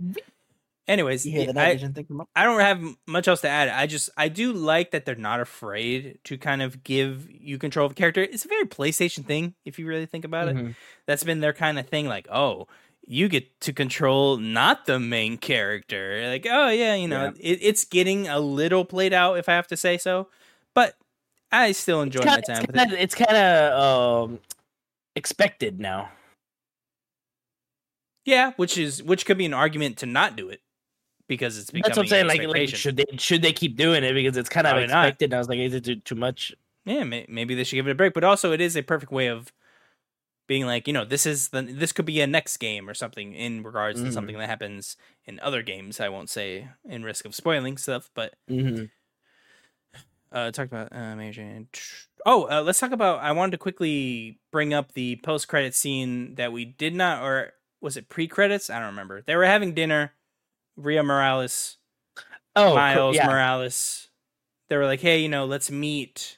Anyways, 0.87 1.27
You 1.27 1.33
hear 1.33 1.53
the 1.53 1.61
I, 1.61 1.65
night 1.67 1.73
vision 1.75 1.93
thing? 1.93 2.07
I 2.35 2.45
don't 2.45 2.61
have 2.61 2.83
much 3.07 3.29
else 3.29 3.43
to 3.43 3.49
add. 3.49 3.69
I 3.69 3.87
just 3.87 4.09
I 4.17 4.29
do 4.29 4.53
like 4.55 4.93
that 4.93 5.05
they're 5.05 5.15
not 5.15 5.41
afraid 5.41 6.19
to 6.25 6.39
kind 6.39 6.63
of 6.63 6.83
give 6.83 7.29
you 7.31 7.59
control 7.59 7.85
of 7.87 7.93
a 7.93 7.95
character. 7.95 8.23
It's 8.23 8.45
a 8.47 8.49
very 8.49 8.65
PlayStation 8.65 9.25
thing 9.27 9.55
if 9.67 9.79
you 9.79 9.87
really 9.87 10.07
think 10.07 10.25
about 10.25 10.49
it. 10.49 10.57
Mhm. 10.57 10.75
That's 11.07 11.25
been 11.25 11.41
their 11.41 11.53
kind 11.53 11.79
of 11.79 11.87
thing. 11.89 12.07
Like, 12.09 12.27
oh, 12.31 12.69
you 13.09 13.29
get 13.29 13.61
to 13.63 13.73
control 13.73 14.37
not 14.37 14.85
the 14.85 15.01
main 15.01 15.39
character. 15.39 16.23
Like, 16.29 16.47
oh 16.49 16.69
yeah, 16.69 16.95
you 16.95 17.09
know, 17.09 17.25
Yeah. 17.25 17.53
It, 17.53 17.59
it's 17.63 17.85
getting 17.85 18.29
a 18.29 18.39
little 18.39 18.85
played 18.85 19.15
out 19.15 19.39
if 19.39 19.49
I 19.49 19.55
have 19.55 19.67
to 19.69 19.77
say 19.77 19.97
so. 19.97 20.29
But 20.75 20.95
I 21.51 21.73
still 21.73 22.03
enjoy 22.03 22.21
kinda, 22.21 22.35
my 22.37 22.41
time 22.55 22.65
it's 22.65 22.79
kinda, 22.79 22.95
it. 22.95 23.01
it's 23.01 23.15
kind 23.15 23.37
of 23.37 24.29
um, 24.29 24.41
expected 25.17 25.81
now. 25.81 26.11
Yeah, 28.27 28.53
which 28.57 28.77
is 28.77 29.03
which 29.03 29.25
could 29.25 29.39
be 29.39 29.47
an 29.47 29.55
argument 29.55 29.97
to 29.99 30.07
not 30.07 30.37
do 30.37 30.51
it 30.51 30.61
because 31.29 31.57
it's 31.57 31.71
becoming 31.71 31.89
That's 31.89 31.97
what 31.97 32.03
I'm 32.05 32.09
saying. 32.09 32.27
Like, 32.27 32.47
like 32.47 32.69
should 32.69 32.99
they 32.99 33.07
should 33.17 33.41
they 33.41 33.55
keep 33.55 33.77
doing 33.79 34.05
it 34.05 34.13
because 34.13 34.37
it's 34.37 34.51
kind 34.51 34.67
of 34.67 34.73
Probably 34.73 34.85
expected? 34.85 35.25
And 35.27 35.35
I 35.35 35.39
was 35.39 35.49
like, 35.49 35.59
is 35.61 35.73
it 35.73 35.85
too, 35.85 35.97
too 35.97 36.15
much? 36.15 36.55
yeah, 36.85 37.05
may, 37.05 37.27
maybe 37.29 37.55
they 37.55 37.65
should 37.65 37.77
give 37.77 37.87
it 37.87 37.93
a 37.93 37.95
break. 37.95 38.13
But 38.13 38.25
also, 38.25 38.53
it 38.53 38.61
is 38.61 38.77
a 38.77 38.83
perfect 38.83 39.13
way 39.13 39.29
of 39.29 39.51
being 40.49 40.67
like, 40.67 40.89
you 40.89 40.93
know, 40.93 41.05
this 41.05 41.25
is 41.27 41.51
the 41.51 41.63
this 41.63 41.93
could 41.93 42.05
be 42.07 42.21
a 42.21 42.27
next 42.27 42.57
game 42.57 42.89
or 42.91 42.95
something 42.95 43.33
in 43.35 43.63
regards 43.63 44.01
to 44.03 44.09
Mhm. 44.09 44.13
something 44.13 44.37
that 44.39 44.49
happens 44.49 44.97
in 45.25 45.39
other 45.39 45.63
games. 45.63 46.01
I 46.01 46.09
won't 46.09 46.29
say 46.31 46.67
in 46.85 47.05
risk 47.05 47.25
of 47.25 47.35
spoiling 47.37 47.77
stuff, 47.77 48.11
but 48.15 48.35
Mm-hmm. 48.51 48.87
uh, 50.33 50.51
talk 50.51 50.67
about 50.67 50.93
uh, 50.93 51.15
major. 51.17 51.65
Oh, 52.27 52.49
uh, 52.51 52.63
let's 52.63 52.81
talk 52.81 52.93
about. 52.93 53.21
I 53.21 53.33
wanted 53.33 53.53
to 53.53 53.59
quickly 53.59 54.41
bring 54.51 54.75
up 54.75 54.93
the 54.93 55.17
post 55.23 55.49
credit 55.49 55.75
scene 55.75 56.35
that 56.35 56.53
we 56.53 56.65
did 56.65 56.95
not, 56.95 57.23
or 57.23 57.53
was 57.81 57.97
it 57.97 58.09
pre 58.09 58.27
credits? 58.27 58.71
I 58.71 58.79
don't 58.79 58.89
remember. 58.89 59.23
They 59.23 59.37
were 59.37 59.45
having 59.45 59.73
dinner. 59.75 60.13
Rio 60.77 61.03
Morales, 61.03 61.77
Oh, 62.55 62.75
Miles 62.75 63.17
yeah. 63.17 63.27
Morales. 63.27 64.09
They 64.69 64.77
were 64.77 64.87
like, 64.87 65.01
"Hey, 65.01 65.19
you 65.21 65.29
know, 65.29 65.45
let's 65.45 65.71
meet." 65.71 66.38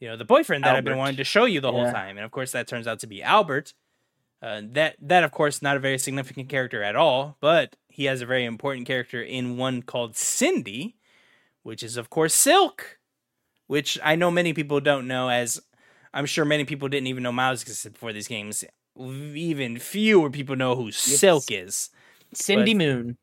You 0.00 0.08
know, 0.08 0.16
the 0.16 0.24
boyfriend 0.24 0.64
that 0.64 0.74
I've 0.74 0.84
been 0.84 0.96
wanting 0.96 1.18
to 1.18 1.24
show 1.24 1.44
you 1.44 1.60
the 1.60 1.70
whole 1.70 1.90
time, 1.92 2.16
and 2.16 2.24
of 2.24 2.30
course, 2.30 2.52
that 2.52 2.66
turns 2.66 2.86
out 2.86 3.00
to 3.00 3.06
be 3.06 3.22
Albert. 3.22 3.74
Uh, 4.42 4.62
that 4.72 4.96
that 5.02 5.22
of 5.22 5.30
course 5.30 5.60
not 5.60 5.76
a 5.76 5.80
very 5.80 5.98
significant 5.98 6.48
character 6.48 6.82
at 6.82 6.96
all, 6.96 7.36
but 7.40 7.76
he 7.88 8.06
has 8.06 8.22
a 8.22 8.26
very 8.26 8.46
important 8.46 8.86
character 8.86 9.22
in 9.22 9.58
one 9.58 9.82
called 9.82 10.16
Cindy, 10.16 10.96
which 11.62 11.82
is 11.82 11.98
of 11.98 12.08
course 12.08 12.34
Silk, 12.34 12.98
which 13.66 13.98
I 14.02 14.16
know 14.16 14.30
many 14.30 14.54
people 14.54 14.80
don't 14.80 15.06
know. 15.06 15.28
As 15.28 15.60
I'm 16.14 16.24
sure 16.24 16.46
many 16.46 16.64
people 16.64 16.88
didn't 16.88 17.08
even 17.08 17.22
know 17.22 17.32
Miles 17.32 17.60
existed 17.60 17.92
before 17.92 18.14
these 18.14 18.28
games. 18.28 18.64
Even 18.98 19.78
fewer 19.78 20.30
people 20.30 20.56
know 20.56 20.74
who 20.74 20.90
Silk 20.90 21.50
is. 21.50 21.90
Cindy 22.32 22.72
but- 22.72 22.78
Moon. 22.78 23.18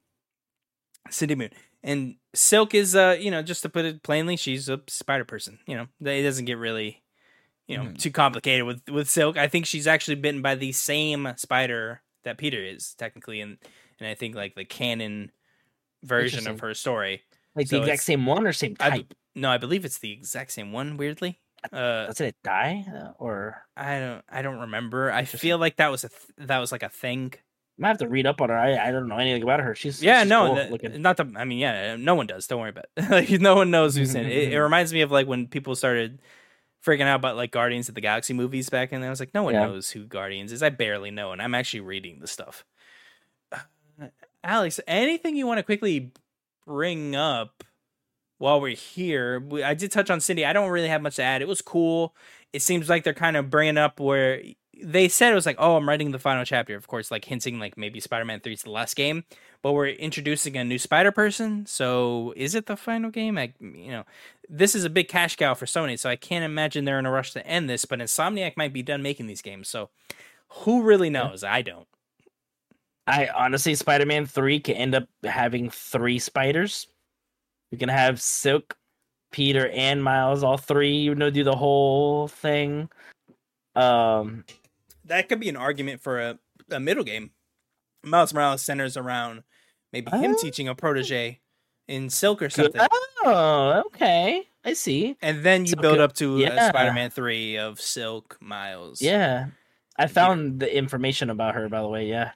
Cindy 1.09 1.33
Moon. 1.35 1.49
And 1.83 2.15
Silk 2.33 2.73
is 2.73 2.95
uh, 2.95 3.17
you 3.19 3.31
know, 3.31 3.41
just 3.41 3.61
to 3.63 3.69
put 3.69 3.85
it 3.85 4.03
plainly, 4.03 4.35
she's 4.37 4.67
a 4.69 4.81
spider 4.87 5.25
person. 5.25 5.59
You 5.67 5.77
know, 5.77 5.87
it 6.11 6.23
doesn't 6.23 6.45
get 6.45 6.57
really, 6.57 7.03
you 7.67 7.77
know, 7.77 7.83
Mhm. 7.85 7.97
too 7.99 8.11
complicated 8.11 8.65
with 8.65 8.81
with 8.89 9.09
Silk. 9.09 9.37
I 9.37 9.47
think 9.47 9.65
she's 9.65 9.87
actually 9.87 10.15
bitten 10.15 10.41
by 10.41 10.55
the 10.55 10.71
same 10.71 11.31
spider 11.37 12.01
that 12.23 12.37
Peter 12.37 12.61
is 12.63 12.93
technically, 12.95 13.41
and 13.41 13.57
and 13.99 14.07
I 14.09 14.15
think 14.15 14.35
like 14.35 14.55
the 14.55 14.65
canon 14.65 15.31
version 16.03 16.47
of 16.47 16.59
her 16.59 16.73
story. 16.73 17.23
Like 17.55 17.67
So 17.67 17.77
the 17.77 17.83
exact 17.83 18.03
same 18.03 18.25
one 18.25 18.45
or 18.45 18.53
same 18.53 18.75
I- 18.79 18.89
type? 18.89 19.13
No, 19.35 19.49
I 19.51 19.57
believe 19.57 19.85
it's 19.85 19.99
the 19.99 20.11
exact 20.11 20.51
same 20.51 20.71
one. 20.71 20.97
Weirdly, 20.97 21.39
uh, 21.71 22.07
Doesn't 22.07 22.25
it 22.27 22.35
die 22.43 22.85
uh, 22.91 23.11
or? 23.19 23.65
I 23.75 23.99
don't, 23.99 24.25
I 24.29 24.41
don't 24.41 24.59
remember. 24.59 25.11
I 25.11 25.25
feel 25.25 25.57
like 25.59 25.75
that 25.77 25.91
was 25.91 26.03
a 26.03 26.09
th- 26.09 26.21
that 26.39 26.57
was 26.57 26.71
like 26.71 26.81
a 26.83 26.89
thing. 26.89 27.33
I 27.77 27.81
might 27.81 27.87
have 27.89 27.97
to 27.99 28.07
read 28.07 28.25
up 28.25 28.41
on 28.41 28.49
her. 28.49 28.57
I, 28.57 28.87
I 28.87 28.91
don't 28.91 29.07
know 29.07 29.17
anything 29.17 29.43
about 29.43 29.59
her. 29.59 29.75
She's 29.75 30.01
Yeah, 30.01 30.21
she's 30.23 30.29
no, 30.29 30.47
cool 30.69 30.79
that- 30.79 30.99
not 30.99 31.17
the. 31.17 31.31
I 31.35 31.45
mean, 31.45 31.59
yeah, 31.59 31.95
no 31.95 32.15
one 32.15 32.25
does. 32.27 32.47
Don't 32.47 32.59
worry 32.59 32.69
about 32.71 32.85
it. 32.97 33.09
like 33.11 33.29
no 33.41 33.55
one 33.55 33.69
knows 33.71 33.95
who's 33.95 34.15
in 34.15 34.25
it. 34.25 34.31
it. 34.31 34.53
It 34.53 34.59
reminds 34.61 34.91
me 34.93 35.01
of 35.01 35.11
like 35.11 35.27
when 35.27 35.47
people 35.47 35.75
started 35.75 36.19
freaking 36.85 37.01
out 37.05 37.17
about 37.17 37.35
like 37.35 37.51
Guardians 37.51 37.89
of 37.89 37.95
the 37.95 38.01
Galaxy 38.01 38.33
movies 38.33 38.69
back, 38.69 38.91
in 38.91 38.97
and 38.97 39.05
I 39.05 39.09
was 39.09 39.19
like, 39.19 39.33
no 39.33 39.43
one 39.43 39.53
Yeah. 39.53 39.65
knows 39.67 39.91
who 39.91 40.05
Guardians 40.05 40.51
is. 40.51 40.63
I 40.63 40.69
barely 40.69 41.11
know, 41.11 41.31
and 41.31 41.41
I'm 41.41 41.53
actually 41.53 41.81
reading 41.81 42.19
the 42.19 42.27
stuff. 42.27 42.65
Uh, 43.51 44.07
Alex, 44.43 44.79
anything 44.87 45.35
you 45.35 45.45
want 45.47 45.57
to 45.59 45.63
quickly 45.63 46.11
bring 46.65 47.15
up 47.15 47.63
while 48.37 48.59
we're 48.61 48.75
here? 48.75 49.39
We- 49.39 49.63
I 49.63 49.73
did 49.73 49.91
touch 49.91 50.09
on 50.09 50.19
Cindy. 50.21 50.45
I 50.45 50.53
don't 50.53 50.69
really 50.69 50.87
have 50.87 51.01
much 51.01 51.17
to 51.17 51.23
add. 51.23 51.41
It 51.41 51.47
was 51.47 51.61
cool. 51.61 52.15
It 52.53 52.61
seems 52.61 52.89
like 52.89 53.03
they're 53.03 53.13
kind 53.13 53.37
of 53.37 53.49
bringing 53.49 53.77
up 53.77 53.99
where 53.99 54.41
they 54.83 55.07
said 55.07 55.31
it 55.31 55.35
was 55.35 55.45
like, 55.45 55.57
oh, 55.59 55.75
I'm 55.75 55.87
writing 55.87 56.11
the 56.11 56.19
final 56.19 56.45
chapter. 56.45 56.75
Of 56.75 56.87
course, 56.87 57.11
like 57.11 57.25
hinting 57.25 57.59
like 57.59 57.77
maybe 57.77 57.99
Spider-Man 57.99 58.39
Three 58.39 58.53
is 58.53 58.63
the 58.63 58.71
last 58.71 58.95
game, 58.95 59.23
but 59.61 59.73
we're 59.73 59.87
introducing 59.87 60.57
a 60.57 60.63
new 60.63 60.79
Spider 60.79 61.11
Person. 61.11 61.65
So 61.65 62.33
is 62.35 62.55
it 62.55 62.65
the 62.65 62.77
final 62.77 63.09
game? 63.09 63.37
I, 63.37 63.53
you 63.59 63.91
know, 63.91 64.03
this 64.49 64.75
is 64.75 64.83
a 64.83 64.89
big 64.89 65.07
cash 65.07 65.35
cow 65.35 65.53
for 65.53 65.65
Sony, 65.65 65.97
so 65.97 66.09
I 66.09 66.15
can't 66.15 66.45
imagine 66.45 66.85
they're 66.85 66.99
in 66.99 67.05
a 67.05 67.11
rush 67.11 67.33
to 67.33 67.45
end 67.45 67.69
this. 67.69 67.85
But 67.85 67.99
Insomniac 67.99 68.57
might 68.57 68.73
be 68.73 68.83
done 68.83 69.01
making 69.01 69.27
these 69.27 69.41
games, 69.41 69.67
so 69.67 69.89
who 70.49 70.83
really 70.83 71.09
knows? 71.09 71.43
I 71.43 71.61
don't. 71.61 71.87
I 73.07 73.29
honestly, 73.33 73.75
Spider 73.75 74.05
Man 74.05 74.25
3 74.25 74.59
can 74.59 74.75
end 74.75 74.95
up 74.95 75.07
having 75.23 75.69
three 75.69 76.19
spiders. 76.19 76.87
You 77.71 77.77
can 77.77 77.89
have 77.89 78.21
Silk, 78.21 78.77
Peter, 79.31 79.69
and 79.69 80.03
Miles, 80.03 80.43
all 80.43 80.57
three, 80.57 80.97
you 80.97 81.15
know, 81.15 81.29
do 81.29 81.43
the 81.43 81.55
whole 81.55 82.27
thing. 82.27 82.89
Um, 83.75 84.43
That 85.07 85.29
could 85.29 85.39
be 85.39 85.49
an 85.49 85.55
argument 85.55 86.01
for 86.01 86.19
a, 86.19 86.39
a 86.71 86.79
middle 86.79 87.03
game. 87.03 87.31
Miles 88.03 88.33
Morales 88.33 88.61
centers 88.61 88.95
around 88.95 89.43
maybe 89.91 90.11
him 90.11 90.35
Oh. 90.37 90.41
teaching 90.41 90.67
a 90.67 90.75
protege 90.75 91.39
in 91.87 92.09
Silk 92.09 92.41
or 92.41 92.49
something. 92.49 92.81
Oh, 93.23 93.83
okay. 93.87 94.47
I 94.63 94.73
see. 94.73 95.17
And 95.21 95.43
then 95.43 95.61
you 95.65 95.71
So 95.71 95.81
build 95.81 95.95
good- 95.95 96.01
up 96.03 96.13
to 96.13 96.37
yeah. 96.39 96.69
Spider-Man 96.69 97.09
Three 97.09 97.57
of 97.57 97.79
Silk, 97.81 98.37
Miles. 98.41 99.01
Yeah. 99.01 99.47
I 99.97 100.07
found 100.07 100.59
the 100.59 100.73
information 100.77 101.29
about 101.29 101.55
her, 101.55 101.67
by 101.69 101.81
the 101.81 101.87
way. 101.87 102.07
Yeah. 102.07 102.31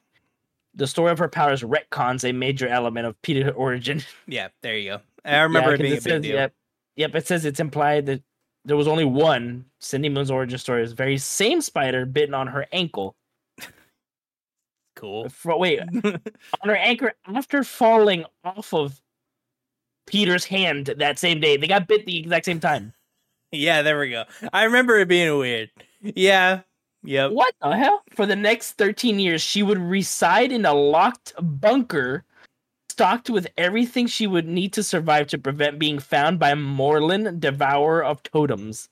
The 0.73 0.87
story 0.87 1.11
of 1.11 1.19
her 1.19 1.27
powers 1.27 1.61
retcons 1.61 2.27
a 2.27 2.31
major 2.31 2.67
element 2.67 3.05
of 3.05 3.21
Peter's 3.21 3.51
origin. 3.55 4.01
yeah. 4.27 4.47
There 4.61 4.77
you 4.77 4.91
go. 4.91 5.01
I 5.25 5.41
remember 5.41 5.69
Yeah, 5.69 5.75
it 5.75 5.81
being 5.81 5.91
a 5.93 5.95
it 5.95 6.03
big 6.03 6.11
says- 6.13 6.21
deal. 6.23 6.35
Yep, 6.35 6.53
yep. 6.95 7.15
It 7.15 7.27
says 7.27 7.45
it's 7.45 7.59
implied 7.59 8.05
that 8.07 8.23
there 8.65 8.77
was 8.77 8.87
only 8.87 9.05
one 9.05 9.65
Cindy 9.79 10.09
Moon's 10.09 10.31
origin 10.31 10.57
story. 10.57 10.83
Is 10.83 10.93
very 10.93 11.17
same 11.17 11.61
spider 11.61 12.05
bitten 12.05 12.33
on 12.33 12.47
her 12.47 12.65
ankle. 12.71 13.15
Cool. 14.95 15.29
Fro- 15.29 15.57
wait, 15.57 15.79
on 16.03 16.19
her 16.65 16.75
ankle 16.75 17.09
after 17.25 17.63
falling 17.63 18.25
off 18.43 18.73
of 18.73 19.01
Peter's 20.05 20.45
hand 20.45 20.93
that 20.97 21.17
same 21.17 21.39
day. 21.39 21.57
They 21.57 21.67
got 21.67 21.87
bit 21.87 22.05
the 22.05 22.19
exact 22.19 22.45
same 22.45 22.59
time. 22.59 22.93
yeah, 23.51 23.81
there 23.81 23.99
we 23.99 24.09
go. 24.09 24.25
I 24.53 24.63
remember 24.65 24.99
it 24.99 25.07
being 25.07 25.37
weird. 25.37 25.71
Yeah. 26.01 26.61
Yep. 27.03 27.31
What 27.31 27.55
the 27.61 27.75
hell? 27.75 28.03
For 28.11 28.25
the 28.27 28.35
next 28.35 28.73
13 28.73 29.17
years, 29.17 29.41
she 29.41 29.63
would 29.63 29.79
reside 29.79 30.51
in 30.51 30.65
a 30.65 30.73
locked 30.73 31.33
bunker 31.39 32.23
stocked 32.91 33.29
with 33.29 33.47
everything 33.57 34.05
she 34.07 34.27
would 34.27 34.47
need 34.47 34.73
to 34.73 34.83
survive 34.83 35.27
to 35.27 35.37
prevent 35.37 35.79
being 35.79 35.99
found 35.99 36.37
by 36.39 36.53
Morlun, 36.53 37.39
devourer 37.39 38.03
of 38.03 38.21
totems. 38.23 38.89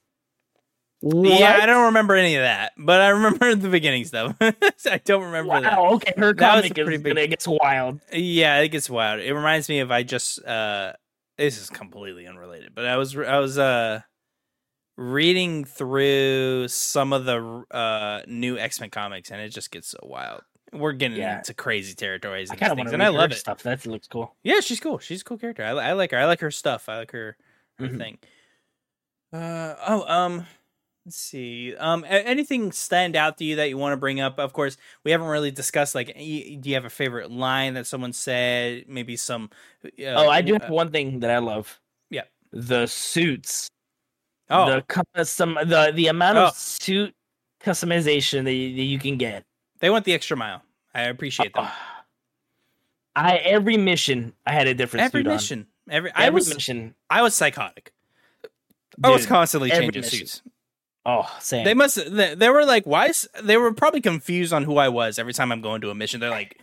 Yeah, 1.01 1.59
I 1.61 1.65
don't 1.65 1.85
remember 1.85 2.15
any 2.15 2.35
of 2.35 2.41
that, 2.41 2.73
but 2.77 2.99
I 2.99 3.09
remember 3.09 3.55
the 3.55 3.69
beginning 3.69 4.03
stuff. 4.03 4.35
I 4.41 4.99
don't 5.05 5.23
remember 5.23 5.61
that. 5.61 5.77
Wow, 5.77 5.93
okay, 5.93 6.13
her 6.17 6.33
That 6.33 6.55
comic 6.55 6.71
a 6.71 6.73
pretty 6.83 6.95
is 6.97 7.01
big- 7.03 7.15
gonna 7.15 7.27
get 7.27 7.45
wild. 7.47 8.01
Yeah, 8.11 8.57
it 8.59 8.67
gets 8.69 8.89
wild. 8.89 9.21
It 9.21 9.33
reminds 9.33 9.69
me 9.69 9.79
of 9.79 9.91
I 9.91 10.03
just 10.03 10.43
uh 10.45 10.93
this 11.37 11.57
is 11.61 11.69
completely 11.69 12.27
unrelated, 12.27 12.75
but 12.75 12.85
I 12.85 12.97
was 12.97 13.15
I 13.17 13.39
was 13.39 13.57
uh 13.57 14.01
reading 14.97 15.63
through 15.63 16.67
some 16.67 17.13
of 17.13 17.23
the 17.23 17.63
uh 17.71 18.21
new 18.27 18.57
X-Men 18.57 18.89
comics 18.89 19.31
and 19.31 19.39
it 19.39 19.49
just 19.49 19.71
gets 19.71 19.87
so 19.87 19.99
wild. 20.03 20.41
We're 20.72 20.93
getting 20.93 21.17
Yeah. 21.17 21.38
into 21.39 21.53
crazy 21.53 21.95
territories 21.95 22.49
I 22.51 22.53
and 22.53 22.59
kind 22.59 22.72
of 22.72 22.78
want 22.78 22.89
to 22.89 22.93
and 22.93 23.03
I 23.03 23.07
love 23.09 23.32
it. 23.32 23.36
stuff. 23.36 23.63
That 23.63 23.86
looks 23.86 24.07
cool. 24.07 24.36
Yeah, 24.43 24.59
she's 24.59 24.80
cool. 24.80 24.99
She's 24.99 25.22
a 25.22 25.24
cool 25.24 25.38
character. 25.38 25.63
I, 25.63 25.70
I 25.72 25.93
like 25.93 26.11
her. 26.11 26.17
I 26.17 26.26
like 26.26 26.41
her 26.41 26.51
stuff. 26.51 26.88
I 26.89 26.97
like 26.99 27.11
her 27.11 27.38
her 27.80 27.88
Mhm. 27.88 27.97
thing. 27.97 28.17
Uh 29.32 29.76
oh, 29.88 30.03
um 30.07 30.45
let's 31.05 31.17
see. 31.17 31.76
Um 31.76 32.03
anything 32.07 32.72
stand 32.72 33.15
out 33.15 33.38
to 33.38 33.43
you 33.45 33.55
that 33.57 33.70
you 33.70 33.78
want 33.78 33.93
to 33.93 33.97
bring 33.97 34.20
up? 34.20 34.39
Of 34.39 34.53
course, 34.53 34.78
we 35.03 35.11
haven't 35.11 35.28
really 35.28 35.51
discussed 35.51 35.95
like 35.95 36.07
do 36.15 36.24
you 36.70 36.74
have 36.76 36.86
a 36.86 36.89
favorite 36.89 37.32
line 37.32 37.76
that 37.76 37.86
someone 37.88 38.13
said, 38.13 38.86
maybe 38.88 39.15
some 39.15 39.49
uh, 39.86 39.89
oh, 40.15 40.30
I 40.30 40.41
do 40.41 40.55
uh, 40.55 40.59
have 40.61 40.70
one 40.72 40.91
thing 40.91 41.20
that 41.22 41.32
I 41.32 41.38
love. 41.39 41.80
Yeah. 42.09 42.24
the 42.51 42.88
suits. 42.88 43.70
Oh, 44.49 44.65
the 44.72 44.82
custom, 45.15 45.55
the 45.65 45.91
the 45.95 46.07
amount 46.07 46.38
Oh. 46.39 46.45
of 46.47 46.55
suit 46.55 47.13
customization 47.61 48.45
that 48.45 48.53
you, 48.53 48.76
that 48.76 48.84
you 48.84 48.97
can 48.99 49.17
get. 49.17 49.43
They 49.80 49.89
went 49.89 50.05
the 50.05 50.13
extra 50.13 50.36
mile. 50.38 50.61
I 50.93 51.03
appreciate 51.03 51.53
them. 51.53 51.67
I 53.15 53.38
every 53.38 53.77
mission 53.77 54.34
I 54.45 54.53
had 54.53 54.67
a 54.67 54.73
different 54.73 55.05
Every 55.05 55.21
suit 55.21 55.27
on. 55.27 55.34
mission. 55.34 55.67
Every 55.89 56.11
I 56.13 56.25
Every 56.25 56.36
was 56.36 56.53
mission. 56.53 56.95
I 57.09 57.21
was 57.21 57.36
psychotic. 57.36 57.91
I 59.03 59.09
was 59.09 59.25
constantly 59.25 59.69
changing 59.69 60.01
mission. 60.01 60.19
suits. 60.19 60.41
Oh, 61.05 61.25
same. 61.39 61.63
They 61.65 61.73
must. 61.73 61.95
They, 62.13 62.36
they 62.36 62.49
were 62.49 62.65
like, 62.65 62.86
why? 62.86 63.07
is- 63.07 63.27
They 63.41 63.57
were 63.57 63.73
probably 63.73 64.01
confused 64.01 64.51
on 64.53 64.63
who 64.63 64.77
I 64.77 64.89
was 64.89 65.17
every 65.17 65.34
time 65.34 65.51
I'm 65.51 65.61
going 65.61 65.82
to 65.82 65.89
a 65.89 65.95
mission. 65.95 66.19
They're 66.19 66.30
like, 66.30 66.59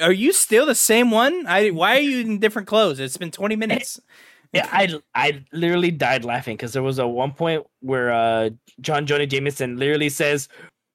"Are 0.00 0.12
you 0.12 0.32
still 0.32 0.66
the 0.66 0.74
same 0.74 1.10
one? 1.10 1.46
I 1.46 1.68
why 1.68 1.96
are 1.96 2.00
you 2.00 2.20
in 2.20 2.38
different 2.38 2.66
clothes? 2.66 2.98
It's 2.98 3.16
been 3.18 3.30
20 3.30 3.54
minutes." 3.56 4.00
yeah, 4.52 4.68
I 4.72 4.94
I 5.14 5.44
literally 5.52 5.90
died 5.90 6.24
laughing 6.24 6.56
because 6.56 6.72
there 6.72 6.82
was 6.82 6.98
a 6.98 7.06
one 7.06 7.32
point 7.32 7.64
where 7.80 8.12
uh 8.12 8.50
John 8.80 9.06
Jonah 9.06 9.26
Jameson 9.26 9.76
literally 9.76 10.08
says, 10.08 10.48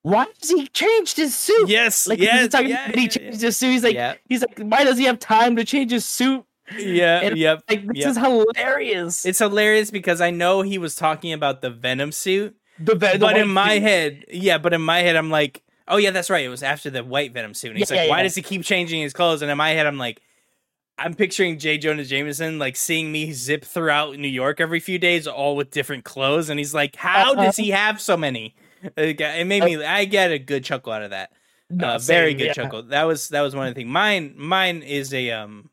"Why 0.04 0.26
does 0.40 0.50
he 0.50 0.68
change 0.68 1.14
his 1.16 1.36
suit?" 1.38 1.68
yes, 1.70 2.08
Like 2.08 2.20
yes, 2.20 2.40
he's 2.42 2.50
talking 2.50 2.70
yeah, 2.70 2.86
about 2.86 2.96
he 3.00 3.10
yeah, 3.22 3.32
his 3.32 3.58
suit. 3.58 3.72
He's 3.72 3.84
like, 3.84 3.96
yeah. 3.96 4.16
he's 4.28 4.42
like, 4.42 4.60
why 4.60 4.84
does 4.84 4.98
he 4.98 5.06
have 5.06 5.20
time 5.20 5.56
to 5.58 5.64
change 5.66 5.92
his 5.92 6.06
suit? 6.06 6.46
Yeah, 6.78 7.22
And, 7.22 7.38
yep. 7.38 7.64
Like 7.68 7.88
this 7.88 7.98
yep. 7.98 8.10
is 8.12 8.18
hilarious. 8.18 9.26
It's 9.26 9.40
hilarious 9.40 9.90
because 9.92 10.22
I 10.22 10.30
know 10.32 10.62
he 10.62 10.78
was 10.78 10.96
talking 10.96 11.34
about 11.34 11.62
the 11.62 11.70
Venom 11.72 12.12
suit, 12.12 12.56
the, 12.78 12.96
ve- 12.96 13.14
the 13.14 13.20
but 13.20 13.38
in 13.38 13.50
my 13.50 13.76
suit. 13.76 13.82
head, 13.84 14.26
yeah, 14.32 14.58
but 14.60 14.74
in 14.74 14.82
my 14.82 15.00
head, 15.00 15.16
I'm 15.16 15.30
like, 15.32 15.64
oh 15.88 15.98
yeah, 15.98 16.12
that's 16.12 16.30
right. 16.30 16.46
It 16.46 16.50
was 16.50 16.62
after 16.64 16.90
the 16.92 17.04
white 17.04 17.34
Venom 17.34 17.54
suit. 17.56 17.70
And 17.72 17.80
he's 17.80 17.90
Yeah, 17.90 17.98
like, 17.98 18.06
yeah, 18.06 18.12
why 18.12 18.18
yeah. 18.18 18.24
does 18.24 18.36
he 18.36 18.42
keep 18.44 18.64
changing 18.64 19.02
his 19.02 19.14
clothes? 19.14 19.42
And 19.42 19.50
in 19.50 19.58
my 19.58 19.72
head, 19.72 19.88
I'm 19.88 19.98
like, 19.98 20.22
I'm 21.00 21.14
picturing 21.16 21.58
J. 21.58 21.78
Jonah 21.80 22.04
Jameson 22.06 22.60
like 22.60 22.76
seeing 22.76 23.12
me 23.12 23.32
zip 23.32 23.66
throughout 23.66 24.18
New 24.20 24.28
York 24.28 24.62
every 24.62 24.80
few 24.80 25.00
days, 25.00 25.26
all 25.28 25.56
with 25.56 25.72
different 25.72 26.04
clothes, 26.04 26.50
and 26.50 26.60
he's 26.60 26.74
like, 26.74 26.96
how 26.96 27.32
Uh-huh. 27.34 27.46
does 27.46 27.58
he 27.58 27.70
have 27.72 28.00
so 28.00 28.16
many? 28.16 28.54
It 28.98 29.48
made 29.48 29.64
me. 29.64 29.84
I 29.84 30.06
get 30.06 30.32
a 30.32 30.40
good 30.40 30.64
chuckle 30.64 30.94
out 30.94 31.04
of 31.04 31.10
that. 31.12 31.32
No, 31.70 31.88
uh, 31.90 32.00
very 32.00 32.32
same, 32.32 32.38
good 32.38 32.46
yeah. 32.48 32.54
chuckle. 32.54 32.84
That 32.84 33.04
was 33.04 33.30
that 33.30 33.42
was 33.42 33.56
one 33.56 33.68
of 33.68 33.74
the 33.76 33.80
things. 33.82 33.90
Mine 33.92 34.34
mine 34.38 34.82
is 34.82 35.14
a 35.14 35.32
um 35.32 35.70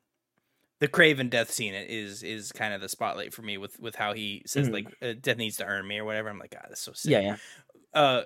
the 0.81 0.89
Kraven 0.89 1.31
death 1.31 1.51
scene 1.51 1.73
is 1.75 2.23
is 2.23 2.53
kind 2.53 2.75
of 2.75 2.81
the 2.83 2.89
spotlight 2.89 3.33
for 3.33 3.43
me 3.43 3.57
with 3.57 3.81
with 3.81 3.95
how 3.95 4.13
he 4.13 4.43
says 4.47 4.69
Mhm. 4.69 4.73
like 4.73 4.87
uh, 5.01 5.15
death 5.21 5.39
needs 5.39 5.57
to 5.59 5.65
earn 5.65 5.87
me 5.87 5.99
or 5.99 6.05
whatever. 6.05 6.29
I'm 6.29 6.39
like, 6.39 6.51
God, 6.51 6.67
that's 6.69 6.83
so 6.83 6.93
sick. 6.93 7.13
Yeah, 7.13 7.21
yeah. 7.21 7.37
Uh, 7.95 8.23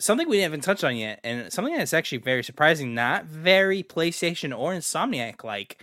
something 0.00 0.28
we 0.28 0.40
haven't 0.40 0.62
touched 0.62 0.82
on 0.82 0.96
yet, 0.96 1.20
and 1.22 1.52
something 1.52 1.76
that's 1.76 1.94
actually 1.94 2.18
very 2.18 2.42
surprising, 2.42 2.94
not 2.94 3.26
very 3.26 3.82
PlayStation 3.84 4.56
or 4.56 4.72
Insomniac 4.72 5.44
like. 5.44 5.82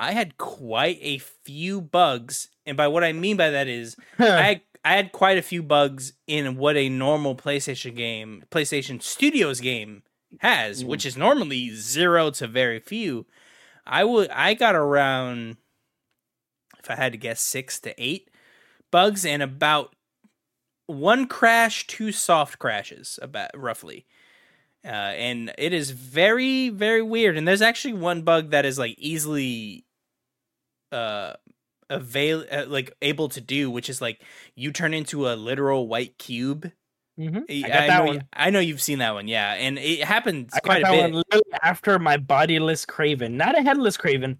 I 0.00 0.10
had 0.10 0.36
quite 0.36 0.98
a 1.00 1.18
few 1.18 1.80
bugs, 1.80 2.48
and 2.66 2.76
by 2.76 2.88
what 2.88 3.04
I 3.04 3.12
mean 3.12 3.36
by 3.36 3.50
that 3.50 3.68
is 3.68 3.94
I 4.18 4.24
had, 4.42 4.60
I 4.84 4.94
had 4.94 5.12
quite 5.12 5.38
a 5.38 5.42
few 5.42 5.62
bugs 5.62 6.12
in 6.26 6.56
what 6.56 6.76
a 6.76 6.88
normal 6.88 7.36
PlayStation 7.36 7.94
game, 7.94 8.44
PlayStation 8.50 9.00
Studios 9.00 9.60
game 9.60 10.02
has, 10.40 10.82
Mm. 10.82 10.86
which 10.88 11.06
is 11.06 11.16
normally 11.16 11.70
zero 11.74 12.30
to 12.32 12.46
very 12.46 12.80
few. 12.80 13.26
I 13.86 14.04
would 14.04 14.30
I 14.30 14.54
got 14.54 14.74
around 14.74 15.56
if 16.78 16.90
I 16.90 16.96
had 16.96 17.12
to 17.12 17.18
guess 17.18 17.40
6 17.40 17.78
to 17.80 17.94
8 18.02 18.28
bugs 18.90 19.24
and 19.24 19.42
about 19.42 19.94
one 20.86 21.26
crash, 21.26 21.86
two 21.86 22.10
soft 22.12 22.58
crashes 22.58 23.18
about 23.22 23.50
roughly. 23.56 24.06
Uh, 24.84 24.88
and 24.88 25.52
it 25.58 25.72
is 25.72 25.92
very 25.92 26.68
very 26.68 27.02
weird 27.02 27.36
and 27.36 27.46
there's 27.46 27.62
actually 27.62 27.94
one 27.94 28.22
bug 28.22 28.50
that 28.50 28.64
is 28.64 28.78
like 28.80 28.96
easily 28.98 29.84
uh 30.90 31.34
avail 31.94 32.44
uh, 32.50 32.64
like 32.68 32.92
able 33.02 33.28
to 33.28 33.40
do 33.40 33.70
which 33.70 33.88
is 33.90 34.00
like 34.00 34.22
you 34.54 34.72
turn 34.72 34.94
into 34.94 35.28
a 35.28 35.34
literal 35.36 35.88
white 35.88 36.18
cube 36.18 36.70
Mhm. 37.20 37.42
I, 37.50 37.66
I 37.66 37.86
that 37.88 37.98
know, 37.98 38.04
one. 38.06 38.22
I 38.32 38.48
know 38.48 38.58
you've 38.58 38.80
seen 38.80 38.98
that 39.00 39.12
one 39.12 39.28
yeah 39.28 39.52
and 39.52 39.78
it 39.78 40.02
happens 40.02 40.50
I 40.54 40.60
quite 40.60 40.82
a 40.82 41.12
that 41.12 41.24
bit 41.30 41.42
after 41.62 41.98
my 41.98 42.16
bodiless 42.16 42.86
Kraven, 42.86 43.32
not 43.32 43.56
a 43.56 43.60
headless 43.62 43.98
Kraven, 43.98 44.38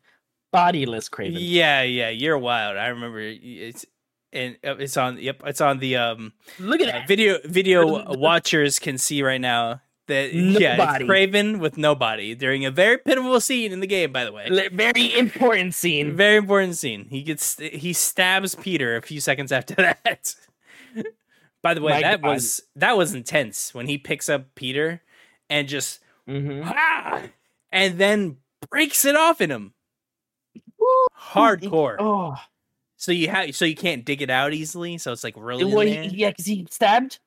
bodiless 0.52 1.08
Kraven. 1.10 1.36
yeah 1.38 1.82
yeah 1.82 2.08
you're 2.08 2.38
wild 2.38 2.78
i 2.78 2.86
remember 2.88 3.20
it's 3.20 3.84
and 4.32 4.56
uh, 4.64 4.76
it's 4.78 4.96
on 4.96 5.18
yep 5.18 5.42
it's 5.44 5.60
on 5.60 5.80
the 5.80 5.96
um 5.96 6.32
Look 6.58 6.80
at 6.80 6.88
uh, 6.88 6.92
that. 6.92 7.08
video 7.08 7.38
video 7.44 7.86
watchers 8.16 8.78
can 8.78 8.96
see 8.96 9.22
right 9.22 9.40
now 9.40 9.82
that 10.12 10.32
yeah 10.34 10.96
it's 10.96 11.04
Kraven 11.04 11.58
with 11.58 11.76
nobody 11.76 12.34
during 12.34 12.64
a 12.64 12.70
very 12.70 12.98
pitiful 12.98 13.40
scene 13.40 13.72
in 13.72 13.80
the 13.80 13.86
game 13.86 14.12
by 14.12 14.24
the 14.24 14.32
way 14.32 14.68
Very 14.72 15.18
important 15.18 15.74
scene. 15.74 16.16
Very 16.16 16.36
important 16.36 16.76
scene. 16.76 17.06
He 17.10 17.22
gets 17.22 17.58
he 17.58 17.92
stabs 17.92 18.54
Peter 18.54 18.96
a 18.96 19.02
few 19.02 19.20
seconds 19.20 19.50
after 19.52 19.74
that. 20.04 20.34
By 21.62 21.74
the 21.74 21.80
way, 21.80 21.92
My 21.92 22.00
that 22.02 22.22
God. 22.22 22.28
was 22.28 22.62
that 22.76 22.96
was 22.96 23.14
intense 23.14 23.72
when 23.74 23.86
he 23.86 23.98
picks 23.98 24.28
up 24.28 24.54
Peter 24.54 25.02
and 25.50 25.68
just 25.68 26.00
Mm-hmm. 26.28 26.62
ah, 26.72 27.22
and 27.72 27.98
then 27.98 28.36
breaks 28.70 29.04
it 29.04 29.16
off 29.16 29.40
in 29.40 29.50
him. 29.50 29.74
Hardcore. 31.18 31.96
Oh, 31.98 32.36
So 32.96 33.10
you 33.12 33.28
have 33.28 33.54
so 33.56 33.64
you 33.64 33.74
can't 33.76 34.04
dig 34.04 34.22
it 34.22 34.30
out 34.30 34.52
easily. 34.52 34.98
So 34.98 35.12
it's 35.12 35.24
like 35.24 35.34
really 35.36 35.64
well, 35.64 35.84
yeah, 35.84 36.30
because 36.30 36.46
he 36.46 36.66
stabbed, 36.70 37.18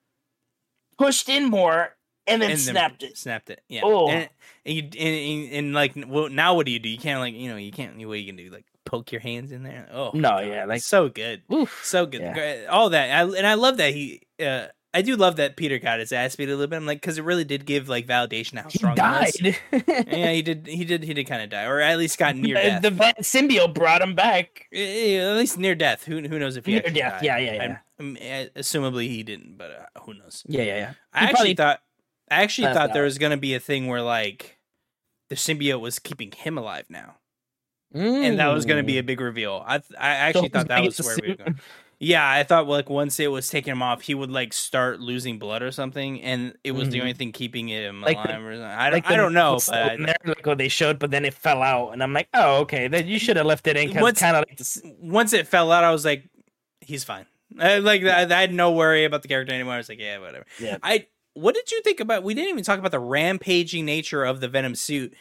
pushed 0.97 1.27
in 1.29 1.49
more, 1.49 1.95
and 2.27 2.41
then 2.41 2.49
and 2.51 2.59
then 2.59 2.73
snapped 2.73 3.03
it. 3.03 3.17
Snapped 3.17 3.49
it. 3.49 3.61
Yeah. 3.67 3.81
Oh. 3.83 4.09
And, 4.09 4.29
and 4.65 4.75
you 4.75 4.81
and, 4.83 4.93
and, 4.97 5.53
and 5.53 5.73
like 5.73 5.93
well, 6.07 6.29
now 6.29 6.55
what 6.55 6.65
do 6.65 6.71
you 6.71 6.79
do? 6.79 6.89
You 6.89 6.97
can't 6.97 7.19
like 7.19 7.33
you 7.33 7.49
know 7.49 7.57
you 7.57 7.71
can't 7.71 7.95
what 8.07 8.19
you 8.19 8.25
can 8.25 8.35
do 8.35 8.49
like 8.49 8.65
poke 8.85 9.11
your 9.11 9.21
hands 9.21 9.51
in 9.51 9.63
there. 9.63 9.87
Oh 9.91 10.11
No, 10.13 10.29
God, 10.29 10.47
yeah, 10.47 10.65
like- 10.65 10.81
so 10.81 11.09
good. 11.09 11.41
Oof. 11.53 11.81
so 11.83 12.05
good. 12.05 12.21
Yeah. 12.21 12.65
All 12.69 12.89
that, 12.91 13.09
I, 13.11 13.23
and 13.37 13.45
I 13.47 13.53
love 13.55 13.77
that 13.77 13.93
he. 13.93 14.21
Uh, 14.39 14.67
I 14.93 15.01
do 15.01 15.17
love 15.17 15.35
that 15.35 15.57
Peter 15.57 15.77
got 15.77 15.99
his 15.99 16.13
ass 16.13 16.37
beat 16.37 16.47
a 16.47 16.51
little 16.51 16.67
bit. 16.67 16.77
I'm 16.77 16.85
like, 16.85 17.01
because 17.01 17.17
it 17.17 17.25
really 17.25 17.43
did 17.43 17.65
give 17.65 17.89
like 17.89 18.07
validation 18.07 18.61
how 18.61 18.69
strong 18.69 18.95
he 18.95 19.01
was. 19.01 19.33
died. 19.33 20.05
Yeah, 20.07 20.31
he 20.31 20.41
did. 20.41 20.67
He 20.67 20.85
did. 20.85 21.03
He 21.03 21.13
did 21.13 21.25
kind 21.25 21.41
of 21.41 21.49
die, 21.49 21.65
or 21.65 21.81
at 21.81 21.97
least 21.97 22.17
got 22.17 22.37
near 22.37 22.55
the, 22.79 22.89
death. 22.91 23.15
the 23.17 23.23
symbiote 23.23 23.73
brought 23.73 24.01
him 24.01 24.15
back. 24.15 24.67
Eh, 24.71 25.17
at 25.17 25.35
least 25.35 25.57
near 25.57 25.75
death. 25.75 26.05
Who 26.05 26.21
who 26.21 26.39
knows 26.39 26.55
if 26.55 26.65
he 26.65 26.73
Near 26.73 26.81
death, 26.83 26.93
died. 26.93 27.23
yeah, 27.23 27.37
yeah, 27.37 27.53
yeah. 27.55 27.61
I'm- 27.61 27.77
I'm- 27.99 28.17
eh, 28.21 28.47
assumably 28.55 29.07
he 29.09 29.21
didn't, 29.23 29.57
but 29.57 29.71
uh, 29.95 29.99
who 30.03 30.13
knows? 30.13 30.43
Yeah, 30.47 30.61
yeah, 30.63 30.77
yeah. 30.77 30.93
I 31.13 31.19
He 31.19 31.25
actually 31.25 31.35
probably- 31.35 31.55
thought. 31.55 31.81
I 32.31 32.41
actually 32.43 32.73
thought 32.73 32.93
there 32.93 33.03
was 33.03 33.17
gonna 33.17 33.37
be 33.37 33.53
a 33.53 33.59
thing 33.59 33.87
where 33.87 34.01
like 34.01 34.57
the 35.29 35.35
symbiote 35.35 35.79
was 35.79 35.99
keeping 35.99 36.31
him 36.31 36.57
alive 36.57 36.85
now, 36.89 37.15
and 37.93 38.39
that 38.39 38.47
was 38.47 38.65
gonna 38.65 38.83
be 38.83 38.97
a 38.97 39.03
big 39.03 39.21
reveal. 39.21 39.63
I 39.65 39.77
th- 39.79 39.99
I 39.99 40.09
actually 40.09 40.49
thought 40.49 40.67
that 40.69 40.83
was 40.83 40.99
where 40.99 41.17
we 41.21 41.29
were 41.29 41.35
going. 41.35 41.59
Yeah, 41.97 42.29
I 42.29 42.43
thought 42.43 42.67
like 42.67 42.89
once 42.89 43.21
it 43.21 43.31
was 43.31 43.47
taking 43.49 43.71
him 43.71 43.81
off, 43.81 44.01
he 44.01 44.13
would 44.13 44.29
like 44.29 44.51
start 44.51 44.99
losing 44.99 45.39
blood 45.39 45.63
or 45.63 45.71
something, 45.71 46.21
and 46.21 46.53
it 46.61 46.73
was 46.73 46.89
the 46.89 46.97
Mhm. 46.97 47.01
only 47.01 47.13
thing 47.13 47.31
keeping 47.31 47.69
him 47.69 48.01
Like 48.01 48.17
the- 48.21 48.31
alive. 48.31 48.43
or 48.43 48.51
something. 48.53 48.63
I 48.69 48.89
don't, 48.89 48.93
Like 48.97 49.05
I 49.05 49.09
the- 49.11 49.15
don't 49.15 49.33
know, 49.33 49.57
but 49.65 49.97
there, 49.99 50.15
like 50.25 50.45
what 50.45 50.57
they 50.57 50.67
showed, 50.67 50.99
but 50.99 51.09
then 51.11 51.23
it 51.23 51.33
fell 51.33 51.63
out, 51.63 51.91
and 51.93 52.03
I'm 52.03 52.11
like, 52.11 52.27
oh, 52.33 52.57
okay, 52.63 52.89
then 52.89 53.07
you 53.07 53.17
should 53.17 53.37
have 53.37 53.45
left 53.45 53.65
it 53.65 53.77
in 53.77 53.87
because 53.93 54.19
kind 54.19 54.35
of 54.35 54.43
like 54.49 54.57
this. 54.57 54.81
once 54.99 55.31
it 55.31 55.47
fell 55.47 55.71
out, 55.71 55.85
I 55.85 55.91
was 55.91 56.03
like, 56.03 56.25
he's 56.81 57.05
fine. 57.05 57.27
I, 57.57 57.77
like 57.79 58.03
I, 58.03 58.23
I 58.23 58.41
had 58.41 58.53
no 58.53 58.73
worry 58.73 59.05
about 59.05 59.21
the 59.21 59.29
character 59.29 59.53
anymore. 59.53 59.75
I 59.75 59.77
was 59.77 59.87
like, 59.87 60.01
yeah, 60.01 60.17
whatever. 60.17 60.45
Yeah. 60.59 60.77
I 60.83 61.07
what 61.35 61.53
did 61.53 61.71
you 61.71 61.81
think 61.81 61.99
about? 61.99 62.23
We 62.23 62.33
didn't 62.33 62.49
even 62.49 62.63
talk 62.63 62.79
about 62.79 62.91
the 62.91 62.99
rampaging 62.99 63.85
nature 63.85 64.23
of 64.23 64.41
the 64.41 64.47
Venom 64.47 64.73
suit. 64.75 65.13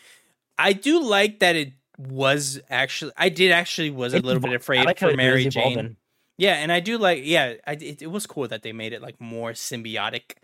I 0.58 0.72
do 0.72 1.02
like 1.02 1.40
that 1.40 1.56
it 1.56 1.72
was 1.98 2.60
actually. 2.70 3.12
I 3.16 3.28
did 3.28 3.52
actually 3.52 3.90
was 3.90 4.14
a 4.14 4.16
It's 4.16 4.26
little 4.26 4.40
bit 4.40 4.54
afraid 4.54 4.86
like 4.86 4.98
for 4.98 5.14
Mary 5.14 5.48
Jane. 5.48 5.62
evolving. 5.62 5.96
Yeah, 6.38 6.54
and 6.54 6.72
I 6.72 6.80
do 6.80 6.98
like. 6.98 7.22
Yeah, 7.24 7.54
I, 7.66 7.72
it, 7.72 8.02
it 8.02 8.10
was 8.10 8.26
cool 8.26 8.48
that 8.48 8.62
they 8.62 8.72
made 8.72 8.92
it 8.92 9.02
like 9.02 9.20
more 9.20 9.52
symbiotic 9.52 10.36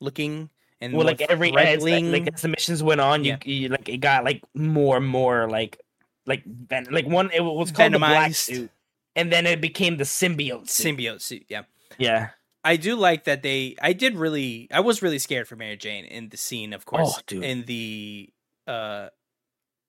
looking 0.00 0.50
and 0.80 0.92
Well, 0.94 1.06
like 1.06 1.20
every 1.20 1.54
as, 1.56 1.82
like, 1.82 2.04
like 2.04 2.34
as 2.34 2.42
the 2.42 2.48
missions 2.48 2.82
went 2.82 3.00
on, 3.00 3.24
you, 3.24 3.36
you 3.44 3.68
like 3.68 3.88
it 3.88 3.98
got 3.98 4.24
like 4.24 4.42
more 4.54 4.96
and 4.96 5.06
more 5.06 5.48
like 5.48 5.80
like 6.26 6.44
ven- 6.44 6.88
like 6.90 7.06
one 7.06 7.30
it 7.32 7.40
was 7.40 7.72
called 7.72 7.92
the 7.92 7.98
black 7.98 8.34
suit, 8.34 8.70
and 9.16 9.32
then 9.32 9.46
it 9.46 9.60
became 9.60 9.96
the 9.96 10.04
symbiote 10.04 10.68
suit. 10.68 10.96
symbiote 10.96 11.20
suit. 11.20 11.44
Yeah. 11.48 11.62
yeah. 11.98 12.28
I 12.68 12.76
do 12.76 12.96
like 12.96 13.24
that 13.24 13.42
they. 13.42 13.76
I 13.80 13.92
did 13.92 14.16
really. 14.16 14.68
I 14.70 14.80
was 14.80 15.02
really 15.02 15.18
scared 15.18 15.48
for 15.48 15.56
Mary 15.56 15.76
Jane 15.76 16.04
in 16.04 16.28
the 16.28 16.36
scene, 16.36 16.72
of 16.72 16.84
course, 16.86 17.14
Oh, 17.16 17.20
dude. 17.26 17.44
in 17.44 17.64
the 17.64 18.30
uh, 18.66 19.08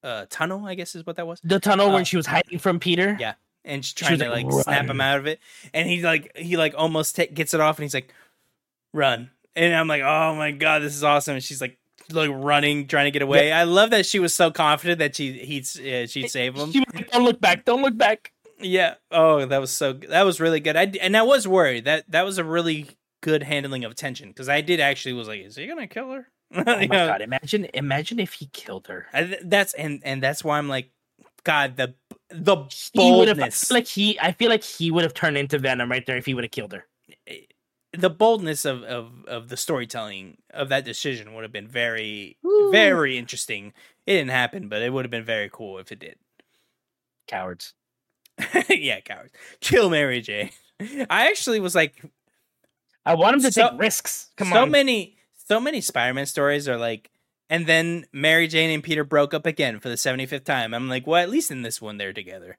uh, 0.03 0.25
tunnel. 0.29 0.65
I 0.65 0.75
guess 0.75 0.95
is 0.95 1.05
what 1.05 1.15
that 1.17 1.27
was, 1.27 1.39
The 1.43 1.59
tunnel 1.59 1.89
Uh, 1.89 1.93
when 1.93 2.05
she 2.05 2.17
was 2.17 2.25
hiding 2.25 2.59
from 2.59 2.79
Peter. 2.79 3.17
yeah. 3.19 3.33
and 3.65 3.83
she's 3.83 3.93
trying 3.93 4.13
was 4.13 4.21
to 4.21 4.29
like, 4.29 4.45
like 4.45 4.63
snap 4.63 4.85
him 4.87 5.01
out 5.01 5.17
of 5.19 5.27
it, 5.27 5.39
and 5.73 5.87
he 5.89 6.01
like 6.03 6.35
he 6.37 6.57
like 6.57 6.73
almost 6.77 7.15
ta- 7.15 7.25
gets 7.33 7.53
it 7.53 7.59
off, 7.59 7.77
and 7.77 7.83
he's 7.83 7.93
like, 7.93 8.13
"Run!" 8.93 9.29
And 9.55 9.75
I'm 9.75 9.87
like, 9.87 10.01
"Oh 10.01 10.35
my 10.35 10.51
god, 10.51 10.81
this 10.81 10.95
is 10.95 11.03
awesome!" 11.03 11.35
And 11.35 11.43
she's 11.43 11.61
like. 11.61 11.77
Like 12.11 12.31
running, 12.33 12.87
trying 12.87 13.05
to 13.05 13.11
get 13.11 13.21
away. 13.21 13.51
I 13.51 13.65
love 13.65 13.91
that 13.91 14.03
she 14.03 14.17
was 14.17 14.33
so 14.33 14.49
confident 14.49 14.97
that 14.97 15.15
she 15.15 15.31
he'd 15.33 15.65
uh, 15.79 16.07
she'd 16.07 16.27
save 16.31 16.55
him. 16.55 16.71
She 16.71 16.79
was 16.79 16.87
like, 16.95 17.11
don't 17.11 17.23
look 17.23 17.39
back. 17.39 17.65
Don't 17.65 17.83
look 17.83 17.95
back. 17.95 18.31
Yeah. 18.59 18.95
Oh, 19.11 19.45
that 19.45 19.59
was 19.59 19.71
so. 19.71 19.93
That 19.93 20.23
was 20.23 20.39
really 20.39 20.59
good. 20.59 20.75
I 20.75 20.91
and 21.01 21.15
I 21.15 21.23
was 21.23 21.47
worried 21.47 21.85
that 21.85 22.09
that 22.11 22.25
was 22.25 22.37
a 22.37 22.43
really 22.43 22.89
good 23.21 23.43
handling 23.43 23.83
of 23.83 23.95
tension 23.95 24.29
because 24.29 24.49
I 24.49 24.61
did 24.61 24.79
actually 24.79 25.13
was 25.13 25.27
like, 25.27 25.41
is 25.41 25.55
he 25.55 25.67
gonna 25.67 25.87
kill 25.87 26.11
her? 26.11 26.27
Oh 26.55 26.63
my 26.65 26.87
god! 26.87 27.21
Imagine, 27.21 27.67
imagine 27.75 28.19
if 28.19 28.33
he 28.33 28.47
killed 28.47 28.87
her. 28.87 29.05
I, 29.13 29.37
that's 29.43 29.73
and 29.73 30.01
and 30.03 30.21
that's 30.21 30.43
why 30.43 30.57
I'm 30.57 30.67
like, 30.67 30.91
God, 31.43 31.77
the 31.77 31.93
the 32.29 32.55
He 32.93 33.11
would 33.11 33.27
have 33.27 33.37
boldness, 33.37 33.71
like 33.71 33.87
he. 33.87 34.19
I 34.19 34.31
feel 34.31 34.49
like 34.49 34.63
he 34.63 34.89
would 34.89 35.03
have 35.03 35.13
turned 35.13 35.37
into 35.37 35.59
Venom 35.59 35.91
right 35.91 36.05
there 36.05 36.17
if 36.17 36.25
he 36.25 36.33
would 36.33 36.43
have 36.43 36.51
killed 36.51 36.73
her. 36.73 36.85
Eh, 37.27 37.41
the 37.93 38.09
boldness 38.09 38.65
of 38.65 38.83
of 38.83 39.11
of 39.27 39.49
the 39.49 39.57
storytelling 39.57 40.37
of 40.51 40.69
that 40.69 40.85
decision 40.85 41.33
would 41.33 41.43
have 41.43 41.51
been 41.51 41.67
very 41.67 42.37
Woo. 42.43 42.71
very 42.71 43.17
interesting. 43.17 43.73
It 44.07 44.13
didn't 44.13 44.31
happen, 44.31 44.69
but 44.69 44.81
it 44.81 44.91
would 44.91 45.05
have 45.05 45.11
been 45.11 45.23
very 45.23 45.49
cool 45.51 45.77
if 45.77 45.91
it 45.91 45.99
did. 45.99 46.17
Cowards. 47.27 47.73
yeah, 48.69 48.99
cowards, 49.01 49.31
kill 49.61 49.89
Mary 49.89 50.21
Jane. 50.21 50.49
I 51.09 51.27
actually 51.27 51.59
was 51.59 51.75
like, 51.75 52.01
I 53.05 53.15
want 53.15 53.35
him 53.35 53.41
to 53.43 53.51
So- 53.51 53.69
take 53.71 53.79
risks. 53.79 54.31
Come 54.37 54.49
so 54.49 54.61
on. 54.63 54.71
many 54.71 55.17
so 55.47 55.59
many 55.59 55.81
Spider-Man 55.81 56.25
stories 56.27 56.67
are 56.69 56.77
like 56.77 57.09
and 57.49 57.65
then 57.65 58.05
Mary 58.13 58.47
Jane 58.47 58.69
and 58.69 58.83
Peter 58.83 59.03
broke 59.03 59.33
up 59.33 59.47
again 59.47 59.79
for 59.79 59.89
the 59.89 59.95
75th 59.95 60.43
time. 60.43 60.73
I'm 60.75 60.87
like, 60.87 61.07
well, 61.07 61.19
at 61.21 61.29
least 61.29 61.49
in 61.49 61.63
this 61.63 61.81
one 61.81 61.97
they're 61.97 62.13
together. 62.13 62.57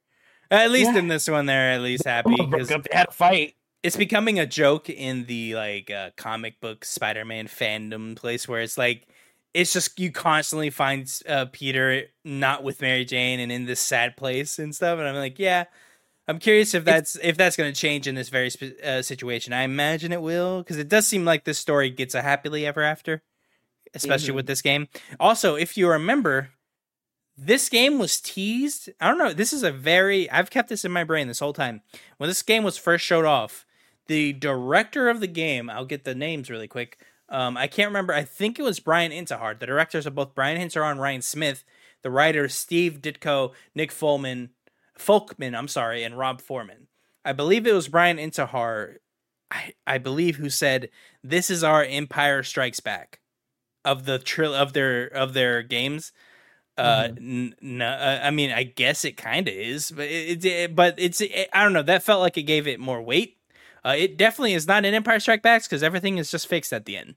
At 0.51 0.71
least 0.73 0.93
Yeah. 0.93 0.99
in 0.99 1.09
this 1.09 1.29
one 1.29 1.47
they're 1.47 1.73
at 1.73 1.81
least 1.81 2.05
happy 2.05 2.35
Broke 2.35 2.51
because 2.51 2.71
up, 2.73 2.83
they 2.83 2.97
had 2.97 3.09
a 3.09 3.13
fight. 3.13 3.55
it's 3.85 3.97
becoming 3.97 4.41
a 4.41 4.47
joke 4.47 4.91
in 4.91 5.27
the 5.27 5.55
like 5.55 5.91
uh, 5.91 6.11
comic 6.17 6.61
book 6.61 6.85
Spider-Man 6.85 7.47
fandom 7.47 8.17
place 8.17 8.49
where 8.49 8.61
it's 8.61 8.77
like 8.77 9.07
it's 9.55 9.73
just 9.73 9.99
you 9.99 10.13
constantly 10.13 10.71
find 10.71 11.11
uh, 11.29 11.47
Peter 11.51 12.05
not 12.25 12.63
with 12.63 12.81
Mary 12.81 13.05
Jane 13.05 13.41
and 13.41 13.51
in 13.51 13.67
this 13.67 13.81
sad 13.81 14.17
place 14.17 14.59
and 14.59 14.75
stuff. 14.75 14.99
And 14.99 15.09
I'm 15.09 15.17
like, 15.17 15.39
yeah, 15.39 15.65
I'm 16.29 16.39
curious 16.39 16.75
if 16.75 16.85
that's 16.85 17.17
if 17.23 17.37
that's 17.37 17.57
going 17.57 17.73
to 17.73 17.79
change 17.81 18.07
in 18.07 18.15
this 18.15 18.29
very 18.29 18.51
sp- 18.55 18.79
uh, 18.85 19.03
situation. 19.03 19.53
I 19.53 19.63
imagine 19.63 20.13
it 20.13 20.23
will 20.23 20.59
because 20.59 20.79
it 20.79 20.89
does 20.89 21.07
seem 21.07 21.25
like 21.25 21.45
this 21.45 21.59
story 21.59 21.91
gets 21.91 22.15
a 22.15 22.23
happily 22.23 22.65
ever 22.67 22.83
after, 22.83 23.23
especially 23.95 24.33
Mhm. 24.33 24.37
with 24.37 24.47
this 24.47 24.63
game. 24.63 24.87
Also, 25.19 25.57
if 25.57 25.77
you 25.77 25.89
remember, 25.89 26.51
this 27.37 27.69
game 27.69 27.99
was 27.99 28.21
teased. 28.21 28.91
I 29.01 29.09
don't 29.09 29.19
know. 29.19 29.33
This 29.33 29.53
is 29.53 29.63
a 29.63 29.73
very 29.73 30.31
I've 30.31 30.51
kept 30.51 30.69
this 30.69 30.85
in 30.85 30.93
my 30.93 31.05
brain 31.05 31.27
this 31.27 31.41
whole 31.41 31.53
time. 31.55 31.83
When 32.19 32.29
this 32.29 32.43
game 32.43 32.63
was 32.63 32.77
first 32.79 33.05
showed 33.05 33.25
off, 33.25 33.65
the 34.07 34.33
director 34.33 35.09
of 35.09 35.21
the 35.21 35.27
game, 35.27 35.69
I'll 35.71 35.85
get 35.87 36.05
the 36.05 36.15
names 36.15 36.51
really 36.51 36.69
quick. 36.69 36.99
Um, 37.31 37.57
I 37.57 37.69
can't 37.69 37.89
remember. 37.89 38.13
I 38.13 38.25
think 38.25 38.59
it 38.59 38.63
was 38.63 38.81
Bryan 38.81 39.13
Intihar. 39.13 39.59
The 39.59 39.67
directors 39.67 40.07
are 40.07 40.11
both 40.11 40.35
Bryan 40.35 40.61
Intihar 40.61 40.91
and 40.91 41.01
Ryan 41.01 41.23
Smith. 41.23 41.65
The 42.03 42.11
writers 42.11 42.55
Steve 42.55 43.01
Ditko, 43.01 43.53
Nick 43.75 43.93
Folman, 43.93 44.51
Folkman, 44.99 45.57
I'm 45.57 45.69
sorry, 45.69 46.03
and 46.03 46.19
Rob 46.19 46.41
Foreman. 46.41 46.89
I 47.25 47.33
believe 47.33 47.67
it 47.67 47.75
was 47.75 47.89
Bryan 47.89 48.17
Intihar, 48.17 48.97
I, 49.51 49.75
I 49.87 49.99
believe, 49.99 50.37
who 50.37 50.51
said, 50.51 50.89
"This 51.23 51.51
is 51.51 51.63
our 51.63 51.85
Empire 51.85 52.43
Strikes 52.43 52.81
Back," 52.81 53.21
of 53.85 54.07
the 54.07 54.19
trill 54.19 54.55
of 54.55 54.73
their 54.73 55.07
of 55.07 55.35
their 55.35 55.63
games. 55.63 56.13
Uh, 56.79 57.09
n- 57.19 57.55
no, 57.61 57.87
uh, 57.87 58.21
I 58.23 58.31
mean, 58.31 58.51
I 58.51 58.63
guess 58.63 59.05
it 59.05 59.19
kind 59.19 59.47
of 59.47 59.53
is, 59.55 59.91
but 59.91 60.07
it, 60.07 60.43
it, 60.47 60.75
but 60.75 60.95
it's, 60.97 61.21
it, 61.21 61.51
I 61.53 61.63
don't 61.63 61.75
know. 61.75 61.83
That 61.83 62.03
felt 62.03 62.23
like 62.23 62.39
it 62.39 62.45
gave 62.45 62.67
it 62.67 62.81
more 62.81 63.03
weight. 63.03 63.37
Uh, 63.85 63.95
it 63.99 64.17
definitely 64.17 64.55
is 64.55 64.67
not 64.67 64.87
an 64.87 64.95
Empire 64.95 65.21
Strike 65.21 65.43
Backs 65.43 65.67
because 65.67 65.83
everything 65.83 66.17
is 66.17 66.31
just 66.31 66.47
fixed 66.47 66.73
at 66.73 66.87
the 66.87 66.97
end. 66.97 67.17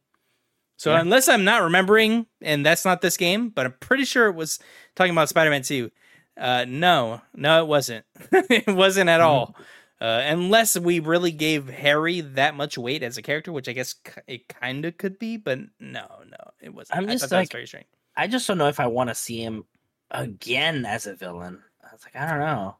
So 0.78 0.92
Yeah. 0.94 1.02
unless 1.02 1.28
I'm 1.30 1.44
not 1.44 1.62
remembering, 1.64 2.26
and 2.42 2.66
that's 2.66 2.84
not 2.86 3.02
this 3.02 3.16
game, 3.18 3.50
but 3.50 3.66
I'm 3.66 3.76
pretty 3.80 4.06
sure 4.06 4.28
it 4.28 4.36
was 4.36 4.60
talking 4.96 5.12
about 5.12 5.30
Spider-Man 5.30 5.62
2. 5.62 5.92
Uh, 6.38 6.66
no, 6.68 7.22
no, 7.36 7.62
it 7.64 7.68
wasn't. 7.68 8.06
it 8.32 8.68
wasn't 8.68 9.10
at 9.10 9.22
all. 9.22 9.56
Uh, 10.02 10.22
unless 10.26 10.78
we 10.78 11.00
really 11.00 11.32
gave 11.32 11.70
Harry 11.70 12.20
that 12.22 12.56
much 12.56 12.78
weight 12.78 13.04
as 13.04 13.18
a 13.18 13.22
character, 13.22 13.52
which 13.54 13.70
I 13.70 13.74
guess 13.74 13.94
k- 13.94 14.22
it 14.28 14.48
kind 14.50 14.84
of 14.84 14.98
could 14.98 15.18
be, 15.20 15.38
but 15.38 15.60
no, 15.80 16.06
no, 16.30 16.52
it 16.60 16.74
wasn't. 16.74 16.98
I'm 16.98 17.08
I 17.08 17.14
just 17.14 17.22
thought 17.24 17.30
that 17.30 17.40
was 17.40 17.46
like- 17.48 17.52
very 17.52 17.68
strange. 17.68 17.86
I 18.18 18.28
just 18.28 18.48
don't 18.48 18.58
know 18.58 18.68
if 18.68 18.80
I 18.80 18.88
want 18.88 19.10
to 19.10 19.16
see 19.16 19.42
him 19.42 19.64
again 20.12 20.86
as 20.86 21.08
a 21.08 21.16
villain. 21.16 21.62
I 21.84 21.94
was 21.94 22.02
like, 22.04 22.16
I 22.16 22.30
don't 22.30 22.40
know. 22.40 22.78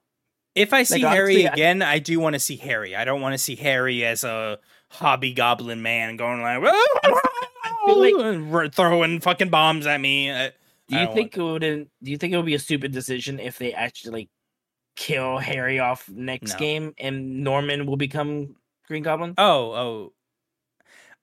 If 0.56 0.74
I 0.74 0.84
see 0.84 1.02
Like, 1.04 1.14
Harry 1.14 1.34
honestly, 1.46 1.48
I- 1.48 1.54
again, 1.54 1.82
I 1.82 2.00
do 2.00 2.20
want 2.20 2.34
to 2.34 2.40
see 2.40 2.58
Harry. 2.58 2.96
I 2.96 3.06
don't 3.06 3.22
want 3.22 3.34
to 3.34 3.38
see 3.40 3.56
Harry 3.56 4.04
as 4.06 4.24
a 4.24 4.60
hobby 4.90 5.34
goblin 5.34 5.82
man 5.82 6.18
going 6.18 6.42
like, 6.42 6.62
feel 6.62 7.14
like- 7.88 8.74
throwing 8.74 9.20
fucking 9.20 9.50
bombs 9.50 9.86
at 9.86 10.00
me. 10.00 10.30
Uh, 10.30 10.52
Do 10.90 10.98
you 11.00 11.14
think 11.14 11.38
it 11.38 11.42
would? 11.42 11.62
Do 11.62 11.88
you 12.02 12.18
think 12.18 12.34
it 12.34 12.38
would 12.38 12.46
be 12.46 12.56
a 12.56 12.60
stupid 12.60 12.92
decision 12.92 13.40
if 13.40 13.58
they 13.58 13.74
actually 13.74 14.12
like 14.22 14.30
kill 14.96 15.38
Harry 15.38 15.80
off 15.80 16.08
next 16.10 16.54
No. 16.54 16.60
game 16.60 16.94
and 16.98 17.44
Norman 17.44 17.86
will 17.86 17.98
become 17.98 18.56
Green 18.88 19.04
Goblin? 19.04 19.34
Oh, 19.38 19.72
oh. 19.72 20.14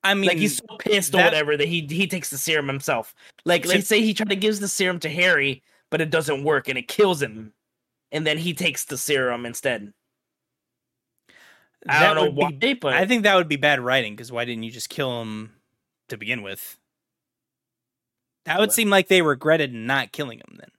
I 0.03 0.15
mean, 0.15 0.28
like 0.28 0.39
he's 0.39 0.57
so 0.57 0.77
pissed 0.78 1.15
or 1.15 1.19
whatever 1.19 1.57
that 1.59 1.69
he 1.69 1.87
he 1.89 2.07
takes 2.07 2.31
the 2.31 2.39
serum 2.39 2.66
himself. 2.69 3.15
Like 3.45 3.66
let's 3.66 3.87
say 3.87 4.01
he 4.01 4.15
tried 4.15 4.31
to 4.31 4.37
gives 4.37 4.59
the 4.59 4.66
serum 4.69 4.99
to 5.01 5.11
Harry, 5.11 5.62
but 5.91 6.01
it 6.01 6.11
doesn't 6.11 6.43
work 6.43 6.69
and 6.69 6.78
it 6.78 6.89
kills 6.89 7.20
him, 7.20 7.53
and 8.11 8.27
then 8.27 8.39
he 8.39 8.55
takes 8.55 8.87
the 8.87 8.97
serum 8.97 9.45
instead. 9.45 9.93
I 11.89 12.03
don't 12.07 12.15
know 12.16 12.31
would 12.31 12.61
be- 12.61 12.69
why, 12.69 12.78
but 12.81 12.95
I 12.95 13.07
think 13.07 13.23
that 13.24 13.35
would 13.37 13.49
be 13.49 13.57
bad 13.57 13.78
writing 13.81 14.15
because 14.15 14.32
why 14.32 14.45
didn't 14.47 14.62
you 14.65 14.70
just 14.70 14.89
kill 14.89 15.20
him 15.23 15.53
to 16.11 16.16
begin 16.16 16.43
with? 16.43 16.78
That 18.47 18.59
would 18.59 18.73
seem 18.73 18.91
like 18.91 19.09
they 19.09 19.23
regretted 19.23 19.73
not 19.74 20.12
killing 20.12 20.39
him 20.39 20.57
then. 20.59 20.70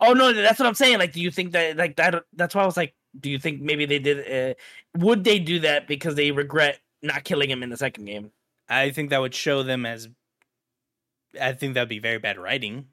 Oh 0.00 0.12
no, 0.12 0.32
that's 0.32 0.58
what 0.58 0.66
I'm 0.66 0.74
saying. 0.74 0.98
Like, 0.98 1.12
do 1.12 1.20
you 1.20 1.30
think 1.30 1.52
that 1.52 1.76
like 1.76 1.96
that? 1.96 2.24
That's 2.34 2.54
why 2.54 2.62
I 2.62 2.66
was 2.66 2.76
like, 2.76 2.94
do 3.18 3.30
you 3.30 3.38
think 3.38 3.60
maybe 3.60 3.86
they 3.86 3.98
did? 3.98 4.52
Uh, 4.52 4.54
would 4.98 5.24
they 5.24 5.38
do 5.38 5.60
that 5.60 5.86
because 5.88 6.14
they 6.14 6.30
regret 6.32 6.80
not 7.02 7.24
killing 7.24 7.50
him 7.50 7.62
in 7.62 7.70
the 7.70 7.76
second 7.76 8.04
game? 8.04 8.32
I 8.68 8.90
think 8.90 9.10
that 9.10 9.20
would 9.20 9.34
show 9.34 9.62
them 9.62 9.86
as. 9.86 10.08
I 11.40 11.52
think 11.52 11.74
that 11.74 11.82
would 11.82 11.88
be 11.88 11.98
very 11.98 12.18
bad 12.18 12.38
writing. 12.38 12.86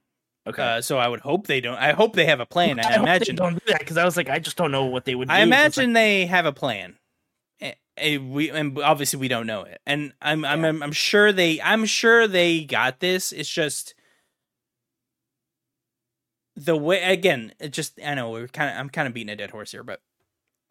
Okay, 0.46 0.62
Uh, 0.62 0.82
so 0.82 0.98
I 0.98 1.08
would 1.08 1.22
hope 1.22 1.48
they 1.48 1.62
don't. 1.62 1.78
I 1.78 1.94
hope 1.94 2.14
they 2.16 2.26
have 2.26 2.40
a 2.42 2.46
plan. 2.46 2.80
I, 2.84 2.90
they 2.90 2.96
imagine. 2.96 3.36
don't 3.36 3.54
do 3.54 3.72
that 3.72 3.80
because 3.80 3.98
I 3.98 4.04
was 4.06 4.18
like, 4.18 4.30
I 4.30 4.40
just 4.40 4.58
don't 4.58 4.72
know 4.72 4.86
what 4.86 5.06
they 5.06 5.16
would. 5.16 5.30
do. 5.30 5.34
I 5.34 5.38
'cause, 5.38 5.42
like, 5.42 5.48
imagine 5.48 5.94
they 5.94 6.26
have 6.26 6.46
a 6.46 6.52
plan. 6.54 6.96
Eh, 7.98 8.18
we 8.18 8.50
and 8.50 8.78
obviously 8.80 9.20
we 9.20 9.28
don't 9.28 9.46
know 9.46 9.62
it, 9.64 9.80
and 9.86 10.14
I'm 10.22 10.44
I'm 10.46 10.66
I'm, 10.66 10.82
I'm 10.84 10.92
sure 10.92 11.32
they 11.32 11.62
I'm 11.62 11.86
sure 11.86 12.28
they 12.28 12.64
got 12.64 13.00
this. 13.00 13.32
It's 13.32 13.48
just 13.50 13.94
the 16.56 16.76
way 16.76 17.04
again. 17.04 17.54
It 17.60 17.70
just 17.74 18.00
I 18.04 18.14
know 18.16 18.30
we're 18.32 18.48
kind 18.48 18.70
of 18.72 18.78
I'm 18.80 18.90
kind 18.90 19.08
of 19.08 19.14
beating 19.14 19.30
a 19.30 19.36
dead 19.36 19.52
horse 19.52 19.72
here, 19.72 19.84
but 19.84 20.02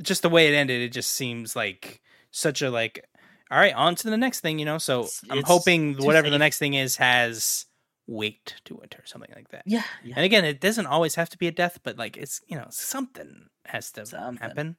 just 0.03 0.23
the 0.23 0.29
way 0.29 0.49
it 0.53 0.57
ended, 0.57 0.81
it 0.83 0.91
just 0.93 1.11
seems 1.11 1.55
like 1.57 2.01
such 2.31 2.63
a 2.63 2.71
like. 2.71 3.05
All 3.51 3.59
right, 3.59 3.75
on 3.75 3.95
to 3.97 4.09
the 4.09 4.17
next 4.17 4.41
thing, 4.41 4.59
you 4.59 4.65
know. 4.65 4.79
So 4.79 5.01
It's- 5.01 5.23
I'm 5.29 5.39
it's 5.41 5.49
hoping 5.49 5.97
whatever 5.99 6.31
the 6.31 6.39
next 6.39 6.59
thing 6.59 6.73
is 6.75 6.97
has 6.97 7.67
weight 8.07 8.55
to 8.65 8.79
it 8.81 8.95
or 8.99 9.05
something 9.05 9.31
like 9.37 9.49
that. 9.51 9.63
yeah, 9.67 9.83
yeah. 10.03 10.15
And 10.17 10.25
again, 10.25 10.45
it 10.45 10.59
doesn't 10.61 10.87
always 10.87 11.15
have 11.17 11.29
to 11.31 11.39
be 11.39 11.47
a 11.49 11.53
death, 11.53 11.79
but 11.83 11.99
like 11.99 12.17
it's 12.17 12.41
you 12.49 12.57
know 12.57 12.67
something 12.71 13.49
has 13.67 13.93
to 13.93 14.07
Something. 14.07 14.39
happen. 14.39 14.77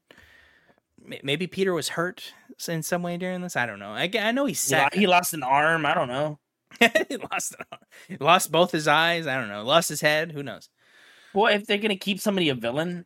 May- 1.05 1.21
Maybe 1.23 1.47
Peter 1.47 1.73
was 1.73 1.89
hurt 1.89 2.33
in 2.67 2.83
some 2.83 3.03
way 3.03 3.17
during 3.17 3.41
this. 3.41 3.55
I 3.55 3.65
don't 3.65 3.79
know. 3.79 3.91
I, 3.91 4.09
I 4.19 4.31
know 4.31 4.45
he's 4.45 4.59
sad. 4.59 4.93
He 4.93 5.07
lost 5.07 5.33
an 5.33 5.43
arm. 5.43 5.85
I 5.85 5.93
don't 5.93 6.07
know. 6.07 6.39
he 6.79 7.17
lost 7.31 7.55
an 7.57 7.65
arm. 7.71 8.17
Lost 8.19 8.51
both 8.51 8.71
his 8.71 8.87
eyes. 8.87 9.27
I 9.27 9.35
don't 9.35 9.49
know. 9.49 9.63
Lost 9.63 9.89
his 9.89 10.01
head. 10.01 10.31
Who 10.31 10.43
knows? 10.43 10.69
Well, 11.33 11.53
if 11.53 11.65
they're 11.65 11.77
gonna 11.77 11.95
keep 11.95 12.19
somebody 12.19 12.49
a 12.49 12.55
villain, 12.55 13.05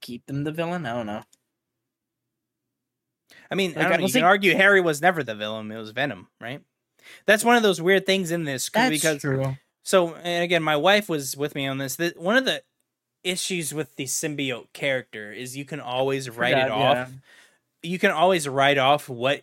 keep 0.00 0.26
them 0.26 0.44
the 0.44 0.52
villain. 0.52 0.86
I 0.86 0.94
don't 0.94 1.06
know. 1.06 1.22
I 3.50 3.54
mean, 3.54 3.72
Like, 3.74 3.86
I 3.86 3.88
don't 3.90 4.00
know. 4.00 4.06
You 4.06 4.12
can 4.12 4.24
argue 4.24 4.54
Harry 4.56 4.80
was 4.80 5.00
never 5.02 5.22
the 5.22 5.34
villain. 5.34 5.70
It 5.70 5.76
was 5.76 5.90
Venom, 5.90 6.28
right? 6.40 6.62
That's 7.26 7.44
one 7.44 7.56
of 7.56 7.62
those 7.62 7.80
weird 7.80 8.06
things 8.06 8.30
in 8.30 8.44
this 8.44 8.68
That's 8.70 8.90
because 8.90 9.20
true. 9.20 9.56
So, 9.84 10.14
and 10.16 10.42
again, 10.42 10.62
my 10.62 10.76
wife 10.76 11.08
was 11.08 11.36
with 11.36 11.54
me 11.54 11.66
on 11.66 11.78
this. 11.78 11.96
One 12.16 12.36
of 12.36 12.44
the 12.44 12.62
issues 13.26 13.74
with 13.74 13.96
the 13.96 14.04
symbiote 14.04 14.72
character 14.72 15.32
is 15.32 15.56
you 15.56 15.64
can 15.64 15.80
always 15.80 16.30
write 16.30 16.56
it 16.56 16.70
off. 16.70 16.96
yeah. 16.96 17.08
You 17.82 17.98
can 17.98 18.10
always 18.10 18.48
write 18.48 18.78
off 18.78 19.08
what 19.08 19.42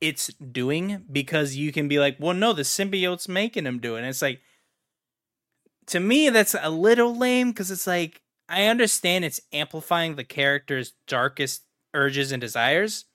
it's 0.00 0.28
doing 0.34 1.04
because 1.10 1.56
you 1.56 1.72
can 1.72 1.88
be 1.88 1.98
like, 1.98 2.16
well, 2.18 2.34
no, 2.34 2.52
the 2.52 2.62
symbiote's 2.62 3.28
making 3.28 3.66
him 3.66 3.78
do 3.78 3.96
it. 3.96 4.00
And 4.00 4.08
it's 4.08 4.22
like, 4.22 4.40
to 5.86 6.00
me, 6.00 6.28
that's 6.28 6.54
a 6.60 6.70
little 6.70 7.16
lame 7.16 7.50
because 7.50 7.70
it's 7.70 7.86
like, 7.86 8.22
I 8.48 8.64
understand 8.64 9.24
it's 9.24 9.40
amplifying 9.52 10.16
the 10.16 10.24
character's 10.24 10.92
darkest 11.06 11.62
urges 11.94 12.32
and 12.32 12.40
desires, 12.40 13.06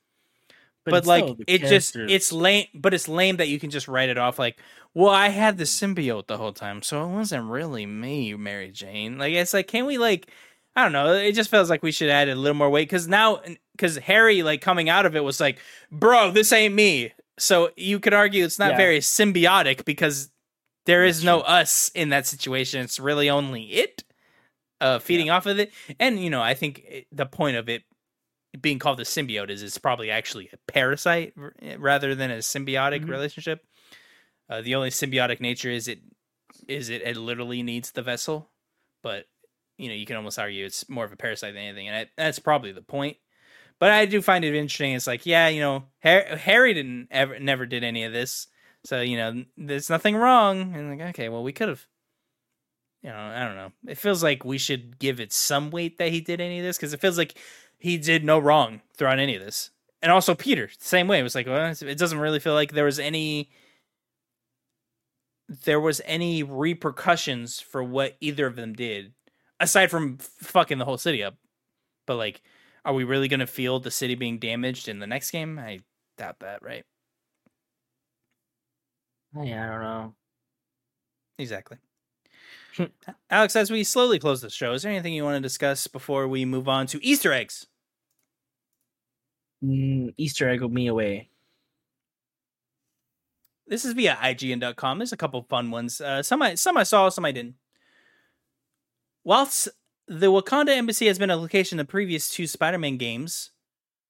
but, 0.92 1.00
it's 1.00 1.08
like 1.08 1.26
it 1.48 1.62
just 1.62 1.96
it's 1.96 2.32
lame 2.32 2.66
but 2.74 2.94
it's 2.94 3.08
lame 3.08 3.38
that 3.38 3.48
you 3.48 3.60
can 3.60 3.70
just 3.70 3.88
write 3.88 4.10
it 4.10 4.18
off 4.18 4.40
like 4.40 4.60
well 4.94 5.10
i 5.14 5.30
had 5.30 5.58
the 5.58 5.64
symbiote 5.64 6.28
the 6.28 6.38
whole 6.38 6.54
time 6.54 6.82
so 6.82 7.04
it 7.04 7.14
wasn't 7.14 7.44
really 7.50 7.86
me 7.86 8.34
mary 8.36 8.72
jane. 8.72 9.18
Like 9.18 9.34
it's 9.34 9.54
like 9.54 9.68
can 9.68 9.86
we 9.86 9.98
like 9.98 10.30
i 10.76 10.84
don't 10.84 10.92
know 10.92 11.14
it 11.14 11.34
just 11.34 11.50
feels 11.50 11.70
like 11.70 11.84
we 11.84 11.92
should 11.92 12.10
add 12.10 12.30
a 12.30 12.36
little 12.36 12.56
more 12.58 12.70
weight 12.70 12.88
because 12.88 13.08
now 13.08 13.40
because 13.74 13.98
harry 13.98 14.44
like 14.44 14.62
coming 14.62 14.90
out 14.90 15.06
of 15.06 15.16
it 15.16 15.24
was 15.24 15.40
like 15.40 15.60
bro 15.92 16.32
this 16.32 16.52
ain't 16.52 16.74
me. 16.74 17.14
So 17.40 17.70
you 17.78 18.00
could 18.00 18.14
argue 18.14 18.44
it's 18.44 18.58
not 18.58 18.72
Yeah. 18.72 18.78
very 18.78 19.00
symbiotic 19.00 19.86
because 19.86 20.32
there 20.88 21.06
is 21.06 21.24
no 21.24 21.42
us 21.42 21.92
in 21.94 22.10
that 22.10 22.26
situation 22.26 22.82
it's 22.82 23.00
really 23.00 23.30
only 23.30 23.64
it 23.66 24.04
uh 24.82 25.00
feeding 25.00 25.30
off 25.30 25.46
of 25.46 25.60
it. 25.60 25.72
And 26.00 26.20
you 26.24 26.30
know 26.30 26.42
i 26.42 26.54
think 26.54 26.80
it, 26.88 27.08
the 27.12 27.26
point 27.26 27.58
of 27.58 27.68
it 27.70 27.84
being 28.60 28.80
called 28.80 29.00
a 29.00 29.04
symbiote 29.04 29.50
is 29.50 29.62
it's 29.62 29.78
probably 29.78 30.10
actually 30.10 30.50
a 30.54 30.58
parasite 30.72 31.34
rather 31.78 32.16
than 32.16 32.32
a 32.32 32.38
symbiotic 32.38 33.02
Mhm. 33.06 33.10
relationship. 33.10 33.66
Uh, 34.50 34.62
the 34.62 34.76
only 34.76 34.90
symbiotic 34.90 35.40
nature 35.40 35.70
is 35.70 35.88
it 35.88 36.00
is 36.68 36.90
it 36.90 37.02
it 37.02 37.18
literally 37.18 37.62
needs 37.62 37.92
the 37.92 38.02
vessel, 38.02 38.50
but 39.04 39.26
you 39.78 39.90
know 39.90 39.94
you 39.96 40.06
can 40.06 40.16
almost 40.16 40.40
argue 40.40 40.66
it's 40.66 40.88
more 40.90 41.06
of 41.06 41.12
a 41.12 41.18
parasite 41.18 41.54
than 41.54 41.64
anything, 41.64 41.88
and 41.88 41.98
I, 41.98 42.10
that's 42.18 42.40
probably 42.40 42.72
the 42.72 42.82
point. 42.82 43.18
But 43.80 43.92
I 43.92 44.06
do 44.06 44.22
find 44.24 44.44
it 44.44 44.56
interesting. 44.56 44.94
It's 44.94 45.06
like, 45.06 45.26
yeah, 45.28 45.50
you 45.50 45.60
know, 45.60 45.84
Harry, 46.00 46.38
Harry 46.40 46.74
didn't 46.74 47.10
ever 47.12 47.38
never 47.40 47.66
did 47.66 47.84
any 47.84 48.06
of 48.06 48.14
this, 48.14 48.48
so 48.86 49.02
you 49.02 49.18
know, 49.18 49.44
there's 49.58 49.90
nothing 49.90 50.16
wrong. 50.16 50.74
And 50.74 50.90
like, 50.98 51.10
okay, 51.10 51.30
well, 51.30 51.44
we 51.44 51.54
could 51.54 51.70
have. 51.70 51.86
You 53.04 53.10
know, 53.10 53.16
I 53.18 53.46
don't 53.46 53.56
know. 53.56 53.72
It 53.88 53.98
feels 54.00 54.24
like 54.24 54.44
we 54.44 54.58
should 54.58 54.98
give 54.98 55.20
it 55.20 55.32
some 55.32 55.70
weight 55.70 56.00
that 56.00 56.12
he 56.12 56.20
did 56.20 56.42
any 56.42 56.60
of 56.60 56.66
this 56.66 56.78
because 56.78 56.94
it 56.94 57.00
feels 57.00 57.18
like 57.18 57.38
he 57.78 57.98
did 57.98 58.24
no 58.24 58.40
wrong 58.40 58.82
throughout 58.96 59.20
any 59.20 59.36
of 59.36 59.44
this. 59.44 59.72
And 60.02 60.12
also 60.12 60.36
Peter, 60.36 60.70
same 60.80 61.08
way. 61.08 61.20
It 61.20 61.24
was 61.24 61.36
like, 61.36 61.48
well, 61.48 61.74
it 61.82 61.98
doesn't 61.98 62.20
really 62.20 62.40
feel 62.40 62.54
like 62.54 62.72
there 62.72 62.86
was 62.86 63.00
any 63.00 63.50
there 65.50 65.80
was 65.80 66.02
any 66.06 66.44
repercussions 66.44 67.60
for 67.60 67.84
what 67.84 68.18
either 68.20 68.46
of 68.48 68.56
them 68.56 68.74
did, 68.74 69.14
aside 69.60 69.90
from 69.90 70.18
fucking 70.18 70.78
the 70.78 70.86
whole 70.86 70.98
city 70.98 71.24
up. 71.24 71.36
But 72.06 72.16
like, 72.18 72.42
are 72.86 72.94
we 72.94 73.04
really 73.04 73.28
gonna 73.28 73.48
feel 73.48 73.80
the 73.80 73.92
city 73.92 74.16
being 74.16 74.40
damaged 74.40 74.88
in 74.88 75.00
the 75.00 75.08
next 75.08 75.32
game? 75.32 75.58
I 75.60 75.80
doubt 76.18 76.40
that, 76.40 76.62
right? 76.64 76.84
Yeah, 79.44 79.66
I 79.68 79.72
don't 79.72 79.82
know. 79.82 80.16
Exactly. 81.38 81.78
Alex, 83.30 83.56
as 83.56 83.72
we 83.72 83.84
slowly 83.84 84.20
close 84.20 84.42
the 84.42 84.50
show, 84.50 84.74
is 84.74 84.84
there 84.84 84.92
anything 84.92 85.14
you 85.14 85.24
want 85.24 85.36
to 85.36 85.42
discuss 85.42 85.88
before 85.88 86.28
we 86.28 86.46
move 86.46 86.68
on 86.68 86.88
to 86.88 87.04
Easter 87.06 87.34
eggs? 87.34 87.68
Mm, 89.64 90.14
Easter 90.18 90.50
egg 90.50 90.62
me 90.72 90.88
away. 90.88 91.30
This 93.68 93.84
is 93.84 93.94
via 93.94 94.16
IGN.com. 94.16 95.00
There's 95.00 95.14
a 95.14 95.18
couple 95.18 95.42
fun 95.44 95.72
ones. 95.72 96.00
Uh, 96.00 96.24
some 96.24 96.42
I 96.42 96.56
some 96.56 96.78
I 96.78 96.84
saw, 96.84 97.10
some 97.10 97.26
I 97.26 97.32
didn't. 97.32 97.56
Whilst 99.24 99.68
the 100.08 100.32
Wakanda 100.32 100.70
Embassy 100.70 101.08
has 101.08 101.20
been 101.20 101.30
a 101.30 101.36
location 101.36 101.78
in 101.78 101.86
the 101.86 101.90
previous 101.90 102.30
two 102.30 102.48
Spider-Man 102.48 102.96
games, 102.96 103.52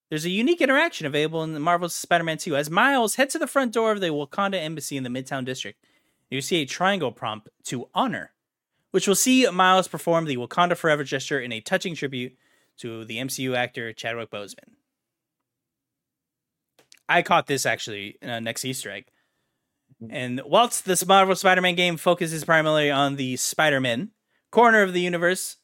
there's 0.09 0.25
a 0.25 0.29
unique 0.29 0.61
interaction 0.61 1.07
available 1.07 1.43
in 1.43 1.53
the 1.53 1.59
Marvel's 1.59 1.95
Spider-Man 1.95 2.37
2. 2.37 2.55
As 2.55 2.69
Miles 2.69 3.15
heads 3.15 3.33
to 3.33 3.39
the 3.39 3.47
front 3.47 3.73
door 3.73 3.91
of 3.91 3.99
the 3.99 4.07
Wakanda 4.07 4.61
Embassy 4.61 4.95
in 4.95 5.03
the 5.03 5.09
Midtown 5.09 5.43
District, 5.43 5.83
you 6.29 6.39
see 6.41 6.57
a 6.57 6.65
triangle 6.65 7.11
prompt 7.11 7.49
to 7.63 7.89
honor, 7.95 8.31
which 8.97 9.07
will 9.07 9.13
see 9.13 9.47
Miles 9.51 9.87
perform 9.87 10.25
the 10.25 10.37
Wakanda 10.37 10.75
Forever 10.75 11.03
gesture 11.03 11.39
in 11.39 11.51
a 11.51 11.61
touching 11.61 11.93
tribute 11.93 12.35
to 12.77 13.05
the 13.05 13.17
MCU 13.17 13.55
actor 13.55 13.93
Chadwick 13.93 14.31
Boseman. 14.31 14.71
I 17.07 17.21
caught 17.21 17.45
this 17.45 17.67
actually 17.67 18.17
uh, 18.23 18.39
next 18.39 18.65
Easter 18.65 18.89
egg. 18.89 19.05
And 20.09 20.41
whilst 20.43 20.85
this 20.85 21.05
Marvel 21.05 21.35
Spider-Man 21.35 21.75
game 21.75 21.97
focuses 21.97 22.43
primarily 22.43 22.89
on 22.89 23.17
the 23.17 23.35
Spider-Man 23.35 24.09
corner 24.49 24.81
of 24.81 24.93
the 24.93 25.01
universe, 25.01 25.57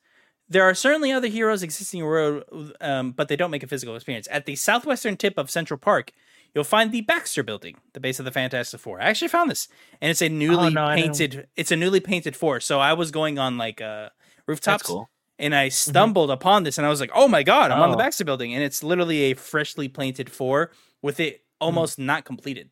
there 0.48 0.62
are 0.62 0.76
certainly 0.76 1.12
other 1.12 1.28
heroes 1.28 1.64
existing 1.64 2.02
in 2.02 2.06
the 2.06 2.10
world, 2.12 2.74
um, 2.82 3.14
but 3.14 3.30
they 3.30 3.36
don't 3.36 3.50
make 3.50 3.64
a 3.64 3.68
physical 3.68 3.96
experience. 3.96 4.28
At 4.30 4.46
the 4.46 4.56
southwestern 4.56 5.18
tip 5.18 5.40
of 5.40 5.50
Central 5.50 5.80
Park, 5.80 6.14
you'll 6.54 6.64
find 6.64 6.92
the 6.92 7.02
Baxter 7.02 7.44
Building, 7.44 7.78
the 7.94 8.00
base 8.00 8.20
of 8.20 8.26
the 8.26 8.32
Fantastic 8.32 8.80
Four. 8.80 9.02
I 9.02 9.06
actually 9.06 9.28
found 9.30 9.50
this, 9.52 9.68
and 10.02 10.10
it's 10.12 10.22
a 10.22 10.30
newly 10.30 10.68
Oh, 10.68 10.70
no, 10.70 10.88
painted. 10.96 11.48
It's 11.56 11.72
a 11.72 11.76
newly 11.76 12.00
painted 12.00 12.36
four. 12.36 12.60
So 12.60 12.80
I 12.80 12.94
was 12.94 13.12
going 13.12 13.40
on 13.40 13.58
like 13.58 13.82
uh, 13.82 14.10
rooftops, 14.48 14.84
cool. 14.84 15.10
and 15.40 15.54
I 15.56 15.70
stumbled 15.70 16.32
upon 16.32 16.64
this, 16.64 16.78
and 16.78 16.86
I 16.86 16.90
was 16.90 17.00
like, 17.00 17.12
"Oh 17.14 17.28
my 17.28 17.44
god, 17.44 17.72
I'm 17.72 17.82
on 17.82 17.90
the 17.92 17.96
Oh. 17.96 18.00
Baxter 18.00 18.26
Building!" 18.26 18.54
And 18.54 18.64
it's 18.64 18.84
literally 18.84 19.32
a 19.32 19.34
freshly 19.34 19.88
painted 19.88 20.30
four 20.30 20.72
with 21.02 21.20
it 21.20 21.44
almost 21.60 21.98
not 22.00 22.26
completed. 22.26 22.70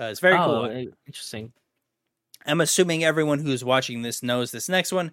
Uh, 0.00 0.04
it's 0.04 0.20
very 0.20 0.36
oh, 0.36 0.44
cool. 0.44 0.64
eh, 0.66 0.86
interesting. 1.06 1.52
I'm 2.46 2.60
assuming 2.60 3.04
everyone 3.04 3.38
who's 3.38 3.62
watching 3.64 4.02
this 4.02 4.22
knows 4.22 4.50
this 4.50 4.68
next 4.68 4.90
one. 4.90 5.12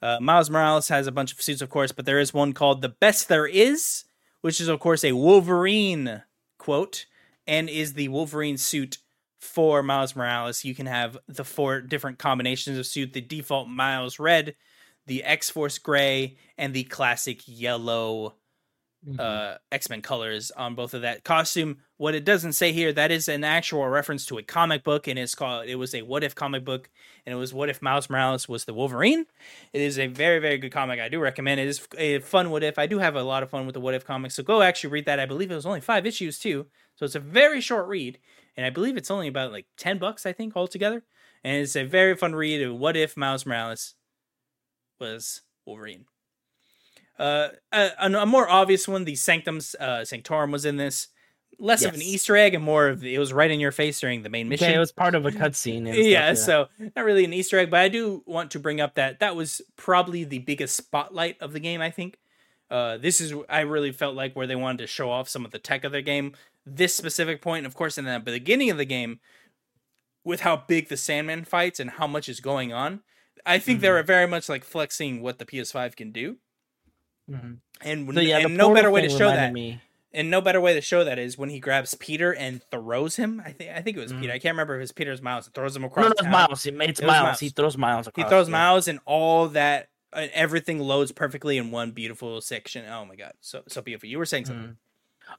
Uh, 0.00 0.16
Miles 0.18 0.48
Morales 0.48 0.88
has 0.88 1.06
a 1.06 1.12
bunch 1.12 1.30
of 1.32 1.42
suits, 1.42 1.60
of 1.60 1.68
course, 1.68 1.92
but 1.92 2.06
there 2.06 2.18
is 2.20 2.32
one 2.32 2.54
called 2.54 2.80
"The 2.80 2.88
Best 2.88 3.28
There 3.28 3.46
Is," 3.46 4.04
which 4.40 4.58
is, 4.60 4.68
of 4.68 4.80
course, 4.80 5.04
a 5.04 5.12
Wolverine 5.12 6.22
quote, 6.58 7.04
and 7.50 7.68
is 7.68 7.92
the 7.94 8.08
Wolverine 8.08 8.56
suit 8.56 8.98
for 9.40 9.82
Miles 9.82 10.14
Morales. 10.14 10.64
You 10.64 10.74
can 10.74 10.86
have 10.86 11.18
the 11.26 11.44
four 11.44 11.80
different 11.80 12.18
combinations 12.18 12.78
of 12.78 12.86
suit: 12.86 13.12
the 13.12 13.20
default 13.20 13.68
Miles 13.68 14.18
Red, 14.18 14.54
the 15.06 15.24
X 15.24 15.50
Force 15.50 15.78
Gray, 15.78 16.36
and 16.56 16.72
the 16.72 16.84
classic 16.84 17.40
yellow 17.46 18.36
Mhm. 19.08 19.18
uh, 19.18 19.56
X 19.72 19.88
Men 19.88 20.02
colors 20.02 20.50
on 20.50 20.74
both 20.74 20.92
of 20.92 21.00
that 21.00 21.24
costume. 21.24 21.78
What 21.96 22.14
it 22.14 22.22
doesn't 22.22 22.52
say 22.52 22.70
here, 22.70 22.92
that 22.92 23.10
is 23.10 23.28
an 23.28 23.44
actual 23.44 23.88
reference 23.88 24.26
to 24.26 24.36
a 24.36 24.42
comic 24.42 24.84
book, 24.84 25.08
and 25.08 25.18
it's 25.18 25.34
called. 25.34 25.66
It 25.66 25.76
was 25.76 25.94
a 25.94 26.02
What 26.02 26.22
If 26.22 26.34
comic 26.34 26.66
book, 26.66 26.90
and 27.24 27.32
it 27.32 27.36
was 27.36 27.54
What 27.54 27.70
If 27.70 27.80
Miles 27.80 28.10
Morales 28.10 28.46
was 28.46 28.66
the 28.66 28.74
Wolverine. 28.74 29.24
It 29.72 29.80
is 29.80 29.98
a 29.98 30.06
very 30.06 30.38
very 30.38 30.58
good 30.58 30.70
comic. 30.72 31.00
I 31.00 31.08
do 31.08 31.18
recommend 31.18 31.60
it. 31.60 31.66
It 31.66 31.70
is 31.70 31.88
a 31.96 32.18
fun 32.18 32.50
What 32.50 32.62
If. 32.62 32.78
I 32.78 32.86
do 32.86 32.98
have 32.98 33.16
a 33.16 33.22
lot 33.22 33.42
of 33.42 33.48
fun 33.48 33.64
with 33.64 33.72
the 33.72 33.80
What 33.80 33.94
If 33.94 34.04
comics, 34.04 34.34
so 34.34 34.42
go 34.42 34.60
actually 34.60 34.90
read 34.90 35.06
that. 35.06 35.18
I 35.18 35.24
believe 35.24 35.50
it 35.50 35.54
was 35.54 35.64
only 35.64 35.80
five 35.80 36.04
issues 36.04 36.38
too, 36.38 36.66
so 37.00 37.06
it's 37.06 37.14
a 37.14 37.20
very 37.20 37.62
short 37.62 37.88
read, 37.88 38.18
and 38.58 38.66
I 38.66 38.68
believe 38.68 38.98
it's 38.98 39.10
only 39.10 39.26
about 39.26 39.52
like 39.52 39.64
ten 39.78 39.96
bucks 39.96 40.26
I 40.26 40.34
think 40.34 40.54
altogether, 40.54 41.02
and 41.42 41.56
it's 41.56 41.74
a 41.74 41.82
very 41.82 42.14
fun 42.14 42.34
read. 42.34 42.60
of 42.60 42.76
What 42.76 42.94
If 42.94 43.16
Miles 43.16 43.46
Morales 43.46 43.94
was 45.00 45.40
Wolverine. 45.64 46.04
Uh, 47.18 47.48
a, 47.72 47.90
a 48.02 48.26
more 48.26 48.50
obvious 48.50 48.86
one, 48.86 49.04
the 49.04 49.14
Sanctum's 49.14 49.74
uh, 49.80 50.04
Sanctorum 50.04 50.50
was 50.50 50.66
in 50.66 50.76
this. 50.76 51.08
Less 51.58 51.84
of 51.84 51.94
an 51.94 52.02
Easter 52.02 52.36
egg 52.36 52.54
and 52.54 52.64
more 52.64 52.88
of 52.88 53.02
it 53.04 53.18
was 53.18 53.32
right 53.32 53.50
in 53.50 53.60
your 53.60 53.72
face 53.72 54.00
during 54.00 54.22
the 54.22 54.30
main 54.30 54.48
mission. 54.48 54.66
Okay, 54.66 54.76
it 54.76 54.78
was 54.78 54.92
part 54.92 55.14
of 55.14 55.24
a 55.26 55.30
cutscene. 55.30 55.90
yeah, 56.10 56.32
so 56.34 56.68
not 56.78 57.04
really 57.04 57.24
an 57.24 57.32
Easter 57.32 57.58
egg, 57.58 57.70
but 57.70 57.80
I 57.80 57.88
do 57.88 58.22
want 58.26 58.50
to 58.52 58.58
bring 58.58 58.80
up 58.80 58.94
that 58.94 59.20
that 59.20 59.36
was 59.36 59.60
probably 59.76 60.24
the 60.24 60.38
biggest 60.38 60.74
spotlight 60.74 61.36
of 61.40 61.52
the 61.52 61.60
game. 61.60 61.82
I 61.82 61.90
think 61.90 62.18
uh, 62.70 62.98
this 62.98 63.20
is 63.20 63.34
I 63.48 63.60
really 63.60 63.90
felt 63.90 64.14
like 64.14 64.34
where 64.36 64.46
they 64.46 64.56
wanted 64.56 64.78
to 64.78 64.86
show 64.86 65.10
off 65.10 65.28
some 65.28 65.44
of 65.44 65.50
the 65.50 65.58
tech 65.58 65.84
of 65.84 65.92
their 65.92 66.02
game. 66.02 66.34
This 66.66 66.94
specific 66.94 67.40
point, 67.42 67.66
of 67.66 67.74
course, 67.74 67.96
in 67.98 68.04
the 68.04 68.20
beginning 68.20 68.70
of 68.70 68.76
the 68.76 68.84
game, 68.84 69.20
with 70.24 70.40
how 70.40 70.56
big 70.56 70.88
the 70.88 70.96
Sandman 70.96 71.44
fights 71.44 71.80
and 71.80 71.90
how 71.90 72.06
much 72.06 72.28
is 72.28 72.40
going 72.40 72.72
on, 72.72 73.00
I 73.46 73.58
think 73.58 73.80
they 73.80 73.90
were 73.90 74.02
very 74.02 74.26
much 74.26 74.48
like 74.48 74.64
flexing 74.64 75.22
what 75.22 75.38
the 75.38 75.46
PS5 75.46 75.96
can 75.96 76.12
do. 76.12 76.36
Mhm. 77.30 77.58
And, 77.80 78.14
So 78.14 78.20
yeah, 78.20 78.38
and 78.38 78.56
no 78.56 78.74
better 78.74 78.90
way 78.90 79.00
to 79.02 79.08
show 79.08 79.28
that 79.30 79.52
Me. 79.52 79.80
and 80.12 80.30
no 80.30 80.40
better 80.42 80.60
way 80.60 80.74
to 80.74 80.80
show 80.82 81.04
that 81.04 81.18
is 81.18 81.38
when 81.38 81.48
he 81.48 81.58
grabs 81.60 81.94
Peter 81.94 82.34
and 82.34 82.62
throws 82.70 83.16
him. 83.16 83.40
I 83.44 83.52
think 83.52 83.70
I 83.70 83.80
think 83.80 83.96
it 83.96 84.00
was 84.00 84.12
Mhm. 84.12 84.20
Peter. 84.20 84.32
I 84.34 84.38
can't 84.38 84.52
remember 84.52 84.76
if 84.76 84.82
it's 84.82 84.92
Peter's 84.92 85.22
Miles. 85.22 85.46
And 85.46 85.54
throws 85.54 85.74
him 85.74 85.84
across. 85.84 86.02
No, 86.04 86.08
no, 86.08 86.12
it's. 86.18 86.22
Miles. 86.24 86.62
He- 86.64 86.70
It's 86.70 87.00
It 87.00 87.06
Miles. 87.06 87.22
Miles. 87.24 87.40
He 87.40 87.48
throws 87.48 87.76
Miles 87.78 88.08
He 88.16 88.24
throws 88.24 88.48
yeah. 88.48 88.52
Miles, 88.52 88.88
and 88.88 88.98
all 89.06 89.48
that 89.48 89.88
uh, 90.12 90.26
everything 90.32 90.80
loads 90.80 91.12
perfectly 91.12 91.56
in 91.56 91.70
one 91.70 91.92
beautiful 91.92 92.40
section. 92.42 92.84
Oh 92.86 93.04
my 93.06 93.14
god, 93.16 93.32
so 93.40 93.62
so 93.68 93.80
beautiful. 93.80 94.08
You 94.08 94.18
were 94.18 94.26
saying 94.26 94.44
something. 94.46 94.76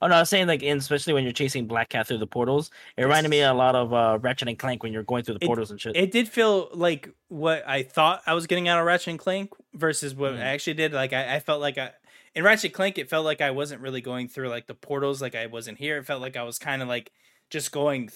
Oh 0.02 0.08
no, 0.08 0.16
I 0.16 0.20
was 0.20 0.30
saying 0.30 0.48
like, 0.48 0.64
and 0.64 0.80
especially 0.80 1.14
when 1.14 1.24
you're 1.24 1.34
chasing 1.34 1.66
Black 1.68 1.90
Cat 1.90 2.08
through 2.08 2.18
the 2.20 2.28
portals, 2.28 2.70
it 2.98 3.04
reminded 3.04 3.30
me 3.30 3.42
a 3.42 3.54
lot 3.54 3.76
of 3.76 3.94
uh, 3.94 4.20
Ratchet 4.22 4.48
and 4.48 4.58
Clank 4.60 4.84
when 4.84 4.94
you're 4.94 5.04
going 5.04 5.24
through 5.24 5.36
the 5.40 5.44
It- 5.44 5.48
portals 5.48 5.72
and 5.72 5.80
shit. 5.82 5.96
It 5.96 6.12
did 6.12 6.28
feel 6.28 6.70
like 6.74 7.10
what 7.28 7.64
I 7.68 7.84
thought 7.84 8.22
I 8.26 8.34
was 8.34 8.48
getting 8.48 8.68
out 8.68 8.80
of 8.80 8.86
Ratchet 8.86 9.08
and 9.10 9.20
Clank 9.20 9.52
versus 9.74 10.14
what 10.16 10.34
Mhm. 10.34 10.38
I 10.40 10.46
actually 10.50 10.74
did. 10.76 10.94
Like 10.94 11.14
I, 11.14 11.36
I 11.36 11.40
felt 11.40 11.62
like 11.62 11.78
I 11.78 11.92
in 12.34 12.44
Ratchet 12.44 12.66
and 12.66 12.74
Clank, 12.74 12.98
it 12.98 13.10
felt 13.10 13.26
like 13.26 13.42
I 13.42 13.52
wasn't 13.52 13.82
really 13.82 14.02
going 14.02 14.28
through 14.28 14.50
like 14.50 14.68
the 14.68 14.74
portals. 14.76 15.22
Like 15.22 15.36
I 15.36 15.48
wasn't 15.48 15.78
here. 15.78 15.98
It 15.98 16.06
felt 16.06 16.22
like 16.22 16.38
I 16.38 16.44
was 16.44 16.58
kind 16.60 16.82
of 16.82 16.88
like 16.88 17.12
just 17.50 17.72
going 17.72 18.10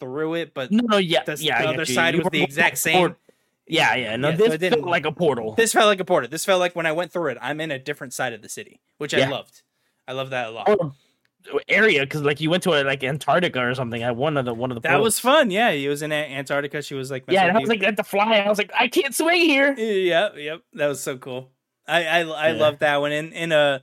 through 0.00 0.34
it, 0.34 0.54
but 0.54 0.70
no, 0.70 0.82
no, 0.86 0.96
yeah, 0.96 1.24
the, 1.24 1.36
yeah. 1.40 1.60
The 1.62 1.68
other 1.68 1.78
you. 1.80 1.84
side 1.94 2.14
You 2.14 2.20
was 2.20 2.28
the 2.30 2.42
exact 2.42 2.78
same. 2.78 2.96
port- 2.96 3.18
Yeah, 3.66 3.94
yeah. 3.96 4.16
No, 4.16 4.28
Yeah, 4.30 4.36
so 4.36 4.44
this 4.44 4.54
it 4.54 4.58
didn't- 4.58 4.78
felt 4.80 4.90
like 4.90 5.04
a 5.04 5.12
portal. 5.12 5.54
This 5.54 5.72
felt 5.72 5.86
like 5.86 6.00
a 6.00 6.04
portal. 6.04 6.30
This 6.30 6.44
felt 6.44 6.60
like 6.60 6.74
when 6.74 6.86
I 6.86 6.92
went 6.92 7.12
through 7.12 7.32
it, 7.32 7.38
I'm 7.42 7.60
in 7.60 7.70
a 7.70 7.78
different 7.78 8.14
side 8.14 8.32
of 8.32 8.40
the 8.40 8.48
city, 8.48 8.80
which 8.96 9.12
I 9.12 9.28
loved. 9.28 9.62
I 10.06 10.12
love 10.12 10.30
that 10.30 10.46
a 10.46 10.50
lot. 10.52 10.68
Or 10.70 10.92
area 11.68 12.00
because 12.02 12.22
like 12.22 12.40
you 12.40 12.50
went 12.50 12.62
to 12.64 12.70
a, 12.72 12.84
like 12.84 13.02
Antarctica 13.04 13.60
or 13.64 13.74
something 13.74 14.02
at 14.02 14.16
one 14.16 14.36
of 14.36 14.44
the 14.44 14.54
one 14.54 14.70
of 14.70 14.74
the 14.76 14.80
that 14.88 15.00
was 15.00 15.18
fun. 15.18 15.50
Yeah, 15.50 15.70
he 15.72 15.88
was 15.88 16.02
in 16.02 16.12
Antarctica. 16.12 16.82
She 16.82 16.94
was 16.94 17.10
like, 17.10 17.24
yeah. 17.28 17.46
And 17.46 17.56
I 17.56 17.60
was 17.60 17.68
like 17.68 17.82
at 17.82 17.96
the 17.96 18.04
fly. 18.04 18.36
I 18.38 18.48
was 18.48 18.58
like, 18.58 18.70
I 18.78 18.88
can't 18.88 19.14
swing 19.14 19.42
here. 19.42 19.74
yep, 19.74 20.34
yep. 20.36 20.62
That 20.74 20.86
was 20.88 21.00
so 21.02 21.16
cool. 21.18 21.50
I 21.86 22.04
I, 22.06 22.20
I 22.20 22.52
Yeah. 22.52 22.58
love 22.58 22.78
that 22.80 22.96
one. 23.00 23.12
In 23.12 23.32
in 23.32 23.52
a 23.52 23.82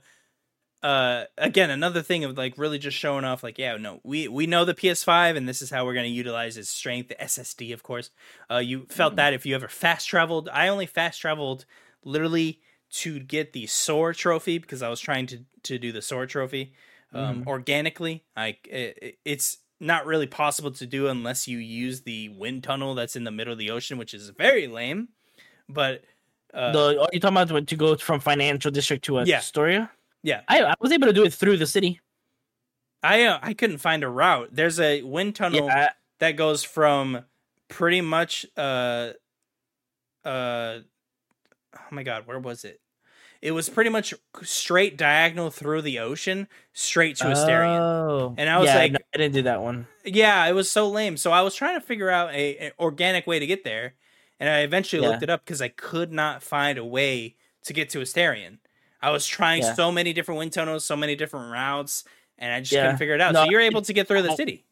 uh 0.82 1.24
again 1.38 1.70
another 1.70 2.02
thing 2.02 2.22
of 2.22 2.36
like 2.36 2.58
really 2.58 2.78
just 2.78 2.96
showing 2.96 3.24
off 3.24 3.42
like 3.42 3.58
yeah 3.58 3.76
no 3.78 3.98
we 4.04 4.28
we 4.28 4.46
know 4.46 4.64
the 4.66 4.74
PS5 4.74 5.34
and 5.36 5.48
this 5.48 5.62
is 5.62 5.70
how 5.70 5.86
we're 5.86 5.94
going 5.94 6.04
to 6.04 6.10
utilize 6.10 6.58
its 6.58 6.68
strength 6.68 7.08
the 7.08 7.14
SSD 7.14 7.72
of 7.72 7.82
course 7.82 8.10
uh 8.50 8.58
you 8.58 8.86
felt 8.90 9.12
Mm-hmm. 9.12 9.16
that 9.16 9.32
if 9.32 9.46
you 9.46 9.54
ever 9.54 9.68
fast 9.68 10.06
traveled 10.06 10.50
I 10.52 10.68
only 10.68 10.84
fast 10.84 11.18
traveled 11.20 11.64
literally 12.04 12.60
to 12.90 13.18
get 13.18 13.54
the 13.54 13.66
SOAR 13.66 14.12
trophy 14.12 14.58
because 14.58 14.82
I 14.82 14.90
was 14.90 15.00
trying 15.00 15.26
to 15.28 15.38
to 15.62 15.78
do 15.78 15.92
the 15.92 16.02
SOAR 16.02 16.26
trophy 16.26 16.74
um 17.16 17.42
Mhm. 17.44 17.46
organically 17.46 18.24
I 18.36 18.56
it, 18.64 19.18
it's 19.24 19.58
not 19.80 20.06
really 20.06 20.26
possible 20.26 20.70
to 20.72 20.86
do 20.86 21.08
unless 21.08 21.46
you 21.46 21.58
use 21.58 22.02
the 22.02 22.28
wind 22.30 22.64
tunnel 22.64 22.94
that's 22.94 23.14
in 23.16 23.24
the 23.24 23.30
middle 23.30 23.52
of 23.52 23.58
the 23.58 23.70
ocean 23.70 23.98
which 23.98 24.14
is 24.14 24.28
very 24.30 24.66
lame 24.66 25.08
but 25.68 26.02
uh, 26.54 26.72
the 26.72 27.08
you 27.12 27.20
talking 27.20 27.36
about 27.36 27.66
to 27.66 27.76
go 27.76 27.96
from 27.96 28.20
financial 28.20 28.70
district 28.70 29.04
to 29.04 29.20
Yeah. 29.24 29.38
Astoria? 29.38 29.90
Yeah. 30.22 30.40
I, 30.48 30.62
I 30.62 30.74
was 30.80 30.90
able 30.92 31.06
to 31.08 31.12
do 31.12 31.24
it 31.24 31.34
through 31.34 31.58
the 31.58 31.66
city. 31.66 32.00
I 33.02 33.24
uh, 33.24 33.38
I 33.42 33.52
couldn't 33.52 33.78
find 33.78 34.02
a 34.02 34.08
route. 34.08 34.48
There's 34.52 34.80
a 34.80 35.02
wind 35.02 35.36
tunnel 35.36 35.66
Yeah, 35.66 35.90
that 36.20 36.32
goes 36.36 36.64
from 36.64 37.24
pretty 37.68 38.00
much 38.00 38.46
uh 38.56 39.12
uh 40.24 40.78
oh 41.76 41.80
my 41.90 42.02
god, 42.02 42.26
where 42.26 42.38
was 42.38 42.64
it? 42.64 42.80
It 43.46 43.52
was 43.52 43.68
pretty 43.68 43.90
much 43.90 44.12
straight 44.42 44.96
diagonal 44.98 45.50
through 45.50 45.82
the 45.82 46.00
ocean, 46.00 46.48
straight 46.72 47.14
to 47.18 47.28
Astoria. 47.28 47.80
Oh. 47.80 48.34
And 48.36 48.50
I 48.50 48.58
was 48.58 48.66
Yeah, 48.66 48.74
like- 48.76 48.92
no, 48.92 48.98
I 49.14 49.18
didn't 49.18 49.34
do 49.34 49.42
that 49.42 49.62
one. 49.62 49.86
Yeah, 50.04 50.44
it 50.46 50.52
was 50.52 50.68
so 50.68 50.88
lame. 50.88 51.16
So 51.16 51.30
I 51.30 51.42
was 51.42 51.54
trying 51.54 51.78
to 51.78 51.86
figure 51.86 52.10
out 52.10 52.34
a, 52.34 52.56
an 52.58 52.72
organic 52.80 53.24
way 53.26 53.38
to 53.38 53.46
get 53.46 53.62
there, 53.62 53.94
and 54.40 54.48
I 54.50 54.62
eventually 54.62 55.02
Yeah. 55.02 55.10
looked 55.10 55.22
it 55.22 55.30
up 55.30 55.44
because 55.44 55.62
I 55.62 55.68
could 55.68 56.12
not 56.12 56.42
find 56.42 56.76
a 56.76 56.84
way 56.84 57.36
to 57.66 57.72
get 57.72 57.88
to 57.90 58.00
Astoria. 58.00 58.50
I 59.00 59.10
was 59.10 59.24
trying 59.26 59.62
Yeah. 59.62 59.74
so 59.74 59.92
many 59.92 60.12
different 60.12 60.38
wind 60.40 60.52
tunnels, 60.52 60.84
so 60.84 60.96
many 60.96 61.14
different 61.14 61.52
routes, 61.52 62.02
and 62.38 62.52
I 62.52 62.58
just 62.60 62.72
couldn't 62.72 62.96
figure 62.96 63.14
it 63.14 63.20
out. 63.20 63.32
No, 63.32 63.44
so 63.44 63.50
you're 63.50 63.60
able 63.60 63.82
to 63.82 63.92
get 63.92 64.08
through 64.08 64.22
the 64.22 64.34
city. 64.34 64.66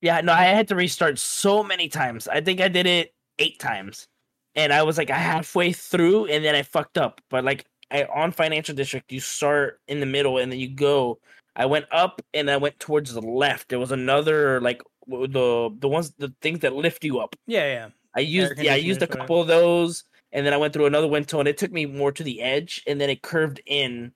Yeah, 0.00 0.20
no, 0.20 0.32
I 0.32 0.44
had 0.44 0.68
to 0.68 0.76
restart 0.76 1.18
so 1.18 1.64
many 1.64 1.88
times. 1.88 2.28
I 2.28 2.40
think 2.42 2.60
I 2.60 2.68
did 2.68 2.86
it 2.86 3.12
eight 3.40 3.58
times, 3.58 4.06
and 4.54 4.72
I 4.72 4.84
was 4.84 4.98
like 4.98 5.10
halfway 5.10 5.72
through, 5.72 6.26
and 6.26 6.44
then 6.44 6.54
I 6.54 6.62
fucked 6.62 6.96
up. 6.96 7.20
But 7.28 7.42
like 7.44 7.64
I, 7.94 8.04
on 8.14 8.32
financial 8.32 8.74
district, 8.74 9.12
you 9.12 9.20
start 9.20 9.80
in 9.88 10.00
the 10.00 10.06
middle, 10.06 10.38
and 10.38 10.50
then 10.50 10.58
you 10.58 10.68
go. 10.68 11.18
I 11.56 11.66
went 11.66 11.86
up, 11.92 12.20
and 12.34 12.50
I 12.50 12.56
went 12.56 12.80
towards 12.80 13.14
the 13.14 13.20
left. 13.20 13.68
There 13.68 13.78
was 13.78 13.92
another 13.92 14.60
like 14.60 14.82
the 15.06 15.70
the 15.78 15.88
ones 15.88 16.12
the 16.18 16.34
things 16.42 16.60
that 16.60 16.74
lift 16.74 17.04
you 17.04 17.20
up. 17.20 17.36
Yeah, 17.46 17.66
yeah. 17.66 17.88
I 18.16 18.20
used 18.20 18.58
yeah, 18.58 18.72
I 18.72 18.76
used 18.76 19.02
a 19.02 19.06
couple 19.06 19.40
of 19.40 19.46
those, 19.46 20.04
and 20.32 20.44
then 20.44 20.52
I 20.52 20.56
went 20.56 20.72
through 20.72 20.86
another 20.86 21.08
wind 21.08 21.28
tunnel. 21.28 21.46
It 21.46 21.56
took 21.56 21.72
me 21.72 21.86
more 21.86 22.12
to 22.12 22.22
the 22.22 22.42
edge, 22.42 22.82
and 22.86 23.00
then 23.00 23.08
it 23.08 23.22
curved 23.22 23.60
in, 23.66 24.12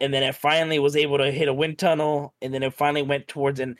and 0.00 0.12
then 0.12 0.22
it 0.22 0.34
finally 0.34 0.78
was 0.78 0.96
able 0.96 1.18
to 1.18 1.30
hit 1.30 1.48
a 1.48 1.54
wind 1.54 1.78
tunnel, 1.78 2.34
and 2.42 2.52
then 2.52 2.62
it 2.62 2.74
finally 2.74 3.02
went 3.02 3.26
towards 3.26 3.58
and 3.58 3.78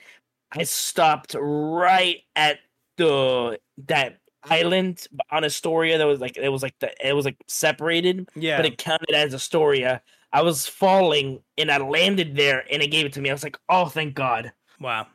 I 0.53 0.63
stopped 0.63 1.35
right 1.39 2.19
at 2.35 2.59
the 2.97 3.59
that 3.87 4.19
island 4.51 5.07
on 5.31 5.45
Astoria 5.45 5.99
that 5.99 6.05
was 6.07 6.21
like 6.21 6.37
it 6.37 6.49
was 6.49 6.63
like 6.63 6.75
the 6.81 6.93
it 7.07 7.13
was 7.13 7.25
like 7.25 7.37
separated, 7.49 8.29
Yeah. 8.35 8.57
but 8.57 8.67
it 8.67 8.79
counted 8.79 9.15
as 9.15 9.35
Astoria. 9.35 10.03
I 10.33 10.43
was 10.43 10.67
falling 10.67 11.43
and 11.57 11.71
I 11.71 11.79
landed 11.79 12.37
there 12.37 12.65
and 12.71 12.83
it 12.83 12.89
gave 12.89 13.07
it 13.07 13.13
to 13.15 13.21
me. 13.21 13.31
I 13.31 13.33
was 13.33 13.43
like, 13.43 13.59
oh, 13.69 13.87
thank 13.87 14.15
God. 14.15 14.53
wow. 14.81 15.07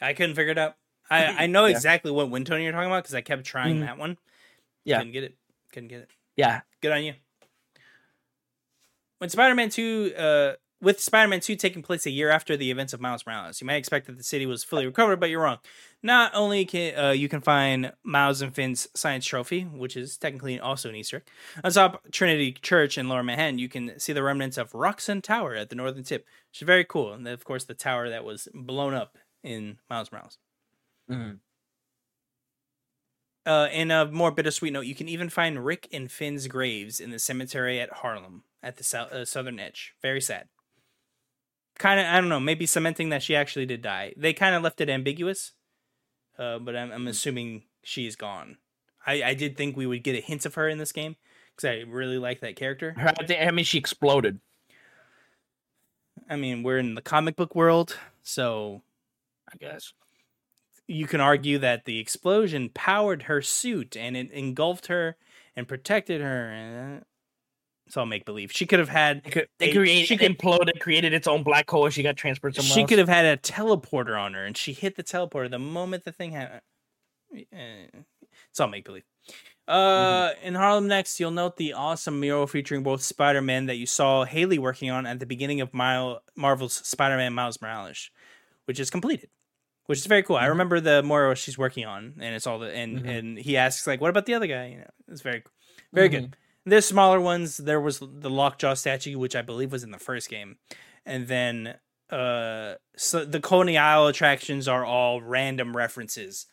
I 0.00 0.12
couldn't 0.12 0.34
figure 0.34 0.52
it 0.52 0.58
out. 0.58 0.76
I, 1.10 1.44
I 1.44 1.46
know 1.46 1.66
Yeah. 1.66 1.74
exactly 1.76 2.10
what 2.10 2.30
wind 2.30 2.46
tunnel 2.46 2.62
you're 2.62 2.72
talking 2.72 2.88
about 2.90 3.04
because 3.04 3.14
I 3.14 3.20
kept 3.20 3.44
trying 3.44 3.76
Mhm. 3.78 3.86
that 3.86 3.98
one. 3.98 4.18
Yeah. 4.84 4.98
Couldn't 4.98 5.12
get 5.12 5.24
it. 5.24 5.36
Couldn't 5.72 5.88
get 5.88 6.00
it. 6.00 6.10
Yeah, 6.36 6.60
Good 6.82 6.92
on 6.92 7.02
you. 7.04 7.14
When 9.18 9.30
Spider-Man 9.30 9.70
2, 9.70 10.12
uh, 10.16 10.52
with 10.86 11.00
Spider-Man 11.00 11.40
2 11.40 11.56
taking 11.56 11.82
place 11.82 12.06
a 12.06 12.10
year 12.10 12.30
after 12.30 12.56
the 12.56 12.70
events 12.70 12.92
of 12.92 13.00
Miles 13.00 13.26
Morales, 13.26 13.60
you 13.60 13.66
might 13.66 13.74
expect 13.74 14.06
that 14.06 14.16
the 14.18 14.22
city 14.22 14.46
was 14.46 14.62
fully 14.62 14.86
recovered, 14.86 15.18
but 15.18 15.30
you're 15.30 15.42
wrong. 15.42 15.58
Not 16.00 16.30
only 16.32 16.64
can 16.64 16.96
uh, 16.96 17.10
you 17.10 17.28
can 17.28 17.40
find 17.40 17.92
Miles 18.04 18.40
and 18.40 18.54
Phin's 18.54 18.86
science 18.94 19.26
trophy, 19.26 19.62
which 19.62 19.96
is 19.96 20.16
technically 20.16 20.60
also 20.60 20.88
an 20.88 20.94
Easter 20.94 21.16
egg, 21.16 21.22
on 21.64 21.72
top 21.72 22.04
Trinity 22.12 22.52
Church 22.52 22.96
in 22.96 23.08
Lower 23.08 23.24
Manhattan, 23.24 23.58
you 23.58 23.68
can 23.68 23.98
see 23.98 24.12
the 24.12 24.22
remnants 24.22 24.56
of 24.58 24.70
Roxxon 24.70 25.24
Tower 25.24 25.56
at 25.56 25.70
the 25.70 25.74
northern 25.74 26.04
tip, 26.04 26.24
which 26.52 26.62
is 26.62 26.66
very 26.66 26.84
cool. 26.84 27.12
And 27.12 27.26
of 27.26 27.44
course, 27.44 27.64
the 27.64 27.74
tower 27.74 28.08
that 28.08 28.24
was 28.24 28.46
blown 28.54 28.94
up 28.94 29.18
in 29.42 29.78
Miles 29.90 30.12
Morales. 30.12 30.38
Mhm. 31.10 31.40
Uh, 33.44 33.68
in 33.72 33.90
a 33.90 34.06
more 34.06 34.30
bittersweet 34.30 34.72
note, 34.72 34.86
you 34.86 34.94
can 34.94 35.08
even 35.08 35.30
find 35.30 35.64
Rick 35.64 35.88
and 35.92 36.12
Phin's 36.12 36.46
graves 36.46 37.00
in 37.00 37.10
the 37.10 37.18
cemetery 37.18 37.80
at 37.80 37.90
Harlem 37.90 38.44
at 38.62 38.76
the 38.76 38.84
sou- 38.84 38.98
uh, 38.98 39.24
southern 39.24 39.58
edge. 39.58 39.94
Very 40.00 40.20
sad. 40.20 40.48
Kind 41.78 42.00
of, 42.00 42.06
I 42.06 42.20
don't 42.20 42.30
know, 42.30 42.40
maybe 42.40 42.64
cementing 42.64 43.10
that 43.10 43.22
she 43.22 43.36
actually 43.36 43.66
did 43.66 43.82
die. 43.82 44.14
They 44.16 44.32
kind 44.32 44.54
of 44.54 44.62
left 44.62 44.80
it 44.80 44.88
ambiguous, 44.88 45.52
uh, 46.38 46.58
but 46.58 46.74
I'm, 46.74 46.90
I'm 46.90 47.06
assuming 47.06 47.64
she's 47.82 48.16
gone. 48.16 48.56
I, 49.06 49.22
I 49.22 49.34
did 49.34 49.56
think 49.56 49.76
we 49.76 49.86
would 49.86 50.02
get 50.02 50.16
a 50.16 50.20
hint 50.20 50.46
of 50.46 50.54
her 50.54 50.68
in 50.68 50.78
this 50.78 50.90
game 50.90 51.16
because 51.54 51.68
I 51.68 51.84
really 51.88 52.18
like 52.18 52.40
that 52.40 52.56
character. 52.56 52.94
I, 52.96 53.24
think, 53.24 53.46
I 53.46 53.50
mean, 53.50 53.64
she 53.64 53.78
exploded. 53.78 54.40
I 56.28 56.36
mean, 56.36 56.62
we're 56.62 56.78
in 56.78 56.94
the 56.94 57.02
comic 57.02 57.36
book 57.36 57.54
world, 57.54 57.98
so 58.22 58.82
I 59.52 59.56
guess. 59.58 59.92
you 60.86 61.06
can 61.06 61.20
argue 61.20 61.58
that 61.58 61.84
the 61.84 61.98
explosion 61.98 62.70
powered 62.72 63.24
her 63.24 63.42
suit 63.42 63.96
and 63.96 64.16
it 64.16 64.30
engulfed 64.30 64.86
her 64.86 65.16
and 65.54 65.66
protected 65.68 66.20
her. 66.20 66.50
And 66.50 67.04
it's 67.86 67.96
all 67.96 68.06
make 68.06 68.24
believe. 68.24 68.50
She 68.52 68.66
could 68.66 68.78
have 68.78 68.88
had 68.88 69.22
They, 69.24 69.30
could, 69.30 69.48
they 69.58 69.72
created, 69.72 70.06
she 70.08 70.16
could- 70.16 70.36
imploded, 70.38 70.80
created 70.80 71.12
its 71.14 71.26
own 71.28 71.42
black 71.42 71.68
hole, 71.70 71.84
and 71.86 71.94
she 71.94 72.02
got 72.02 72.16
transferred 72.16 72.54
somewhere 72.56 72.74
she 72.74 72.80
else. 72.82 72.88
could 72.88 72.98
have 72.98 73.08
had 73.08 73.24
a 73.24 73.36
teleporter 73.36 74.18
on 74.20 74.34
her, 74.34 74.44
and 74.44 74.56
she 74.56 74.72
hit 74.72 74.96
the 74.96 75.04
teleporter 75.04 75.50
the 75.50 75.58
moment 75.58 76.04
the 76.04 76.12
thing 76.12 76.32
happened. 76.32 76.62
It's 77.32 78.60
all 78.60 78.68
make 78.68 78.84
believe. 78.84 79.04
Uh, 79.68 80.30
in 80.42 80.54
Harlem 80.54 80.86
next, 80.86 81.18
you'll 81.18 81.32
note 81.32 81.56
the 81.56 81.72
awesome 81.72 82.20
mural 82.20 82.46
featuring 82.46 82.82
both 82.84 83.02
Spider-Man 83.02 83.66
that 83.66 83.74
you 83.76 83.86
saw 83.86 84.24
Hailey 84.24 84.58
working 84.58 84.90
on 84.90 85.06
at 85.06 85.18
the 85.18 85.26
beginning 85.26 85.60
of 85.60 85.74
Mile- 85.74 86.22
Marvel's 86.36 86.74
Spider-Man 86.74 87.32
Miles 87.32 87.60
Morales, 87.60 88.10
which 88.66 88.78
is 88.78 88.90
completed, 88.90 89.28
which 89.86 89.98
is 89.98 90.06
very 90.06 90.22
cool. 90.22 90.36
I 90.36 90.44
Mhm. 90.44 90.48
remember 90.50 90.80
the 90.80 91.02
mural 91.02 91.34
she's 91.34 91.58
working 91.58 91.84
on, 91.84 92.14
and 92.20 92.34
it's 92.34 92.46
all 92.46 92.60
the 92.60 92.70
and 92.72 93.00
Mhm. 93.02 93.08
and 93.18 93.38
he 93.38 93.56
asks 93.56 93.86
like, 93.88 94.00
"What 94.00 94.10
about 94.10 94.26
the 94.26 94.34
other 94.34 94.46
guy?" 94.46 94.66
You 94.68 94.78
know, 94.78 94.90
it's 95.08 95.22
very 95.22 95.42
very 95.92 96.08
Mm-hmm. 96.10 96.20
good. 96.26 96.36
There's 96.66 96.84
smaller 96.84 97.20
ones. 97.20 97.56
There 97.56 97.80
was 97.80 98.00
the 98.00 98.28
Lockjaw 98.28 98.74
statue, 98.74 99.18
which 99.18 99.36
I 99.36 99.42
believe 99.42 99.72
was 99.72 99.84
in 99.84 99.92
the 99.92 99.98
first 99.98 100.28
game, 100.28 100.56
and 101.06 101.28
then 101.28 101.76
uh, 102.10 102.74
so 102.96 103.24
the 103.24 103.40
Coney 103.40 103.78
Isle 103.78 104.08
attractions 104.08 104.68
are 104.68 104.84
all 104.84 105.22
random 105.22 105.76
references. 105.76 106.46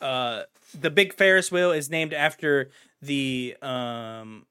Uh, 0.00 0.42
the 0.78 0.90
big 0.90 1.12
Ferris 1.12 1.52
wheel 1.52 1.72
is 1.72 1.90
named 1.90 2.14
after 2.14 2.70
the 3.02 3.56
um, 3.60 4.46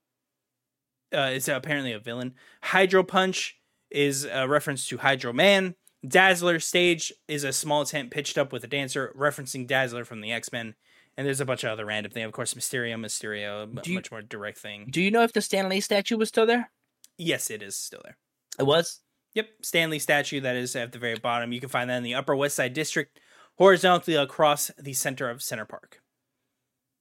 uh, 1.14 1.32
it's 1.34 1.48
apparently 1.48 1.94
a 1.94 2.00
villain. 2.00 2.36
Hydro 2.62 3.04
Punch 3.04 3.58
is 3.90 4.26
a 4.26 4.48
reference 4.48 4.88
to 4.88 4.98
Hydro 4.98 5.34
Man. 5.34 5.76
Dazzler 6.08 6.60
stage 6.60 7.12
is 7.28 7.44
a 7.44 7.54
small 7.54 7.86
tent 7.86 8.12
pitched 8.12 8.38
up 8.38 8.54
with 8.54 8.64
a 8.64 8.68
dancer, 8.68 9.14
referencing 9.18 9.66
Dazzler 9.66 10.06
from 10.06 10.22
the 10.22 10.32
X 10.32 10.52
Men. 10.52 10.76
And 11.18 11.26
there's 11.26 11.40
a 11.40 11.46
bunch 11.46 11.64
of 11.64 11.70
other 11.72 11.86
random 11.86 12.12
thing. 12.12 12.24
Of 12.24 12.32
course, 12.34 12.54
Mysterio, 12.54 12.96
Mysterio, 13.00 13.82
Do 13.82 13.90
you- 13.92 13.96
much 13.96 14.12
more 14.12 14.22
direct 14.22 14.58
thing. 14.58 14.88
Do 14.90 15.02
you 15.02 15.12
know 15.12 15.24
if 15.24 15.32
the 15.34 15.42
Stanley 15.42 15.80
statue 15.82 16.18
was 16.18 16.28
still 16.30 16.46
there? 16.46 16.72
Yes, 17.18 17.50
it 17.50 17.62
is 17.62 17.78
still 17.78 18.02
there. 18.04 18.18
It 18.60 18.64
was. 18.64 19.00
Yep, 19.34 19.50
Stanley 19.64 20.00
statue 20.00 20.42
that 20.42 20.56
is 20.56 20.76
at 20.76 20.92
the 20.92 21.00
very 21.00 21.18
bottom. 21.18 21.52
You 21.54 21.60
can 21.60 21.70
find 21.70 21.90
that 21.90 21.98
in 21.98 22.04
the 22.04 22.16
Upper 22.16 22.36
West 22.36 22.56
Side 22.56 22.74
District, 22.74 23.20
horizontally 23.58 24.16
across 24.18 24.72
the 24.78 24.94
center 24.94 25.30
of 25.30 25.42
Center 25.42 25.66
Park. 25.66 26.02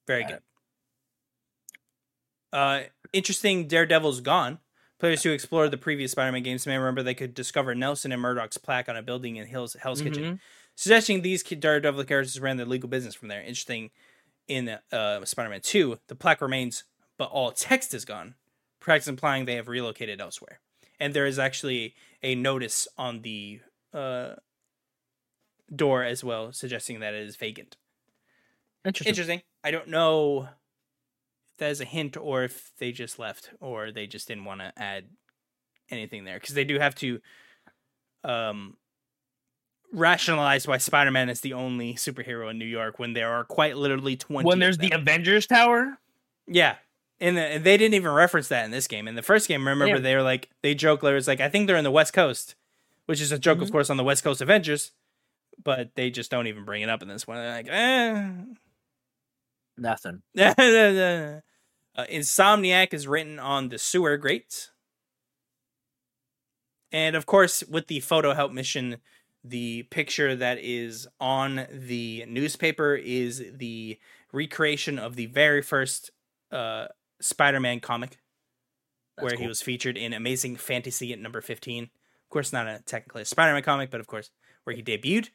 Very 0.06 0.22
Got 0.22 0.30
good. 0.30 0.40
Uh, 2.52 2.82
interesting. 3.12 3.66
Daredevil's 3.66 4.20
gone. 4.20 4.58
Players 5.00 5.22
who 5.24 5.30
explored 5.32 5.70
the 5.70 5.76
previous 5.76 6.12
Spider-Man 6.12 6.42
games 6.44 6.66
may 6.66 6.78
remember 6.78 7.02
they 7.02 7.14
could 7.14 7.34
discover 7.34 7.74
Nelson 7.74 8.12
and 8.12 8.22
Murdock's 8.22 8.58
plaque 8.58 8.88
on 8.88 8.96
a 8.96 9.02
building 9.02 9.36
in 9.36 9.46
Hill's 9.46 9.74
Hell's 9.74 10.00
Kitchen, 10.00 10.22
Mhm. 10.36 10.40
suggesting 10.76 11.22
these 11.22 11.42
Daredevil 11.42 12.04
characters 12.04 12.38
ran 12.40 12.56
their 12.56 12.66
legal 12.66 12.88
business 12.88 13.14
from 13.14 13.28
there. 13.28 13.40
Interesting. 13.40 13.90
In 14.46 14.68
uh, 14.92 15.24
Spider-Man 15.24 15.60
Two, 15.62 15.98
the 16.08 16.14
plaque 16.14 16.40
remains, 16.40 16.84
but 17.16 17.30
all 17.30 17.50
text 17.50 17.94
is 17.94 18.04
gone, 18.04 18.34
perhaps 18.80 19.08
implying 19.08 19.44
they 19.44 19.54
have 19.54 19.68
relocated 19.68 20.20
elsewhere. 20.20 20.60
And 21.00 21.14
there 21.14 21.26
is 21.26 21.38
actually 21.38 21.94
a 22.22 22.34
notice 22.34 22.86
on 22.98 23.22
the 23.22 23.60
uh, 23.92 24.34
door 25.74 26.04
as 26.04 26.22
well, 26.22 26.52
suggesting 26.52 27.00
that 27.00 27.14
it 27.14 27.22
is 27.22 27.36
vacant. 27.36 27.76
Interesting. 28.84 29.08
Interesting. 29.08 29.42
I 29.62 29.70
don't 29.70 29.88
know 29.88 30.48
if 31.46 31.56
that 31.58 31.70
is 31.70 31.80
a 31.80 31.86
hint 31.86 32.16
or 32.16 32.44
if 32.44 32.72
they 32.78 32.92
just 32.92 33.18
left 33.18 33.50
or 33.60 33.90
they 33.90 34.06
just 34.06 34.28
didn't 34.28 34.44
want 34.44 34.60
to 34.60 34.72
add 34.76 35.06
anything 35.90 36.24
there 36.24 36.38
because 36.38 36.54
they 36.54 36.64
do 36.64 36.78
have 36.78 36.94
to 36.94 37.20
um 38.24 38.76
rationalize 39.94 40.66
why 40.68 40.78
Spider-Man 40.78 41.28
is 41.28 41.40
the 41.40 41.52
only 41.54 41.94
superhero 41.94 42.50
in 42.50 42.58
New 42.58 42.64
York 42.66 42.98
when 42.98 43.12
there 43.14 43.32
are 43.32 43.44
quite 43.44 43.76
literally 43.76 44.16
20 44.16 44.46
When 44.46 44.56
of 44.56 44.60
there's 44.60 44.78
the. 44.78 44.90
Avengers 44.90 45.46
Tower, 45.46 45.98
Yeah. 46.46 46.76
And, 47.20 47.36
the, 47.36 47.42
and 47.42 47.64
they 47.64 47.76
didn't 47.76 47.94
even 47.94 48.10
reference 48.10 48.48
that 48.48 48.64
in 48.64 48.70
this 48.72 48.88
game. 48.88 49.06
In 49.08 49.14
the 49.14 49.22
first 49.22 49.46
game, 49.48 49.60
remember 49.66 49.86
Yeah. 49.96 50.00
they 50.00 50.14
were 50.16 50.22
like 50.22 50.50
they 50.62 50.74
joke 50.74 51.00
there 51.00 51.14
was 51.14 51.28
like 51.28 51.40
I 51.40 51.48
think 51.48 51.66
they're 51.68 51.76
in 51.76 51.84
the 51.84 51.90
West 51.90 52.12
Coast, 52.12 52.56
which 53.06 53.20
is 53.20 53.30
a 53.32 53.38
joke 53.38 53.60
of 53.62 53.68
Mhm. 53.68 53.72
course 53.72 53.88
on 53.88 53.96
the 53.96 54.04
West 54.04 54.24
Coast 54.24 54.40
Avengers, 54.40 54.90
but 55.62 55.94
they 55.94 56.10
just 56.10 56.30
don't 56.30 56.48
even 56.48 56.64
bring 56.64 56.82
it 56.82 56.90
up 56.90 57.00
in 57.02 57.08
this 57.08 57.26
one. 57.26 57.36
They're 57.38 57.50
like, 57.52 57.68
eh, 57.70 58.30
nothing. 59.78 60.22
uh, 60.38 61.40
Insomniac 62.10 62.92
is 62.92 63.06
written 63.06 63.38
on 63.38 63.68
the 63.68 63.78
sewer 63.78 64.16
grates. 64.16 64.72
And 66.92 67.16
of 67.16 67.26
course, 67.26 67.62
with 67.64 67.86
the 67.88 68.00
photo 68.00 68.34
help 68.34 68.52
mission, 68.52 68.98
the 69.44 69.82
picture 69.84 70.34
that 70.34 70.58
is 70.58 71.06
on 71.20 71.66
the 71.70 72.24
newspaper 72.26 72.94
is 72.94 73.44
the 73.54 73.98
recreation 74.32 74.98
of 74.98 75.16
the 75.16 75.26
very 75.26 75.60
first 75.60 76.10
uh, 76.50 76.86
Spider 77.20 77.60
Man 77.60 77.80
comic, 77.80 78.18
That's 79.16 79.24
where 79.24 79.40
he 79.40 79.46
was 79.46 79.60
featured 79.60 79.98
in 79.98 80.12
Amazing 80.12 80.56
Fantasy 80.56 81.12
at 81.12 81.18
number 81.18 81.42
15. 81.42 81.84
Of 81.84 81.90
course, 82.30 82.52
not 82.52 82.66
a 82.66 82.82
technically 82.84 83.22
a 83.22 83.26
Spider 83.26 83.52
Man 83.52 83.62
comic, 83.62 83.90
but 83.90 84.00
of 84.00 84.06
course, 84.06 84.30
where 84.64 84.74
he 84.74 84.82
debuted. 84.82 85.28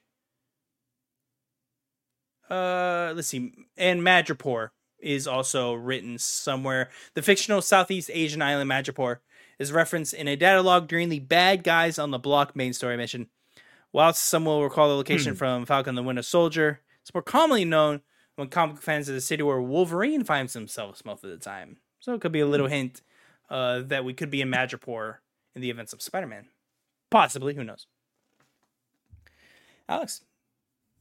Uh, 2.49 3.13
let's 3.15 3.27
see. 3.27 3.53
And 3.77 4.01
Madripoor 4.01 4.69
is 4.97 5.27
also 5.27 5.73
written 5.73 6.17
somewhere. 6.17 6.89
The 7.13 7.21
fictional 7.21 7.61
Southeast 7.61 8.09
Asian 8.11 8.41
island 8.41 8.69
Madripoor 8.69 9.17
is 9.59 9.71
referenced 9.71 10.13
in 10.13 10.27
a 10.27 10.35
data 10.35 10.61
log 10.61 10.87
during 10.87 11.09
the 11.09 11.19
Bad 11.19 11.63
Guys 11.63 11.99
on 11.99 12.11
the 12.11 12.17
Block 12.17 12.55
main 12.55 12.73
story 12.73 12.97
mission. 12.97 13.27
Whilst 13.91 14.23
some 14.23 14.45
will 14.45 14.63
recall 14.63 14.87
the 14.89 14.95
location 14.95 15.33
Hmm. 15.33 15.37
from 15.37 15.65
Falcon 15.65 15.95
the 15.95 16.03
Winter 16.03 16.21
Soldier, 16.21 16.81
it's 17.01 17.13
more 17.13 17.23
commonly 17.23 17.65
known 17.65 18.01
when 18.35 18.47
comic 18.47 18.75
book 18.75 18.83
fans 18.83 19.09
of 19.09 19.15
the 19.15 19.21
city 19.21 19.43
where 19.43 19.61
Wolverine 19.61 20.23
finds 20.23 20.53
himself 20.53 21.03
most 21.03 21.23
of 21.23 21.29
the 21.31 21.37
time. 21.37 21.77
So 21.99 22.13
it 22.13 22.21
could 22.21 22.31
be 22.31 22.39
a 22.39 22.45
little 22.47 22.67
hint 22.67 23.01
uh, 23.49 23.81
that 23.81 24.05
we 24.05 24.13
could 24.13 24.29
be 24.29 24.41
in 24.41 24.49
Madripoor 24.49 25.17
in 25.55 25.61
the 25.61 25.69
events 25.71 25.91
of 25.91 26.01
Spider 26.01 26.27
Man. 26.27 26.47
Possibly, 27.09 27.55
who 27.55 27.63
knows? 27.63 27.87
Alex, 29.87 30.21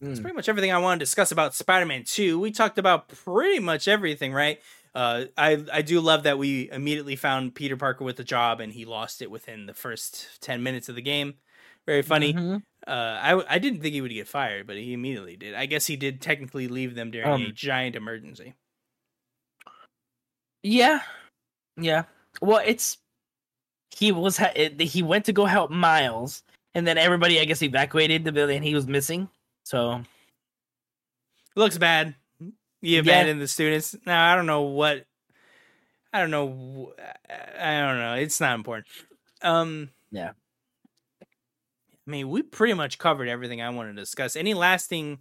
that's 0.00 0.18
Mm. 0.18 0.22
pretty 0.22 0.34
much 0.36 0.48
everything 0.48 0.72
I 0.72 0.78
want 0.78 0.98
to 0.98 1.02
discuss 1.02 1.30
about 1.30 1.54
Spider-Man 1.54 2.04
2. 2.04 2.38
We 2.38 2.50
talked 2.50 2.78
about 2.78 3.08
pretty 3.08 3.58
much 3.58 3.86
everything, 3.88 4.32
right? 4.32 4.60
Uh, 4.94 5.26
I 5.36 5.64
I 5.72 5.82
do 5.82 6.00
love 6.00 6.22
that 6.22 6.38
we 6.38 6.70
immediately 6.70 7.14
found 7.16 7.54
Peter 7.54 7.76
Parker 7.76 8.04
with 8.04 8.18
a 8.18 8.24
job 8.24 8.60
and 8.60 8.72
he 8.72 8.84
lost 8.86 9.20
it 9.20 9.30
within 9.30 9.66
the 9.66 9.74
first 9.74 10.40
10 10.40 10.62
minutes 10.62 10.88
of 10.88 10.94
the 10.94 11.02
game. 11.02 11.34
Very 11.88 12.02
funny. 12.02 12.34
Mhm. 12.34 12.62
Uh, 12.86 12.90
I 12.90 13.54
I 13.54 13.58
didn't 13.58 13.80
think 13.80 13.94
he 13.94 14.02
would 14.02 14.12
get 14.12 14.28
fired, 14.28 14.66
but 14.66 14.76
he 14.76 14.92
immediately 14.92 15.36
did. 15.36 15.54
I 15.54 15.64
guess 15.64 15.86
he 15.86 15.96
did 15.96 16.20
technically 16.20 16.68
leave 16.68 16.94
them 16.94 17.10
during 17.10 17.26
a 17.28 17.32
Um, 17.32 17.52
giant 17.54 17.96
emergency. 17.96 18.52
Yeah, 20.62 21.00
yeah. 21.76 22.04
Well, 22.42 22.62
it's 22.64 22.98
he 23.96 24.12
was 24.12 24.36
ha- 24.36 24.52
it- 24.54 24.80
he 24.80 25.02
went 25.02 25.24
to 25.26 25.32
go 25.32 25.44
help 25.46 25.70
Miles, 25.70 26.42
and 26.74 26.86
then 26.86 26.98
everybody, 26.98 27.40
I 27.40 27.46
guess, 27.46 27.62
evacuated 27.62 28.24
the 28.24 28.32
building. 28.32 28.62
He 28.62 28.74
was 28.74 28.86
missing, 28.86 29.28
so 29.64 30.02
Looks 31.56 31.78
bad. 31.78 32.14
You 32.40 32.50
Yeah. 32.82 33.00
abandoned 33.00 33.40
the 33.40 33.48
students. 33.48 33.96
Now 34.06 34.30
I 34.30 34.36
don't 34.36 34.46
know 34.46 34.62
what. 34.62 35.06
I 36.12 36.20
don't 36.20 36.30
know. 36.30 36.94
I 37.58 37.80
don't 37.80 37.98
know. 37.98 38.14
It's 38.14 38.40
not 38.40 38.54
important. 38.54 38.86
Um. 39.42 39.90
Yeah. 40.12 40.32
I 42.08 42.10
mean, 42.10 42.30
we 42.30 42.42
pretty 42.42 42.72
much 42.72 42.98
covered 42.98 43.28
everything 43.28 43.60
I 43.60 43.68
wanted 43.68 43.94
to 43.96 44.00
discuss. 44.02 44.34
Any 44.34 44.54
lasting 44.54 45.18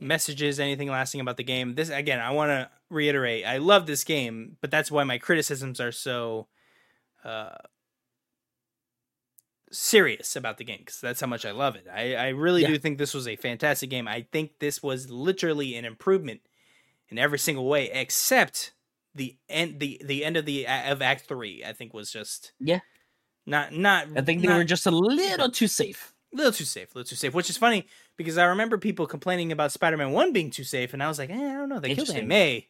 messages? 0.00 0.60
Anything 0.60 0.88
lasting 0.88 1.20
about 1.20 1.36
the 1.36 1.42
game? 1.42 1.74
This 1.74 1.90
again, 1.90 2.20
I 2.20 2.30
want 2.30 2.50
to 2.50 2.70
reiterate. 2.90 3.44
I 3.44 3.58
love 3.58 3.86
this 3.86 4.04
game, 4.04 4.56
but 4.60 4.70
that's 4.70 4.90
why 4.90 5.02
my 5.02 5.18
criticisms 5.18 5.80
are 5.80 5.90
so 5.90 6.46
uh, 7.24 7.56
serious 9.72 10.36
about 10.36 10.58
the 10.58 10.64
game 10.64 10.78
because 10.78 11.00
that's 11.00 11.20
how 11.20 11.26
much 11.26 11.44
I 11.44 11.50
love 11.50 11.74
it. 11.74 11.86
I, 11.92 12.14
I 12.14 12.28
really 12.28 12.62
Yeah. 12.62 12.68
do 12.68 12.78
think 12.78 12.98
this 12.98 13.12
was 13.14 13.26
a 13.26 13.36
fantastic 13.36 13.90
game. 13.90 14.06
I 14.06 14.26
think 14.30 14.60
this 14.60 14.82
was 14.82 15.10
literally 15.10 15.74
an 15.76 15.84
improvement 15.84 16.40
in 17.08 17.18
every 17.18 17.38
single 17.38 17.66
way, 17.68 17.90
except 17.90 18.74
the 19.14 19.36
end. 19.48 19.80
the 19.80 20.00
The 20.04 20.24
end 20.24 20.36
of 20.36 20.46
the 20.46 20.66
of 20.68 21.02
Act 21.02 21.26
Three, 21.26 21.64
I 21.64 21.72
think, 21.72 21.92
was 21.92 22.12
just 22.12 22.52
Yeah. 22.60 22.80
Not 23.46 23.72
not. 23.72 24.06
I 24.16 24.20
think 24.22 24.42
they 24.42 24.48
not- 24.48 24.58
were 24.58 24.64
just 24.64 24.86
a 24.86 24.90
little 24.90 25.50
too 25.50 25.66
safe. 25.66 26.12
a 26.32 26.36
little 26.36 26.52
too 26.52 26.64
safe, 26.64 26.94
a 26.94 26.98
little 26.98 27.08
too 27.08 27.16
safe. 27.16 27.34
Which 27.34 27.50
is 27.50 27.56
funny 27.56 27.86
because 28.16 28.38
I 28.38 28.44
remember 28.44 28.78
people 28.78 29.06
complaining 29.06 29.50
about 29.52 29.72
Spider 29.72 29.96
Man 29.96 30.12
One 30.12 30.32
being 30.32 30.50
too 30.50 30.64
safe, 30.64 30.92
and 30.92 31.02
I 31.02 31.08
was 31.08 31.18
like, 31.18 31.30
eh, 31.30 31.34
I 31.34 31.54
don't 31.54 31.68
know, 31.68 31.80
they 31.80 31.94
killed 31.94 32.10
Aunt. 32.10 32.26
May. 32.26 32.68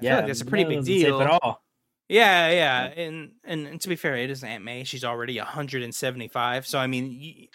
yeah, 0.00 0.16
like 0.16 0.26
that's 0.26 0.40
a 0.40 0.44
pretty 0.46 0.64
big 0.64 0.84
deal. 0.84 1.20
at 1.22 1.30
all. 1.30 1.62
Yeah, 2.08 2.50
yeah, 2.50 2.84
and, 3.02 3.32
and 3.44 3.66
and 3.66 3.80
to 3.80 3.88
be 3.88 3.96
fair, 3.96 4.16
it 4.16 4.28
is 4.30 4.44
Aunt 4.44 4.62
May. 4.64 4.84
She's 4.84 5.04
already 5.04 5.38
175, 5.38 6.66
so 6.66 6.78
I 6.78 6.86
mean, 6.86 7.48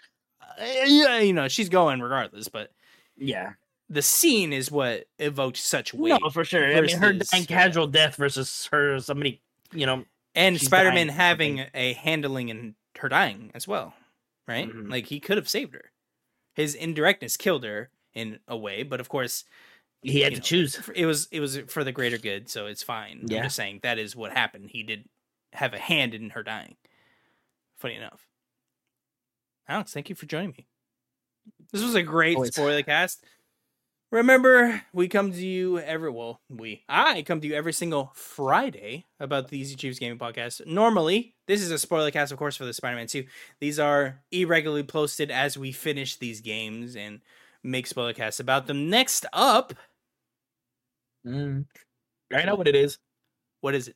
yeah, 0.86 1.20
you 1.20 1.34
know, 1.34 1.48
she's 1.48 1.70
going 1.70 2.00
regardless. 2.02 2.48
But 2.48 2.72
Yeah, 3.18 3.54
the 3.90 4.02
scene 4.02 4.52
is 4.54 4.72
what 4.72 5.06
evoked 5.20 5.58
such 5.58 5.94
weight, 5.94 6.18
no, 6.22 6.30
for 6.30 6.44
sure. 6.46 6.66
I 6.76 6.82
mean, 6.82 6.98
her 6.98 7.14
versus- 7.14 7.30
dying 7.30 7.46
casual 7.46 7.88
death 7.88 8.16
versus 8.16 8.68
her 8.72 9.00
somebody, 9.00 9.42
you 9.72 9.86
know, 9.86 10.06
and 10.36 10.58
she's 10.58 10.68
Spider 10.68 10.92
Man 10.92 11.08
dying, 11.08 11.18
having 11.18 11.66
a 11.74 11.94
handling 11.94 12.50
in 12.50 12.76
her 12.98 13.10
dying 13.10 13.52
as 13.54 13.68
well, 13.68 13.94
right? 14.48 14.68
Mhm. 14.70 14.90
Like 14.90 15.08
he 15.08 15.20
could 15.20 15.38
have 15.38 15.50
saved 15.50 15.74
her. 15.74 15.92
His 16.56 16.76
indirectness 16.76 17.38
killed 17.38 17.64
her 17.64 17.90
in 18.14 18.40
a 18.48 18.58
way, 18.58 18.84
but 18.84 19.00
of 19.00 19.08
course, 19.10 19.46
he 20.02 20.22
had 20.22 20.34
to 20.34 20.40
know, 20.40 20.44
choose. 20.44 20.90
It 20.96 21.06
was 21.06 21.28
it 21.32 21.40
was 21.40 21.58
for 21.68 21.84
the 21.84 21.92
greater 21.92 22.18
good, 22.18 22.50
so 22.50 22.68
it's 22.68 22.84
fine. 22.84 23.22
Yeah. 23.26 23.38
I'm 23.40 23.44
just 23.46 23.56
saying 23.56 23.80
that 23.84 24.00
is 24.00 24.16
what 24.16 24.32
happened. 24.32 24.70
He 24.72 24.84
did 24.84 25.08
have 25.54 25.74
a 25.74 25.80
hand 25.80 26.14
in 26.14 26.32
her 26.32 26.44
dying. 26.44 26.76
Funny 27.78 27.96
enough. 27.96 28.28
Alex, 29.68 29.94
thank 29.94 30.10
you 30.10 30.16
for 30.16 30.26
joining 30.26 30.52
me. 30.52 30.68
This 31.72 31.84
was 31.84 31.96
a 31.96 32.02
great 32.04 32.36
Always. 32.36 32.54
spoiler 32.54 32.84
cast. 32.84 33.24
Remember, 34.12 34.82
we 34.92 35.08
come 35.08 35.32
to 35.32 35.46
you 35.46 35.78
every 35.78 36.10
well, 36.10 36.42
we 36.50 36.84
I 36.90 37.22
come 37.22 37.42
to 37.42 37.48
you 37.48 37.54
every 37.54 37.74
single 37.74 38.12
Friday 38.16 39.06
about 39.20 39.50
the 39.50 39.60
Easy 39.60 39.76
Chiefs 39.76 40.00
Gaming 40.00 40.18
Podcast. 40.18 40.66
Normally, 40.66 41.36
this 41.46 41.62
is 41.62 41.70
a 41.70 41.78
spoiler 41.78 42.10
cast, 42.10 42.32
of 42.32 42.40
course, 42.40 42.56
for 42.56 42.66
the 42.66 42.74
Spider-Man 42.74 43.06
2. 43.06 43.26
These 43.60 43.78
are 43.78 44.20
irregularly 44.32 44.82
posted 44.84 45.30
as 45.30 45.60
we 45.60 45.72
finish 45.72 46.16
these 46.16 46.42
games 46.42 46.96
and 46.96 47.22
make 47.64 47.86
spoiler 47.86 48.14
casts 48.14 48.40
about 48.40 48.66
them. 48.66 48.90
Next 48.90 49.28
up, 49.32 49.74
Mm. 51.26 51.66
I 52.34 52.44
know 52.46 52.56
what 52.56 52.68
it 52.68 52.76
is. 52.76 52.98
what 53.62 53.76
is 53.76 53.90
it? 53.90 53.96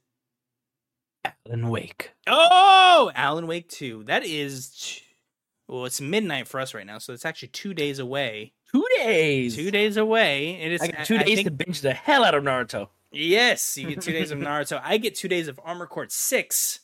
Alan 1.47 1.69
Wake. 1.69 2.11
Oh, 2.27 3.11
Alan 3.15 3.47
Wake 3.47 3.69
2. 3.69 4.03
That 4.05 4.25
is 4.25 5.01
well, 5.67 5.85
it's 5.85 6.01
midnight 6.01 6.47
for 6.47 6.59
us 6.59 6.73
right 6.73 6.85
now, 6.85 6.97
so 6.97 7.13
it's 7.13 7.25
actually 7.25 7.47
2 7.49 7.73
days 7.73 7.99
away. 7.99 8.53
Two 8.73 8.85
days. 8.97 9.55
2 9.55 9.71
days 9.71 9.97
away. 9.97 10.59
And 10.61 10.73
it's 10.73 10.83
I 10.83 10.87
two 11.03 11.15
I 11.17 11.23
days 11.23 11.35
think- 11.35 11.47
to 11.47 11.51
binge 11.51 11.81
the 11.81 11.93
hell 11.93 12.23
out 12.23 12.33
of 12.35 12.43
Naruto. 12.43 12.89
Yes, 13.11 13.77
you 13.77 13.87
get 13.89 14.01
2 14.01 14.11
days 14.11 14.31
of 14.31 14.39
Naruto. 14.39 14.81
I 14.83 14.97
get 14.97 15.15
2 15.15 15.27
days 15.27 15.47
of 15.47 15.59
Armored 15.63 15.89
Core 15.89 16.07
6. 16.09 16.79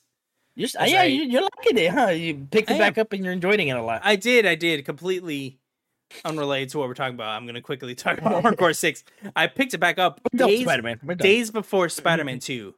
You're, 0.56 0.70
yeah, 0.86 1.02
I- 1.02 1.06
you, 1.06 1.24
you're 1.24 1.42
liking 1.42 1.78
it, 1.78 1.90
huh? 1.92 2.10
You 2.10 2.48
picked 2.52 2.70
I 2.70 2.76
it 2.76 2.80
back 2.80 2.98
up 2.98 3.12
and 3.14 3.24
you're 3.24 3.34
enjoying 3.34 3.68
it 3.68 3.72
a 3.78 3.82
lot. 3.82 4.02
I 4.04 4.16
did, 4.16 4.46
I 4.46 4.56
did 4.56 4.86
completely 4.86 5.58
unrelated 6.26 6.70
to 6.70 6.78
what 6.80 6.88
we're 6.88 6.94
talking 6.94 7.16
about. 7.16 7.30
I'm 7.30 7.46
going 7.46 7.56
to 7.56 7.62
quickly 7.62 7.96
talk 7.96 8.18
about 8.20 8.34
Armored 8.44 8.58
Core 8.58 8.74
6. 8.74 9.04
I 9.36 9.48
picked 9.48 9.74
it 9.74 9.80
back 9.80 9.98
up 9.98 10.20
days, 10.36 10.62
Spider-Man. 10.62 11.00
We're 11.04 11.16
done. 11.16 11.26
days 11.26 11.50
before 11.50 11.90
Spider-Man 11.90 12.40
2. 12.40 12.76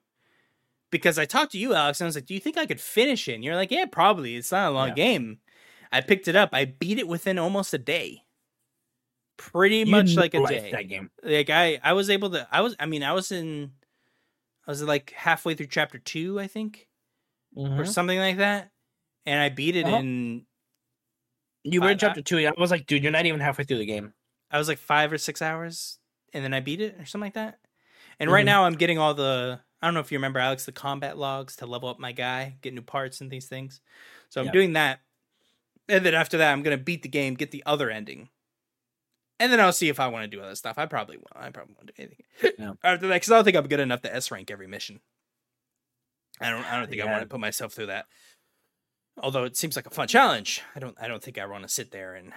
Because 0.92 1.18
I 1.18 1.26
talked 1.26 1.54
to 1.54 1.58
you, 1.58 1.74
Alex, 1.74 2.02
and 2.02 2.06
I 2.06 2.10
was 2.10 2.16
like, 2.16 2.26
"Do 2.26 2.34
you 2.34 2.42
think 2.42 2.58
I 2.58 2.66
could 2.66 2.82
finish 2.82 3.30
it?" 3.30 3.36
And 3.36 3.46
you're 3.46 3.56
like, 3.56 3.72
"Yeah, 3.72 3.86
probably. 3.86 4.36
It's 4.36 4.52
not 4.52 4.68
a 4.70 4.76
long 4.76 4.90
Yeah. 4.90 4.94
game." 4.96 5.40
I 5.90 6.02
picked 6.02 6.28
it 6.28 6.36
up. 6.36 6.50
I 6.52 6.66
beat 6.66 7.00
it 7.00 7.08
within 7.08 7.40
almost 7.40 7.74
a 7.74 7.78
day. 7.78 8.24
Pretty 9.42 9.86
much 9.86 10.16
like 10.16 10.34
a 10.34 10.46
day. 10.46 10.70
That 10.72 10.88
game. 10.88 11.10
Like 11.24 11.50
I, 11.50 11.80
I 11.84 11.94
was 11.94 12.10
able 12.10 12.30
to. 12.32 12.48
I 12.52 12.62
was. 12.62 12.76
I 12.80 12.86
mean, 12.86 13.04
I 13.04 13.14
was 13.14 13.32
in. 13.32 13.72
I 14.68 14.72
was 14.72 14.84
like 14.84 15.12
halfway 15.12 15.56
through 15.56 15.68
chapter 15.68 15.98
two, 15.98 16.40
I 16.40 16.48
think, 16.48 16.88
or 17.56 17.68
Mhm. 17.70 17.88
something 17.88 18.20
like 18.20 18.38
that, 18.38 18.72
and 19.26 19.40
I 19.42 19.50
beat 19.50 19.76
it 19.76 19.86
Uh-huh. 19.86 19.98
in. 19.98 20.46
You 21.64 21.82
were 21.82 21.90
in 21.90 21.96
I- 21.96 21.98
chapter 21.98 22.22
two. 22.22 22.38
I 22.48 22.52
was 22.58 22.72
like, 22.72 22.86
dude, 22.86 23.04
you're 23.04 23.12
not 23.12 23.26
even 23.26 23.40
halfway 23.40 23.64
through 23.66 23.80
the 23.80 23.86
game. 23.86 24.14
I 24.52 24.58
was 24.58 24.68
like 24.68 24.78
five 24.78 25.12
or 25.12 25.18
six 25.18 25.42
hours, 25.42 25.98
and 26.34 26.44
then 26.44 26.54
I 26.54 26.60
beat 26.60 26.82
it 26.82 26.96
or 27.00 27.06
something 27.06 27.26
like 27.28 27.34
that. 27.34 27.60
And 28.20 28.32
right 28.32 28.44
Mhm. 28.44 28.46
now, 28.54 28.66
I'm 28.66 28.74
getting 28.76 28.98
all 29.00 29.14
the. 29.14 29.60
I 29.82 29.88
don't 29.88 29.96
know 29.96 30.00
if 30.00 30.12
you 30.12 30.18
remember, 30.20 30.38
Alex, 30.40 30.66
the 30.66 30.72
combat 30.72 31.18
logs 31.18 31.56
to 31.56 31.66
level 31.66 31.90
up 31.90 31.98
my 31.98 32.12
guy, 32.12 32.58
get 32.62 32.74
new 32.76 32.84
parts 32.84 33.20
and 33.22 33.32
these 33.32 33.48
things. 33.48 33.82
So 34.30 34.40
I'm 34.40 34.46
Yeah. 34.48 34.52
doing 34.54 34.74
that, 34.74 35.02
and 35.90 36.06
then 36.06 36.14
after 36.14 36.38
that, 36.38 36.52
I'm 36.52 36.62
gonna 36.62 36.78
beat 36.78 37.02
the 37.02 37.10
game, 37.10 37.34
get 37.34 37.50
the 37.50 37.64
other 37.66 37.90
ending, 37.90 38.30
and 39.42 39.52
then 39.52 39.60
I'll 39.60 39.74
see 39.74 39.90
if 39.90 40.00
I 40.00 40.08
want 40.08 40.24
to 40.30 40.36
do 40.38 40.42
other 40.42 40.56
stuff. 40.56 40.78
I 40.78 40.86
probably 40.86 41.18
won't. 41.18 41.28
I 41.36 41.50
probably 41.50 41.76
won't 41.76 41.88
do 41.88 41.94
anything 41.98 42.56
Yeah. 42.60 42.74
after 42.84 43.08
that 43.08 43.16
because 43.16 43.32
I 43.32 43.36
don't 43.36 43.44
think 43.44 43.58
I'm 43.58 43.68
good 43.68 43.80
enough 43.80 44.02
to 44.04 44.16
S 44.16 44.32
rank 44.32 44.50
every 44.52 44.68
mission. 44.68 45.02
I 46.40 46.50
don't. 46.50 46.66
I 46.66 46.80
don't 46.80 46.90
think 46.90 47.02
I 47.02 47.06
want 47.06 47.22
to 47.22 47.28
put 47.28 47.40
myself 47.40 47.74
through 47.74 47.88
that. 47.88 48.06
Although 49.22 49.44
it 49.44 49.58
seems 49.58 49.76
like 49.76 49.86
a 49.86 49.90
fun 49.92 50.08
challenge, 50.08 50.62
I 50.76 50.80
don't. 50.80 50.96
I 51.02 51.08
don't 51.08 51.22
think 51.22 51.38
I 51.38 51.46
want 51.46 51.64
to 51.64 51.70
sit 51.70 51.92
there 51.92 52.16
and 52.16 52.32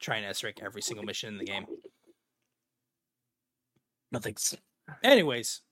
try 0.00 0.16
and 0.16 0.26
S 0.26 0.44
rank 0.44 0.60
every 0.62 0.82
single 0.82 1.04
mission 1.04 1.28
in 1.28 1.38
the 1.38 1.44
game. 1.44 1.66
No 4.10 4.18
thanks. 4.18 4.54
Anyways, 5.02 5.62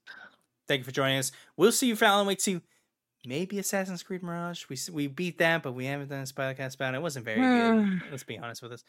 thank 0.66 0.80
you 0.80 0.84
for 0.84 0.92
joining 0.92 1.18
us. 1.18 1.32
We'll 1.56 1.72
see 1.72 1.88
you 1.88 1.96
for 1.96 2.06
Alan 2.06 2.26
Wake 2.26 2.38
2. 2.38 2.60
Maybe 3.26 3.58
Assassin's 3.58 4.02
Creed 4.02 4.22
Mirage. 4.22 4.64
We 4.70 4.78
we 4.92 5.06
beat 5.06 5.36
that, 5.38 5.62
but 5.62 5.72
we 5.72 5.84
haven't 5.84 6.08
done 6.08 6.20
a 6.20 6.24
podcast 6.24 6.76
about 6.76 6.94
it. 6.94 6.98
It 6.98 7.02
wasn't 7.02 7.26
very 7.26 7.38
good. 7.40 7.84
Hmm. 7.84 7.98
Let's 8.10 8.22
be 8.24 8.38
honest 8.38 8.62
with 8.62 8.72
us. 8.72 8.84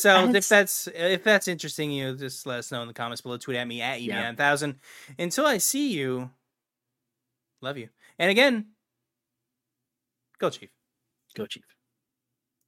So 0.00 0.26
if 0.26 0.26
That's- 0.32 0.48
that's 0.48 0.86
if 0.94 1.24
that's 1.24 1.48
interesting, 1.48 1.90
you 1.90 2.14
just 2.16 2.46
let 2.46 2.60
us 2.60 2.70
know 2.70 2.82
in 2.82 2.88
the 2.88 2.94
comments 2.94 3.22
below. 3.22 3.38
Tweet 3.38 3.56
at 3.56 3.66
me 3.66 3.82
at 3.82 4.00
Yeah. 4.00 4.32
EB9000. 4.32 4.76
Until 5.18 5.46
I 5.46 5.58
see 5.58 5.92
you, 5.92 6.30
love 7.60 7.76
you. 7.76 7.88
And 8.20 8.30
again, 8.30 8.66
go 10.38 10.48
Chief. 10.48 10.70
Go, 11.34 11.46
Chief. 11.46 11.64